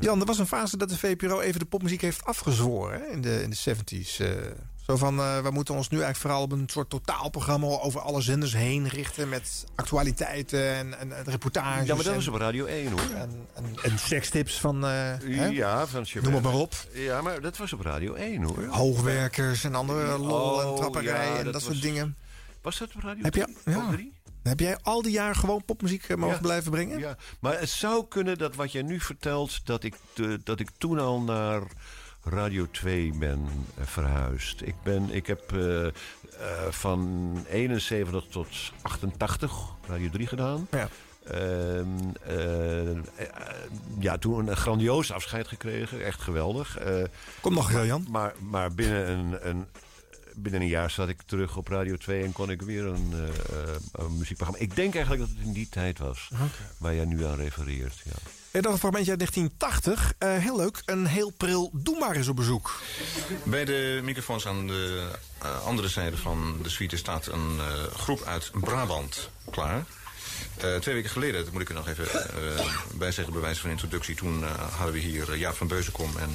Jan, 0.00 0.20
er 0.20 0.26
was 0.26 0.38
een 0.38 0.46
fase 0.46 0.76
dat 0.76 0.88
de 0.88 0.98
VPRO 0.98 1.40
even 1.40 1.60
de 1.60 1.66
popmuziek 1.66 2.00
heeft 2.00 2.24
afgezworen 2.24 3.00
hè, 3.00 3.06
in 3.06 3.20
de, 3.20 3.42
in 3.42 3.50
de 3.50 3.76
70s. 3.76 4.22
Zo 4.88 4.96
van, 4.96 5.18
eh, 5.18 5.40
we 5.42 5.50
moeten 5.50 5.74
ons 5.74 5.88
nu 5.88 5.96
eigenlijk 6.00 6.26
vooral 6.26 6.42
op 6.42 6.52
een 6.52 6.68
soort 6.70 6.90
totaalprogramma 6.90 7.66
over 7.66 8.00
alle 8.00 8.20
zenders 8.20 8.52
heen 8.52 8.88
richten 8.88 9.28
met 9.28 9.64
actualiteiten 9.74 10.74
en, 10.74 10.98
en, 10.98 11.16
en 11.16 11.24
reportages. 11.24 11.86
Ja, 11.86 11.94
maar 11.94 12.04
dat 12.04 12.12
en, 12.12 12.18
was 12.18 12.28
op 12.28 12.34
Radio 12.34 12.64
1 12.64 12.90
hoor. 12.90 13.00
En, 13.14 13.46
en, 13.82 13.98
sekstips 13.98 14.60
van, 14.60 14.82
hè? 14.82 15.14
Ja, 15.46 15.86
van 15.86 16.06
noem 16.22 16.34
het 16.34 16.42
maar 16.42 16.54
op. 16.54 16.74
Ja, 16.92 17.22
maar 17.22 17.40
dat 17.40 17.56
was 17.56 17.72
op 17.72 17.80
Radio 17.80 18.14
1 18.14 18.42
hoor. 18.42 18.64
Hoogwerkers 18.64 19.64
en 19.64 19.74
andere 19.74 20.18
lol 20.18 20.60
en 20.60 20.66
Oh, 20.66 20.76
trapperij 20.76 21.26
ja, 21.30 21.36
en 21.36 21.44
dat, 21.44 21.52
dat 21.52 21.62
soort 21.62 21.74
was- 21.74 21.82
dingen. 21.82 22.16
Was 22.62 22.78
dat 22.78 22.88
op 22.96 23.02
Radio 23.02 23.22
Heb 23.22 23.34
je, 23.34 23.44
3? 23.64 23.74
ja. 23.76 23.82
Ook 23.82 23.92
drie? 23.92 24.12
Heb 24.42 24.60
jij 24.60 24.78
al 24.82 25.02
die 25.02 25.12
jaren 25.12 25.36
gewoon 25.36 25.64
popmuziek 25.64 26.04
eh, 26.04 26.16
mogen 26.16 26.34
Ja. 26.34 26.40
blijven 26.40 26.70
brengen? 26.70 26.98
Ja, 26.98 27.16
maar 27.40 27.60
het 27.60 27.68
zou 27.70 28.06
kunnen 28.08 28.38
dat 28.38 28.54
wat 28.54 28.72
jij 28.72 28.82
nu 28.82 29.00
vertelt, 29.00 29.66
dat 29.66 29.84
ik, 29.84 29.94
dat 30.44 30.60
ik 30.60 30.68
toen 30.78 30.98
al 30.98 31.20
naar 31.20 31.62
Radio 32.24 32.66
2 32.70 33.12
ben 33.18 33.46
eh, 33.78 33.84
verhuisd. 33.86 34.60
Ik, 34.62 34.74
ben, 34.82 35.10
ik 35.10 35.26
heb 35.26 35.52
eh, 35.52 35.86
eh, 35.86 35.92
van 36.70 37.44
71 37.48 38.24
tot 38.30 38.48
88 38.82 39.62
Radio 39.88 40.08
3 40.10 40.26
gedaan. 40.26 40.66
Ja. 40.70 40.88
Ehm, 41.24 41.86
eh, 42.22 42.90
eh, 42.90 42.96
ja, 43.98 44.18
toen 44.18 44.48
een 44.48 44.56
grandioos 44.56 45.12
afscheid 45.12 45.48
gekregen. 45.48 46.04
Echt 46.04 46.20
geweldig. 46.20 46.78
Eh, 46.78 47.02
Kom 47.40 47.54
nog, 47.54 47.84
Jan. 47.84 48.06
Maar, 48.10 48.34
maar 48.38 48.74
binnen, 48.74 49.10
een, 49.10 49.48
een, 49.48 49.66
binnen 50.42 50.60
een 50.60 50.68
jaar 50.68 50.90
zat 50.90 51.08
ik 51.08 51.22
terug 51.22 51.56
op 51.56 51.68
Radio 51.68 51.96
2 51.96 52.22
en 52.22 52.32
kon 52.32 52.50
ik 52.50 52.62
weer 52.62 52.84
een, 52.84 53.12
eh, 53.12 53.28
eh, 53.28 53.74
een 53.92 54.16
muziekprogramma. 54.16 54.64
Ik 54.64 54.76
denk 54.76 54.94
eigenlijk 54.94 55.26
dat 55.26 55.36
het 55.36 55.46
in 55.46 55.52
die 55.52 55.68
tijd 55.68 55.98
was 55.98 56.28
waar 56.78 56.94
jij 56.94 57.04
nu 57.04 57.24
aan 57.24 57.36
refereert. 57.36 58.00
Ja. 58.04 58.12
En 58.50 58.62
dan 58.62 58.72
een 58.72 58.78
fragmentje 58.78 59.10
uit 59.10 59.18
1980. 59.18 60.14
Eh, 60.18 60.36
heel 60.36 60.56
leuk. 60.56 60.82
Een 60.84 61.06
heel 61.06 61.30
pril 61.30 61.70
Doe 61.72 61.98
maar 61.98 62.16
eens 62.16 62.28
op 62.28 62.36
bezoek. 62.36 62.80
Bij 63.44 63.64
de 63.64 64.00
microfoons 64.02 64.46
aan 64.46 64.66
de 64.66 65.10
andere 65.64 65.88
zijde 65.88 66.16
van 66.16 66.58
de 66.62 66.68
suite 66.68 66.96
staat 66.96 67.26
een 67.26 67.58
eh, 67.58 67.82
groep 67.94 68.22
uit 68.22 68.50
Brabant 68.60 69.30
klaar. 69.50 69.84
Eh, 70.56 70.76
twee 70.76 70.94
weken 70.94 71.10
geleden, 71.10 71.44
dat 71.44 71.52
moet 71.52 71.60
ik 71.60 71.68
er 71.68 71.74
nog 71.74 71.88
even 71.88 72.10
eh 72.12 72.66
bij 72.94 73.12
zeggen, 73.12 73.40
bij 73.40 73.54
van 73.54 73.70
introductie. 73.70 74.14
Toen 74.14 74.44
eh, 74.44 74.50
hadden 74.76 74.94
we 74.94 75.00
hier 75.00 75.36
Jaap 75.36 75.56
van 75.56 75.66
Beuzenkom 75.66 76.10
en 76.18 76.30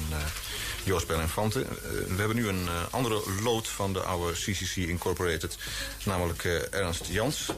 Joost 0.84 1.06
Bel 1.06 1.20
en 1.20 1.28
Fante. 1.28 1.60
Eh, 1.60 1.66
we 1.90 2.16
hebben 2.16 2.36
nu 2.36 2.48
een 2.48 2.68
andere 2.90 3.22
lood 3.42 3.68
van 3.68 3.92
de 3.92 4.00
oude 4.00 4.32
CCC 4.32 4.76
Incorporated, 4.76 5.56
namelijk 6.04 6.44
Ernst 6.70 7.06
Jans. 7.06 7.48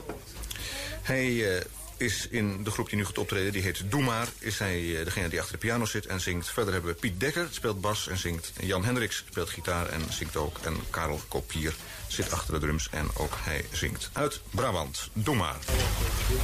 Hij 1.03 1.63
is 1.97 2.29
in 2.31 2.65
de 2.65 2.71
groep 2.71 2.89
die 2.89 2.99
nu 2.99 3.05
gaat 3.05 3.19
optreden, 3.19 3.53
die 3.53 3.63
heet 3.63 3.91
Doe 3.91 4.03
Maar. 4.03 4.29
Is 4.39 4.59
hij 4.59 4.99
eh, 4.99 5.05
degene 5.05 5.29
die 5.29 5.39
achter 5.39 5.53
de 5.53 5.67
piano 5.67 5.85
zit 5.85 6.07
en 6.07 6.21
zingt. 6.21 6.51
Verder 6.51 6.73
hebben 6.73 6.93
we 6.93 6.99
Piet 6.99 7.21
Dekker, 7.21 7.49
speelt 7.51 7.81
bas 7.81 8.09
en 8.09 8.19
zingt. 8.19 8.53
Jan 8.61 8.85
Hendricks 8.85 9.25
speelt 9.29 9.51
gitaar 9.51 9.89
en 9.89 10.03
zingt 10.11 10.37
ook. 10.37 10.59
En 10.63 10.77
Karel 10.91 11.21
Kopier 11.29 11.75
zit 12.07 12.33
achter 12.33 12.55
de 12.55 12.61
drums 12.61 12.89
en 12.91 13.09
ook 13.15 13.37
hij 13.39 13.65
zingt. 13.73 14.11
Uit 14.13 14.41
Brabant, 14.51 15.09
Doe 15.13 15.37
Maar. 15.37 15.59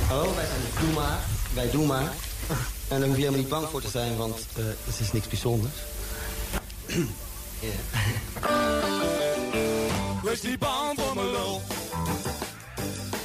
Hallo, 0.07 0.35
wij 0.35 0.47
zijn 0.47 0.61
Doe 0.87 0.95
Maar. 0.95 1.21
Wij 1.55 1.71
doen 1.71 1.87
maar. 1.87 2.13
En 2.89 2.99
daar 2.99 3.09
hoef 3.09 3.17
je 3.17 3.23
helemaal 3.23 3.41
niet 3.41 3.49
bang 3.49 3.69
voor 3.69 3.81
te 3.81 3.89
zijn, 3.89 4.17
want 4.17 4.47
eh, 4.57 4.65
het 4.85 5.01
is 5.01 5.13
niks 5.13 5.29
bijzonders. 5.29 5.75
Wees 10.23 10.43
niet 10.43 10.59
bang 10.59 11.01
voor 11.01 11.15
mijn 11.15 11.31
lul. 11.31 11.63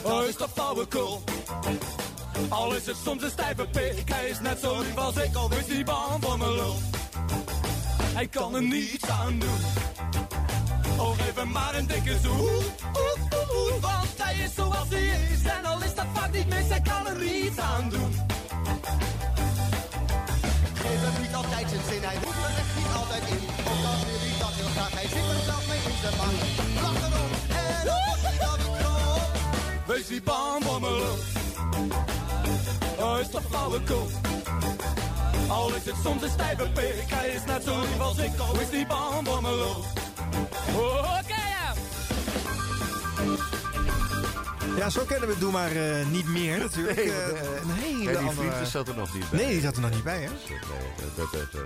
Oh, 0.04 0.26
is 0.28 0.36
dat 0.36 0.49
flauwekul? 0.54 1.24
Al 2.49 2.76
is 2.76 2.86
het 2.86 2.95
soms 3.03 3.24
een 3.24 3.30
stijve 3.30 3.68
pik, 3.68 4.10
hij 4.10 4.30
is 4.30 4.40
net 4.40 4.60
zo 4.60 4.80
lief 4.80 4.98
als 4.98 5.15
ik. 5.15 5.36
Al 5.36 5.49
wees 5.49 5.68
niet 5.68 5.86
bang 5.86 6.24
voor 6.24 6.38
mijn 6.38 6.52
lul. 6.52 6.76
Hij 8.14 8.28
kan 8.28 8.56
er 8.56 8.64
niets 8.64 9.10
aan 9.10 9.40
doen. 9.40 9.60
Oh, 10.98 11.18
geef 11.18 11.36
hem 11.36 11.52
maar 11.52 11.76
een 11.76 11.88
dikke 11.88 12.18
zoen. 12.24 12.64
Want 13.82 14.07
hij 14.18 14.36
is 14.36 14.56
zoals 14.56 14.90
hij 14.90 15.06
is. 15.06 15.44
En 15.44 15.65
al 15.65 15.84
is 15.84 15.95
dat 15.95 16.06
vaak 16.14 16.32
niet 16.32 16.48
mis, 16.48 16.68
hij 16.68 16.82
kan 16.82 17.07
er 17.07 17.18
niets 17.24 17.60
aan 17.60 17.90
doen. 17.90 18.11
Geef 20.74 20.99
hem 21.02 21.22
niet 21.22 21.34
altijd 21.36 21.69
zijn 21.69 21.82
zin, 21.90 22.03
hij 22.03 22.18
doet 22.24 22.38
er 22.45 22.53
echt 22.61 22.76
niet 22.78 22.94
altijd 22.99 23.24
in. 23.30 23.44
Ook 23.72 23.84
al 23.91 23.98
wil 24.06 24.19
hij 24.26 24.40
dat 24.40 24.53
heel 24.60 24.72
graag, 24.76 24.91
hij 24.91 25.07
zit 25.07 25.28
er 25.36 25.44
zelf 25.45 25.68
mee 25.68 25.82
in 25.91 25.98
zijn 26.02 26.18
maag. 26.18 26.40
Lach 26.84 27.02
erom 27.07 27.32
en 27.61 27.86
dan 27.86 28.36
dat 28.40 28.57
het 28.64 28.78
knop. 28.78 29.22
Wees 29.88 30.10
niet 30.10 30.24
bang 30.24 30.64
is 33.19 33.30
dat 33.31 33.41
flauwekul? 33.49 34.10
Al 35.49 35.69
is 35.76 35.84
het 35.85 35.95
soms 36.03 36.23
een 36.23 36.30
stijve 36.30 36.69
pik, 36.73 37.03
hij 37.07 37.27
is 37.30 37.41
net 37.45 37.64
zo 37.64 37.80
lief 37.80 37.99
als 37.99 38.18
ik. 38.18 38.31
Oh, 38.41 38.61
is 38.61 38.72
niet 38.77 38.88
bang 38.88 39.27
voor 39.27 39.41
mijn 39.41 39.56
lul. 39.56 39.84
Oké, 40.76 41.41
ja. 41.57 41.73
Ja, 44.77 44.89
zo 44.89 45.02
kennen 45.07 45.30
we 45.30 45.38
Doe 45.38 45.52
maar 45.52 45.72
eh, 45.72 46.06
niet 46.06 46.27
meer 46.27 46.57
natuurlijk. 46.57 46.95
Nee, 46.98 47.11
Eh, 47.11 47.27
dat- 47.27 47.61
een 47.61 47.69
hele 47.72 47.98
Ja, 48.03 48.10
die 48.10 48.18
andere... 48.18 48.34
vrienden 48.48 48.68
zat 48.68 48.88
er 48.88 48.95
nog 48.95 49.14
niet 49.14 49.30
bij. 49.30 49.39
Nee, 49.39 49.49
die 49.52 49.61
zat 49.61 49.76
er 49.76 49.81
nog 49.81 49.91
niet 49.91 50.03
bij, 50.03 50.22
hè? 50.22 50.30
Nee, 50.49 50.60
dat, 51.15 51.31
dat, 51.31 51.52
dat, 51.52 51.61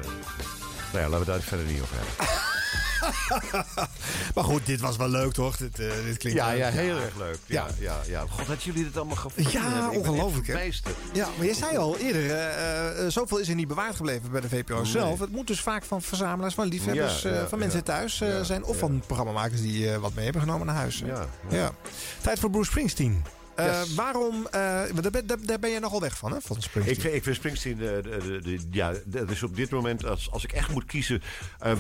nou 0.92 1.04
ja, 1.04 1.10
laten 1.10 1.20
we 1.20 1.26
daar 1.26 1.42
verder 1.42 1.66
niet 1.66 1.82
over 1.82 1.96
hebben. 1.96 2.16
maar 4.36 4.44
goed, 4.44 4.66
dit 4.66 4.80
was 4.82 4.98
wel 4.98 5.10
leuk, 5.10 5.34
toch? 5.34 5.58
Dit, 5.58 5.80
eh, 5.80 5.88
dit 6.06 6.18
klinkt 6.18 6.40
Ja, 6.40 6.48
leuk. 6.50 6.58
ja, 6.58 6.70
heel 6.70 6.98
erg 6.98 7.16
leuk. 7.18 7.38
Ja, 7.46 7.68
Ja. 7.80 7.94
ja, 7.94 8.00
ja. 8.08 8.26
God, 8.30 8.48
dat 8.48 8.64
jullie 8.64 8.84
dit 8.84 8.98
allemaal 8.98 9.16
gevonden 9.16 9.52
Ja, 9.54 9.62
hebben. 9.62 10.00
Ongelooflijk, 10.00 10.48
hè? 10.48 10.70
Ja, 11.14 11.28
maar 11.38 11.46
je 11.46 11.54
zei 11.54 11.78
al 11.78 11.98
eerder, 11.98 12.32
eh, 12.32 13.06
eh, 13.06 13.12
zoveel 13.12 13.38
is 13.38 13.50
er 13.50 13.56
niet 13.56 13.68
bewaard 13.68 13.96
gebleven 13.96 14.32
bij 14.32 14.42
de 14.42 14.48
Nee. 14.52 14.86
zelf. 14.86 15.20
Het 15.20 15.32
moet 15.32 15.48
dus 15.48 15.62
vaak 15.62 15.84
van 15.84 16.02
verzamelaars, 16.02 16.54
van 16.54 16.68
liefhebbers, 16.68 17.22
Ja, 17.22 17.30
eh, 17.30 17.46
van 17.46 17.60
mensen 17.60 17.80
ja. 17.80 17.86
thuis 17.86 18.18
Ja, 18.18 18.44
zijn. 18.44 18.64
Of 18.64 18.74
ja. 18.74 18.80
van 18.80 19.04
programmamakers 19.06 19.62
die 19.62 19.92
eh, 19.92 19.98
wat 19.98 20.14
mee 20.14 20.24
hebben 20.24 20.42
genomen 20.42 20.66
naar 20.66 20.76
huis. 20.76 21.04
Ja, 21.06 21.26
ja. 21.50 21.72
Tijd 22.22 22.40
voor 22.40 22.50
Bruce 22.50 22.70
Springsteen. 22.70 23.24
Eh, 23.68 23.80
Yes. 23.82 23.94
Waarom, 23.96 24.46
eh, 24.46 24.52
daar, 25.02 25.12
ben- 25.12 25.28
daar, 25.28 25.38
daar 25.46 25.60
ben 25.60 25.70
je 25.70 25.80
nogal 25.80 26.02
weg 26.02 26.18
van, 26.18 26.32
hè, 26.32 26.42
van 26.42 26.62
Springsteen? 26.62 26.96
Ik, 26.96 27.02
vind- 27.02 27.14
ik 27.16 27.24
vind 27.24 27.36
Springsteen, 27.36 27.74
eh, 27.82 27.88
de, 27.88 28.02
de, 28.24 28.40
de- 28.42 28.60
ja, 28.72 28.94
dat 29.06 29.30
is 29.30 29.44
op 29.44 29.56
dit 29.56 29.70
moment, 29.70 30.06
als, 30.06 30.32
als 30.32 30.44
ik 30.44 30.52
echt 30.52 30.70
moet 30.72 30.86
kiezen, 30.86 31.22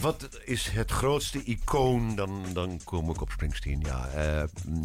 wat 0.01 0.29
is 0.45 0.67
het 0.69 0.91
grootste 0.91 1.43
icoon, 1.43 2.15
dan, 2.15 2.43
dan 2.53 2.79
kom 2.83 3.09
ik 3.09 3.21
op 3.21 3.31
Springsteen. 3.31 3.83
Ja. 3.85 4.09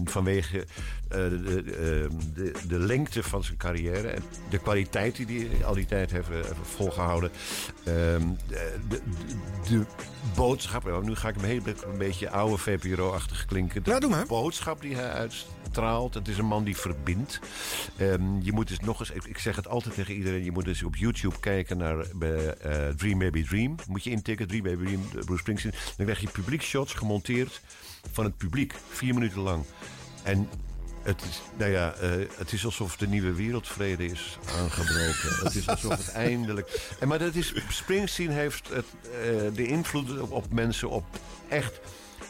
Vanwege 0.04 0.66
de, 1.08 2.52
de, 2.68 2.78
lengte 2.78 3.22
van 3.22 3.44
zijn 3.44 3.56
carrière 3.56 4.08
en 4.08 4.22
de 4.50 4.58
kwaliteit 4.58 5.16
die 5.26 5.48
hij 5.48 5.64
al 5.64 5.74
die 5.74 5.86
tijd 5.86 6.10
heeft, 6.10 6.28
heeft 6.28 6.52
volgehouden. 6.62 7.30
Ehm, 7.84 8.22
de, 8.48 9.00
de, 9.68 9.84
boodschap, 10.34 11.02
nu 11.02 11.14
ga 11.14 11.28
ik 11.28 11.34
hem 11.34 11.44
heel 11.44 11.60
een 11.66 11.98
beetje 11.98 12.30
oude 12.30 12.56
VPRO-achtig 12.56 13.44
klinken. 13.44 13.82
De 13.82 13.90
Ja, 13.90 13.98
doe 13.98 14.10
maar. 14.10 14.26
boodschap 14.26 14.80
die 14.80 14.94
hij 14.94 15.28
uitstraalt. 15.76 16.14
Het 16.14 16.28
is 16.28 16.38
een 16.38 16.46
man 16.46 16.64
die 16.64 16.76
verbindt. 16.76 17.40
Ehm, 17.96 18.40
je 18.40 18.52
moet 18.52 18.68
dus 18.68 18.80
nog 18.80 19.00
eens, 19.00 19.10
ik, 19.10 19.38
zeg 19.38 19.56
het 19.56 19.68
altijd 19.68 19.94
tegen 19.94 20.14
iedereen, 20.14 20.44
je 20.44 20.52
moet 20.52 20.64
dus 20.64 20.82
op 20.82 20.96
YouTube 20.96 21.40
kijken 21.40 21.76
naar 21.76 21.98
eh, 22.20 22.48
eh, 22.48 22.94
Dream 22.96 23.18
Baby 23.18 23.44
Dream. 23.44 23.74
Moet 23.88 24.04
je 24.04 24.10
intikken, 24.10 24.46
Dream 24.46 24.62
Baby 24.62 24.84
Dream, 24.84 25.02
eh, 25.02 25.24
Bruce 25.24 25.40
Springsteen. 25.40 25.72
Dan 25.96 26.06
krijg 26.06 26.20
je 26.20 26.28
publiekshots 26.28 26.94
gemonteerd 26.94 27.60
van 28.12 28.24
het 28.24 28.36
publiek, 28.36 28.74
vier 28.90 29.14
minuten 29.14 29.40
lang. 29.40 29.64
En 30.22 30.48
het 31.02 31.22
is, 31.22 31.42
nou 31.56 31.70
ja, 31.70 31.94
het 32.36 32.52
is 32.52 32.64
alsof 32.64 32.96
de 32.96 33.06
nieuwe 33.06 33.32
wereldvrede 33.32 34.04
is 34.04 34.38
aangebroken. 34.58 35.44
het 35.44 35.54
is 35.54 35.68
alsof 35.68 35.96
het 35.96 36.12
eindelijk. 36.28 36.94
En, 37.00 37.08
maar 37.08 37.18
dat 37.18 37.34
is, 37.34 37.54
Springsteen 37.68 38.30
heeft 38.30 38.68
het, 38.68 38.86
de 39.54 39.66
invloed 39.66 40.20
op, 40.20 40.30
op 40.30 40.52
mensen 40.52 40.90
op 40.90 41.04
echt. 41.48 41.80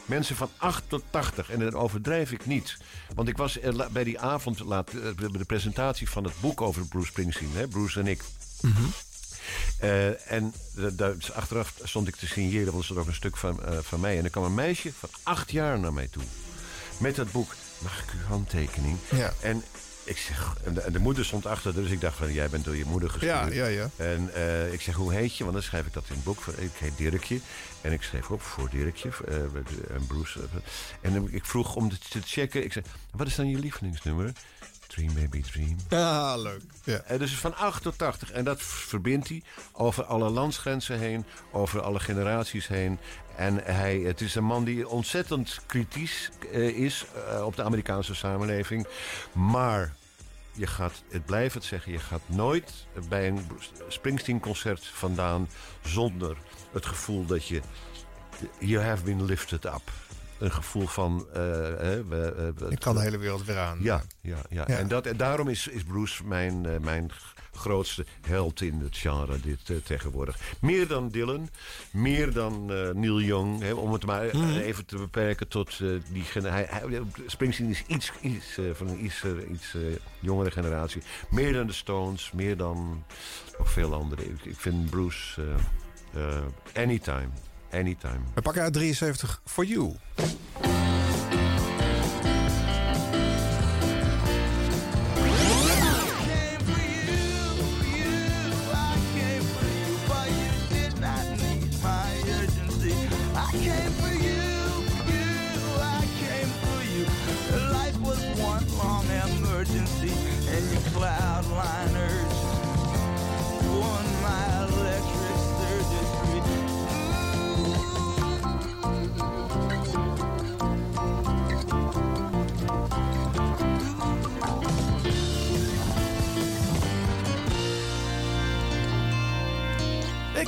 Mensen 0.07 0.35
van 0.35 0.49
8 0.57 0.83
tot 0.87 1.03
80. 1.09 1.49
En 1.49 1.59
dat 1.59 1.73
overdrijf 1.73 2.31
ik 2.31 2.45
niet. 2.45 2.77
Want 3.15 3.27
ik 3.29 3.37
was 3.37 3.59
bij 3.91 4.03
die 4.03 4.19
avond, 4.19 4.59
laat, 4.59 4.89
eh, 4.89 5.29
de 5.31 5.45
presentatie 5.45 6.09
van 6.09 6.23
het 6.23 6.33
boek 6.39 6.61
over 6.61 6.85
Bruce 6.87 7.07
Springsteen. 7.07 7.51
Hè, 7.53 7.67
Bruce 7.67 7.99
en 7.99 8.07
ik. 8.07 8.23
Eh, 9.79 10.31
en 10.31 10.53
daar- 10.93 11.15
achteraf 11.33 11.73
stond 11.83 12.07
ik 12.07 12.15
te 12.15 12.27
signeren, 12.27 12.73
want 12.73 12.89
er 12.89 12.99
ook 12.99 13.07
een 13.07 13.13
stuk 13.13 13.37
van, 13.37 13.63
eh, 13.63 13.77
van 13.81 13.99
mij. 13.99 14.17
En 14.17 14.23
er 14.23 14.29
kwam 14.29 14.43
een 14.43 14.53
meisje 14.53 14.91
van 14.99 15.09
acht 15.23 15.51
jaar 15.51 15.79
naar 15.79 15.93
mij 15.93 16.07
toe. 16.07 16.23
Met 16.97 17.15
dat 17.15 17.31
boek. 17.31 17.55
Mag 17.77 17.99
ik 17.99 18.13
uw 18.13 18.27
handtekening? 18.27 18.97
Ja. 19.11 19.33
En 19.41 19.63
ik 20.03 20.17
zeg, 20.17 20.53
en 20.63 20.73
de, 20.73 20.81
en 20.81 20.93
de 20.93 20.99
moeder 20.99 21.25
stond 21.25 21.45
achter, 21.45 21.73
dus 21.73 21.89
ik 21.89 22.01
dacht 22.01 22.17
van, 22.17 22.33
jij 22.33 22.49
bent 22.49 22.65
door 22.65 22.75
je 22.75 22.85
moeder 22.85 23.09
gestuurd. 23.09 23.53
Ja, 23.53 23.65
ja, 23.65 23.65
ja. 23.65 23.89
En 23.95 24.31
ik 24.73 24.81
zeg, 24.81 24.95
hoe 24.95 25.13
heet 25.13 25.35
je? 25.37 25.43
Want 25.43 25.55
dan 25.55 25.63
schrijf 25.65 25.85
ik 25.85 25.93
dat 25.93 26.03
in 26.07 26.15
het 26.15 26.23
boek. 26.23 26.45
Ik 26.57 26.71
heet 26.77 26.97
Dirkje. 26.97 27.39
En 27.81 27.91
ik 27.91 28.01
schreef 28.01 28.29
op 28.31 28.41
voor 28.41 28.69
Dirkje 28.69 29.09
eh, 29.27 29.35
en 29.95 30.07
Bruce. 30.07 30.39
eh, 30.39 31.13
en 31.13 31.33
ik 31.33 31.45
vroeg 31.45 31.75
om 31.75 31.89
te- 31.89 31.97
te 32.09 32.21
checken. 32.25 32.63
Ik 32.63 32.73
zei, 32.73 32.85
wat 33.11 33.27
is 33.27 33.35
dan 33.35 33.49
je 33.49 33.57
lievelingsnummer? 33.59 34.31
Dream 34.87 35.13
Baby 35.13 35.41
Dream. 35.41 35.75
Ja, 35.89 36.35
leuk. 36.37 36.61
Ja. 36.83 36.97
Eh, 37.01 37.19
dus 37.19 37.35
van 37.35 37.55
8 37.55 37.81
tot 37.81 37.97
80. 37.97 38.31
En 38.31 38.43
dat 38.43 38.61
verbindt 38.61 39.27
hij 39.29 39.43
over 39.71 40.03
alle 40.03 40.29
landsgrenzen 40.29 40.99
heen, 40.99 41.25
over 41.51 41.81
alle 41.81 41.99
generaties 41.99 42.67
heen. 42.67 42.99
En 43.35 43.55
hij, 43.63 43.97
het 43.99 44.21
is 44.21 44.35
een 44.35 44.43
man 44.43 44.63
die 44.63 44.87
ontzettend 44.87 45.59
kritisch 45.65 46.29
is 46.75 47.05
op 47.43 47.55
de 47.55 47.63
Amerikaanse 47.63 48.15
samenleving. 48.15 48.87
Maar 49.31 49.93
je 50.51 50.67
gaat, 50.67 51.03
het 51.09 51.25
blijft 51.25 51.53
het 51.53 51.63
zeggen, 51.63 51.91
je 51.91 51.99
gaat 51.99 52.21
nooit 52.25 52.71
bij 53.09 53.27
een 53.27 53.47
Springsteen-concert 53.87 54.85
vandaan 54.93 55.49
zonder 55.83 56.37
het 56.71 56.85
gevoel 56.85 57.25
dat 57.25 57.47
je. 57.47 57.61
You 58.59 58.83
have 58.83 59.03
been 59.03 59.25
lifted 59.25 59.65
up. 59.65 59.91
Een 60.39 60.51
gevoel 60.51 60.87
van. 60.87 61.27
hè, 61.33 62.05
we- 62.05 62.53
we- 62.57 62.65
Ik 62.69 62.79
kan 62.79 62.95
de 62.95 63.01
hele 63.01 63.17
wereld 63.17 63.45
weer 63.45 63.57
aan. 63.57 63.77
ja, 63.81 64.03
ja, 64.21 64.37
ja. 64.49 64.63
Ja. 64.67 64.77
En, 64.77 64.87
dat, 64.87 65.05
en 65.05 65.17
daarom 65.17 65.47
is, 65.47 65.67
is 65.67 65.83
Bruce 65.83 66.23
mijn, 66.25 66.65
eh, 66.65 66.79
mijn 66.79 67.11
grootste 67.53 68.05
held 68.21 68.61
in 68.61 68.79
het 68.79 68.97
genre 68.97 69.39
dit 69.39 69.85
tegenwoordig. 69.85 70.37
Meer 70.61 70.87
dan 70.87 71.09
Dylan, 71.09 71.49
meer 71.91 72.33
dan 72.33 72.65
Neil 72.99 73.21
Young. 73.21 73.61
Hè, 73.61 73.73
om 73.73 73.93
het 73.93 74.05
maar 74.05 74.25
Mhm. 74.25 74.57
even 74.57 74.85
te 74.85 74.97
beperken 74.97 75.47
tot 75.47 75.69
eh, 75.69 75.87
die 76.11 76.23
Springsteen 77.27 77.69
is 77.69 77.83
iets, 77.87 78.11
iets 78.21 78.59
van 78.73 78.87
een 78.87 79.05
iets, 79.05 79.23
iets 79.51 79.75
jongere 80.19 80.51
generatie. 80.51 81.01
Meer 81.29 81.53
dan 81.53 81.67
de 81.67 81.73
Stones, 81.73 82.31
meer 82.33 82.57
dan 82.57 83.03
nog 83.57 83.71
veel 83.71 83.93
anderen. 83.93 84.29
Ik, 84.29 84.45
ik 84.45 84.57
vind 84.59 84.89
Bruce 84.89 85.41
anytime, 86.75 87.29
anytime. 87.71 88.19
We 88.33 88.41
pakken 88.41 88.61
uit 88.61 88.73
73 88.73 89.41
For 89.45 89.65
You. 89.65 89.95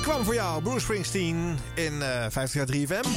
Kwam 0.01 0.23
voor 0.23 0.34
jou, 0.34 0.61
Bruce 0.61 0.80
Springsteen, 0.80 1.57
in 1.73 2.01
eh 2.01 2.26
50 2.30 2.53
jaar 2.53 2.67
3FM. 2.76 3.07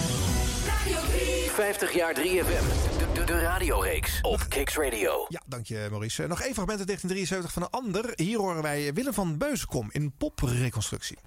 50 1.54 1.92
jaar 1.94 2.14
3FM. 2.14 2.64
De, 2.98 3.06
de, 3.14 3.24
de 3.24 3.38
radioreeks 3.40 4.18
op 4.22 4.44
Kicks 4.48 4.76
Radio. 4.76 5.26
Ja, 5.28 5.42
dank 5.46 5.66
je 5.66 5.86
Maurice. 5.90 6.22
Eh, 6.22 6.28
Nog 6.28 6.40
één 6.40 6.54
fragment 6.54 6.78
uit 6.78 6.86
1973 6.88 7.52
van 7.52 7.62
een 7.62 7.70
ander. 7.70 8.12
Hier 8.16 8.38
horen 8.38 8.62
wij 8.62 8.92
Willem 8.94 9.12
van 9.14 9.38
Beuzenkom 9.38 9.88
in 9.92 10.12
popreconstructie. 10.18 11.18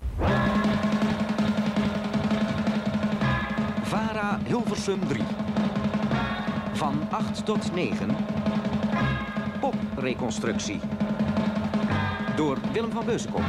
VARA 3.84 4.40
Hilversum 4.46 5.08
3. 5.08 5.22
Van 6.74 7.08
8 7.12 7.46
tot 7.46 7.74
9. 7.74 8.16
Popreconstructie. 9.60 10.80
Door 12.36 12.58
Willem 12.74 12.92
van 12.92 13.06
Beuzenkom. 13.06 13.44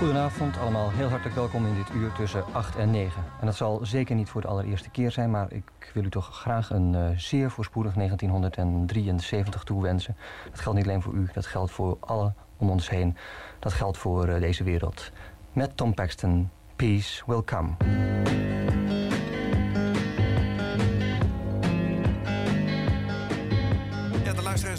Goedenavond 0.00 0.58
allemaal, 0.58 0.90
heel 0.90 1.08
hartelijk 1.08 1.36
welkom 1.36 1.66
in 1.66 1.74
dit 1.74 1.90
uur 1.94 2.12
tussen 2.12 2.44
8 2.52 2.76
en 2.76 2.90
9. 2.90 3.24
En 3.40 3.46
dat 3.46 3.56
zal 3.56 3.80
zeker 3.82 4.14
niet 4.14 4.28
voor 4.28 4.40
de 4.40 4.46
allereerste 4.46 4.90
keer 4.90 5.10
zijn, 5.10 5.30
maar 5.30 5.52
ik 5.52 5.90
wil 5.94 6.04
u 6.04 6.10
toch 6.10 6.40
graag 6.40 6.70
een 6.70 6.94
eh, 6.94 7.08
zeer 7.16 7.50
voorspoedig 7.50 7.94
1973 7.94 9.64
toewensen. 9.64 10.16
Dat 10.50 10.60
geldt 10.60 10.78
niet 10.78 10.86
alleen 10.86 11.02
voor 11.02 11.12
u, 11.12 11.28
dat 11.32 11.46
geldt 11.46 11.70
voor 11.70 11.96
alle 12.00 12.32
om 12.56 12.70
ons 12.70 12.90
heen. 12.90 13.16
Dat 13.58 13.72
geldt 13.72 13.98
voor 13.98 14.28
eh, 14.28 14.40
deze 14.40 14.64
wereld. 14.64 15.10
Met 15.52 15.76
Tom 15.76 15.94
Paxton, 15.94 16.50
Peace 16.76 17.22
Will 17.26 17.42
Come. 17.44 17.68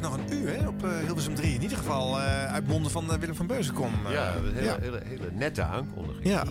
Nog 0.02 0.18
een 0.18 0.34
uur 0.34 0.58
hè, 0.58 0.68
op 0.68 0.84
eh, 0.84 0.98
Hilversum 0.98 1.36
3. 1.36 1.54
In 1.54 1.62
ieder 1.62 1.78
geval 1.78 2.20
uit 2.62 2.70
monden 2.70 2.92
van 2.92 3.12
eh, 3.12 3.18
Willem 3.20 3.36
van 3.36 3.48
Beuzenkom. 3.48 3.94
eh. 4.06 4.12
Ja, 4.14 4.34
een 4.36 4.54
hele, 4.54 4.66
ja. 4.66 4.78
Hele, 4.80 5.02
hele 5.06 5.30
nette 5.32 5.64
aankondiging. 5.64 6.26
Ja. 6.28 6.44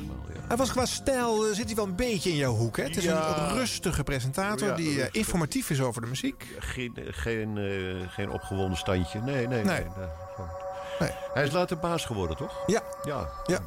Hij 0.49 0.57
was 0.57 0.71
qua 0.71 0.85
stijl, 0.87 1.47
eh, 1.47 1.55
zit 1.55 1.67
hij 1.67 1.75
wel 1.75 1.85
een 1.85 1.97
beetje 1.97 2.31
in 2.31 2.37
jouw 2.37 2.53
hoek. 2.55 2.77
Hè? 2.77 2.83
Het 2.83 2.97
is 2.97 3.05
Ja. 3.05 3.39
een 3.39 3.55
rustige 3.57 4.03
presentator 4.03 4.69
Ja, 4.69 4.75
die 4.75 4.95
rustig. 4.95 5.15
informatief 5.15 5.71
is 5.71 5.81
over 5.81 6.01
de 6.03 6.07
muziek. 6.09 6.47
Geen, 6.59 6.97
geen, 7.11 7.59
geen 8.09 8.31
opgewonden 8.31 8.79
standje. 8.79 9.21
Nee, 9.21 9.35
nee. 9.35 9.47
Nee. 9.47 9.65
nee, 9.65 9.83
nee. 9.97 10.07
Nee. 11.01 11.11
Hij 11.35 11.45
is 11.45 11.53
later 11.53 11.79
baas 11.79 12.05
geworden, 12.05 12.37
toch? 12.37 12.63
Ja. 12.67 12.83
Ja. 13.05 13.29
Ja. 13.47 13.59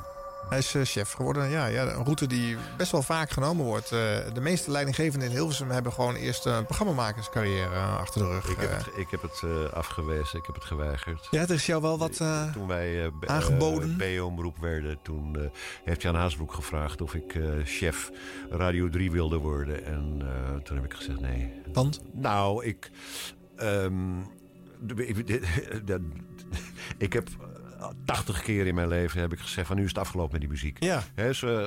Hij 0.49 0.57
is 0.57 0.75
eh, 0.75 0.81
chef 0.83 1.11
geworden. 1.11 1.49
Ja, 1.49 1.65
ja, 1.65 1.83
een 1.83 2.03
route 2.03 2.27
die 2.27 2.57
best 2.77 2.91
wel 2.91 3.01
vaak 3.01 3.29
genomen 3.29 3.65
wordt. 3.65 3.91
Eh, 3.91 3.99
de 4.33 4.41
meeste 4.41 4.71
leidinggevenden 4.71 5.29
in 5.29 5.35
Hilversum 5.35 5.69
hebben 5.69 5.93
gewoon 5.93 6.15
eerst 6.15 6.45
een 6.45 6.65
programmamakerscarrière 6.65 7.73
eh, 7.75 7.97
achter 7.97 8.21
de 8.21 8.27
rug. 8.29 8.49
Ik 8.49 8.57
heb 8.59 8.69
Eh, 8.69 8.77
het, 8.77 8.87
ik 8.95 9.07
heb 9.09 9.21
het 9.21 9.41
eh, 9.43 9.73
afgewezen, 9.73 10.39
ik 10.39 10.45
heb 10.45 10.55
het 10.55 10.63
geweigerd. 10.63 11.27
ja, 11.31 11.41
er 11.41 11.51
is 11.51 11.65
jou 11.65 11.81
wel 11.81 11.97
wat 11.97 12.19
eh, 12.19 12.51
Toen 12.53 12.67
wij 12.67 13.03
eh, 13.05 13.11
b- 13.19 13.25
aangeboden. 13.25 13.95
eh, 13.99 14.17
B-omroep 14.19 14.57
werden, 14.57 14.97
toen 15.03 15.35
eh, 15.37 15.41
heeft 15.83 16.01
Jan 16.01 16.15
Haasbroek 16.15 16.53
gevraagd 16.53 17.01
of 17.01 17.13
ik 17.13 17.35
eh, 17.35 17.43
chef 17.63 18.11
Radio 18.49 18.89
3 18.89 19.11
wilde 19.11 19.37
worden. 19.37 19.85
En 19.85 20.21
eh, 20.21 20.55
toen 20.63 20.75
heb 20.75 20.85
ik 20.85 20.93
gezegd 20.93 21.19
nee. 21.19 21.53
Want? 21.73 22.01
Nou, 22.13 22.65
ik... 22.65 22.91
ehm, 23.55 24.19
ik, 24.95 25.17
ik 26.97 27.13
heb... 27.13 27.27
80 28.05 28.41
keer 28.41 28.67
in 28.67 28.75
mijn 28.75 28.87
leven 28.87 29.19
heb 29.21 29.33
ik 29.33 29.39
gezegd 29.39 29.67
van 29.67 29.75
nu 29.75 29.83
is 29.83 29.89
het 29.89 29.97
afgelopen 29.97 30.31
met 30.31 30.41
die 30.41 30.49
muziek. 30.49 30.83
Ja. 30.83 31.03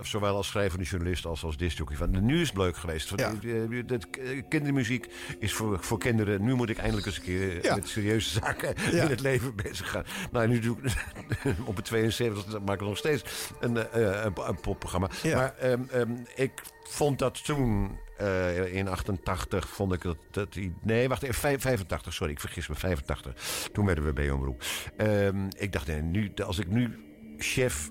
Zowel 0.03 0.37
als 0.37 0.47
schrijvende 0.47 0.85
journalist 0.85 1.25
als 1.27 1.45
als 1.45 1.57
discjockey. 1.57 1.97
Van, 1.97 2.25
nu 2.25 2.41
is 2.41 2.49
het 2.49 2.57
leuk 2.57 2.77
geweest. 2.77 3.13
Ja. 3.17 3.33
eh, 3.43 3.63
eh, 3.63 3.81
eh, 3.91 4.43
kindermuziek 4.49 5.07
is 5.39 5.53
voor, 5.53 5.79
voor 5.85 5.99
kinderen. 5.99 6.45
Nu 6.45 6.55
moet 6.55 6.69
ik 6.71 6.79
eindelijk 6.79 7.07
eens 7.07 7.17
een 7.17 7.23
keer 7.23 7.63
Ja. 7.65 7.75
met 7.75 7.89
serieuze 7.89 8.31
zaken 8.31 8.75
Ja. 8.93 9.03
in 9.03 9.11
het 9.11 9.21
leven 9.21 9.55
bezig 9.57 9.91
gaan. 9.91 10.05
Nou, 10.31 10.49
nu 10.49 10.59
doe 10.59 10.77
ik 10.83 10.93
op 11.69 11.77
het 11.77 11.85
72 11.85 12.61
maak 12.61 12.81
ik 12.81 12.87
nog 12.87 12.97
steeds 12.99 13.51
een, 13.61 13.77
een, 14.03 14.33
een 14.49 14.61
popprogramma. 14.61 15.09
Maar 15.25 15.55
ehm, 15.59 15.81
ehm, 15.91 16.11
ik 16.35 16.53
vond 16.89 17.19
dat 17.19 17.45
toen 17.45 17.99
eh, 18.19 18.75
in 18.75 18.89
88 18.89 19.69
vond 19.69 19.93
ik 19.93 20.03
dat, 20.31 20.49
nee 20.83 21.09
wacht 21.09 21.23
even 21.23 21.35
vijf- 21.35 21.63
85 21.63 22.13
sorry 22.13 22.33
ik 22.33 22.41
vergis 22.41 22.69
me 22.69 22.75
85 22.75 23.69
toen 23.73 23.87
werden 23.87 24.05
we 24.05 24.13
bij 24.13 24.31
omroep. 24.31 24.63
Ehm 24.97 25.47
ik 25.59 25.73
dacht 25.73 25.87
nu 26.03 26.33
als 26.45 26.59
ik 26.59 26.69
nu 26.69 26.99
chef 27.39 27.91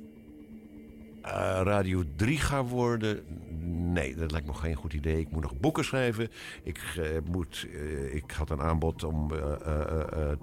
Radio 1.63 2.03
3 2.15 2.37
ga 2.39 2.63
worden. 2.63 3.23
Nee, 3.93 4.15
dat 4.15 4.31
lijkt 4.31 4.47
me 4.47 4.53
geen 4.53 4.75
goed 4.75 4.93
idee. 4.93 5.19
Ik 5.19 5.31
moet 5.31 5.41
nog 5.41 5.59
boeken 5.59 5.85
schrijven. 5.85 6.29
Ik, 6.63 6.79
eh, 6.97 7.03
moet, 7.31 7.67
eh, 7.73 8.15
ik 8.15 8.31
had 8.31 8.49
een 8.49 8.61
aanbod 8.61 9.03
om 9.03 9.31
eh, 9.33 9.39
eh, 9.39 9.51
eh, 9.81 10.01
eh, 10.13 10.31
eh, 10.31 10.37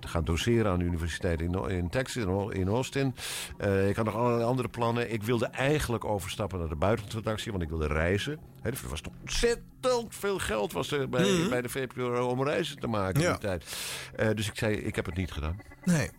te 0.00 0.08
gaan 0.08 0.24
doseren 0.24 0.70
aan 0.72 0.78
de 0.78 0.84
universiteit 0.84 1.40
in, 1.40 1.68
in 1.70 1.88
Texas, 1.90 2.22
in 2.22 2.28
Au- 2.28 2.50
in 2.52 2.68
Austin. 2.68 3.14
Eh, 3.58 3.88
ik 3.88 3.96
had 3.96 4.04
nog 4.04 4.14
allerlei 4.14 4.44
andere 4.44 4.68
plannen. 4.68 5.12
Ik 5.12 5.22
wilde 5.22 5.46
eigenlijk 5.46 6.04
overstappen 6.04 6.58
naar 6.58 6.68
de 6.68 6.76
buitenlandredactie, 6.76 7.50
want 7.52 7.64
ik 7.64 7.68
wilde 7.68 7.86
reizen. 7.86 8.38
Hè, 8.62 8.70
er 8.70 8.78
was 8.88 9.00
toch 9.00 9.12
ontzettend 9.20 10.14
veel 10.14 10.38
geld 10.38 10.72
was 10.72 10.90
er 10.90 11.08
bij, 11.08 11.30
Mhm. 11.32 11.48
bij 11.48 11.62
de 11.62 11.68
VPRO 11.68 12.26
om 12.28 12.42
reizen 12.44 12.78
te 12.78 12.86
maken 12.86 13.20
Ja. 13.20 13.26
in 13.26 13.32
die 13.32 13.40
tijd. 13.42 13.76
Eh, 14.16 14.28
dus 14.34 14.48
ik 14.48 14.56
zei, 14.56 14.74
ik 14.76 14.96
heb 14.96 15.06
het 15.06 15.16
niet 15.16 15.32
gedaan. 15.32 15.56
Nee. 15.84 16.10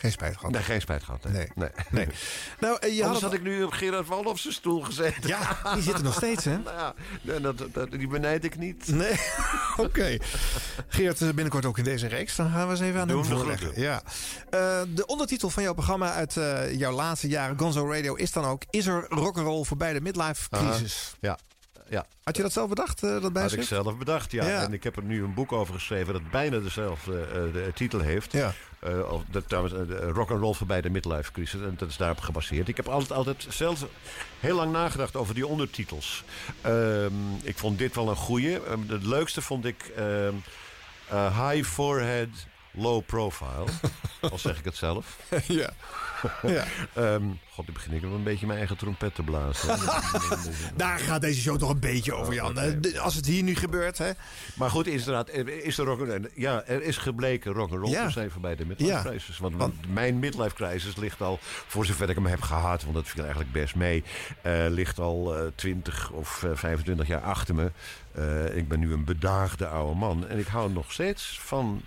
Geen 0.00 0.12
spijt 0.12 0.36
gehad. 0.36 0.50
Nee, 0.50 0.62
geen 0.62 0.80
spijt 0.80 1.02
gehad. 1.02 1.24
Nee. 1.24 1.48
nee. 1.54 1.68
nee. 1.90 2.06
Nou, 2.60 2.76
eh, 2.80 2.96
je 2.96 3.04
Anders 3.04 3.22
had 3.22 3.32
ik 3.32 3.42
nu 3.42 3.62
op 3.62 3.72
Gerard 3.72 4.06
zijn 4.34 4.54
stoel 4.54 4.80
gezeten. 4.80 5.28
Ja, 5.28 5.58
die 5.74 5.82
zit 5.82 5.94
er 5.94 6.02
nog 6.02 6.14
steeds, 6.14 6.44
hè? 6.44 6.58
nou 6.68 6.94
ja, 7.22 7.38
dat, 7.38 7.62
dat, 7.72 7.90
die 7.90 8.08
benijd 8.08 8.44
ik 8.44 8.58
niet. 8.58 8.88
Nee, 8.88 9.20
oké. 9.86 10.16
Geert, 10.88 11.20
eh, 11.20 11.28
binnenkort 11.28 11.64
ook 11.64 11.78
in 11.78 11.84
deze 11.84 12.06
reeks. 12.06 12.36
Dan 12.36 12.50
gaan 12.50 12.64
we 12.64 12.70
eens 12.70 12.80
even 12.80 13.00
aan 13.00 13.08
hem 13.08 13.16
Doen 13.16 13.28
we 13.28 13.36
voorleggen. 13.36 13.80
Ja. 13.80 14.02
Eh, 14.50 14.82
de 14.88 15.06
ondertitel 15.06 15.50
van 15.50 15.62
jouw 15.62 15.74
programma 15.74 16.12
uit 16.12 16.36
eh, 16.36 16.78
jouw 16.78 16.92
laatste 16.92 17.28
jaren, 17.28 17.58
Gonzo 17.58 17.90
Radio, 17.90 18.14
is 18.14 18.32
dan 18.32 18.44
ook... 18.44 18.62
Is 18.70 18.86
er 18.86 19.06
rock'n'roll 19.08 19.64
voorbij 19.64 19.92
de 19.92 20.00
midlife 20.00 20.48
crisis? 20.48 21.14
Ja, 21.20 21.38
ja. 21.90 22.06
Had 22.22 22.36
je 22.36 22.42
dat 22.42 22.52
zelf 22.52 22.68
bedacht, 22.68 23.02
eh, 23.02 23.10
dat 23.10 23.22
Had 23.22 23.32
bijschrift? 23.32 23.70
ik 23.70 23.76
zelf 23.76 23.96
bedacht, 23.96 24.32
ja. 24.32 24.46
Ja. 24.46 24.62
En 24.62 24.72
ik 24.72 24.82
heb 24.82 24.96
er 24.96 25.02
nu 25.02 25.22
een 25.22 25.34
boek 25.34 25.52
over 25.52 25.74
geschreven 25.74 26.12
dat 26.12 26.30
bijna 26.30 26.58
dezelfde 26.58 27.20
eh, 27.20 27.32
de, 27.32 27.70
titel 27.74 28.00
heeft. 28.00 28.32
Ja. 28.32 28.52
Eh, 28.78 29.12
of 29.12 29.22
dat, 29.30 29.48
trouwens, 29.48 29.74
uh, 29.74 30.08
rock 30.10 30.30
and 30.30 30.40
roll 30.40 30.54
voorbij 30.54 30.80
de 30.80 30.90
midlife 30.90 31.32
crisis. 31.32 31.60
En 31.60 31.74
dat 31.78 31.88
is 31.88 31.96
daarop 31.96 32.20
gebaseerd. 32.20 32.68
Ik 32.68 32.76
heb 32.76 32.88
altijd, 32.88 33.12
altijd 33.12 33.46
zelfs 33.48 33.84
heel 34.40 34.56
lang 34.56 34.72
nagedacht 34.72 35.16
over 35.16 35.34
die 35.34 35.46
ondertitels. 35.46 36.24
Ehm, 36.60 37.12
ik 37.42 37.58
vond 37.58 37.78
dit 37.78 37.94
wel 37.94 38.08
een 38.08 38.16
goeie. 38.16 38.54
Um, 38.70 38.84
het 38.88 39.04
leukste 39.04 39.42
vond 39.42 39.64
ik 39.64 39.92
ehm, 39.96 40.34
uh, 41.12 41.50
High 41.50 41.68
Forehead, 41.68 42.28
Low 42.70 43.06
Profile. 43.06 43.66
Al 44.30 44.38
zeg 44.38 44.58
ik 44.58 44.64
het 44.64 44.76
zelf. 44.76 45.18
ja. 45.46 45.70
Ja. 46.42 46.64
um, 46.96 47.38
God, 47.54 47.66
nu 47.66 47.72
begin 47.74 47.92
ik 47.92 48.02
nog 48.02 48.12
een 48.12 48.22
beetje 48.22 48.46
mijn 48.46 48.58
eigen 48.58 48.76
trompet 48.76 49.14
te 49.14 49.22
blazen. 49.22 49.78
Daar 50.76 50.98
gaat 50.98 51.20
deze 51.20 51.40
show 51.40 51.58
toch 51.58 51.70
een 51.70 51.80
beetje 51.80 52.14
over, 52.14 52.34
Jan. 52.34 52.50
Okay. 52.50 52.96
Als 52.98 53.14
het 53.14 53.26
hier 53.26 53.42
nu 53.42 53.54
gebeurt, 53.54 53.98
hè? 53.98 54.10
Maar 54.54 54.70
goed, 54.70 54.86
inderdaad, 54.86 55.28
is 55.30 55.78
er 55.78 55.84
rock 55.84 56.08
ja, 56.34 56.64
er 56.66 56.82
is 56.82 56.96
gebleken 56.96 57.52
rock'n'roll 57.52 57.90
Ja. 57.90 58.06
te 58.06 58.12
zijn 58.12 58.30
voorbij 58.30 58.56
de 58.56 58.66
midlife 58.66 58.92
Ja. 58.92 59.02
crisis. 59.02 59.38
Want, 59.38 59.56
want 59.56 59.74
mijn 59.92 60.18
midlife 60.18 60.54
crisis 60.54 60.96
ligt 60.96 61.20
al, 61.20 61.38
voor 61.42 61.86
zover 61.86 62.08
ik 62.08 62.14
hem 62.14 62.26
heb 62.26 62.40
gehad, 62.42 62.82
want 62.82 62.94
dat 62.94 63.06
viel 63.08 63.22
eigenlijk 63.22 63.52
best 63.52 63.74
mee, 63.74 64.04
eh, 64.42 64.64
ligt 64.68 64.98
al 64.98 65.36
eh, 65.36 65.46
20 65.54 66.10
of 66.10 66.42
eh, 66.42 66.50
25 66.54 67.06
jaar 67.06 67.20
achter 67.22 67.54
me. 67.54 67.70
Eh, 68.12 68.56
ik 68.56 68.68
ben 68.68 68.80
nu 68.80 68.92
een 68.92 69.04
bedaagde 69.04 69.66
oude 69.66 69.94
man 69.98 70.28
en 70.28 70.38
ik 70.38 70.46
hou 70.46 70.72
nog 70.72 70.92
steeds 70.92 71.38
van. 71.42 71.82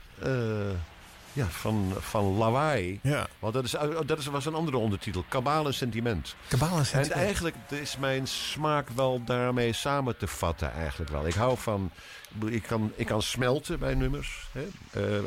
Eh, 1.34 1.44
ja, 1.44 1.50
van, 1.50 1.94
van 2.00 2.24
lawaai. 2.24 3.00
Ja. 3.02 3.28
Want 3.40 3.54
dat, 3.54 3.64
is, 3.64 3.76
dat 4.06 4.18
is, 4.18 4.26
was 4.26 4.46
een 4.46 4.54
andere 4.54 4.78
ondertitel. 4.78 5.26
Kabaal 5.28 5.66
en 5.66 5.74
sentiment. 5.74 6.36
Kabaal 6.48 6.78
en 6.78 6.86
sentiment. 6.86 7.20
En 7.20 7.26
eigenlijk 7.26 7.56
is 7.70 7.98
mijn 7.98 8.28
smaak 8.28 8.90
wel 8.90 9.24
daarmee 9.26 9.74
samen 9.74 10.18
te 10.18 10.28
vatten 10.28 10.74
eigenlijk 10.74 11.12
wel. 11.12 11.28
Ik 11.28 11.34
hou 11.34 11.58
van... 11.58 11.92
Ik 12.46 12.64
kan, 12.64 12.92
ik 12.96 13.06
kan 13.06 13.22
smelten 13.22 13.80
bij 13.80 13.94
nummers. 13.94 14.48
Hè. 14.52 14.68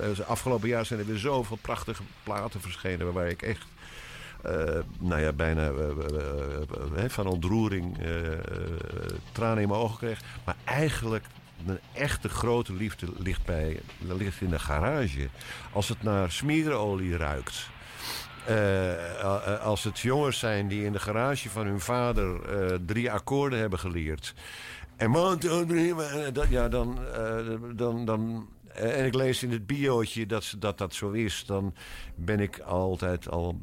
Uh, 0.08 0.18
afgelopen 0.26 0.68
jaar 0.68 0.86
zijn 0.86 1.00
er 1.00 1.06
weer 1.06 1.18
zoveel 1.18 1.58
prachtige 1.60 2.02
platen 2.22 2.60
verschenen... 2.60 3.12
waar 3.12 3.28
ik 3.28 3.42
echt... 3.42 3.66
Uh, 4.46 4.52
nou 4.98 5.20
ja, 5.20 5.32
bijna 5.32 5.70
uh, 5.70 7.08
van 7.08 7.26
ontroering 7.26 7.98
tranen 9.32 9.62
in 9.62 9.68
mijn 9.68 9.80
ogen 9.80 9.96
kreeg. 9.98 10.20
Maar 10.44 10.56
eigenlijk 10.64 11.24
mijn 11.64 11.78
echte 11.92 12.28
grote 12.28 12.72
liefde 12.72 13.06
ligt, 13.18 13.44
bij, 13.44 13.80
ligt 13.98 14.40
in 14.40 14.50
de 14.50 14.58
garage. 14.58 15.28
Als 15.72 15.88
het 15.88 16.02
naar 16.02 16.32
smeerolie 16.32 17.16
ruikt. 17.16 17.68
Uh, 18.48 19.60
als 19.64 19.84
het 19.84 19.98
jongens 19.98 20.38
zijn 20.38 20.68
die 20.68 20.84
in 20.84 20.92
de 20.92 20.98
garage 20.98 21.50
van 21.50 21.66
hun 21.66 21.80
vader 21.80 22.40
drie 22.84 23.12
akkoorden 23.12 23.58
hebben 23.58 23.78
geleerd. 23.78 24.34
En 24.96 25.10
man, 25.10 25.40
ja, 26.48 26.68
dan, 26.68 26.98
dan, 27.74 28.04
dan 28.04 28.48
en 28.76 29.04
ik 29.04 29.14
lees 29.14 29.42
in 29.42 29.50
het 29.50 29.66
biootje 29.66 30.26
dat, 30.26 30.54
dat 30.58 30.78
dat 30.78 30.94
zo 30.94 31.10
is, 31.10 31.44
dan 31.46 31.74
ben 32.14 32.40
ik 32.40 32.58
altijd 32.58 33.30
al 33.30 33.58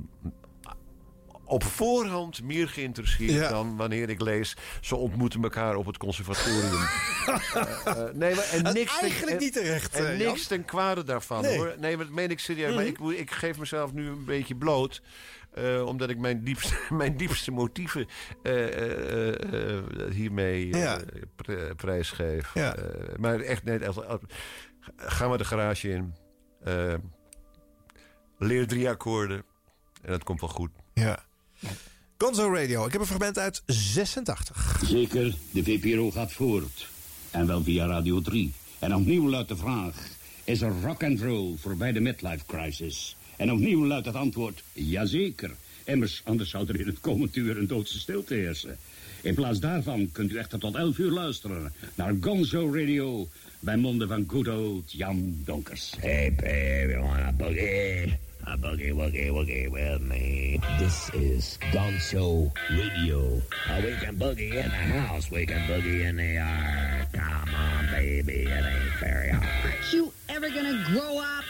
op 1.53 1.63
voorhand 1.63 2.43
meer 2.43 2.69
geïnteresseerd 2.69 3.31
ja. 3.31 3.49
dan 3.49 3.75
wanneer 3.75 4.09
ik 4.09 4.21
lees... 4.21 4.55
ze 4.81 4.95
ontmoeten 4.95 5.43
elkaar 5.43 5.75
op 5.75 5.85
het 5.85 5.97
conservatorium. 5.97 6.71
uh, 6.71 7.37
uh, 7.87 8.13
nee, 8.13 8.35
maar, 8.35 8.49
en 8.51 8.73
niks 8.73 8.99
eigenlijk 8.99 9.31
ten, 9.31 9.39
niet 9.39 9.53
terecht, 9.53 9.95
En, 9.95 10.07
en 10.07 10.17
Jan. 10.17 10.27
niks 10.27 10.47
ten 10.47 10.65
kwade 10.65 11.03
daarvan, 11.03 11.41
nee. 11.41 11.57
hoor. 11.57 11.75
Nee, 11.79 11.95
maar 11.95 12.05
dat 12.05 12.13
meen 12.13 12.29
ik 12.29 12.39
serieus. 12.39 12.71
Mm 12.71 12.77
-hmm. 12.77 12.95
Maar 12.99 13.13
ik, 13.13 13.19
ik, 13.19 13.31
geef 13.31 13.59
mezelf 13.59 13.93
nu 13.93 14.07
een 14.07 14.25
beetje 14.25 14.55
bloot... 14.55 15.01
Uh, 15.57 15.85
omdat 15.85 16.09
ik 16.09 16.17
mijn 16.17 16.43
diepste, 16.43 16.75
mijn 17.03 17.17
diepste 17.17 17.51
motieven 17.51 18.07
hiermee 20.11 20.67
ja. 20.67 20.99
prijsgeef. 21.75 22.53
Ja. 22.53 22.75
maar 23.15 23.39
echt, 23.39 23.63
nee, 23.63 23.79
ga 24.95 25.27
maar 25.27 25.37
de 25.37 25.45
garage 25.45 25.89
in. 25.89 26.15
leer 28.37 28.67
drie 28.67 28.89
akkoorden. 28.89 29.43
En 30.01 30.11
dat 30.11 30.23
komt 30.23 30.39
wel 30.39 30.49
goed. 30.49 30.71
Ja. 30.93 31.23
Gonzo 32.17 32.53
Radio. 32.53 32.85
Ik 32.85 32.91
heb 32.91 33.01
een 33.01 33.07
fragment 33.07 33.39
uit 33.39 33.61
86. 33.65 34.81
Zeker, 34.85 35.35
de 35.51 35.63
VPRO 35.63 36.11
gaat 36.11 36.31
voort. 36.31 36.87
En 37.31 37.47
wel 37.47 37.63
via 37.63 37.85
Radio 37.85 38.21
3. 38.21 38.53
En 38.79 38.95
opnieuw 38.95 39.29
luidt 39.29 39.47
de 39.47 39.55
vraag... 39.55 39.95
is 40.43 40.61
er 40.61 40.73
rock 40.83 41.03
and 41.03 41.21
roll 41.21 41.55
voorbij 41.57 41.91
de 41.91 41.99
midlife 41.99 42.45
crisis? 42.45 43.15
En 43.37 43.51
opnieuw 43.51 43.85
luidt 43.85 44.05
het 44.05 44.15
antwoord... 44.15 44.63
jazeker. 44.73 45.51
Immers, 45.83 46.21
anders 46.25 46.49
zou 46.49 46.67
er 46.67 46.79
in 46.79 46.87
het 46.87 46.99
komend 46.99 47.35
uur 47.35 47.57
een 47.57 47.67
doodse 47.67 47.99
stilte 47.99 48.33
heersen. 48.33 48.77
In 49.21 49.33
plaats 49.33 49.59
daarvan 49.59 50.11
kunt 50.11 50.31
u 50.31 50.37
echter 50.37 50.59
tot 50.59 50.75
11 50.75 50.97
uur 50.97 51.11
luisteren... 51.11 51.73
naar 51.95 52.15
Gonzo 52.21 52.73
Radio... 52.73 53.27
bij 53.59 53.77
monden 53.77 54.07
van 54.07 54.25
good 54.27 54.47
old 54.47 54.91
Jan 54.91 55.41
Donkers. 55.45 55.93
Hey, 55.99 56.33
baby, 56.35 56.95
wanna 56.95 57.31
boogie? 57.31 58.31
A 58.45 58.57
boogie 58.57 58.91
woogie 58.91 59.31
woogie 59.31 59.69
with 59.69 60.01
me. 60.01 60.59
This 60.77 61.09
is 61.13 61.57
Gonzo 61.71 62.51
Radio. 62.69 63.41
Uh, 63.69 63.81
we 63.83 63.93
can 63.95 64.17
boogie 64.17 64.53
in 64.53 64.69
the 64.69 64.99
house, 64.99 65.31
we 65.31 65.45
can 65.45 65.61
boogie 65.61 66.05
in 66.05 66.17
the 66.17 66.33
yard. 66.33 67.07
Come 67.13 67.55
on, 67.55 67.87
baby, 67.91 68.43
it 68.43 68.65
ain't 68.65 68.93
very 68.99 69.29
hard. 69.29 69.47
Aren't 69.63 69.93
you 69.93 70.11
ever 70.27 70.49
gonna 70.49 70.83
grow 70.89 71.19
up? 71.19 71.45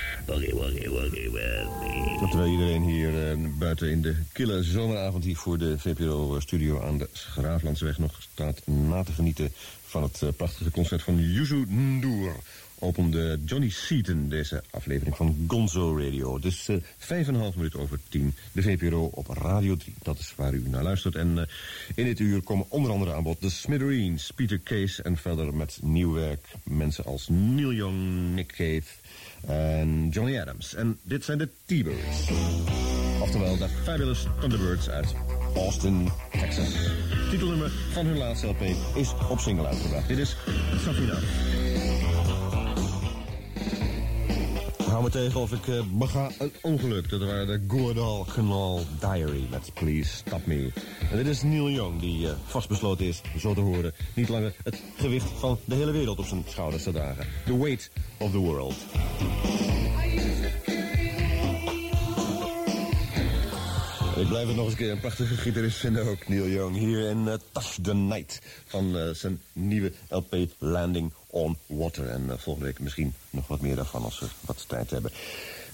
Terwijl 2.28 2.50
iedereen 2.50 2.82
hier 2.82 3.36
uh, 3.36 3.48
buiten 3.58 3.90
in 3.90 4.02
de 4.02 4.16
kille 4.32 4.62
zomeravond 4.62 5.24
hier 5.24 5.36
voor 5.36 5.58
de 5.58 5.78
VPRO-studio 5.78 6.82
aan 6.82 6.98
de 6.98 7.08
Schraaflandsweg 7.12 7.98
nog 7.98 8.22
staat 8.32 8.66
na 8.66 9.02
te 9.02 9.12
genieten 9.12 9.52
van 9.84 10.02
het 10.02 10.20
uh, 10.20 10.28
prachtige 10.36 10.70
concert 10.70 11.02
van 11.02 11.16
Yuzu 11.18 11.64
Ndour 11.68 12.34
opende 12.78 13.38
Johnny 13.44 13.70
Seaton 13.70 14.28
deze 14.28 14.62
aflevering 14.70 15.16
van 15.16 15.44
Gonzo 15.48 15.98
Radio. 15.98 16.38
Dus 16.38 16.68
uh, 16.68 16.76
vijf 16.98 17.28
en 17.28 17.34
een 17.34 17.40
half 17.40 17.56
minuut 17.56 17.76
over 17.76 17.98
tien. 18.08 18.34
De 18.52 18.62
VPRO 18.62 19.10
op 19.12 19.28
Radio 19.28 19.76
3. 19.76 19.94
Dat 20.02 20.18
is 20.18 20.32
waar 20.36 20.54
u 20.54 20.68
naar 20.68 20.82
luistert. 20.82 21.14
En 21.14 21.48
in 21.94 22.04
dit 22.04 22.18
uur 22.18 22.42
komen 22.42 22.66
onder 22.68 22.90
andere 22.90 23.14
aan 23.14 23.22
bod 23.22 23.40
de 23.40 23.50
Smithereens, 23.50 24.30
Peter 24.30 24.60
Case 24.62 25.02
en 25.02 25.16
verder 25.16 25.54
met 25.54 25.78
nieuw 25.82 26.12
werk. 26.12 26.46
Mensen 26.64 27.04
als 27.04 27.28
Neil 27.28 27.72
Young, 27.72 28.34
Nick 28.34 28.48
Cave 28.48 29.05
en 29.46 30.08
Johnny 30.08 30.40
Adams. 30.40 30.74
En 30.74 30.98
dit 31.02 31.24
zijn 31.24 31.38
de 31.38 31.48
T-Birds. 31.64 32.30
Oftewel 33.20 33.56
de 33.56 33.68
Fabulous 33.82 34.26
Thunderbirds 34.40 34.88
uit 34.88 35.14
Austin, 35.54 36.08
Texas. 36.30 36.74
Titelnummer 37.30 37.72
van 37.92 38.06
hun 38.06 38.16
laatste 38.16 38.46
LP 38.46 38.62
is 38.94 39.14
op 39.30 39.38
single 39.38 39.66
uitgebracht. 39.66 40.08
Dit 40.08 40.18
is 40.18 40.36
Safina. 40.84 41.18
Hou 44.96 45.08
me 45.08 45.14
tegen 45.14 45.40
of 45.40 45.52
ik 45.52 45.66
uh, 45.66 45.82
bega 45.92 46.30
een 46.38 46.52
ongeluk. 46.62 47.08
Dat 47.10 47.20
waren 47.20 47.46
de 47.46 47.60
Goordal 47.68 48.26
Canal 48.34 48.80
Diary 49.00 49.46
met 49.50 49.70
Please 49.74 50.16
Stop 50.16 50.46
Me. 50.46 50.72
En 51.10 51.16
dit 51.16 51.26
is 51.26 51.42
Neil 51.42 51.70
Young 51.70 52.00
die 52.00 52.26
uh, 52.26 52.30
vastbesloten 52.44 53.06
is, 53.06 53.20
zo 53.38 53.54
te 53.54 53.60
horen, 53.60 53.92
niet 54.14 54.28
langer 54.28 54.54
het 54.62 54.82
gewicht 54.96 55.30
van 55.38 55.58
de 55.64 55.74
hele 55.74 55.90
wereld 55.90 56.18
op 56.18 56.26
zijn 56.26 56.44
schouders 56.46 56.82
te 56.82 56.92
dragen. 56.92 57.26
The 57.44 57.58
weight 57.58 57.90
of 58.18 58.30
the 58.30 58.38
world. 58.38 58.74
Ik 64.16 64.28
blijf 64.28 64.46
het 64.46 64.56
nog 64.56 64.64
eens 64.64 64.74
een 64.74 64.80
keer 64.80 64.90
een 64.90 65.00
prachtige 65.00 65.36
gitarist 65.36 65.76
vinden 65.76 66.06
ook, 66.06 66.28
Neil 66.28 66.48
Young. 66.48 66.76
Hier 66.76 67.08
in 67.08 67.24
uh, 67.26 67.34
Touch 67.52 67.76
the 67.82 67.94
Night 67.94 68.40
van 68.66 68.96
uh, 68.96 69.10
zijn 69.10 69.40
nieuwe 69.52 69.92
LP 70.08 70.36
Landing 70.58 71.12
on 71.26 71.58
Water. 71.66 72.08
En 72.08 72.24
uh, 72.26 72.32
volgende 72.36 72.68
week 72.68 72.78
misschien 72.78 73.14
nog 73.30 73.46
wat 73.46 73.60
meer 73.60 73.76
daarvan 73.76 74.04
als 74.04 74.18
we 74.18 74.26
wat 74.40 74.64
tijd 74.68 74.90
hebben. 74.90 75.10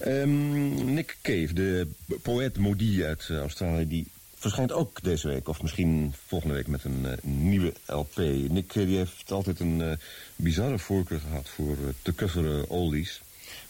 Um, 0.07 0.93
Nick 0.93 1.17
Cave, 1.21 1.53
de 1.53 1.87
poëet 2.21 2.57
Modi 2.57 3.05
uit 3.05 3.29
Australië, 3.29 3.87
die 3.87 4.07
verschijnt 4.35 4.71
ook 4.71 5.03
deze 5.03 5.27
week. 5.27 5.47
Of 5.47 5.61
misschien 5.61 6.13
volgende 6.25 6.55
week 6.55 6.67
met 6.67 6.83
een 6.83 7.07
nieuwe 7.21 7.73
LP. 7.85 8.17
Nick 8.49 8.73
die 8.73 8.97
heeft 8.97 9.31
altijd 9.31 9.59
een 9.59 9.99
bizarre 10.35 10.79
voorkeur 10.79 11.19
gehad 11.19 11.49
voor 11.49 11.77
te 12.01 12.15
coveren 12.15 12.69
oldies. 12.69 13.21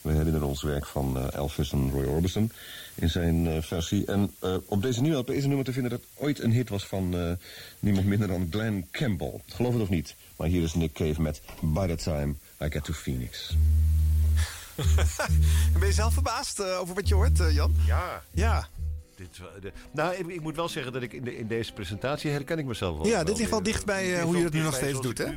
We 0.04 0.12
herinneren 0.12 0.48
ons 0.48 0.62
werk 0.64 0.86
van 0.86 1.18
uh, 1.18 1.34
Elvis 1.34 1.72
en 1.72 1.92
Roy 1.92 2.06
Orbison 2.06 2.52
in 2.96 3.10
zijn 3.10 3.46
uh, 3.46 3.62
versie. 3.62 4.06
En 4.06 4.34
uh, 4.44 4.56
op 4.66 4.82
deze 4.82 5.02
nieuwe 5.02 5.18
LP 5.18 5.30
is 5.30 5.42
een 5.42 5.48
nummer 5.48 5.66
te 5.66 5.74
vinden 5.74 5.92
dat 5.92 6.02
ooit 6.16 6.40
een 6.40 6.52
hit 6.52 6.70
was 6.70 6.86
van 6.88 7.38
niemand 7.80 8.06
minder 8.06 8.28
dan 8.28 8.48
Glenn 8.50 8.88
Campbell. 8.92 9.42
Geloof 9.48 9.74
het 9.74 9.82
of 9.82 9.90
niet, 9.90 10.16
maar 10.36 10.48
hier 10.48 10.64
is 10.64 10.74
Nick 10.74 10.94
Cave 10.94 11.22
met 11.22 11.42
By 11.62 11.88
the 11.88 11.96
Time 11.96 12.34
I 12.62 12.70
Get 12.70 12.84
to 12.84 12.94
Phoenix. 12.94 13.56
ben 15.80 15.88
je 15.88 15.94
zelf 15.94 16.14
verbaasd 16.14 16.60
eh, 16.60 16.80
over 16.80 16.96
wat 16.96 17.08
je 17.08 17.14
hoort, 17.16 17.40
eh, 17.40 17.54
Jan? 17.56 17.76
Ja. 17.86 18.24
Ja. 18.32 18.68
Dit, 19.16 19.40
de- 19.62 19.72
nou, 19.92 20.16
ik, 20.16 20.28
ik 20.28 20.42
moet 20.42 20.56
wel 20.56 20.70
zeggen 20.70 20.94
dat 20.94 21.02
ik 21.02 21.14
in, 21.14 21.24
de, 21.24 21.38
in 21.38 21.48
deze 21.48 21.74
presentatie 21.74 22.32
herken 22.32 22.58
ik 22.60 22.66
mezelf 22.66 22.98
wel. 22.98 23.08
Ja, 23.08 23.24
dit 23.24 23.38
ligt 23.38 23.50
wel 23.50 23.62
weer. 23.62 23.74
dicht 23.74 23.86
bij, 23.86 24.18
eh, 24.18 24.24
hoe 24.24 24.38
je 24.38 24.44
dat 24.44 24.54
nu 24.54 24.62
nog 24.62 24.76
steeds 24.76 25.02
doet, 25.02 25.18
hè? 25.18 25.28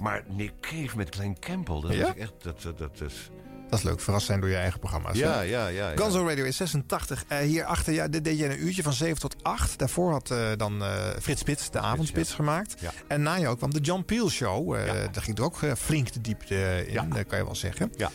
Maar 0.00 0.24
Nick 0.28 0.52
Cave 0.60 0.96
met 0.96 1.14
Glenn 1.14 1.36
Campbell, 1.40 1.80
dat, 1.80 1.92
Ja? 1.92 2.14
is 2.14 2.20
echt, 2.20 2.32
dat, 2.42 2.62
dat, 2.62 2.78
dat 2.78 3.00
is... 3.00 3.30
Dat 3.68 3.78
is 3.78 3.84
leuk, 3.84 4.00
verrast 4.00 4.26
zijn 4.26 4.40
door 4.40 4.48
je 4.48 4.56
eigen 4.56 4.78
programma's. 4.78 5.16
Ja, 5.16 5.40
ja, 5.40 5.66
ja, 5.66 5.88
ja. 5.88 5.96
Gonzo 5.96 6.26
Radio 6.26 6.44
is 6.44 6.56
86. 6.56 7.24
Eh 7.28 7.38
hierachter, 7.38 7.92
ja, 7.92 8.08
dit 8.08 8.24
deed 8.24 8.38
je 8.38 8.44
een 8.44 8.66
uurtje 8.66 8.82
van 8.82 8.92
7 8.92 9.20
tot 9.20 9.36
8. 9.42 9.78
Daarvoor 9.78 10.10
had 10.10 10.30
eh, 10.30 10.48
dan 10.56 10.82
eh, 10.82 11.08
Frits 11.20 11.40
Spits 11.40 11.70
de 11.70 11.80
avondspits 11.80 12.32
gemaakt. 12.32 12.74
Ja. 12.80 12.92
En 13.06 13.22
na 13.22 13.38
jou 13.38 13.56
kwam 13.56 13.72
de 13.72 13.80
John 13.80 14.02
Peel 14.02 14.30
Show. 14.30 14.74
Daar 15.12 15.22
ging 15.22 15.38
er 15.38 15.44
ook 15.44 15.58
flink 15.78 16.12
de 16.12 16.20
diepte 16.20 16.86
in, 16.86 17.26
kan 17.26 17.38
je 17.38 17.44
wel 17.44 17.54
zeggen. 17.54 17.92
Ja. 17.96 18.10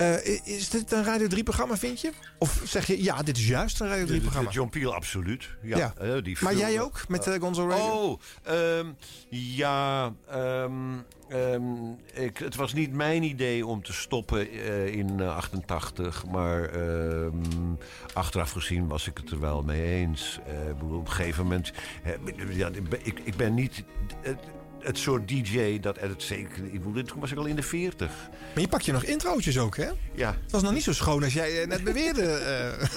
Eh, 0.00 0.46
is 0.46 0.68
dit 0.68 0.92
een 0.92 1.04
Radio 1.04 1.26
3-programma, 1.38 1.76
vind 1.76 2.00
je? 2.00 2.10
Of 2.38 2.60
zeg 2.64 2.86
je, 2.86 3.02
ja, 3.02 3.22
dit 3.22 3.36
is 3.36 3.48
juist 3.48 3.80
een 3.80 3.88
Radio 3.88 4.04
De- 4.04 4.12
de- 4.12 4.18
3-programma? 4.18 4.50
John 4.50 4.68
Peel, 4.68 4.94
absoluut. 4.94 5.48
Ja. 5.62 5.76
Ja. 5.76 5.94
eh, 5.98 6.22
die 6.22 6.36
Maar 6.40 6.54
jij 6.54 6.80
ook, 6.80 7.08
met 7.08 7.26
eh, 7.26 7.40
Gonzo 7.40 7.68
Radio? 7.68 7.84
Oh, 7.84 8.20
ehm, 8.42 8.86
ja. 9.30 10.12
ehm, 10.28 10.72
ehm, 11.28 11.62
ik, 12.14 12.38
het 12.38 12.54
was 12.54 12.72
niet 12.72 12.92
mijn 12.92 13.22
idee 13.22 13.66
om 13.66 13.82
te 13.82 13.92
stoppen 13.92 14.50
in 14.92 15.20
eh, 15.20 15.36
88. 15.36 16.26
Maar 16.26 16.70
achteraf 18.14 18.50
gezien 18.50 18.88
was 18.88 19.06
ik 19.06 19.16
het 19.16 19.30
er 19.30 19.40
wel 19.40 19.62
mee 19.62 19.82
eens. 19.82 20.38
Op 20.80 21.06
een 21.06 21.10
gegeven 21.10 21.42
moment... 21.42 21.72
ja, 22.50 22.70
ik, 23.02 23.20
ik 23.24 23.36
ben 23.36 23.54
niet... 23.54 23.82
Het, 24.80 24.98
soort 24.98 25.28
DJ 25.28 25.80
dat 25.80 26.00
het 26.00 26.22
zeker. 26.22 26.64
Ik 26.64 26.82
bedoel, 26.84 27.02
toen 27.04 27.20
was 27.20 27.30
ik 27.32 27.38
al 27.38 27.44
in 27.44 27.56
de 27.56 27.62
40. 27.62 28.10
Maar 28.54 28.62
je 28.62 28.68
pakt 28.68 28.84
je 28.84 28.92
nog 28.92 29.04
introotjes 29.04 29.58
ook, 29.58 29.76
hè? 29.76 29.88
Ja. 30.14 30.36
Het 30.42 30.52
was 30.52 30.62
nog 30.62 30.72
niet 30.72 30.82
zo 30.82 30.92
schoon 30.92 31.22
als 31.24 31.32
jij 31.32 31.60
eh, 31.62 31.68
net 31.68 31.84
beweerde. 31.84 32.22
eh. 32.22 32.88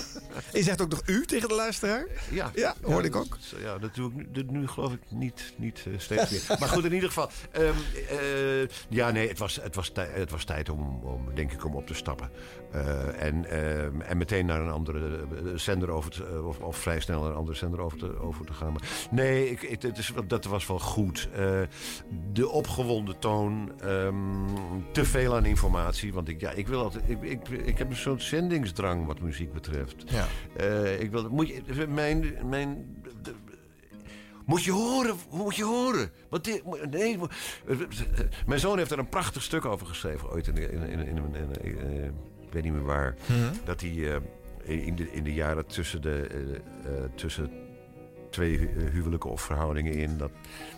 je 0.59 0.63
zegt 0.63 0.81
ook 0.81 0.89
nog 0.89 1.01
u 1.05 1.25
tegen 1.25 1.49
de 1.49 1.55
luisteraar? 1.55 2.05
Ja, 2.31 2.51
Ja, 2.55 2.75
hoorde 2.81 3.07
ik 3.07 3.13
dat- 3.13 3.21
ook. 3.25 3.37
Ja, 3.61 3.77
dat 3.77 3.95
doe 3.95 4.11
ik 4.15 4.27
nu, 4.31 4.59
nu 4.59 4.67
geloof 4.67 4.93
ik 4.93 4.99
niet, 5.09 5.53
niet 5.57 5.83
eh, 5.87 5.93
steeds 5.97 6.29
meer. 6.47 6.59
Maar 6.59 6.69
goed, 6.69 6.85
in 6.85 6.93
ieder 6.93 7.07
geval. 7.09 7.29
ehm, 7.51 7.73
eh, 8.09 8.67
ja, 8.89 9.11
nee, 9.11 9.27
het 9.27 9.37
was, 9.39 9.55
het 9.61 9.75
was, 9.75 9.91
het 9.95 10.31
was 10.31 10.43
tijd 10.43 10.69
om, 10.69 10.99
om, 11.03 11.29
denk 11.35 11.51
ik, 11.51 11.65
om 11.65 11.75
op 11.75 11.87
te 11.87 11.93
stappen. 11.93 12.29
Eh, 12.73 13.23
en, 13.23 13.45
ehm, 13.49 14.01
en 14.01 14.17
meteen 14.17 14.45
naar 14.45 14.61
een 14.61 14.71
andere 14.71 14.99
eh, 14.99 15.55
zender 15.55 15.89
over 15.89 16.11
te, 16.11 16.25
eh, 16.25 16.47
of, 16.47 16.59
of 16.59 16.77
vrij 16.77 16.99
snel 16.99 17.21
naar 17.21 17.29
een 17.29 17.35
andere 17.35 17.57
zender 17.57 17.79
over 17.79 17.97
te, 17.97 18.19
over 18.19 18.45
te 18.45 18.53
gaan. 18.53 18.71
Maar 18.71 19.07
nee, 19.11 19.49
ik, 19.49 19.61
ik, 19.61 19.81
het 19.81 19.97
is, 19.97 20.13
dat 20.27 20.45
was 20.45 20.67
wel 20.67 20.79
goed. 20.79 21.29
De 22.33 22.49
opgewonden 22.49 23.19
toon, 23.19 23.71
ehm, 23.79 24.15
te 24.91 25.05
veel 25.05 25.35
aan 25.35 25.45
informatie. 25.45 26.13
Want 26.13 26.27
ik, 26.27 26.39
ja, 26.41 26.51
ik, 26.51 26.67
wil 26.67 26.81
altijd, 26.81 27.03
ik, 27.09 27.21
ik, 27.21 27.49
ik 27.49 27.77
heb 27.77 27.89
een 27.89 27.95
soort 27.95 28.23
zendingsdrang 28.23 29.05
wat 29.05 29.21
muziek 29.21 29.53
betreft. 29.53 30.03
Ja. 30.05 30.25
Ik 30.99 31.11
wil, 31.11 31.29
moet 31.29 31.47
je, 31.47 31.87
mijn, 31.87 32.33
mijn, 32.49 33.01
de- 33.21 33.33
moet 34.45 34.63
je 34.63 34.71
horen, 34.71 35.15
moet 35.31 35.55
je 35.55 35.63
horen. 35.63 36.11
Want 36.29 36.43
dit, 36.43 36.63
nee, 36.91 37.17
mijn 38.45 38.59
zoon 38.59 38.77
heeft 38.77 38.91
er 38.91 38.99
een 38.99 39.09
prachtig 39.09 39.43
stuk 39.43 39.65
over 39.65 39.87
geschreven 39.87 40.31
ooit 40.31 40.47
in, 40.47 40.57
in, 40.57 40.89
in, 40.89 41.07
in, 41.07 42.13
ik 42.53 42.61
weet 42.61 42.71
niet 42.71 42.81
meer 42.81 42.93
waar. 42.93 43.15
Mhm. 43.25 43.53
Dat 43.65 43.81
hij 43.81 44.21
eh, 44.65 44.85
in, 44.87 44.95
de, 44.95 45.11
in 45.11 45.23
de 45.23 45.33
jaren 45.33 45.65
tussen, 45.65 46.01
de, 46.01 46.27
eh, 46.31 46.55
eh, 46.93 47.09
tussen 47.15 47.51
twee 48.29 48.69
huwelijken 48.91 49.29
of 49.29 49.41
verhoudingen 49.41 49.93
in. 49.93 50.17
Dat, 50.17 50.31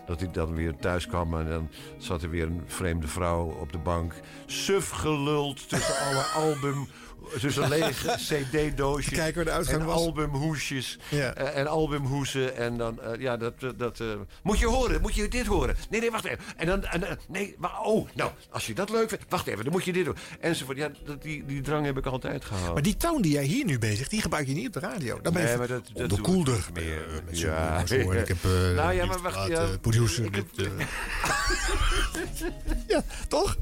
dat 0.06 0.20
hij 0.20 0.30
dan 0.30 0.54
weer 0.54 0.76
thuis 0.76 1.06
kwam 1.06 1.38
en 1.38 1.48
dan 1.48 1.68
zat 1.98 2.22
er 2.22 2.30
weer 2.30 2.46
een 2.46 2.62
vreemde 2.66 3.06
vrouw 3.06 3.44
op 3.44 3.72
de 3.72 3.78
bank. 3.78 4.14
Suf 4.46 4.90
geluld 4.90 5.68
tussen 5.68 5.98
alle 5.98 6.22
album. 6.46 6.88
Tussen 7.40 7.68
lege 7.68 8.14
cd-doosjes. 8.28 9.12
Kijken 9.18 9.34
waar 9.34 9.44
de 9.44 9.50
uitgang 9.50 9.80
en 9.80 9.86
was. 9.86 9.96
albumhoesjes. 9.96 10.98
Ja. 11.08 11.34
eh, 11.34 11.58
en 11.60 11.66
albumhoesen. 11.66 12.56
En 12.56 12.76
dan, 12.76 13.00
eh, 13.02 13.20
ja, 13.20 13.36
dat... 13.36 13.54
eh, 13.60 13.68
dat 13.76 14.02
moet 14.42 14.58
je 14.58 14.66
horen, 14.66 15.00
moet 15.00 15.14
je 15.14 15.28
dit 15.28 15.46
horen. 15.46 15.76
Nee, 15.90 16.00
nee, 16.00 16.10
wacht 16.10 16.24
even. 16.24 16.38
En 16.56 16.66
dan, 16.66 16.84
en, 16.84 17.18
nee, 17.28 17.54
maar, 17.58 17.80
oh, 17.80 18.08
nou, 18.14 18.30
als 18.50 18.66
je 18.66 18.74
dat 18.74 18.90
leuk 18.90 19.08
vindt, 19.08 19.24
wacht 19.28 19.46
even, 19.46 19.64
dan 19.64 19.72
moet 19.72 19.84
je 19.84 19.92
dit 19.92 20.04
doen. 20.04 20.16
Enzovoort. 20.40 20.76
Ja, 20.76 20.90
dat, 21.04 21.22
die, 21.22 21.44
die 21.44 21.60
drang 21.60 21.84
heb 21.86 21.96
ik 21.98 22.06
altijd 22.06 22.44
gehad. 22.44 22.72
Maar 22.72 22.82
die 22.82 22.96
toon 22.96 23.22
die 23.22 23.32
jij 23.32 23.44
hier 23.44 23.64
nu 23.64 23.78
bezigt, 23.78 24.10
die 24.10 24.20
gebruik 24.20 24.46
je 24.46 24.54
niet 24.54 24.66
op 24.66 24.72
de 24.72 24.80
radio. 24.80 25.20
Dan 25.22 25.32
ben 25.32 25.42
je 25.42 25.48
Nee, 25.48 25.56
maar 25.56 25.66
dat- 25.68 25.90
onderkoelder. 25.94 26.66
meer. 26.74 27.04
Met 27.26 27.38
Ja. 27.38 27.82
Ik 27.88 28.28
heb 28.28 28.36
Nou 28.76 28.92
ja, 28.92 29.04
maar 29.06 29.20
wacht, 29.20 29.48
ja. 29.48 29.66
ja, 32.88 33.02
toch? 33.28 33.56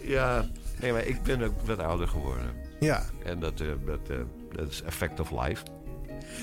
Ja, 0.00 0.46
nee, 0.80 0.92
maar 0.92 1.06
ik 1.06 1.22
ben 1.22 1.42
ook 1.42 1.52
wat 1.64 1.78
ouder 1.78 2.08
geworden. 2.08 2.66
Ja. 2.80 3.04
En 3.24 3.40
dat, 3.40 3.60
eh, 3.60 3.68
dat, 3.86 4.00
eh, 4.10 4.16
dat 4.52 4.68
is 4.70 4.82
effect 4.82 5.20
of 5.20 5.30
life. 5.30 5.62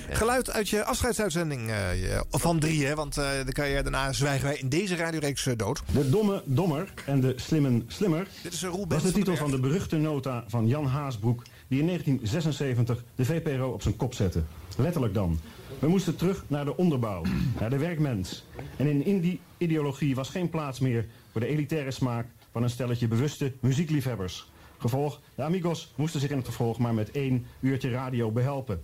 Geluid 0.10 0.52
uit 0.52 0.70
je 0.70 0.84
afscheidsuitzending 0.84 1.70
eh, 1.70 2.20
van 2.30 2.60
drie, 2.60 2.86
hè? 2.86 2.96
Want 2.96 3.18
eh, 3.18 3.30
dan 3.36 3.52
kan 3.52 3.70
je, 3.70 3.82
daarna 3.82 4.14
zwijgen 4.14 4.46
wij 4.46 4.58
in 4.58 4.70
deze 4.70 4.96
radioreeks 4.96 5.48
dood. 5.56 5.82
De 5.94 6.10
domme 6.10 6.44
dommer 6.46 6.94
en 7.06 7.20
de 7.20 7.34
slimmen 7.36 7.84
slimmer. 7.88 8.28
Dit 8.44 8.54
is 8.54 8.62
een 8.62 8.70
was 8.70 8.88
Bens 8.88 9.04
de 9.04 9.10
van 9.10 9.18
titel 9.18 9.34
den 9.34 9.42
van 9.42 9.52
de 9.52 9.60
beruchte 9.60 9.98
nota 9.98 10.44
van 10.48 10.68
Jan 10.68 10.86
Haasbroek... 10.86 11.44
die 11.68 11.80
in 11.80 11.86
1976 11.86 13.04
de 13.16 13.26
VPRO 13.26 13.72
op 13.72 13.82
zijn 13.82 13.96
kop 13.96 14.14
zette. 14.14 14.44
Letterlijk 14.78 15.14
dan. 15.14 15.40
We 15.80 15.88
moesten 15.88 16.16
terug 16.16 16.44
naar 16.48 16.66
de 16.66 16.78
onderbouw, 16.78 17.24
naar 17.60 17.70
de 17.70 17.78
werkmens. 17.78 18.46
En 18.78 18.88
in, 18.88 19.06
in 19.06 19.20
die 19.20 19.40
ideologie 19.58 20.16
was 20.16 20.30
geen 20.30 20.50
plaats 20.50 20.80
meer 20.80 21.06
voor 21.32 21.42
de 21.42 21.48
elitaire 21.48 21.92
smaak... 21.92 22.26
van 22.52 22.64
een 22.64 22.70
stelletje 22.70 23.08
bewuste 23.08 23.54
muziekliefhebbers. 23.60 24.48
Gevolg, 24.78 25.22
de 25.36 25.44
amigos 25.44 25.94
moesten 25.96 26.20
zich 26.20 26.30
in 26.30 26.38
het 26.38 26.46
vervolg 26.46 26.78
maar 26.78 26.94
met 26.94 27.12
één 27.12 27.46
uurtje 27.60 27.90
radio 27.90 28.32
behelpen. 28.32 28.82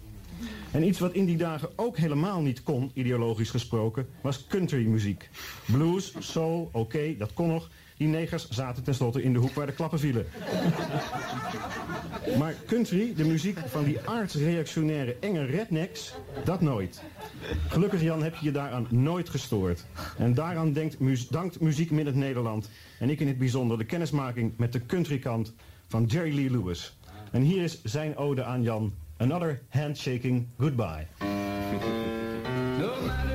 En 0.71 0.83
iets 0.83 0.99
wat 0.99 1.13
in 1.13 1.25
die 1.25 1.37
dagen 1.37 1.69
ook 1.75 1.97
helemaal 1.97 2.41
niet 2.41 2.63
kon, 2.63 2.91
ideologisch 2.93 3.49
gesproken, 3.49 4.07
was 4.21 4.47
countrymuziek. 4.47 5.29
Blues, 5.65 6.13
soul, 6.19 6.69
oké, 6.71 7.15
dat 7.17 7.33
kon 7.33 7.47
nog. 7.47 7.69
Die 7.97 8.07
negers 8.07 8.49
zaten 8.49 8.83
tenslotte 8.83 9.23
in 9.23 9.33
de 9.33 9.39
hoek 9.39 9.53
waar 9.53 9.65
de 9.65 9.73
klappen 9.73 9.99
vielen. 9.99 10.25
Maar 12.37 12.55
country, 12.65 13.13
de 13.15 13.25
muziek 13.25 13.59
van 13.65 13.83
die 13.83 13.99
aardsreactionaire 14.05 15.15
enge 15.19 15.45
rednecks, 15.45 16.13
dat 16.43 16.61
nooit. 16.61 17.01
Gelukkig 17.67 18.01
Jan 18.01 18.23
heb 18.23 18.35
je 18.35 18.45
je 18.45 18.51
daaraan 18.51 18.87
nooit 18.89 19.29
gestoord. 19.29 19.85
En 20.17 20.33
daaraan 20.33 20.73
denkt, 20.73 20.97
dankt 21.29 21.59
Muziek 21.59 21.91
Middend 21.91 22.15
Nederland 22.15 22.69
en 22.99 23.09
ik 23.09 23.19
in 23.19 23.27
het 23.27 23.37
bijzonder 23.37 23.77
de 23.77 23.85
kennismaking 23.85 24.53
met 24.57 24.73
de 24.73 24.85
countrykant 24.85 25.53
van 25.91 26.05
Jerry 26.05 26.35
Lee 26.35 26.49
Lewis. 26.49 26.97
En 27.31 27.41
hier 27.41 27.63
is 27.63 27.83
zijn 27.83 28.17
ode 28.17 28.43
aan 28.43 28.61
Jan, 28.61 28.93
Another 29.17 29.61
Handshaking 29.69 30.47
Goodbye. 30.57 31.07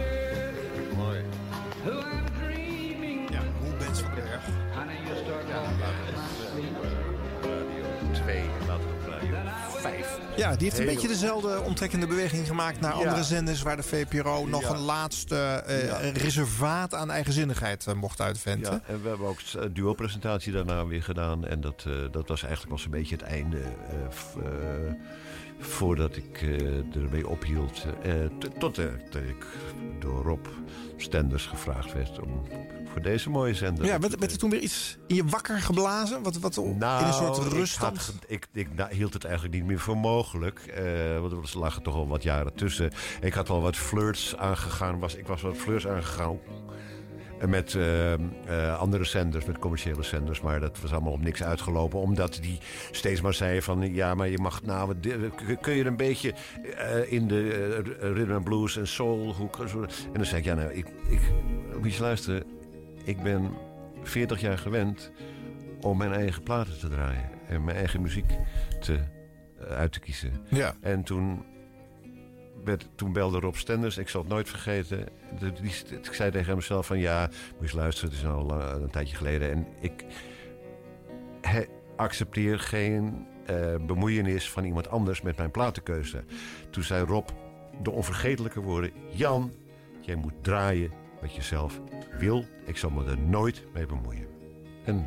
Ja, 10.37 10.51
die 10.57 10.63
heeft 10.65 10.79
een 10.79 10.85
Heel- 10.85 10.93
beetje 10.95 11.09
dezelfde 11.09 11.61
omtrekkende 11.63 12.07
beweging 12.07 12.47
gemaakt 12.47 12.81
naar 12.81 12.93
Ja. 12.93 12.99
andere 12.99 13.23
zenders 13.25 13.63
waar 13.63 13.77
de 13.77 13.83
VPRO 13.83 14.47
nog 14.47 14.61
Ja. 14.63 14.71
een 14.71 14.79
laatste 14.81 15.37
eh, 15.67 15.87
Ja. 15.87 15.97
reservaat 15.99 16.95
aan 16.95 17.11
eigenzinnigheid 17.11 17.87
eh, 17.87 17.95
mocht 17.95 18.21
uitventen. 18.21 18.73
Ja, 18.73 18.81
en 18.95 19.03
we 19.03 19.09
hebben 19.09 19.27
ook 19.27 19.39
een 19.55 19.73
duo-presentatie 19.75 20.53
daarna 20.53 20.87
weer 20.87 21.03
gedaan. 21.03 21.45
En 21.47 21.61
dat, 21.61 21.85
eh, 21.87 21.93
dat 22.11 22.29
was 22.29 22.43
eigenlijk 22.43 22.75
pas 22.75 22.85
een 22.85 22.91
beetje 22.91 23.15
het 23.17 23.25
einde. 23.25 23.59
eh, 23.59 23.65
eh, 24.45 24.93
voordat 25.59 26.17
ik 26.17 26.43
eh, 26.43 26.97
ermee 27.03 27.29
ophield. 27.29 27.87
eh, 28.03 28.13
tot, 28.59 28.79
eh, 28.79 28.85
dat 29.11 29.23
ik 29.23 29.47
door 29.99 30.23
Rob 30.23 30.47
Stenders 30.97 31.47
gevraagd 31.47 31.93
werd 31.93 32.21
om 32.21 32.43
voor 32.97 33.05
deze 33.05 33.31
mooie 33.31 33.55
zender. 33.55 33.85
Ja, 33.85 33.99
werd, 33.99 34.19
werd 34.19 34.33
er 34.33 34.39
toen 34.39 34.51
weer 34.51 34.61
iets 34.61 34.97
in 35.07 35.15
je 35.15 35.25
wakker 35.25 35.59
geblazen? 35.59 36.23
Wat, 36.23 36.39
wat 36.39 36.57
in 36.57 36.79
Nou, 36.79 37.07
een 37.07 37.13
soort 37.13 37.37
ik 37.37 37.43
had 37.43 37.53
ruststand? 37.53 37.99
ge- 37.99 38.13
Ik, 38.27 38.47
ik, 38.53 38.75
nou, 38.75 38.95
hield 38.95 39.13
het 39.13 39.25
eigenlijk 39.25 39.55
niet 39.55 39.65
meer 39.65 39.79
voor 39.79 39.97
mogelijk. 39.97 40.59
eh, 40.59 41.21
want 41.21 41.33
er 41.53 41.59
lagen 41.59 41.83
toch 41.83 41.95
al 41.95 42.09
wat 42.09 42.23
jaren 42.23 42.55
tussen. 42.55 42.91
Ik 43.21 43.33
had 43.35 43.49
wel 43.49 43.61
wat 43.63 43.77
flirts 43.77 44.37
aangegaan. 44.37 44.99
Was, 44.99 45.15
ik 45.15 45.27
was 45.27 45.43
wat 45.43 45.57
flirts 45.57 45.87
aangegaan. 45.87 46.39
Met 47.49 47.75
eh, 47.75 48.13
eh, 48.13 48.79
andere 48.79 49.05
zenders, 49.05 49.45
met 49.45 49.59
commerciële 49.59 50.03
zenders. 50.03 50.41
Maar 50.41 50.61
dat 50.61 50.81
was 50.81 50.93
allemaal 50.93 51.13
op 51.13 51.23
niks 51.23 51.43
uitgelopen. 51.43 51.99
Omdat 52.01 52.39
die 52.43 52.59
steeds 52.91 53.21
maar 53.21 53.35
zeiden 53.35 53.63
van... 53.63 53.95
Ja, 53.95 54.15
maar 54.15 54.29
je 54.29 54.39
mag 54.39 54.63
nou... 54.63 54.95
kun- 55.61 55.75
je 55.77 55.85
een 55.85 55.97
beetje 55.97 56.35
in 57.09 57.29
de 57.29 57.83
rhythm 58.01 58.33
and 58.33 58.45
blues 58.45 58.77
en 58.77 58.89
soul... 58.89 59.35
Hoek, 59.35 59.59
en 59.59 59.89
dan 60.13 60.25
zei 60.25 60.39
ik, 60.39 60.45
ja 60.45 60.55
nou, 60.55 60.71
ik, 60.73 60.87
ik, 61.09 61.21
moet 61.81 61.95
je 61.95 62.03
luisteren. 62.03 62.43
Ik 63.07 63.23
ben 63.23 63.51
40 64.03 64.41
jaar 64.41 64.59
gewend 64.59 65.11
om 65.81 65.99
mijn 65.99 66.13
eigen 66.13 66.43
platen 66.43 66.79
te 66.79 66.89
draaien. 66.89 67.31
En 67.49 67.65
mijn 67.65 67.77
eigen 67.77 68.03
muziek 68.03 68.33
te, 68.81 68.99
eh, 69.61 69.67
uit 69.67 69.93
te 69.93 70.01
kiezen. 70.01 70.33
Ja. 70.51 70.75
En 70.81 71.03
toen, 71.03 71.45
werd, 72.65 72.89
toen 72.95 73.13
belde 73.13 73.41
Rob 73.41 73.55
Stenders, 73.55 73.99
ik 73.99 74.09
zal 74.09 74.21
het 74.21 74.31
nooit 74.31 74.49
vergeten. 74.49 75.09
De- 75.39 75.53
die, 75.53 75.73
ik 76.03 76.13
zei 76.13 76.31
tegen 76.31 76.53
hemzelf 76.53 76.87
van 76.87 76.99
ja, 76.99 77.29
moet 77.53 77.63
eens 77.63 77.73
luisteren, 77.73 78.11
het 78.11 78.19
is 78.19 78.27
al 78.27 78.43
lang- 78.43 78.83
een 78.83 78.91
tijdje 78.91 79.17
geleden. 79.17 79.51
En 79.51 79.67
ik, 79.81 80.05
accepteer 81.97 82.59
geen 82.59 83.27
eh, 83.47 83.75
bemoeienis 83.87 84.51
van 84.51 84.65
iemand 84.65 84.89
anders 84.89 85.23
met 85.23 85.37
mijn 85.37 85.51
platenkeuze. 85.51 86.25
Toen 86.71 86.83
zei 86.83 87.05
Rob 87.05 87.29
de 87.83 87.91
onvergetelijke 87.91 88.61
woorden... 88.61 88.91
Jan, 89.11 89.53
jij 90.01 90.15
moet 90.15 90.33
draaien 90.41 90.91
wat 91.21 91.35
je 91.35 91.43
zelf 91.43 91.81
wil. 92.19 92.45
Ik 92.65 92.77
zal 92.77 92.91
me 92.91 93.05
er 93.11 93.19
nooit 93.19 93.63
mee 93.75 93.87
bemoeien. 93.87 94.27
En 94.85 95.07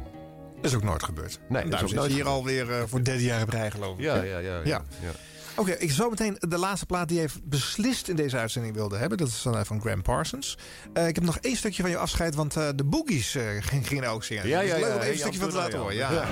Dat 0.56 0.72
is 0.72 0.76
ook 0.76 0.84
nooit 0.84 1.04
gebeurd. 1.04 1.40
Nee, 1.50 1.64
dat 1.70 1.74
is 1.82 1.86
ook 1.86 1.94
nooit 1.94 2.12
hier 2.12 2.28
alweer 2.28 2.72
eh, 2.72 2.84
voor 2.88 3.04
derde 3.04 3.24
jaar 3.24 3.50
rij, 3.50 3.72
geloof 3.72 3.98
ik. 3.98 4.04
Ja, 4.04 4.16
ja, 4.16 4.24
ja, 4.24 4.38
ja, 4.40 4.56
ja. 4.64 4.84
ja. 5.02 5.12
Oké, 5.56 5.72
ik 5.72 5.92
zou 5.92 6.10
meteen 6.10 6.36
de 6.40 6.58
laatste 6.58 6.86
plaat 6.86 7.08
die 7.08 7.22
je 7.22 7.28
beslist 7.44 8.08
in 8.08 8.16
deze 8.16 8.38
uitzending 8.38 8.74
wilde 8.76 8.98
hebben. 8.98 9.18
Dat 9.18 9.28
is 9.28 9.42
dan 9.42 9.58
eh, 9.58 9.64
van 9.64 9.82
Graham 9.82 10.02
Parsons. 10.02 10.58
Eh, 10.94 11.08
ik 11.08 11.16
heb 11.16 11.24
nog 11.24 11.38
één 11.38 11.56
stukje 11.56 11.82
van 11.82 11.92
je 11.92 11.98
afscheid, 11.98 12.36
want 12.36 12.54
de 12.54 12.84
Boogies 12.86 13.38
ging- 13.60 13.88
gingen 13.92 14.10
ook 14.10 14.24
zingen. 14.24 14.48
Ja, 14.48 14.60
Dus 14.62 14.70
ja, 14.70 14.76
leuk 14.78 15.04
ja, 15.04 15.10
om 15.12 15.16
stukje 15.18 15.40
van 15.40 15.50
te 15.50 15.56
laten 15.56 15.80
horen. 15.80 15.96
Ja. 15.96 16.26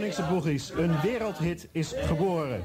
Groningse 0.00 0.22
Boegies. 0.32 0.70
Een 0.76 1.00
wereldhit 1.00 1.68
is 1.72 1.92
geboren. 1.96 2.62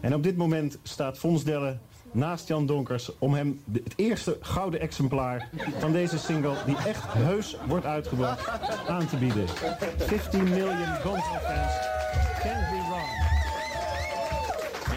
En 0.00 0.14
op 0.14 0.22
dit 0.22 0.36
moment 0.36 0.78
staat 0.82 1.18
Fons 1.18 1.44
Delle 1.44 1.78
naast 2.12 2.48
Jan 2.48 2.66
Donkers... 2.66 3.10
om 3.18 3.34
hem 3.34 3.60
de- 3.64 3.80
het 3.84 3.92
eerste 3.96 4.36
gouden 4.40 4.80
exemplaar 4.80 5.48
van 5.78 5.92
deze 5.92 6.18
single... 6.18 6.54
die 6.66 6.76
echt 6.86 7.12
heus 7.12 7.56
wordt 7.66 7.84
uitgebracht, 7.86 8.48
aan 8.88 9.06
te 9.06 9.16
bieden. 9.16 9.48
15 9.96 10.42
million 10.48 10.94
Gonzo 11.02 11.22
fans. 11.42 11.72
Can't 12.42 12.68
be 12.70 12.80
wrong. 12.88 13.08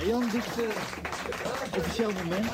Ja, 0.02 0.07
Jan, 0.07 0.22
dit 0.31 0.45
is 0.45 0.64
uh, 0.64 1.77
officieel 1.77 2.11
moment. 2.23 2.45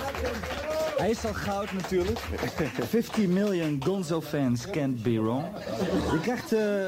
Hij 0.97 1.09
is 1.09 1.25
al 1.25 1.33
goud 1.33 1.71
natuurlijk. 1.71 2.19
15 2.89 3.33
million 3.33 3.81
Gonzo 3.83 4.21
fans 4.21 4.69
can't 4.69 5.03
be 5.03 5.21
wrong. 5.21 5.45
Je 6.11 6.19
krijgt 6.21 6.53
eh, 6.53 6.87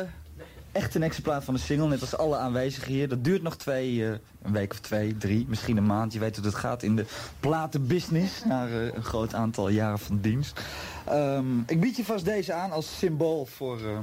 echt 0.71 0.95
een 0.95 1.03
exemplaar 1.03 1.43
van 1.43 1.53
de 1.53 1.59
single, 1.59 1.87
net 1.87 2.01
als 2.01 2.17
alle 2.17 2.37
aanwezigen 2.37 2.91
hier. 2.91 3.09
Dat 3.09 3.23
duurt 3.23 3.41
nog 3.41 3.55
twee, 3.55 4.05
eh, 4.05 4.11
een 4.41 4.51
week 4.51 4.71
of 4.71 4.79
twee, 4.79 5.17
drie, 5.17 5.45
misschien 5.49 5.77
een 5.77 5.85
maand. 5.85 6.13
Je 6.13 6.19
weet 6.19 6.35
hoe 6.35 6.45
het 6.45 6.55
gaat 6.55 6.83
in 6.83 6.95
de 6.95 7.05
platenbusiness. 7.39 8.45
Na 8.45 8.67
eh, 8.67 8.85
een 8.93 9.03
groot 9.03 9.33
aantal 9.33 9.69
jaren 9.69 9.99
van 9.99 10.19
dienst. 10.21 10.61
Ehm, 11.05 11.59
ik 11.67 11.79
bied 11.79 11.95
je 11.95 12.05
vast 12.05 12.25
deze 12.25 12.53
aan 12.53 12.71
als 12.71 12.97
symbool 12.97 13.45
voor 13.45 13.79
eh, 13.79 13.99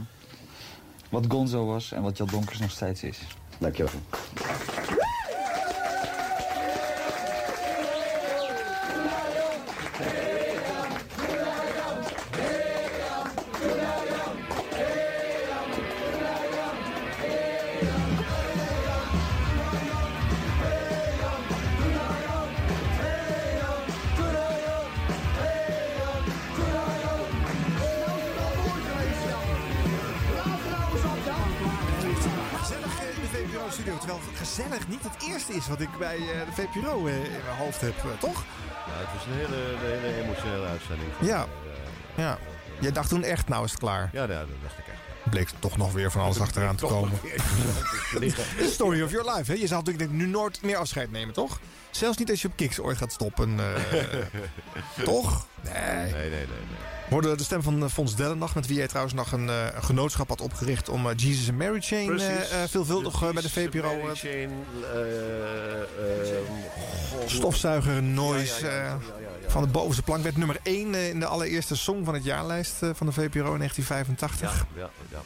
wat 1.11 1.24
Gonzo 1.28 1.66
was 1.66 1.93
en 1.93 2.03
wat 2.03 2.16
Jan 2.16 2.28
Donkers 2.31 2.59
nog 2.59 2.70
steeds 2.70 3.03
is. 3.03 3.19
Dankjewel. 3.59 3.93
Gezellig 34.59 34.89
niet 34.89 35.02
het 35.02 35.28
eerste 35.28 35.52
is 35.52 35.68
wat 35.68 35.80
ik 35.80 35.98
bij 35.98 36.16
eh, 36.16 36.24
de 36.47 36.52
VPRO 36.52 37.06
eh, 37.06 37.14
in 37.14 37.30
mijn 37.44 37.56
hoofd 37.59 37.80
heb, 37.80 37.97
eh, 37.97 38.18
toch? 38.18 38.44
Ja, 38.86 38.93
het 38.93 39.12
was 39.14 39.26
een 39.26 39.32
hele, 39.32 39.72
een 39.72 40.01
hele 40.01 40.22
emotionele 40.22 40.66
uitzending. 40.66 41.10
Ja. 41.20 41.47
Ja. 42.16 42.39
Jij 42.80 42.93
dacht 42.93 43.09
toen 43.09 43.22
echt, 43.22 43.48
nou 43.48 43.64
is 43.64 43.70
het 43.70 43.80
klaar. 43.80 44.10
Ja, 44.12 44.22
ja, 44.22 44.26
dat 44.26 44.48
dacht 44.62 44.78
ik 44.78 44.86
echt. 44.86 45.30
Bleek 45.30 45.48
toch 45.59 45.76
nog 45.76 45.93
weer 45.93 46.10
van 46.10 46.22
alles 46.22 46.40
achteraan 46.40 46.76
te 46.76 46.86
komen. 46.86 47.18
story 48.76 49.02
of 49.02 49.10
your 49.10 49.35
life. 49.35 49.52
Hè? 49.52 49.59
Je 49.59 49.66
zal 49.66 49.78
natuurlijk 49.78 50.10
nu 50.10 50.26
nooit 50.26 50.62
meer 50.62 50.76
afscheid 50.76 51.10
nemen, 51.10 51.35
toch? 51.35 51.60
Zelfs 51.90 52.18
niet 52.18 52.30
als 52.30 52.43
je 52.43 52.48
op 52.48 52.56
Kiks 52.56 52.80
ooit 52.80 52.97
gaat 52.97 53.12
stoppen. 53.12 53.56
toch? 55.05 55.47
Nee. 55.60 55.72
Nee, 55.74 56.12
nee, 56.12 56.30
nee. 56.30 56.47
nee. 56.47 56.98
Hoorde 57.10 57.36
de 57.36 57.43
stem 57.44 57.62
van 57.62 57.82
eh, 57.82 57.89
Fons 57.90 58.14
Dellendag, 58.16 58.55
met 58.55 58.66
wie 58.66 58.76
jij 58.76 58.86
trouwens 58.89 59.14
nog 59.14 59.32
een, 59.32 59.48
eh, 59.48 59.66
genootschap 59.80 60.28
had 60.28 60.40
opgericht 60.40 60.89
om 60.89 61.06
eh, 61.09 61.12
Jesus 61.16 61.48
and 61.48 61.59
Mary 61.59 61.80
Chain 61.80 62.06
Precies. 62.06 62.26
eh, 62.28 62.62
eh, 62.62 62.68
veelvuldig 62.68 63.22
eh, 63.22 63.30
bij 63.30 63.43
de 63.43 63.51
VPRO. 63.51 63.97
Mary 63.97 64.09
eh, 64.09 64.14
Chain, 64.16 64.51
eh, 64.94 65.80
eh, 65.80 66.39
Stofzuiger 67.26 68.02
Noise 68.02 68.66
Ja, 68.66 68.72
ja, 68.72 68.78
ja, 68.80 68.93
eh, 69.47 69.51
van 69.51 69.62
de 69.62 69.68
bovenste 69.68 70.02
plank 70.02 70.22
werd 70.22 70.36
nummer 70.36 70.56
1 70.62 70.94
in 70.94 71.20
de 71.20 71.26
allereerste 71.26 71.76
song 71.76 72.05
van 72.05 72.14
het 72.14 72.24
jaarlijst 72.24 72.82
eh, 72.82 72.90
van 72.94 73.06
de 73.06 73.12
VPRO 73.12 73.52
in 73.52 73.59
1985. 73.59 74.66
Ja, 74.76 74.90
ja, 75.10 75.20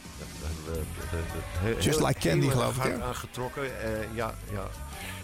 Just 1.81 2.01
Like 2.01 2.21
Candy, 2.29 2.49
geloof 2.49 2.85
ik, 2.85 3.01
aangetrokken. 3.01 3.63
eh, 3.65 3.91
ja, 4.15 4.35
ja, 4.53 4.63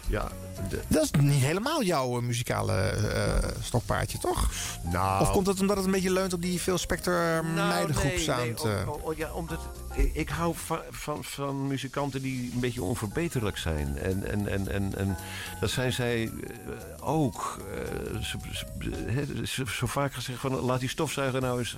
ja. 0.09 0.27
de- 0.69 0.81
Dat 0.87 1.03
is 1.03 1.11
niet 1.19 1.43
helemaal 1.43 1.83
jouw 1.83 2.17
eh, 2.17 2.23
muzikale 2.23 2.73
eh, 2.73 3.49
stokpaardje, 3.61 4.17
toch? 4.17 4.49
Nou, 4.91 5.21
Of 5.21 5.31
komt 5.31 5.47
het 5.47 5.59
omdat 5.59 5.75
het 5.77 5.85
een 5.85 5.91
beetje 5.91 6.11
leunt 6.13 6.33
op 6.33 6.41
die 6.41 6.61
veel 6.61 6.77
Spectre 6.77 7.43
meidengroep 7.43 8.03
nee, 8.11 8.19
sound? 8.19 8.63
nee, 8.63 8.73
eh? 8.73 8.89
o- 8.89 9.01
o- 9.03 9.13
ja, 9.17 9.31
omdat 9.31 9.59
ik, 9.93 10.13
ik 10.13 10.29
hou 10.29 10.53
van, 10.55 10.79
van, 10.89 11.23
van 11.23 11.67
muzikanten 11.67 12.21
die 12.21 12.51
een 12.53 12.59
beetje 12.59 12.83
onverbeterlijk 12.83 13.57
zijn. 13.57 13.97
En, 13.97 14.29
en, 14.31 14.47
en, 14.47 14.67
en, 14.67 14.97
en 14.97 15.17
dat 15.59 15.69
zijn 15.69 15.93
zij 15.93 16.23
eh, 16.23 16.98
ook. 17.09 17.57
Eh, 17.75 18.19
ze- 18.21 18.37
ze- 18.51 18.65
hè, 19.05 19.45
ze- 19.45 19.63
zo 19.69 19.85
vaak 19.87 20.13
gezegd 20.13 20.39
van 20.39 20.55
laat 20.59 20.79
die 20.79 20.89
stofzuiger 20.89 21.41
nou 21.41 21.59
eens... 21.59 21.75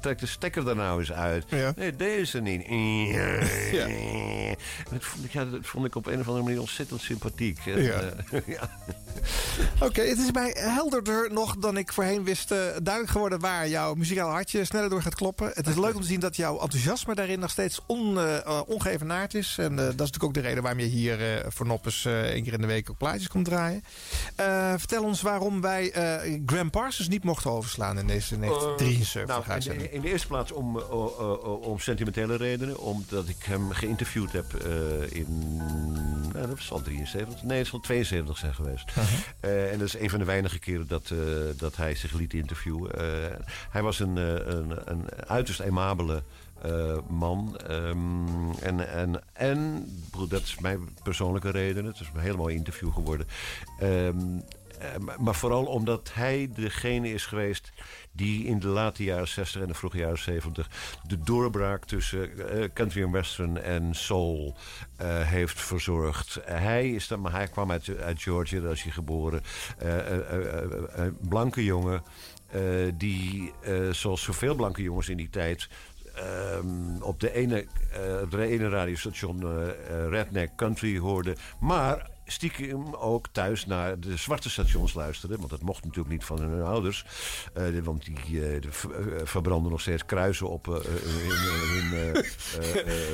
Trek 0.00 0.18
de 0.18 0.26
stekker 0.26 0.68
er 0.68 0.76
nou 0.76 0.98
eens 1.00 1.12
uit. 1.12 1.44
Ja. 1.48 1.72
Nee, 1.76 1.96
deze 1.96 2.40
niet. 2.40 2.66
Ja. 3.72 3.86
Dat, 4.90 5.04
vond 5.04 5.24
ik, 5.24 5.32
ja, 5.32 5.44
dat 5.44 5.60
vond 5.62 5.84
ik 5.86 5.94
op 5.94 6.06
een 6.06 6.20
of 6.20 6.26
andere 6.26 6.44
manier 6.44 6.60
ontzettend 6.60 7.00
sympathiek. 7.00 7.58
Ja. 7.64 7.74
eh, 7.74 8.40
ja. 8.56 8.70
Oké, 9.80 10.00
het 10.02 10.18
is 10.18 10.32
mij 10.32 10.54
helderder 10.58 11.32
nog 11.32 11.56
dan 11.56 11.76
ik 11.76 11.92
voorheen 11.92 12.24
wist 12.24 12.50
eh, 12.50 12.58
duidelijk 12.82 13.10
geworden 13.10 13.40
waar 13.40 13.68
jouw 13.68 13.94
muzikaal 13.94 14.30
hartje 14.30 14.64
sneller 14.64 14.88
door 14.90 15.02
gaat 15.02 15.14
kloppen. 15.14 15.50
Het 15.54 15.66
is 15.66 15.76
leuk 15.76 15.94
om 15.94 16.00
te 16.00 16.06
zien 16.06 16.20
dat 16.20 16.36
jouw 16.36 16.60
enthousiasme 16.60 17.14
daarin 17.14 17.38
nog 17.40 17.50
steeds 17.50 17.80
on, 17.86 18.18
ongeëvenaard 18.66 19.34
is. 19.34 19.56
En 19.58 19.76
dat 19.76 19.84
is 19.84 19.94
natuurlijk 19.96 20.24
ook 20.24 20.34
de 20.34 20.40
reden 20.40 20.62
waarom 20.62 20.80
je 20.80 20.86
hier 20.86 21.44
voor 21.48 21.66
Noppes 21.66 22.04
één 22.04 22.42
keer 22.42 22.52
in 22.52 22.60
de 22.60 22.66
week 22.66 22.90
ook 22.90 22.98
plaatjes 22.98 23.28
komt 23.28 23.44
draaien. 23.44 23.84
Eh, 24.34 24.74
vertel 24.76 25.04
ons 25.04 25.22
waarom 25.22 25.60
wij 25.60 25.90
eh 25.92 26.40
Graham 26.46 26.70
Parsons 26.70 27.08
niet 27.08 27.24
mochten 27.24 27.50
overslaan 27.50 27.98
in 27.98 28.06
deze 28.06 28.38
1973 28.38 29.46
nou, 29.46 29.60
in, 29.60 29.78
de, 29.78 29.92
in 29.92 30.00
de 30.00 30.08
eerste 30.08 30.26
plaats 30.26 30.52
om, 30.52 30.78
eh, 30.78 31.60
om 31.60 31.78
sentimentele 31.78 32.36
redenen. 32.36 32.78
Omdat 32.78 33.28
ik 33.28 33.36
hem 33.42 33.70
geïnterviewd 33.70 34.32
heb 34.32 34.54
eh, 34.54 35.16
in... 35.18 35.56
Nou, 36.32 36.46
dat 36.46 36.60
zal 36.60 36.82
73... 36.82 37.42
Nee, 37.42 37.58
het 37.58 37.66
zal 37.66 37.80
72 37.80 38.38
zijn 38.38 38.54
geweest. 38.54 38.90
Eh, 39.40 39.72
en 39.72 39.78
dat 39.78 39.86
is 39.86 39.98
een 39.98 40.10
van 40.10 40.18
de 40.18 40.24
weinige 40.24 40.58
keren 40.58 40.86
dat, 40.86 41.10
eh, 41.10 41.18
dat 41.56 41.76
hij 41.76 41.94
zich 41.94 42.12
liet 42.12 42.32
interviewen. 42.34 42.92
Eh, 42.92 43.36
hij 43.70 43.82
was 43.82 44.00
een, 44.00 44.18
eh, 44.18 44.24
een, 44.24 44.78
een 44.84 45.04
uiterst 45.26 45.60
aimabele... 45.62 46.22
eh, 46.62 46.98
man. 47.08 47.56
Ehm, 47.56 48.50
en, 48.62 48.88
en, 48.92 49.22
en 49.32 49.88
dat 50.28 50.42
is 50.42 50.58
mijn 50.58 50.88
persoonlijke 51.02 51.50
reden. 51.50 51.84
Het 51.84 52.00
is 52.00 52.10
een 52.14 52.20
heel 52.20 52.36
mooi 52.36 52.54
interview 52.54 52.92
geworden. 52.92 53.26
Ehm, 53.78 54.18
eh, 54.78 55.16
maar- 55.18 55.34
vooral 55.34 55.64
omdat 55.64 56.10
hij 56.12 56.50
degene 56.54 57.12
is 57.12 57.26
geweest 57.26 57.72
die 58.12 58.44
in 58.44 58.58
de 58.58 58.66
late 58.66 59.04
jaren 59.04 59.28
60 59.28 59.60
en 59.60 59.68
de 59.68 59.74
vroege 59.74 59.98
jaren 59.98 60.18
70 60.18 60.70
de 61.06 61.18
doorbraak 61.18 61.84
tussen 61.84 62.50
eh, 62.50 62.68
country 62.74 63.02
en 63.02 63.10
western 63.10 63.62
en 63.62 63.94
soul 63.94 64.56
heeft 65.22 65.60
verzorgd. 65.60 66.40
hij 66.44 66.90
is 66.90 67.08
dan, 67.08 67.20
maar 67.20 67.32
hij 67.32 67.48
kwam 67.48 67.70
uit, 67.70 67.98
uit 67.98 68.22
Georgia, 68.22 68.60
daar 68.60 68.72
is 68.72 68.82
hij 68.82 68.92
geboren. 68.92 69.42
Eh, 69.78 71.06
blanke 71.28 71.64
jongen 71.64 72.02
die, 72.96 73.52
eh, 73.62 73.90
zoals 73.90 74.22
zoveel 74.22 74.54
blanke 74.54 74.82
jongens 74.82 75.08
in 75.08 75.16
die 75.16 75.30
tijd. 75.30 75.68
Ehm, 76.18 77.02
op 77.02 77.20
de 77.20 77.32
ene, 77.34 77.66
op 78.22 78.30
de 78.30 78.46
ene 78.46 78.68
radiostation 78.68 79.42
eh, 79.42 79.68
eh, 79.68 80.08
Redneck 80.08 80.56
Country 80.56 80.98
hoorde. 80.98 81.36
Maar 81.60 82.10
stiekem 82.32 82.94
ook 82.94 83.26
thuis 83.32 83.66
naar 83.66 84.00
de 84.00 84.16
zwarte 84.16 84.50
stations 84.50 84.94
luisterden. 84.94 85.38
Want 85.38 85.50
dat 85.50 85.62
mocht 85.62 85.84
natuurlijk 85.84 86.14
niet 86.14 86.24
van 86.24 86.40
hun 86.40 86.62
ouders. 86.62 87.04
Eh, 87.54 87.64
want 87.82 88.04
die 88.04 88.42
eh, 88.42 88.56
eh, 88.56 88.62
verbranden 89.24 89.70
nog 89.70 89.80
steeds 89.80 90.04
kruisen 90.04 90.48
op 90.48 90.66
hun 90.66 92.24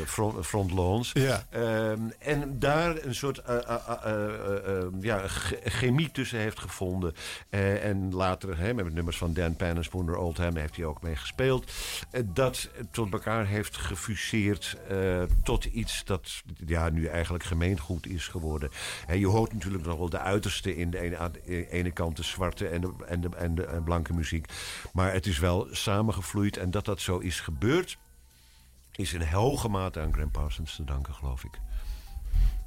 front, 0.06 0.46
frontlawns. 0.46 1.10
Ja. 1.12 1.46
Ehm, 1.50 2.00
en 2.18 2.58
daar 2.58 3.04
een 3.04 3.14
soort 3.14 3.38
eh, 3.38 3.56
eh, 3.56 3.76
eh, 4.04 4.24
eh, 4.24 4.78
eh, 4.78 4.86
ja, 5.00 5.22
chemie 5.64 6.10
tussen 6.10 6.38
heeft 6.38 6.60
gevonden. 6.60 7.14
En 7.50 8.14
later, 8.14 8.58
hè, 8.58 8.74
met 8.74 8.94
nummers 8.94 9.16
van 9.16 9.32
Dan 9.32 9.56
Penn 9.56 9.76
en 9.76 9.84
Spooner 9.84 10.16
Oldham, 10.16 10.56
heeft 10.56 10.76
hij 10.76 10.84
ook 10.84 11.02
mee 11.02 11.16
gespeeld. 11.16 11.72
Dat 12.24 12.68
tot 12.90 13.12
elkaar 13.12 13.46
heeft 13.46 13.76
gefuseerd 13.76 14.76
tot 15.42 15.64
iets 15.64 16.04
dat 16.04 16.42
ja, 16.66 16.88
nu 16.88 17.06
eigenlijk 17.06 17.44
gemeengoed 17.44 18.06
is 18.06 18.28
geworden. 18.28 18.70
En 19.06 19.18
je 19.18 19.26
hoort 19.26 19.52
natuurlijk 19.52 19.84
nog 19.84 19.98
wel 19.98 20.10
de 20.10 20.18
uiterste 20.18 20.76
in 20.76 20.90
de 20.90 21.00
ene, 21.00 21.18
aan 21.18 21.32
de 21.32 21.70
ene 21.70 21.90
kant 21.90 22.16
de 22.16 22.22
zwarte 22.22 22.68
en 22.68 22.80
de, 22.80 22.92
en, 23.06 23.20
de, 23.20 23.28
en 23.36 23.54
de 23.54 23.64
en 23.66 23.82
blanke 23.82 24.12
muziek. 24.12 24.52
Maar 24.92 25.12
het 25.12 25.26
is 25.26 25.38
wel 25.38 25.68
samengevloeid 25.70 26.56
en 26.56 26.70
dat 26.70 26.84
dat 26.84 27.00
zo 27.00 27.18
is 27.18 27.40
gebeurd 27.40 27.98
is 28.96 29.12
in 29.12 29.22
hoge 29.22 29.68
mate 29.68 30.00
aan 30.00 30.12
Graham 30.12 30.30
Parsons 30.30 30.76
te 30.76 30.84
danken, 30.84 31.14
geloof 31.14 31.44
ik. 31.44 31.60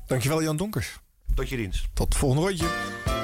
Dankjewel 0.07 0.43
Jan 0.43 0.57
Donkers. 0.57 0.99
Tot 1.35 1.49
je 1.49 1.55
dienst. 1.55 1.87
Tot 1.93 2.15
volgende 2.15 2.45
rondje. 2.45 3.16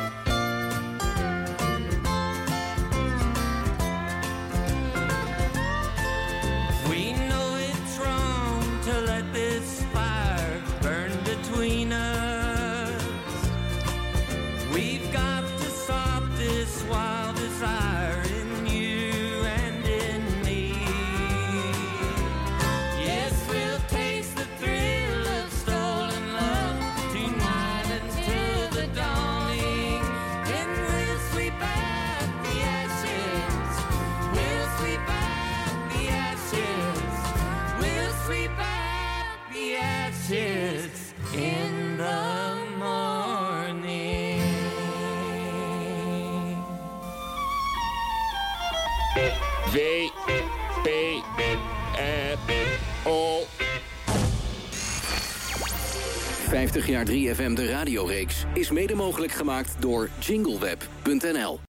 50 56.53 56.87
jaar 56.87 57.05
3FM 57.05 57.53
de 57.53 57.67
radioreeks 57.67 58.45
is 58.53 58.71
mede 58.71 58.95
mogelijk 58.95 59.31
gemaakt 59.31 59.75
door 59.79 60.09
jingleweb.nl. 60.19 61.59